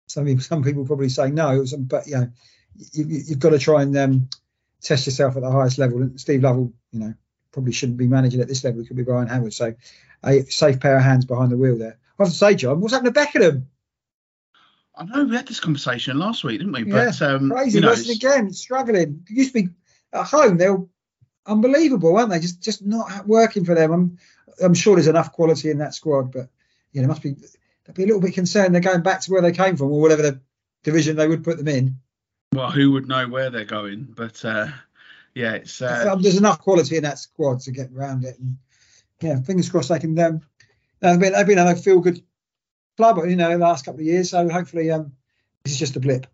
Some 0.10 0.26
people, 0.26 0.44
some 0.44 0.64
people 0.64 0.86
probably 0.86 1.10
say 1.10 1.30
no. 1.30 1.64
But 1.78 2.08
you 2.08 2.18
know, 2.18 2.32
you, 2.94 3.24
have 3.30 3.40
got 3.40 3.52
to 3.52 3.60
try 3.60 3.84
and 3.84 3.96
um, 3.98 4.30
test 4.82 5.06
yourself 5.06 5.36
at 5.38 5.44
the 5.44 5.52
highest 5.52 5.78
level. 5.78 6.02
And 6.02 6.20
Steve 6.20 6.44
Lovell, 6.44 6.74
you 6.92 7.00
know, 7.00 7.14
probably 7.52 7.72
shouldn't 7.72 8.00
be 8.00 8.08
managing 8.08 8.42
at 8.42 8.48
this 8.48 8.64
level. 8.64 8.82
It 8.82 8.88
could 8.88 8.98
be 8.98 9.04
Brian 9.04 9.28
Howard. 9.28 9.54
So 9.54 9.76
a 10.24 10.42
safe 10.46 10.80
pair 10.80 10.98
of 10.98 11.04
hands 11.04 11.26
behind 11.26 11.52
the 11.52 11.58
wheel 11.58 11.78
there. 11.78 12.00
I 12.18 12.24
have 12.24 12.32
to 12.32 12.38
say, 12.38 12.56
John, 12.56 12.82
what's 12.82 12.94
happened 12.94 13.14
to 13.14 13.20
Beckenham? 13.20 13.68
I 14.96 15.06
know 15.06 15.24
we 15.24 15.36
had 15.36 15.48
this 15.48 15.62
conversation 15.62 16.20
last 16.20 16.44
week, 16.44 16.60
didn't 16.60 16.74
we? 16.74 16.92
Yeah, 16.92 17.12
but 17.12 17.22
um, 17.22 17.52
crazy. 17.52 17.78
You 17.78 17.86
know, 17.86 17.94
again, 17.94 18.52
struggling. 18.52 19.24
It 19.30 19.32
used 19.32 19.54
to 19.54 19.64
be 19.64 19.70
at 20.12 20.26
home. 20.26 20.58
They're 20.58 20.78
unbelievable, 21.46 22.18
aren't 22.18 22.32
they? 22.32 22.40
Just 22.40 22.62
just 22.62 22.86
not 22.86 23.26
working 23.26 23.64
for 23.64 23.76
them. 23.76 23.92
I'm 23.94 24.18
I'm 24.62 24.74
sure 24.74 24.96
there's 24.96 25.08
enough 25.08 25.32
quality 25.32 25.70
in 25.70 25.78
that 25.78 25.94
squad, 25.94 26.34
but 26.34 26.50
you 26.92 27.02
know, 27.02 27.08
must 27.08 27.24
be 27.24 27.36
they'd 27.90 27.96
be 27.96 28.04
a 28.04 28.06
little 28.06 28.22
bit 28.22 28.34
concerned 28.34 28.74
they're 28.74 28.82
going 28.82 29.02
back 29.02 29.22
to 29.22 29.32
where 29.32 29.42
they 29.42 29.52
came 29.52 29.76
from 29.76 29.92
or 29.92 30.02
whatever 30.02 30.22
the 30.22 30.40
division 30.84 31.16
they 31.16 31.28
would 31.28 31.44
put 31.44 31.58
them 31.58 31.68
in. 31.68 31.96
Well, 32.54 32.72
who 32.72 32.92
would 32.92 33.08
know 33.08 33.28
where 33.28 33.50
they're 33.50 33.66
going? 33.66 34.08
But 34.16 34.44
uh, 34.46 34.68
yeah, 35.36 35.54
it's 35.54 35.82
uh, 35.82 36.16
there's 36.20 36.38
enough 36.38 36.60
quality 36.60 36.98
in 36.98 37.04
that 37.04 37.20
squad 37.20 37.62
to 37.62 37.72
get 37.72 37.92
around 37.96 38.24
it. 38.26 38.38
And 38.40 38.58
yeah, 39.22 39.42
fingers 39.42 39.70
crossed 39.70 39.90
they 39.90 40.00
can. 40.00 40.18
Um, 40.20 40.42
they've 41.00 41.20
been 41.20 41.34
they've 41.34 41.48
been 41.48 41.60
a 41.60 41.76
feel 41.76 42.00
good 42.00 42.24
club, 42.98 43.18
you 43.28 43.36
know, 43.36 43.50
the 43.50 43.58
last 43.58 43.86
couple 43.86 44.02
of 44.02 44.06
years. 44.06 44.32
So 44.32 44.50
hopefully, 44.50 44.92
um, 44.92 45.14
this 45.64 45.74
is 45.74 45.80
just 45.80 45.96
a 45.96 46.00
blip. 46.00 46.28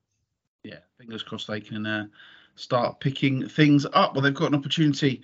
Yeah, 0.63 0.79
fingers 0.97 1.23
crossed 1.23 1.47
they 1.47 1.61
can 1.61 1.85
uh, 1.85 2.07
start 2.55 2.99
picking 2.99 3.47
things 3.47 3.85
up. 3.85 4.13
Well, 4.13 4.21
they've 4.21 4.33
got 4.33 4.49
an 4.49 4.55
opportunity 4.55 5.21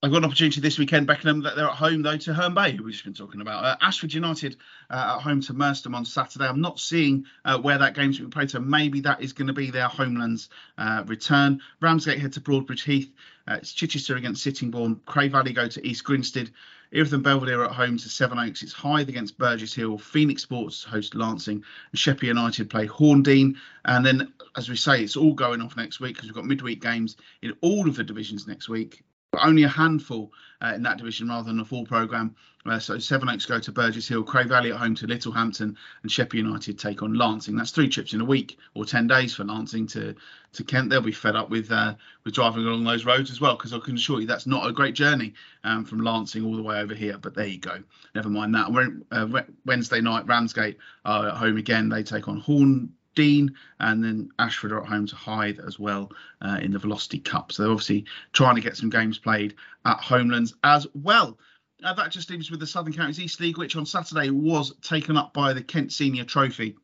I've 0.00 0.12
got 0.12 0.18
an 0.18 0.26
opportunity 0.26 0.60
this 0.60 0.78
weekend, 0.78 1.08
Beckenham, 1.08 1.42
that 1.42 1.56
they're 1.56 1.66
at 1.66 1.74
home 1.74 2.02
though 2.02 2.16
to 2.18 2.32
Herne 2.32 2.54
Bay, 2.54 2.70
who 2.70 2.84
we've 2.84 2.92
just 2.92 3.02
been 3.02 3.14
talking 3.14 3.40
about. 3.40 3.64
Uh, 3.64 3.76
Ashford 3.80 4.14
United 4.14 4.56
uh, 4.88 5.16
at 5.16 5.22
home 5.22 5.40
to 5.40 5.52
Merstham 5.52 5.96
on 5.96 6.04
Saturday. 6.04 6.46
I'm 6.46 6.60
not 6.60 6.78
seeing 6.78 7.24
uh, 7.44 7.58
where 7.58 7.78
that 7.78 7.96
game's 7.96 8.18
being 8.18 8.30
played, 8.30 8.48
so 8.48 8.60
maybe 8.60 9.00
that 9.00 9.22
is 9.22 9.32
going 9.32 9.48
to 9.48 9.52
be 9.52 9.72
their 9.72 9.88
Homelands 9.88 10.50
uh, 10.78 11.02
return. 11.04 11.60
Ramsgate 11.80 12.20
head 12.20 12.32
to 12.34 12.40
Broadbridge 12.40 12.84
Heath. 12.84 13.12
Uh, 13.48 13.54
it's 13.54 13.72
Chichester 13.72 14.14
against 14.14 14.44
Sittingbourne. 14.44 15.00
Cray 15.04 15.26
Valley 15.26 15.52
go 15.52 15.66
to 15.66 15.84
East 15.84 16.04
Grinstead. 16.04 16.52
And 16.92 17.22
Belvedere 17.22 17.64
at 17.64 17.72
home 17.72 17.98
to 17.98 18.08
Sevenoaks. 18.08 18.62
It's 18.62 18.72
Hythe 18.72 19.08
against 19.08 19.36
Burgess 19.36 19.74
Hill. 19.74 19.98
Phoenix 19.98 20.42
Sports 20.42 20.84
host 20.84 21.16
Lancing. 21.16 21.64
And 21.90 21.98
Sheppey 21.98 22.28
United 22.28 22.70
play 22.70 22.86
Horndean. 22.86 23.56
And 23.84 24.06
then, 24.06 24.32
as 24.56 24.68
we 24.68 24.76
say, 24.76 25.02
it's 25.02 25.16
all 25.16 25.34
going 25.34 25.60
off 25.60 25.76
next 25.76 25.98
week 25.98 26.14
because 26.14 26.28
we've 26.28 26.36
got 26.36 26.46
midweek 26.46 26.80
games 26.80 27.16
in 27.42 27.56
all 27.62 27.88
of 27.88 27.96
the 27.96 28.04
divisions 28.04 28.46
next 28.46 28.68
week 28.68 29.02
but 29.38 29.46
only 29.46 29.62
a 29.62 29.68
handful 29.68 30.32
uh, 30.60 30.72
in 30.74 30.82
that 30.82 30.98
division 30.98 31.28
rather 31.28 31.46
than 31.46 31.60
a 31.60 31.64
full 31.64 31.84
programme. 31.84 32.34
Uh, 32.66 32.78
so 32.78 32.98
Sevenoaks 32.98 33.46
go 33.46 33.60
to 33.60 33.72
Burgess 33.72 34.08
Hill, 34.08 34.24
Cray 34.24 34.44
Valley 34.44 34.72
at 34.72 34.78
home 34.78 34.94
to 34.96 35.06
Littlehampton, 35.06 35.76
and 36.02 36.12
Sheppey 36.12 36.38
United 36.38 36.78
take 36.78 37.02
on 37.02 37.14
Lancing. 37.14 37.56
That's 37.56 37.70
three 37.70 37.88
trips 37.88 38.12
in 38.12 38.20
a 38.20 38.24
week 38.24 38.58
or 38.74 38.84
ten 38.84 39.06
days 39.06 39.34
for 39.34 39.44
Lancing 39.44 39.86
to 39.88 40.14
to 40.54 40.64
Kent. 40.64 40.90
They'll 40.90 41.00
be 41.00 41.12
fed 41.12 41.36
up 41.36 41.50
with 41.50 41.70
uh, 41.70 41.94
with 42.24 42.34
driving 42.34 42.66
along 42.66 42.84
those 42.84 43.04
roads 43.04 43.30
as 43.30 43.40
well, 43.40 43.56
because 43.56 43.72
I 43.72 43.78
can 43.78 43.94
assure 43.94 44.20
you 44.20 44.26
that's 44.26 44.46
not 44.46 44.68
a 44.68 44.72
great 44.72 44.94
journey 44.94 45.34
um, 45.64 45.84
from 45.84 46.00
Lancing 46.00 46.44
all 46.44 46.56
the 46.56 46.62
way 46.62 46.80
over 46.80 46.94
here. 46.94 47.16
But 47.16 47.34
there 47.34 47.46
you 47.46 47.58
go. 47.58 47.82
Never 48.14 48.28
mind 48.28 48.54
that. 48.54 49.02
Uh, 49.12 49.42
Wednesday 49.64 50.00
night, 50.00 50.26
Ramsgate 50.26 50.78
are 51.04 51.28
at 51.28 51.36
home 51.36 51.56
again. 51.56 51.88
They 51.88 52.02
take 52.02 52.26
on 52.26 52.40
Horn 52.40 52.92
Dean, 53.18 53.56
and 53.80 54.04
then 54.04 54.30
Ashford 54.38 54.70
are 54.70 54.80
at 54.80 54.88
home 54.88 55.08
to 55.08 55.16
Hythe 55.16 55.58
as 55.58 55.76
well 55.76 56.12
uh, 56.40 56.60
in 56.62 56.70
the 56.70 56.78
Velocity 56.78 57.18
Cup. 57.18 57.50
So 57.50 57.64
they're 57.64 57.72
obviously 57.72 58.04
trying 58.32 58.54
to 58.54 58.60
get 58.60 58.76
some 58.76 58.90
games 58.90 59.18
played 59.18 59.56
at 59.84 59.98
Homelands 59.98 60.54
as 60.62 60.86
well. 60.94 61.36
Uh, 61.82 61.94
that 61.94 62.12
just 62.12 62.30
leaves 62.30 62.48
with 62.48 62.60
the 62.60 62.66
Southern 62.66 62.92
Counties 62.92 63.18
East 63.18 63.40
League, 63.40 63.58
which 63.58 63.74
on 63.74 63.86
Saturday 63.86 64.30
was 64.30 64.72
taken 64.82 65.16
up 65.16 65.34
by 65.34 65.52
the 65.52 65.62
Kent 65.62 65.92
Senior 65.92 66.22
Trophy. 66.22 66.76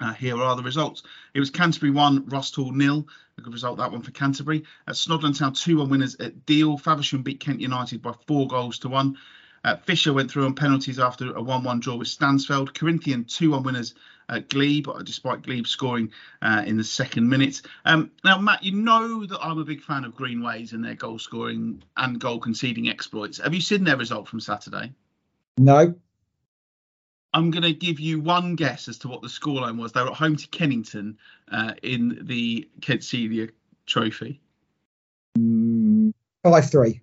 Uh, 0.00 0.12
here 0.14 0.42
are 0.42 0.56
the 0.56 0.64
results. 0.64 1.04
It 1.32 1.38
was 1.38 1.50
Canterbury 1.50 1.92
1, 1.92 2.24
Rusthall 2.24 2.72
nil. 2.72 3.06
A 3.36 3.40
good 3.40 3.52
result, 3.52 3.78
that 3.78 3.92
one 3.92 4.02
for 4.02 4.10
Canterbury. 4.10 4.64
At 4.88 4.96
Snodland 4.96 5.38
Town 5.38 5.52
2 5.52 5.78
1 5.78 5.88
winners 5.88 6.16
at 6.16 6.44
Deal. 6.44 6.76
Faversham 6.76 7.22
beat 7.22 7.38
Kent 7.38 7.60
United 7.60 8.02
by 8.02 8.14
four 8.26 8.48
goals 8.48 8.80
to 8.80 8.88
one. 8.88 9.16
Uh, 9.62 9.76
Fisher 9.76 10.12
went 10.12 10.28
through 10.28 10.46
on 10.46 10.54
penalties 10.54 10.98
after 10.98 11.32
a 11.34 11.40
1 11.40 11.62
1 11.62 11.78
draw 11.78 11.94
with 11.94 12.08
Stansfeld. 12.08 12.74
Corinthian 12.74 13.24
2 13.24 13.52
1 13.52 13.62
winners 13.62 13.94
at 14.28 14.48
Glebe, 14.48 14.88
despite 15.04 15.42
Glebe 15.42 15.66
scoring 15.66 16.12
uh, 16.42 16.62
in 16.66 16.76
the 16.76 16.84
second 16.84 17.28
minute. 17.28 17.62
Um, 17.84 18.10
now, 18.24 18.38
Matt, 18.38 18.62
you 18.62 18.72
know 18.72 19.24
that 19.26 19.38
I'm 19.40 19.58
a 19.58 19.64
big 19.64 19.82
fan 19.82 20.04
of 20.04 20.14
Greenways 20.14 20.72
and 20.72 20.84
their 20.84 20.94
goal 20.94 21.18
scoring 21.18 21.82
and 21.96 22.20
goal 22.20 22.38
conceding 22.38 22.88
exploits. 22.88 23.38
Have 23.38 23.54
you 23.54 23.60
seen 23.60 23.84
their 23.84 23.96
result 23.96 24.28
from 24.28 24.40
Saturday? 24.40 24.92
No. 25.56 25.94
I'm 27.34 27.50
going 27.50 27.62
to 27.62 27.72
give 27.72 28.00
you 28.00 28.20
one 28.20 28.56
guess 28.56 28.88
as 28.88 28.98
to 28.98 29.08
what 29.08 29.22
the 29.22 29.28
scoreline 29.28 29.78
was. 29.78 29.92
They 29.92 30.02
were 30.02 30.10
at 30.10 30.14
home 30.14 30.36
to 30.36 30.46
Kennington 30.48 31.18
uh, 31.50 31.74
in 31.82 32.20
the 32.22 32.68
Kent 32.80 33.04
Senior 33.04 33.50
Trophy. 33.86 34.40
Mm, 35.38 36.12
5 36.42 36.70
3 36.70 37.00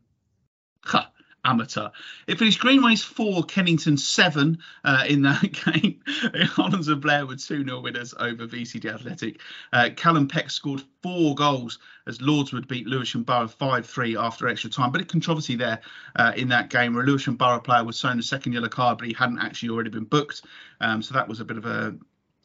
amateur. 1.45 1.89
It 2.27 2.39
finished 2.39 2.59
Greenways 2.59 3.03
4, 3.03 3.43
Kennington 3.43 3.97
7 3.97 4.57
uh, 4.83 5.03
in 5.07 5.21
that 5.21 5.41
game. 5.65 6.01
Hollands 6.47 6.87
and 6.87 7.01
Blair 7.01 7.25
were 7.25 7.35
2 7.35 7.63
0 7.63 7.81
winners 7.81 8.13
over 8.17 8.47
VCD 8.47 8.93
Athletic. 8.93 9.39
Uh, 9.71 9.89
Callum 9.95 10.27
Peck 10.27 10.49
scored 10.49 10.83
four 11.01 11.35
goals 11.35 11.79
as 12.07 12.19
Lordswood 12.19 12.67
beat 12.67 12.87
Lewisham 12.87 13.23
Borough 13.23 13.47
5 13.47 13.85
3 13.85 14.17
after 14.17 14.47
extra 14.47 14.69
time. 14.69 14.91
Bit 14.91 15.01
of 15.01 15.07
controversy 15.07 15.55
there 15.55 15.81
uh, 16.15 16.33
in 16.35 16.49
that 16.49 16.69
game 16.69 16.93
where 16.93 17.03
a 17.03 17.07
Lewisham 17.07 17.35
Borough 17.35 17.59
player 17.59 17.83
was 17.83 17.99
shown 17.99 18.19
a 18.19 18.23
second 18.23 18.53
yellow 18.53 18.69
card, 18.69 18.97
but 18.97 19.07
he 19.07 19.13
hadn't 19.13 19.39
actually 19.39 19.69
already 19.69 19.89
been 19.89 20.03
booked. 20.03 20.41
Um, 20.81 21.01
so 21.01 21.13
that 21.13 21.27
was 21.27 21.39
a 21.39 21.45
bit 21.45 21.57
of 21.57 21.65
a 21.65 21.95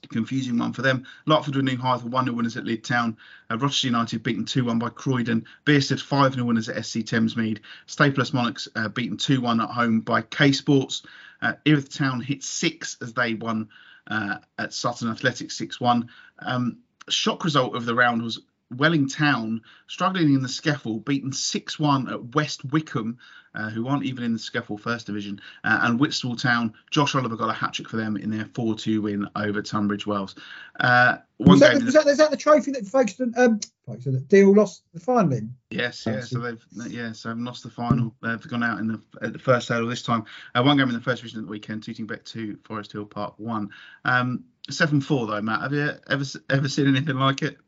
confusing 0.09 0.59
one 0.59 0.73
for 0.73 0.83
them. 0.83 1.07
Larkford 1.27 1.57
winning 1.57 1.79
for 1.79 1.99
1 1.99 2.25
0 2.25 2.37
winners 2.37 2.57
at 2.57 2.65
Lydd 2.65 2.85
Town. 2.85 3.17
Uh, 3.51 3.59
Rochester 3.59 3.89
United 3.89 4.23
beaten 4.23 4.45
2 4.45 4.65
1 4.65 4.79
by 4.79 4.89
Croydon. 4.89 5.45
Bearsted 5.65 6.01
5 6.01 6.35
0 6.35 6.47
winners 6.47 6.69
at 6.69 6.85
SC 6.85 6.99
Thamesmead. 6.99 7.61
Staples 7.87 8.33
Monarchs 8.33 8.69
uh, 8.75 8.89
beaten 8.89 9.17
2 9.17 9.41
1 9.41 9.61
at 9.61 9.71
home 9.71 10.01
by 10.01 10.23
K 10.23 10.53
Sports. 10.53 11.03
Uh, 11.43 11.55
Erith 11.67 11.95
Town 11.95 12.21
hit 12.21 12.43
6 12.43 12.99
as 13.01 13.13
they 13.13 13.35
won 13.35 13.69
uh, 14.09 14.39
at 14.59 14.73
Sutton 14.73 15.11
Athletics 15.11 15.57
6 15.57 15.81
1. 15.81 16.09
Um, 16.41 16.79
shock 17.09 17.45
result 17.45 17.75
of 17.75 17.85
the 17.85 17.95
round 17.95 18.23
was 18.23 18.41
Welling 18.77 19.09
Town 19.09 19.63
struggling 19.87 20.35
in 20.35 20.43
the 20.43 20.49
SCEFL, 20.49 21.05
beaten 21.05 21.33
6 21.33 21.79
1 21.79 22.09
at 22.09 22.35
West 22.35 22.65
Wickham, 22.67 23.19
uh, 23.55 23.69
who 23.71 23.89
aren't 23.89 24.05
even 24.05 24.23
in 24.23 24.33
the 24.33 24.39
SCEFL 24.39 24.79
First 24.79 25.07
Division. 25.07 25.41
Uh, 25.65 25.81
and 25.83 25.99
Whitstable 25.99 26.37
Town, 26.37 26.73
Josh 26.91 27.15
Oliver 27.15 27.37
got 27.37 27.51
a 27.51 27.53
hat 27.53 27.73
trick 27.73 27.89
for 27.89 27.97
them 27.97 28.17
in 28.17 28.31
their 28.31 28.45
4 28.55 28.77
2 28.77 29.03
win 29.03 29.29
over 29.35 29.61
Tunbridge 29.61 30.07
Wells. 30.07 30.35
Uh, 30.79 31.19
was, 31.39 31.61
that 31.61 31.79
the, 31.79 31.85
was, 31.85 31.95
that, 31.95 32.07
is 32.07 32.19
that 32.19 32.31
the 32.31 32.37
trophy 32.37 32.71
that 32.73 32.87
Folkestone, 32.87 33.35
um, 33.37 33.61
Folkestone 33.87 34.23
Deal 34.29 34.55
lost 34.55 34.85
the 34.95 35.01
final 35.01 35.33
in? 35.33 35.55
Yes, 35.71 36.05
yeah. 36.07 36.21
So 36.21 36.39
they've 36.39 36.65
yeah, 36.89 37.13
so 37.13 37.31
they've 37.31 37.39
lost 37.39 37.63
the 37.63 37.71
final. 37.71 38.15
They've 38.23 38.41
gone 38.49 38.63
out 38.63 38.79
in 38.79 38.89
the 38.89 39.01
at 39.23 39.33
the 39.33 39.39
first 39.39 39.69
hurdle 39.69 39.89
this 39.89 40.03
time. 40.03 40.25
Uh, 40.55 40.63
one 40.63 40.77
game 40.77 40.89
in 40.89 40.95
the 40.95 41.01
first 41.01 41.23
division 41.23 41.41
at 41.41 41.47
the 41.47 41.51
weekend, 41.51 41.83
Tooting 41.83 42.07
Bec 42.07 42.25
2, 42.25 42.59
Forest 42.65 42.93
Hill 42.93 43.07
Park 43.07 43.35
1. 43.39 43.69
Um, 44.05 44.45
7 44.69 45.01
4 45.01 45.27
though, 45.27 45.41
Matt. 45.41 45.63
Have 45.63 45.73
you 45.73 45.91
ever 46.09 46.25
ever 46.51 46.69
seen 46.69 46.87
anything 46.87 47.17
like 47.17 47.43
it? 47.43 47.59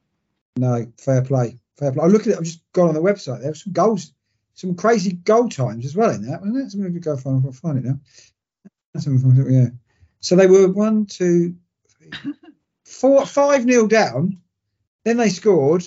No, 0.56 0.86
fair 0.98 1.22
play, 1.22 1.58
fair 1.78 1.92
play. 1.92 2.04
I 2.04 2.06
look 2.08 2.22
at 2.22 2.28
it. 2.28 2.36
I've 2.36 2.44
just 2.44 2.62
gone 2.72 2.88
on 2.88 2.94
the 2.94 3.00
website. 3.00 3.40
There 3.40 3.50
were 3.50 3.54
some 3.54 3.72
goals, 3.72 4.12
some 4.54 4.74
crazy 4.74 5.12
goal 5.12 5.48
times 5.48 5.86
as 5.86 5.96
well 5.96 6.10
in 6.10 6.28
that, 6.30 6.40
wasn't 6.40 6.58
it? 6.58 6.70
So 6.70 6.78
maybe 6.78 7.00
go 7.00 7.16
find, 7.16 7.44
I'll 7.44 7.52
find 7.52 7.78
it 7.78 7.84
now. 7.84 7.98
Yeah. 8.94 9.68
So 10.20 10.36
they 10.36 10.46
were 10.46 10.68
one, 10.68 11.06
two, 11.06 11.56
three, 11.88 12.10
four, 12.84 13.24
five 13.26 13.64
nil 13.64 13.88
down. 13.88 14.38
Then 15.04 15.16
they 15.16 15.30
scored, 15.30 15.84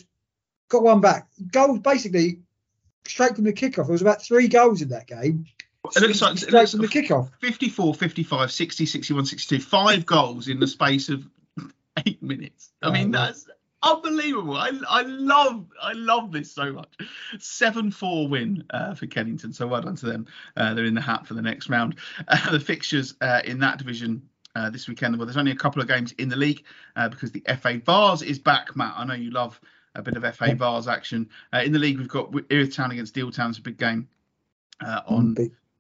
got 0.70 0.84
one 0.84 1.02
back. 1.02 1.28
Goals 1.52 1.80
basically 1.80 2.40
straight 3.08 3.36
from 3.36 3.46
the 3.46 3.54
kickoff. 3.54 3.86
There 3.86 3.94
was 3.94 4.02
about 4.02 4.22
three 4.22 4.48
goals 4.48 4.82
in 4.82 4.90
that 4.90 5.08
game. 5.08 5.46
It 5.96 6.02
looks 6.02 6.22
like 6.22 6.38
straight 6.38 6.54
looks 6.54 6.72
from 6.72 6.82
the 6.82 6.88
kickoff. 6.88 7.30
54, 7.40 7.94
55, 7.94 8.52
60, 8.52 8.86
61, 8.86 9.26
62. 9.26 9.64
Five 9.64 10.06
goals 10.06 10.48
in 10.48 10.60
the 10.60 10.68
space 10.68 11.10
of 11.10 11.24
eight 12.06 12.22
minutes. 12.24 12.72
I 12.82 12.92
mean, 12.92 13.12
that's 13.12 13.48
unbelievable. 13.86 14.56
I, 14.56 14.72
I 14.90 15.04
love 15.04 15.66
I 15.82 15.94
love 15.94 16.32
this 16.32 16.52
so 16.52 16.74
much. 16.74 16.94
Seven 17.40 17.92
four 17.92 18.28
win 18.28 18.64
uh, 18.72 18.94
for 18.96 19.06
Kennington. 19.06 19.54
So 19.54 19.68
well 19.68 19.82
done 19.82 19.96
to 19.98 20.06
them. 20.06 20.28
Uh, 20.58 20.74
they're 20.74 20.86
in 20.86 20.96
the 20.96 21.02
hat 21.02 21.26
for 21.26 21.34
the 21.34 21.42
next 21.42 21.70
round. 21.70 21.96
Uh, 22.28 22.52
the 22.52 22.60
fixtures 22.60 23.16
uh, 23.22 23.42
in 23.46 23.60
that 23.60 23.78
division. 23.78 24.22
Uh, 24.58 24.70
this 24.70 24.88
weekend, 24.88 25.18
well, 25.18 25.26
there's 25.26 25.36
only 25.36 25.52
a 25.52 25.56
couple 25.56 25.82
of 25.82 25.88
games 25.90 26.14
in 26.14 26.30
the 26.30 26.36
league 26.38 26.64
uh, 26.96 27.10
because 27.10 27.30
the 27.30 27.44
FA 27.60 27.78
Vase 27.78 28.22
is 28.22 28.40
back. 28.40 28.74
Matt, 28.74 28.94
I 28.96 29.04
know 29.04 29.14
you 29.14 29.30
love 29.30 29.60
a 29.96 30.02
bit 30.02 30.16
of 30.16 30.24
FA 30.34 30.56
Vase 30.56 30.88
action. 30.88 31.30
in 31.52 31.74
the 31.74 31.80
league, 31.80 31.98
we've 31.98 32.08
got 32.08 32.32
Erith 32.50 32.74
Town 32.74 32.92
against 32.92 33.14
Deal 33.14 33.30
Town. 33.32 33.50
It's 33.50 33.60
a 33.60 33.62
big 33.62 33.78
game 33.78 34.08
on 34.82 35.36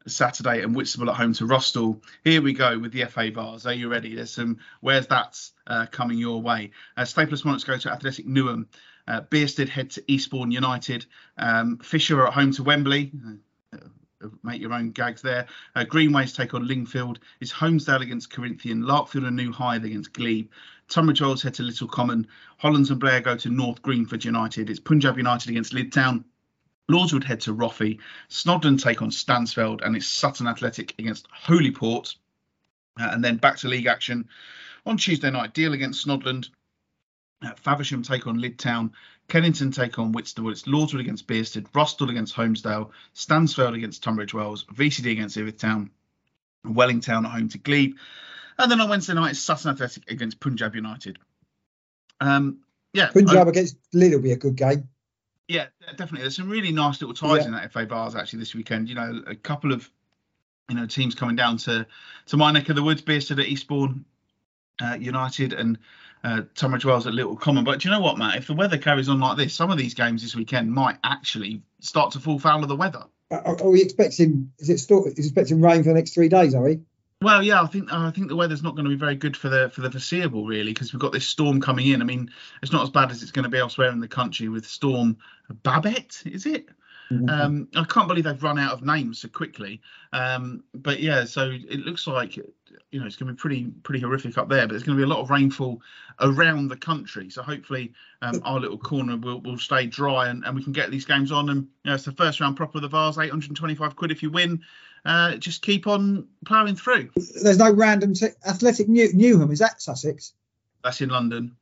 Saturday 0.07 0.61
and 0.61 0.75
Whitstable 0.75 1.09
at 1.09 1.15
home 1.15 1.33
to 1.33 1.45
Rusthall. 1.45 2.01
Here 2.23 2.41
we 2.41 2.53
go 2.53 2.77
with 2.77 2.91
the 2.91 3.05
FA 3.05 3.31
Vase. 3.31 3.65
Are 3.65 3.73
you 3.73 3.89
ready? 3.89 4.15
There's 4.15 4.31
some. 4.31 4.57
Where's 4.81 5.07
that 5.07 5.39
uh, 5.67 5.87
coming 5.91 6.17
your 6.17 6.41
way? 6.41 6.71
Uh, 6.95 7.05
Staples 7.05 7.43
Monarchs 7.45 7.63
go 7.63 7.77
to 7.77 7.91
Athletic 7.91 8.27
Newham. 8.27 8.67
Uh, 9.07 9.21
Bearsted 9.21 9.69
head 9.69 9.91
to 9.91 10.03
Eastbourne 10.11 10.51
United. 10.51 11.05
Um, 11.37 11.77
Fisher 11.77 12.19
are 12.21 12.27
at 12.27 12.33
home 12.33 12.51
to 12.53 12.63
Wembley. 12.63 13.11
Uh, 13.73 13.77
make 14.43 14.61
your 14.61 14.73
own 14.73 14.91
gags 14.91 15.21
there. 15.21 15.45
Uh, 15.75 15.83
Greenways 15.83 16.33
take 16.33 16.53
on 16.53 16.67
Lingfield. 16.67 17.17
It's 17.39 17.53
Holmesdale 17.53 18.01
against 18.01 18.31
Corinthian. 18.31 18.83
Larkfield 18.83 19.27
and 19.27 19.35
New 19.35 19.51
Hythe 19.51 19.85
against 19.85 20.13
Glebe. 20.13 20.49
Tunbridge 20.87 21.21
Wells 21.21 21.41
head 21.41 21.53
to 21.55 21.63
Little 21.63 21.87
Common. 21.87 22.27
Hollands 22.57 22.91
and 22.91 22.99
Blair 22.99 23.21
go 23.21 23.35
to 23.35 23.49
North 23.49 23.81
Greenford 23.81 24.23
United. 24.23 24.69
It's 24.69 24.79
Punjab 24.79 25.17
United 25.17 25.49
against 25.49 25.73
Lydd 25.73 25.91
Town. 25.91 26.25
Lordswood 26.89 27.23
head 27.23 27.41
to 27.41 27.53
Roffey. 27.53 27.99
Snodland 28.29 28.81
take 28.81 29.01
on 29.01 29.09
Stansfeld. 29.09 29.81
And 29.83 29.95
it's 29.95 30.07
Sutton 30.07 30.47
Athletic 30.47 30.93
against 30.99 31.27
Holyport. 31.31 32.15
Uh, 32.99 33.09
and 33.11 33.23
then 33.23 33.37
back 33.37 33.57
to 33.57 33.67
league 33.67 33.87
action 33.87 34.29
on 34.85 34.97
Tuesday 34.97 35.31
night. 35.31 35.53
Deal 35.53 35.73
against 35.73 36.05
Snodland. 36.05 36.49
Uh, 37.43 37.53
Faversham 37.55 38.03
take 38.03 38.27
on 38.27 38.39
Lydd 38.39 38.57
Town. 38.57 38.93
Kennington 39.27 39.71
take 39.71 39.97
on 39.99 40.11
Whitstable. 40.11 40.51
It's 40.51 40.63
Lordswood 40.63 40.99
against 40.99 41.27
Bearsted. 41.27 41.69
Rusthall 41.71 42.09
against 42.09 42.35
Holmesdale. 42.35 42.91
Stansfeld 43.15 43.75
against 43.75 44.03
Tunbridge 44.03 44.33
Wells. 44.33 44.65
VCD 44.65 45.11
against 45.11 45.37
Ivithtown. 45.37 45.89
Welling 46.63 46.99
Town 46.99 47.25
at 47.25 47.31
home 47.31 47.49
to 47.49 47.57
Glebe. 47.57 47.95
And 48.57 48.71
then 48.71 48.79
on 48.79 48.89
Wednesday 48.89 49.13
night, 49.13 49.31
it's 49.31 49.39
Sutton 49.39 49.71
Athletic 49.71 50.09
against 50.09 50.39
Punjab 50.39 50.75
United. 50.75 51.17
Um, 52.21 52.59
yeah, 52.93 53.07
Punjab 53.11 53.47
I, 53.47 53.49
against 53.49 53.77
Lille 53.93 54.11
will 54.11 54.21
be 54.21 54.31
a 54.31 54.37
good 54.37 54.55
game. 54.55 54.87
Yeah, 55.47 55.67
definitely. 55.91 56.21
There's 56.21 56.35
some 56.35 56.49
really 56.49 56.71
nice 56.71 57.01
little 57.01 57.13
ties 57.13 57.41
Yeah. 57.41 57.47
in 57.47 57.51
that 57.53 57.71
FA 57.71 57.85
Vase 57.85 58.15
actually 58.15 58.39
this 58.39 58.55
weekend. 58.55 58.89
You 58.89 58.95
know, 58.95 59.23
a 59.27 59.35
couple 59.35 59.71
of 59.71 59.89
you 60.69 60.75
know 60.75 60.87
teams 60.87 61.13
coming 61.13 61.35
down 61.35 61.57
to 61.57 61.85
to 62.27 62.37
my 62.37 62.51
neck 62.51 62.69
of 62.69 62.75
the 62.75 62.83
woods, 62.83 63.01
Bearsted 63.01 63.39
at 63.39 63.47
Eastbourne 63.47 64.05
uh, 64.81 64.97
United 64.99 65.53
and 65.53 65.77
uh, 66.23 66.41
Tunbridge 66.55 66.85
Wells 66.85 67.05
at 67.05 67.13
Little 67.13 67.35
Common. 67.35 67.63
But 67.63 67.79
do 67.79 67.87
you 67.87 67.93
know 67.93 68.01
what, 68.01 68.17
Matt? 68.17 68.37
If 68.37 68.47
the 68.47 68.53
weather 68.55 68.77
carries 68.77 69.09
on 69.09 69.19
like 69.19 69.37
this, 69.37 69.53
some 69.53 69.69
of 69.69 69.77
these 69.77 69.93
games 69.93 70.23
this 70.23 70.35
weekend 70.35 70.71
might 70.71 70.97
actually 71.03 71.61
start 71.79 72.11
to 72.13 72.19
fall 72.19 72.39
foul 72.39 72.63
of 72.63 72.69
the 72.69 72.75
weather. 72.75 73.03
Are, 73.31 73.61
are 73.61 73.69
we 73.69 73.81
expecting? 73.81 74.51
Is 74.59 74.69
it 74.69 74.79
still? 74.79 75.05
Is 75.05 75.17
expecting 75.19 75.61
rain 75.61 75.83
for 75.83 75.89
the 75.89 75.95
next 75.95 76.13
three 76.13 76.29
days? 76.29 76.55
Are 76.55 76.63
we? 76.63 76.79
Well, 77.21 77.41
yeah, 77.41 77.61
I 77.61 77.67
think 77.67 77.91
I 77.91 78.11
think 78.11 78.27
the 78.27 78.35
weather's 78.35 78.61
not 78.61 78.75
going 78.75 78.85
to 78.85 78.89
be 78.89 78.97
very 78.97 79.15
good 79.15 79.37
for 79.37 79.49
the 79.49 79.69
for 79.69 79.81
the 79.81 79.89
foreseeable, 79.91 80.45
really, 80.45 80.73
because 80.73 80.93
we've 80.93 80.99
got 80.99 81.11
this 81.11 81.27
storm 81.27 81.61
coming 81.61 81.87
in. 81.87 82.01
I 82.01 82.05
mean, 82.05 82.29
it's 82.61 82.71
not 82.71 82.83
as 82.83 82.89
bad 82.89 83.09
as 83.09 83.23
it's 83.23 83.31
going 83.31 83.43
to 83.43 83.49
be 83.49 83.57
elsewhere 83.57 83.89
in 83.89 83.99
the 83.99 84.07
country 84.07 84.49
with 84.49 84.65
Storm 84.65 85.17
Babette, 85.63 86.21
is 86.25 86.45
it? 86.45 86.67
Um, 87.29 87.67
I 87.75 87.83
can't 87.83 88.07
believe 88.07 88.23
they've 88.23 88.43
run 88.43 88.59
out 88.59 88.73
of 88.73 88.83
names 88.83 89.19
so 89.19 89.27
quickly. 89.27 89.81
Um, 90.11 90.63
but 90.73 90.99
yeah, 90.99 91.25
so 91.25 91.51
it 91.51 91.81
looks 91.81 92.07
like 92.07 92.35
you 92.35 92.99
know 92.99 93.05
it's 93.05 93.15
going 93.15 93.27
to 93.27 93.33
be 93.33 93.37
pretty 93.37 93.65
pretty 93.83 94.01
horrific 94.01 94.37
up 94.37 94.49
there. 94.49 94.67
But 94.67 94.71
there's 94.71 94.83
going 94.83 94.97
to 94.97 95.05
be 95.05 95.09
a 95.09 95.13
lot 95.13 95.21
of 95.21 95.29
rainfall 95.29 95.81
around 96.19 96.67
the 96.67 96.77
country. 96.77 97.29
So 97.29 97.43
hopefully 97.43 97.93
um, 98.21 98.41
our 98.43 98.59
little 98.59 98.77
corner 98.77 99.17
will, 99.17 99.39
will 99.41 99.57
stay 99.57 99.85
dry 99.85 100.29
and, 100.29 100.43
and 100.45 100.55
we 100.55 100.63
can 100.63 100.73
get 100.73 100.91
these 100.91 101.05
games 101.05 101.31
on. 101.31 101.49
And 101.49 101.61
you 101.83 101.91
know, 101.91 101.93
it's 101.93 102.05
the 102.05 102.11
first 102.11 102.39
round 102.39 102.57
proper 102.57 102.79
of 102.79 102.81
the 102.81 102.89
Vase, 102.89 103.17
825 103.17 103.95
quid 103.95 104.11
if 104.11 104.23
you 104.23 104.31
win. 104.31 104.61
Uh, 105.05 105.35
just 105.35 105.61
keep 105.61 105.85
on 105.85 106.27
ploughing 106.45 106.75
through. 106.75 107.09
There's 107.41 107.59
no 107.59 107.71
random 107.71 108.13
t- 108.15 108.29
Athletic 108.45 108.89
New- 108.89 109.13
Newham. 109.13 109.51
Is 109.51 109.59
that 109.59 109.81
Sussex? 109.81 110.33
That's 110.83 111.01
in 111.01 111.09
London. 111.09 111.55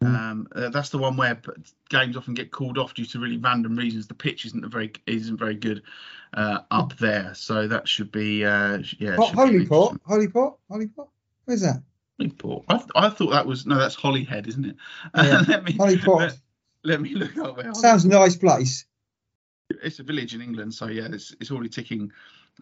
Um, 0.00 0.48
uh, 0.54 0.68
that's 0.68 0.90
the 0.90 0.98
one 0.98 1.16
where 1.16 1.40
games 1.88 2.16
often 2.16 2.34
get 2.34 2.50
called 2.50 2.76
off 2.76 2.94
due 2.94 3.06
to 3.06 3.18
really 3.18 3.38
random 3.38 3.76
reasons. 3.76 4.06
The 4.06 4.14
pitch 4.14 4.44
isn't 4.44 4.64
a 4.64 4.68
very 4.68 4.92
isn't 5.06 5.38
very 5.38 5.54
good 5.54 5.82
uh, 6.34 6.60
up 6.70 6.96
there, 6.98 7.32
so 7.34 7.66
that 7.68 7.88
should 7.88 8.12
be 8.12 8.44
uh, 8.44 8.82
yeah. 8.98 9.16
Ho- 9.16 9.30
Holyport. 9.30 9.98
Holyport. 10.06 10.56
Holyport. 10.70 11.08
Where's 11.46 11.62
that? 11.62 11.82
Holyport. 12.20 12.64
I, 12.68 12.76
th- 12.76 12.90
I 12.94 13.08
thought 13.08 13.30
that 13.30 13.46
was 13.46 13.66
no, 13.66 13.78
that's 13.78 13.94
Holyhead, 13.94 14.46
isn't 14.46 14.66
it? 14.66 14.76
Yeah. 15.16 15.42
let 15.48 15.64
me 15.64 15.72
Holyport. 15.72 16.18
Let, 16.18 16.38
let 16.82 17.00
me 17.00 17.14
look 17.14 17.36
up 17.38 17.56
where. 17.56 17.72
Sounds 17.74 18.04
a 18.04 18.08
nice 18.08 18.36
place. 18.36 18.84
It's 19.82 19.98
a 20.00 20.02
village 20.02 20.34
in 20.34 20.42
England, 20.42 20.74
so 20.74 20.86
yeah, 20.86 21.08
it's, 21.10 21.34
it's 21.40 21.50
already 21.50 21.70
ticking 21.70 22.12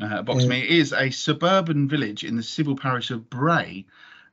uh, 0.01 0.19
a 0.19 0.23
box 0.23 0.41
Yeah. 0.43 0.47
for 0.47 0.51
me. 0.55 0.61
It 0.63 0.71
is 0.71 0.93
a 0.93 1.11
suburban 1.11 1.89
village 1.89 2.25
in 2.25 2.37
the 2.37 2.43
civil 2.43 2.77
parish 2.77 3.11
of 3.11 3.29
Bray, 3.29 3.85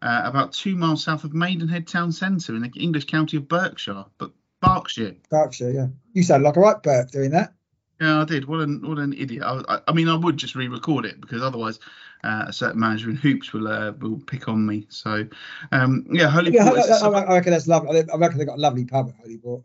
uh, 0.02 0.22
about 0.26 0.54
two 0.54 0.76
miles 0.76 1.04
south 1.04 1.24
of 1.24 1.34
Maidenhead 1.34 1.88
town 1.88 2.12
centre 2.12 2.56
in 2.56 2.62
the 2.62 2.72
English 2.80 3.06
county 3.06 3.38
of 3.38 3.48
Berkshire, 3.48 4.06
but 4.18 4.32
Berkshire. 4.62 5.16
Berkshire. 5.30 5.72
Yeah. 5.72 5.88
You 6.14 6.24
sound 6.24 6.44
like 6.44 6.56
a 6.56 6.60
right 6.60 6.82
Burke 6.82 7.12
doing 7.12 7.32
that. 7.32 7.54
Yeah, 8.02 8.22
I 8.22 8.24
did. 8.26 8.46
What 8.46 8.62
an 8.62 8.88
what 8.88 8.98
an 8.98 9.12
idiot. 9.12 9.44
I, 9.44 9.62
I, 9.68 9.80
I 9.90 9.92
mean, 9.92 10.08
I 10.08 10.16
would 10.16 10.38
just 10.38 10.56
re-record 10.56 11.04
it 11.06 11.20
because 11.20 11.42
otherwise, 11.42 11.80
uh, 12.24 12.46
a 12.48 12.54
certain 12.54 12.80
manager 12.80 13.10
in 13.10 13.18
hoops 13.18 13.52
will 13.52 13.68
uh, 13.68 13.92
will 13.92 14.20
pick 14.20 14.48
on 14.48 14.66
me. 14.66 14.88
So, 14.90 15.28
um, 15.74 16.06
yeah, 16.10 16.30
Holy 16.30 16.54
Yeah, 16.54 16.64
I, 16.64 16.70
Port. 16.70 16.80
is 16.80 16.90
a 17.02 17.06
I, 17.06 17.22
I, 17.24 17.34
reckon 17.36 17.52
that's 17.52 17.68
lovely. 17.68 18.00
I 18.10 18.16
reckon 18.16 18.38
they've 18.38 18.48
got 18.48 18.58
a 18.58 18.62
lovely 18.62 18.86
pub 18.86 19.10
at 19.10 19.28
Holyport. 19.28 19.64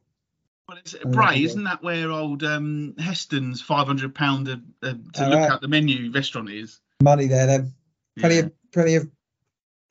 Well, 0.68 0.78
it's 0.78 0.94
I 0.94 1.08
Bray, 1.08 1.42
isn't 1.42 1.64
that 1.64 1.82
where 1.82 2.10
old 2.10 2.42
um, 2.42 2.94
Heston's 2.98 3.60
five 3.60 3.86
hundred 3.86 4.14
pound 4.14 4.48
uh, 4.48 4.56
uh, 4.82 4.94
to 5.14 5.26
Oh, 5.26 5.28
look 5.28 5.38
right. 5.38 5.50
at 5.52 5.60
the 5.60 5.68
menu 5.68 6.10
restaurant 6.10 6.50
is? 6.50 6.80
Money 7.02 7.26
there 7.26 7.46
then. 7.46 7.74
Plenty 8.18 8.36
Yeah. 8.36 8.40
of 8.42 8.52
plenty 8.72 8.94
of 8.96 9.10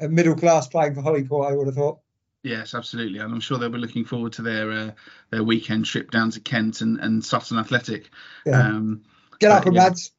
uh, 0.02 0.08
middle 0.08 0.36
class 0.36 0.68
playing 0.68 0.96
for 0.96 1.02
Holyport. 1.02 1.52
I 1.52 1.56
would 1.56 1.68
have 1.68 1.76
thought. 1.76 2.00
Yes, 2.44 2.74
absolutely, 2.74 3.20
and 3.20 3.32
I'm 3.32 3.40
sure 3.40 3.58
they'll 3.58 3.70
be 3.70 3.78
looking 3.78 4.04
forward 4.06 4.34
to 4.34 4.42
their 4.42 4.72
uh, 4.72 4.92
their 5.30 5.44
weekend 5.44 5.86
trip 5.86 6.12
down 6.12 6.32
to 6.32 6.40
Kent 6.40 6.82
and, 6.82 7.00
and 7.00 7.24
Sutton 7.24 7.58
Athletic. 7.58 8.10
Yeah. 8.46 8.60
Um, 8.68 9.04
Get 9.40 9.52
up, 9.52 9.66
uh, 9.68 9.72
yeah. 9.72 9.84
lads. 9.84 10.12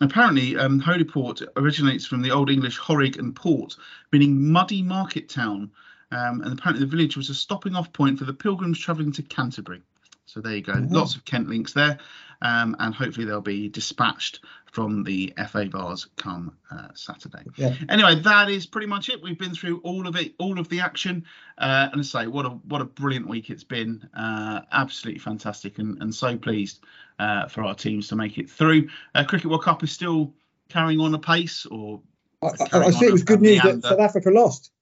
apparently, 0.00 0.56
um, 0.56 0.80
Holyport 0.80 1.46
originates 1.56 2.06
from 2.06 2.22
the 2.22 2.30
Old 2.30 2.50
English 2.50 2.78
Horig 2.78 3.18
and 3.18 3.34
Port, 3.34 3.76
meaning 4.12 4.50
muddy 4.52 4.82
market 4.82 5.28
town, 5.28 5.70
um, 6.12 6.40
and 6.42 6.58
apparently 6.58 6.84
the 6.84 6.90
village 6.90 7.16
was 7.16 7.30
a 7.30 7.34
stopping 7.34 7.74
off 7.74 7.92
point 7.92 8.18
for 8.18 8.24
the 8.24 8.32
pilgrims 8.32 8.78
travelling 8.78 9.12
to 9.12 9.22
Canterbury. 9.22 9.82
So 10.26 10.40
there 10.40 10.56
you 10.56 10.62
go, 10.62 10.74
Mhm. 10.74 10.92
lots 10.92 11.14
of 11.14 11.24
Kent 11.24 11.48
links 11.48 11.72
there, 11.72 11.98
um, 12.42 12.74
and 12.80 12.94
hopefully 12.94 13.24
they'll 13.26 13.40
be 13.40 13.68
dispatched 13.68 14.40
from 14.72 15.04
the 15.04 15.32
FA 15.38 15.64
Vase 15.66 16.06
come 16.16 16.52
uh, 16.70 16.88
Saturday. 16.94 17.44
Yeah. 17.56 17.74
Anyway, 17.88 18.16
that 18.20 18.50
is 18.50 18.66
pretty 18.66 18.88
much 18.88 19.08
it. 19.08 19.22
We've 19.22 19.38
been 19.38 19.54
through 19.54 19.78
all 19.84 20.06
of 20.06 20.16
it, 20.16 20.34
all 20.38 20.58
of 20.58 20.68
the 20.68 20.80
action, 20.80 21.24
uh, 21.58 21.88
and 21.92 22.00
I 22.00 22.04
say 22.04 22.26
what 22.26 22.44
a 22.44 22.50
what 22.50 22.82
a 22.82 22.84
brilliant 22.84 23.28
week 23.28 23.48
it's 23.50 23.64
been. 23.64 24.06
Uh, 24.14 24.62
absolutely 24.72 25.20
fantastic, 25.20 25.78
and 25.78 26.02
and 26.02 26.14
so 26.14 26.36
pleased 26.36 26.84
uh, 27.20 27.46
for 27.46 27.62
our 27.62 27.74
teams 27.74 28.08
to 28.08 28.16
make 28.16 28.36
it 28.36 28.50
through. 28.50 28.88
Uh, 29.14 29.24
Cricket 29.24 29.48
World 29.48 29.62
Cup 29.62 29.82
is 29.82 29.92
still 29.92 30.34
carrying 30.68 31.00
on 31.00 31.14
apace, 31.14 31.64
or 31.66 32.02
I, 32.42 32.48
I, 32.72 32.78
I 32.86 32.90
see 32.90 33.06
it 33.06 33.12
was 33.12 33.22
good 33.22 33.40
news 33.40 33.62
that. 33.62 33.82
South 33.84 34.00
Africa 34.00 34.30
lost. 34.30 34.72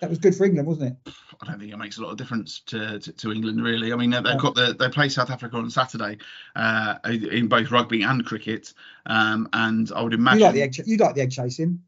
That 0.00 0.10
was 0.10 0.18
good 0.18 0.34
for 0.34 0.44
England, 0.44 0.68
wasn't 0.68 0.96
it? 1.06 1.12
I 1.42 1.46
don't 1.46 1.58
think 1.58 1.72
it 1.72 1.76
makes 1.76 1.98
a 1.98 2.02
lot 2.02 2.10
of 2.10 2.16
difference 2.16 2.60
to, 2.66 2.98
to, 2.98 3.12
to 3.12 3.32
England 3.32 3.62
really. 3.62 3.92
I 3.92 3.96
mean, 3.96 4.10
they've 4.10 4.22
got 4.38 4.54
the 4.54 4.74
they 4.78 4.88
play 4.88 5.08
South 5.08 5.30
Africa 5.30 5.56
on 5.56 5.70
Saturday 5.70 6.18
uh, 6.56 6.96
in 7.04 7.48
both 7.48 7.70
rugby 7.70 8.02
and 8.02 8.24
cricket, 8.24 8.72
um, 9.06 9.48
and 9.52 9.90
I 9.94 10.02
would 10.02 10.12
You 10.12 10.18
imagine. 10.18 10.42
like 10.42 10.54
the 10.54 10.62
egg. 10.62 10.76
You 10.86 10.96
like 10.98 11.14
the 11.14 11.22
egg 11.22 11.30
chasing. 11.30 11.80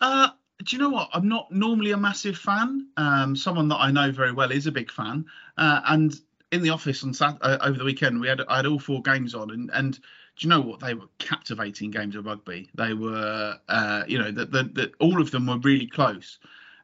Uh, 0.00 0.28
do 0.64 0.76
you 0.76 0.82
know 0.82 0.90
what? 0.90 1.08
I'm 1.12 1.28
not 1.28 1.50
normally 1.50 1.92
a 1.92 1.96
massive 1.96 2.36
fan. 2.36 2.88
Um, 2.96 3.36
someone 3.36 3.68
that 3.68 3.76
I 3.80 3.90
know 3.90 4.10
very 4.12 4.32
well 4.32 4.50
is 4.50 4.66
a 4.66 4.72
big 4.72 4.90
fan, 4.90 5.24
uh, 5.58 5.80
and 5.86 6.14
in 6.52 6.62
the 6.62 6.70
office 6.70 7.02
on 7.04 7.12
Sat- 7.12 7.38
uh, 7.42 7.58
over 7.62 7.78
the 7.78 7.84
weekend 7.84 8.20
we 8.20 8.28
had 8.28 8.40
I 8.48 8.56
had 8.56 8.66
all 8.66 8.78
four 8.78 9.02
games 9.02 9.34
on, 9.34 9.50
and 9.50 9.70
and 9.72 9.94
do 9.94 10.00
you 10.38 10.48
know 10.48 10.60
what? 10.60 10.80
They 10.80 10.94
were 10.94 11.08
captivating 11.18 11.90
games 11.90 12.16
of 12.16 12.26
rugby. 12.26 12.68
They 12.74 12.92
were, 12.92 13.58
uh, 13.68 14.02
you 14.08 14.18
know, 14.18 14.32
that 14.32 14.50
the, 14.50 14.64
the, 14.64 14.92
all 14.98 15.20
of 15.20 15.30
them 15.30 15.46
were 15.46 15.58
really 15.58 15.86
close, 15.86 16.38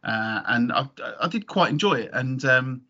uh, 0.04 0.42
and 0.46 0.72
I, 0.72 0.88
I 1.20 1.28
did 1.28 1.46
quite 1.46 1.70
enjoy 1.70 1.94
it. 1.94 2.10
And 2.12 2.44
um, 2.44 2.82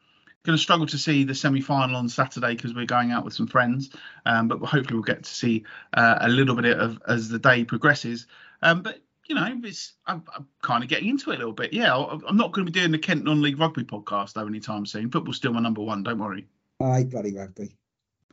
going 0.44 0.56
to 0.56 0.62
struggle 0.62 0.86
to 0.86 0.98
see 0.98 1.24
the 1.24 1.34
semi-final 1.34 1.96
on 1.96 2.08
Saturday 2.08 2.54
because 2.54 2.74
we're 2.74 2.86
going 2.86 3.10
out 3.10 3.24
with 3.24 3.34
some 3.34 3.46
friends, 3.46 3.90
um, 4.24 4.48
but 4.48 4.58
hopefully 4.60 4.94
we'll 4.94 5.02
get 5.02 5.24
to 5.24 5.30
see 5.30 5.64
uh, 5.94 6.18
a 6.20 6.28
little 6.28 6.54
bit 6.56 6.78
of 6.78 7.00
as 7.06 7.28
the 7.28 7.38
day 7.38 7.64
progresses. 7.64 8.26
Um, 8.62 8.82
but 8.82 9.00
you 9.28 9.34
know, 9.34 9.60
it's 9.62 9.92
I'm, 10.06 10.24
I'm 10.34 10.46
kind 10.62 10.82
of 10.82 10.88
getting 10.88 11.08
into 11.08 11.30
it 11.30 11.36
a 11.36 11.38
little 11.38 11.52
bit. 11.52 11.72
Yeah, 11.72 11.94
I'm 11.94 12.36
not 12.36 12.52
going 12.52 12.66
to 12.66 12.72
be 12.72 12.78
doing 12.78 12.90
the 12.90 12.98
Kent 12.98 13.24
non-league 13.24 13.60
rugby 13.60 13.84
podcast 13.84 14.32
though 14.32 14.46
anytime 14.46 14.86
soon. 14.86 15.10
Football's 15.10 15.36
still 15.36 15.52
my 15.52 15.60
number 15.60 15.82
one. 15.82 16.02
Don't 16.02 16.18
worry. 16.18 16.46
I 16.80 16.98
hate 16.98 17.10
bloody 17.10 17.36
rugby. 17.36 17.76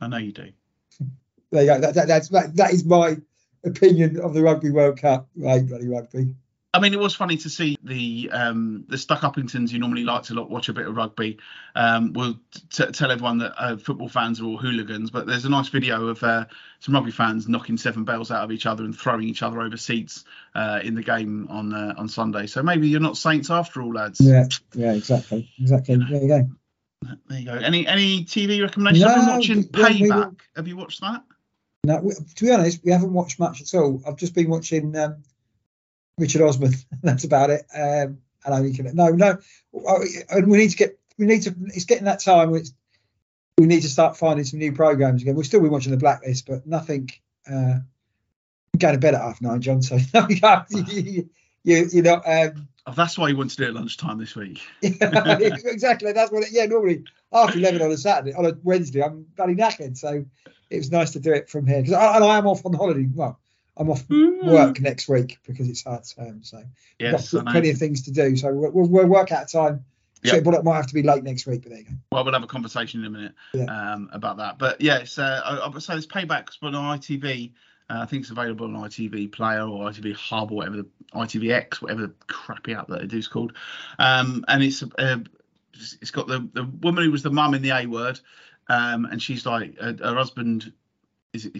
I 0.00 0.08
know 0.08 0.16
you 0.16 0.32
do. 0.32 0.50
There 1.50 1.62
you 1.62 1.68
go. 1.68 1.80
That, 1.80 1.94
that, 1.94 2.08
that's, 2.08 2.28
that, 2.30 2.56
that 2.56 2.72
is 2.72 2.84
my 2.84 3.16
opinion 3.64 4.18
of 4.20 4.34
the 4.34 4.42
Rugby 4.42 4.70
World 4.70 4.98
Cup. 5.00 5.28
I 5.46 5.58
hate 5.58 5.68
bloody 5.68 5.88
rugby. 5.88 6.34
I 6.74 6.80
mean, 6.80 6.92
it 6.92 6.98
was 6.98 7.14
funny 7.14 7.38
to 7.38 7.48
see 7.48 7.78
the 7.82 8.28
um, 8.30 8.84
the 8.88 8.98
Stuck 8.98 9.20
Uppingtons 9.20 9.70
who 9.70 9.78
normally 9.78 10.04
like 10.04 10.24
to 10.24 10.42
watch 10.42 10.68
a 10.68 10.74
bit 10.74 10.86
of 10.86 10.94
rugby. 10.94 11.38
Um, 11.74 12.12
will 12.12 12.38
t- 12.70 12.86
tell 12.92 13.10
everyone 13.10 13.38
that 13.38 13.54
uh, 13.56 13.76
football 13.78 14.08
fans 14.10 14.38
are 14.40 14.44
all 14.44 14.58
hooligans, 14.58 15.10
but 15.10 15.26
there's 15.26 15.46
a 15.46 15.48
nice 15.48 15.68
video 15.68 16.08
of 16.08 16.22
uh, 16.22 16.44
some 16.80 16.94
rugby 16.94 17.10
fans 17.10 17.48
knocking 17.48 17.78
seven 17.78 18.04
bells 18.04 18.30
out 18.30 18.44
of 18.44 18.52
each 18.52 18.66
other 18.66 18.84
and 18.84 18.96
throwing 18.96 19.26
each 19.26 19.42
other 19.42 19.62
over 19.62 19.78
seats 19.78 20.24
uh, 20.54 20.80
in 20.82 20.94
the 20.94 21.02
game 21.02 21.48
on 21.48 21.72
uh, 21.72 21.94
on 21.96 22.06
Sunday. 22.06 22.46
So 22.46 22.62
maybe 22.62 22.88
you're 22.88 23.00
not 23.00 23.16
saints 23.16 23.50
after 23.50 23.80
all, 23.80 23.94
lads. 23.94 24.20
Yeah, 24.20 24.44
yeah, 24.74 24.92
exactly, 24.92 25.50
exactly. 25.58 25.96
There 25.96 26.22
you 26.22 26.28
go. 26.28 26.50
There 27.28 27.38
you 27.38 27.46
go. 27.46 27.54
Any 27.54 27.86
any 27.86 28.24
TV 28.26 28.60
recommendations? 28.60 29.10
I've 29.10 29.24
been 29.24 29.34
watching 29.34 29.64
Payback. 29.64 30.36
Have 30.54 30.68
you 30.68 30.76
watched 30.76 31.00
that? 31.00 31.24
No, 31.84 32.00
we, 32.00 32.12
to 32.12 32.44
be 32.44 32.50
honest, 32.50 32.84
we 32.84 32.92
haven't 32.92 33.14
watched 33.14 33.38
much 33.38 33.62
at 33.62 33.72
all. 33.74 34.02
I've 34.06 34.16
just 34.16 34.34
been 34.34 34.50
watching 34.50 34.94
um, 34.96 35.22
Richard 36.18 36.42
Osman. 36.42 36.74
That's 37.02 37.24
about 37.24 37.50
it. 37.50 37.64
Um, 37.74 38.18
and 38.44 38.54
I 38.54 38.62
think 38.62 38.94
no, 38.94 39.08
no, 39.08 39.38
and 40.30 40.46
we 40.46 40.58
need 40.58 40.70
to 40.70 40.76
get. 40.76 40.98
We 41.18 41.26
need 41.26 41.42
to. 41.42 41.54
It's 41.66 41.84
getting 41.84 42.04
that 42.04 42.20
time. 42.20 42.54
It's, 42.54 42.72
we 43.58 43.66
need 43.66 43.82
to 43.82 43.88
start 43.88 44.16
finding 44.16 44.44
some 44.44 44.60
new 44.60 44.72
programs 44.72 45.22
again. 45.22 45.34
We'll 45.34 45.44
still 45.44 45.60
be 45.60 45.68
watching 45.68 45.90
the 45.90 45.98
Blacklist, 45.98 46.46
but 46.46 46.66
nothing. 46.66 47.10
Uh, 47.50 47.80
going 48.78 48.94
to 48.94 49.00
bed 49.00 49.14
at 49.14 49.20
half 49.20 49.40
nine, 49.42 49.60
John. 49.60 49.82
So 49.82 49.96
you, 50.70 51.28
you, 51.64 51.88
you're 51.92 52.04
not. 52.04 52.22
Um, 52.24 52.68
Oh, 52.88 52.92
that's 52.92 53.18
why 53.18 53.28
you 53.28 53.36
want 53.36 53.50
to 53.50 53.56
do 53.56 53.64
it 53.64 53.74
lunchtime 53.74 54.16
this 54.16 54.34
week. 54.34 54.62
exactly. 54.82 56.12
That's 56.12 56.32
what. 56.32 56.42
It, 56.44 56.52
yeah, 56.52 56.64
normally 56.64 57.04
after 57.34 57.58
eleven 57.58 57.82
on 57.82 57.90
a 57.90 57.98
Saturday, 57.98 58.32
on 58.32 58.46
a 58.46 58.56
Wednesday, 58.62 59.02
I'm 59.02 59.26
bloody 59.36 59.54
knackered. 59.54 59.98
So 59.98 60.24
it 60.70 60.78
was 60.78 60.90
nice 60.90 61.10
to 61.10 61.20
do 61.20 61.30
it 61.34 61.50
from 61.50 61.66
here 61.66 61.82
because 61.82 61.92
I, 61.92 62.16
I 62.16 62.38
am 62.38 62.46
off 62.46 62.64
on 62.64 62.72
holiday. 62.72 63.06
Well, 63.12 63.38
I'm 63.78 63.90
off 63.90 64.04
work 64.10 64.80
next 64.80 65.08
week 65.08 65.38
because 65.46 65.68
it's 65.68 65.84
half 65.84 66.14
term. 66.14 66.42
So 66.42 66.62
Yes, 66.98 67.32
got 67.32 67.46
plenty 67.46 67.70
of 67.70 67.78
things 67.78 68.02
to 68.02 68.10
do. 68.10 68.36
So 68.36 68.52
we'll, 68.52 68.72
we'll, 68.72 68.88
we'll 68.88 69.06
work 69.06 69.32
out 69.32 69.48
time. 69.48 69.84
So 70.24 70.40
but 70.40 70.54
it 70.54 70.64
might 70.64 70.76
have 70.76 70.88
to 70.88 70.94
be 70.94 71.02
late 71.02 71.22
next 71.22 71.46
week, 71.46 71.62
but 71.62 71.70
there 71.70 71.78
you 71.78 71.84
go. 71.84 71.92
Well, 72.10 72.24
we'll 72.24 72.34
have 72.34 72.42
a 72.42 72.48
conversation 72.48 73.00
in 73.00 73.06
a 73.06 73.10
minute 73.10 73.34
Yeah. 73.54 73.64
um, 73.64 74.10
about 74.12 74.38
that. 74.38 74.58
But 74.58 74.80
yeah, 74.80 74.98
it's, 74.98 75.16
uh, 75.16 75.42
I, 75.44 75.56
I 75.58 75.68
would 75.68 75.82
say 75.82 75.94
it's 75.94 76.06
paybacks, 76.06 76.60
on 76.60 76.72
ITV. 76.72 77.52
Uh, 77.90 78.00
I 78.00 78.06
think 78.06 78.22
it's 78.22 78.30
available 78.30 78.66
on 78.66 78.72
ITV 78.72 79.32
Player 79.32 79.62
or 79.62 79.88
ITV 79.88 80.14
Hub 80.14 80.50
or 80.50 80.56
whatever 80.56 80.76
the 80.78 80.86
ITVX, 81.14 81.80
whatever 81.80 82.02
the 82.02 82.14
crappy 82.26 82.74
app 82.74 82.88
that 82.88 83.02
it 83.02 83.12
is 83.12 83.28
called. 83.28 83.52
Um, 83.98 84.44
and 84.48 84.62
it's 84.62 84.82
uh, 84.82 85.18
it's 86.00 86.10
got 86.10 86.26
the 86.26 86.46
the 86.52 86.64
woman 86.64 87.04
who 87.04 87.10
was 87.10 87.22
the 87.22 87.30
mum 87.30 87.54
in 87.54 87.62
the 87.62 87.70
A 87.70 87.86
word, 87.86 88.20
um, 88.68 89.06
and 89.06 89.22
she's 89.22 89.46
like 89.46 89.78
her, 89.78 89.96
her 90.02 90.14
husband 90.16 90.72
is 91.32 91.50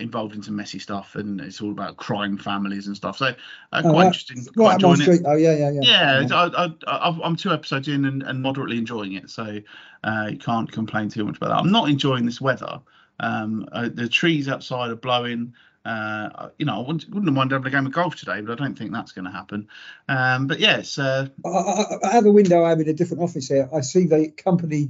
involved 0.00 0.34
in 0.34 0.42
some 0.42 0.56
messy 0.56 0.78
stuff, 0.78 1.14
and 1.14 1.40
it's 1.40 1.60
all 1.60 1.70
about 1.70 1.96
crime 1.96 2.36
families 2.36 2.86
and 2.88 2.96
stuff. 2.96 3.18
So 3.18 3.26
uh, 3.26 3.82
Oh, 3.84 3.90
quite 3.90 4.06
interesting. 4.06 4.44
Quite 4.54 4.74
enjoying 4.74 5.00
it. 5.00 5.22
Oh 5.24 5.36
yeah, 5.36 5.54
yeah, 5.56 5.70
yeah. 5.70 5.80
Yeah, 5.82 6.20
it's- 6.22 6.78
I, 6.86 7.18
I'm 7.22 7.36
two 7.36 7.52
episodes 7.52 7.88
in 7.88 8.04
and, 8.04 8.22
and 8.22 8.42
moderately 8.42 8.78
enjoying 8.78 9.12
it, 9.12 9.30
so 9.30 9.60
uh, 10.02 10.28
you 10.30 10.38
can't 10.38 10.70
complain 10.70 11.08
too 11.08 11.24
much 11.24 11.36
about 11.36 11.48
that. 11.48 11.58
I'm 11.58 11.70
not 11.72 11.88
enjoying 11.88 12.26
this 12.26 12.40
weather. 12.40 12.80
Um, 13.20 13.68
uh, 13.72 13.88
the 13.92 14.08
trees 14.08 14.48
outside 14.48 14.90
are 14.90 14.96
blowing. 14.96 15.54
Uh, 15.84 16.48
you 16.58 16.64
know, 16.66 16.76
I 16.76 16.86
wouldn't, 16.86 17.08
wouldn't 17.10 17.32
mind 17.32 17.52
having 17.52 17.66
a 17.66 17.70
game 17.70 17.86
of 17.86 17.92
golf 17.92 18.16
today, 18.16 18.40
but 18.40 18.58
I 18.58 18.64
don't 18.64 18.76
think 18.76 18.90
that's 18.92 19.12
going 19.12 19.26
to 19.26 19.30
happen. 19.30 19.68
Um, 20.08 20.46
but 20.46 20.58
yeah, 20.58 20.78
it's 20.78 20.98
uh, 20.98 21.28
I, 21.44 21.48
I, 21.48 21.84
I 22.08 22.12
have 22.12 22.24
a 22.26 22.32
window. 22.32 22.64
I'm 22.64 22.80
in 22.80 22.88
a 22.88 22.94
different 22.94 23.22
office 23.22 23.48
here. 23.48 23.68
I 23.72 23.82
see 23.82 24.06
the 24.06 24.30
company 24.30 24.88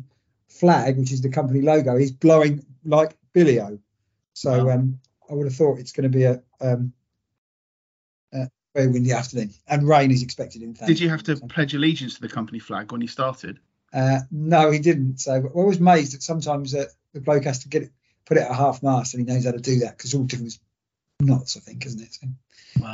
flag, 0.49 0.97
which 0.97 1.13
is 1.13 1.21
the 1.21 1.31
company 1.31 1.61
logo, 1.63 1.97
is 1.97 2.13
blowing 2.13 2.65
like 2.85 3.17
Billio. 3.35 3.81
So 4.35 4.67
Wow. 4.67 4.75
um, 4.75 5.01
I 5.31 5.35
would 5.35 5.47
have 5.47 5.57
thought 5.57 5.79
it's 5.79 5.93
going 5.93 6.11
to 6.11 6.17
be 6.17 6.25
a 6.25 6.43
um, 6.61 6.93
a 8.33 8.51
very 8.75 8.89
windy 8.89 9.13
afternoon, 9.13 9.55
and 9.67 9.89
rain 9.89 10.11
is 10.11 10.23
expected 10.23 10.63
in. 10.63 10.75
Fact. 10.75 10.89
Did 10.89 11.01
you 11.01 11.09
have 11.09 11.23
to 11.25 11.37
pledge 11.37 11.75
allegiance 11.75 12.17
to 12.17 12.21
the 12.21 12.29
company 12.29 12.59
flag 12.59 12.93
when 12.93 13.01
you 13.01 13.09
started? 13.09 13.59
Uh, 13.93 14.21
no, 14.31 14.71
he 14.71 14.81
didn't. 14.81 15.21
So 15.21 15.35
I 15.35 15.39
was 15.39 15.79
amazed 15.79 16.15
that 16.15 16.23
sometimes 16.23 16.75
uh, 16.75 16.87
the 17.13 17.21
bloke 17.21 17.45
has 17.45 17.61
to 17.61 17.69
get 17.69 17.85
it, 17.85 17.93
put 18.27 18.37
it 18.37 18.43
at 18.43 18.55
half 18.55 18.83
mast, 18.83 19.15
and 19.15 19.27
he 19.27 19.33
knows 19.33 19.45
how 19.45 19.53
to 19.53 19.59
do 19.59 19.81
that 19.81 19.97
because 19.97 20.15
all 20.15 20.25
different 20.25 20.59
knots, 21.21 21.57
I 21.57 21.61
think, 21.61 21.87
isn't 21.87 22.03
it? 22.03 22.15
So, 22.15 22.27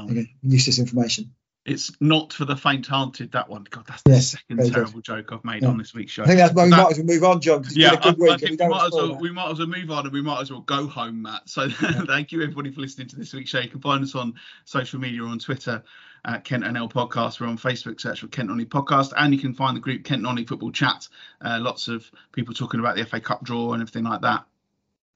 again, 0.09 0.29
useless 0.43 0.79
information. 0.79 1.35
It's 1.67 1.93
not 2.01 2.33
for 2.33 2.45
the 2.47 2.57
faint-hearted. 2.57 3.33
That 3.33 3.49
one. 3.49 3.65
God, 3.69 3.85
that's 3.87 4.03
the 4.03 4.13
Yes, 4.13 4.29
second 4.31 4.57
good. 4.59 4.73
terrible 4.73 5.01
joke 5.03 5.31
I've 5.33 5.45
made 5.45 5.63
Yeah. 5.63 5.69
on 5.69 5.77
this 5.79 5.93
week's 5.93 6.13
show. 6.13 6.23
I 6.23 6.27
think 6.27 6.39
that's 6.39 6.55
why 6.55 6.65
we 6.65 6.71
That- 6.71 6.77
might 6.79 6.91
as 6.93 6.99
well 6.99 7.07
move 7.07 7.25
on, 7.25 7.41
John. 7.41 7.65
Yeah, 7.73 7.91
been 7.91 7.99
a 7.99 8.03
good 8.03 8.09
I, 8.09 8.17
week. 8.19 8.31
I 8.31 8.35
we 8.35 8.39
think 8.41 8.61
we 8.61 8.69
might, 8.69 8.87
as 8.87 8.93
well, 8.93 9.09
that. 9.09 9.21
we 9.21 9.31
might 9.31 9.51
as 9.51 9.59
well 9.59 9.69
move 9.69 9.91
on 9.91 10.05
and 10.07 10.13
we 10.13 10.23
might 10.23 10.41
as 10.41 10.51
well 10.51 10.61
go 10.63 10.87
home, 10.87 11.23
Matt. 11.23 11.49
So 11.49 11.69
thank 12.07 12.33
you 12.33 12.43
everybody 12.43 12.71
for 12.71 12.81
listening 12.81 13.09
to 13.09 13.17
this 13.17 13.33
week's 13.35 13.51
show. 13.51 13.61
You 13.61 13.69
can 13.69 13.81
find 13.81 14.03
us 14.03 14.15
on 14.15 14.35
social 14.65 15.01
media 15.01 15.23
on 15.23 15.39
Twitter 15.39 15.83
at 16.25 16.45
Kent 16.45 16.65
NL 16.65 16.89
Podcast. 16.91 17.41
We're 17.41 17.47
on 17.47 17.59
Facebook, 17.59 18.01
search 18.01 18.21
for 18.21 18.29
Kent 18.29 18.49
Nonny 18.49 18.65
Podcast, 18.65 19.13
and 19.17 19.33
you 19.35 19.41
can 19.41 19.55
find 19.55 19.77
the 19.77 19.81
group 19.81 20.05
Kent 20.05 20.23
Nonny 20.23 20.45
Football 20.47 20.73
Chat. 20.73 21.09
Uh, 21.43 21.59
lots 21.61 21.89
of 21.89 22.11
people 22.33 22.55
talking 22.55 22.81
about 22.81 22.97
the 22.97 23.05
FA 23.05 23.21
Cup 23.21 23.45
draw 23.45 23.73
and 23.75 23.83
everything 23.83 24.05
like 24.05 24.23
that. 24.23 24.45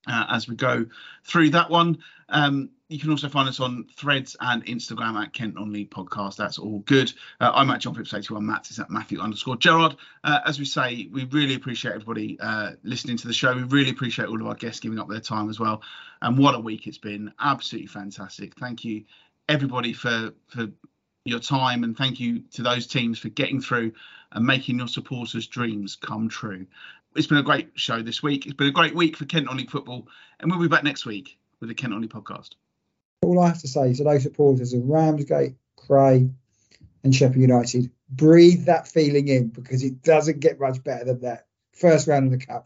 Uh, 0.06 0.26
as 0.30 0.46
we 0.46 0.54
go 0.56 0.84
through 1.24 1.48
that 1.50 1.70
one, 1.70 1.96
um, 2.28 2.68
you 2.88 2.98
can 2.98 3.10
also 3.10 3.28
find 3.30 3.48
us 3.48 3.60
on 3.60 3.86
Threads 3.96 4.36
and 4.40 4.64
Instagram 4.66 5.20
at 5.20 5.32
Kent 5.32 5.54
Nonny 5.54 5.86
Podcast. 5.86 6.36
That's 6.36 6.58
all 6.58 6.80
good. 6.80 7.12
Uh, 7.40 7.50
I'm 7.54 7.70
at 7.70 7.80
John 7.80 7.94
Phipps 7.94 8.12
81. 8.12 8.44
Matt 8.44 8.70
is 8.70 8.78
at 8.78 8.90
Matthew 8.90 9.20
underscore 9.20 9.56
Gerard. 9.56 9.96
Uh, 10.22 10.40
as 10.44 10.58
we 10.58 10.66
say, 10.66 11.08
we 11.10 11.24
really 11.24 11.54
appreciate 11.54 11.92
everybody 11.92 12.38
uh, 12.40 12.72
listening 12.82 13.16
to 13.16 13.26
the 13.26 13.32
show. 13.32 13.54
We 13.54 13.62
really 13.62 13.90
appreciate 13.90 14.28
all 14.28 14.40
of 14.40 14.46
our 14.46 14.54
guests 14.54 14.80
giving 14.80 14.98
up 14.98 15.08
their 15.08 15.20
time 15.20 15.48
as 15.48 15.58
well. 15.58 15.82
And 16.20 16.36
what 16.36 16.54
a 16.54 16.60
week 16.60 16.86
it's 16.86 16.98
been! 16.98 17.32
Absolutely 17.40 17.86
fantastic. 17.86 18.54
Thank 18.56 18.84
you, 18.84 19.04
everybody, 19.48 19.94
for 19.94 20.34
for 20.48 20.68
your 21.24 21.40
time, 21.40 21.84
and 21.84 21.96
thank 21.96 22.20
you 22.20 22.40
to 22.52 22.62
those 22.62 22.86
teams 22.86 23.18
for 23.18 23.30
getting 23.30 23.62
through 23.62 23.92
and 24.32 24.44
making 24.44 24.78
your 24.78 24.88
supporters' 24.88 25.46
dreams 25.46 25.96
come 25.96 26.28
true. 26.28 26.66
It's 27.16 27.26
been 27.26 27.38
a 27.38 27.42
great 27.42 27.70
show 27.76 28.02
this 28.02 28.22
week. 28.22 28.44
It's 28.44 28.54
been 28.54 28.68
a 28.68 28.72
great 28.72 28.94
week 28.94 29.16
for 29.16 29.24
Kent 29.24 29.48
Only 29.48 29.66
football, 29.66 30.06
and 30.38 30.50
we'll 30.50 30.60
be 30.60 30.68
back 30.68 30.84
next 30.84 31.06
week 31.06 31.38
with 31.60 31.70
the 31.70 31.74
Kent 31.74 31.94
Only 31.94 32.08
podcast. 32.08 32.50
All 33.24 33.40
I 33.40 33.48
have 33.48 33.60
to 33.62 33.68
say 33.68 33.94
to 33.94 34.04
those 34.04 34.22
supporters 34.22 34.74
of 34.74 34.84
Ramsgate, 34.84 35.54
Cray, 35.76 36.28
and 37.02 37.14
Sheppey 37.14 37.40
United, 37.40 37.90
breathe 38.10 38.66
that 38.66 38.86
feeling 38.86 39.28
in 39.28 39.48
because 39.48 39.82
it 39.82 40.02
doesn't 40.02 40.40
get 40.40 40.60
much 40.60 40.84
better 40.84 41.04
than 41.04 41.20
that. 41.20 41.46
First 41.72 42.06
round 42.06 42.26
of 42.26 42.38
the 42.38 42.44
cup, 42.44 42.62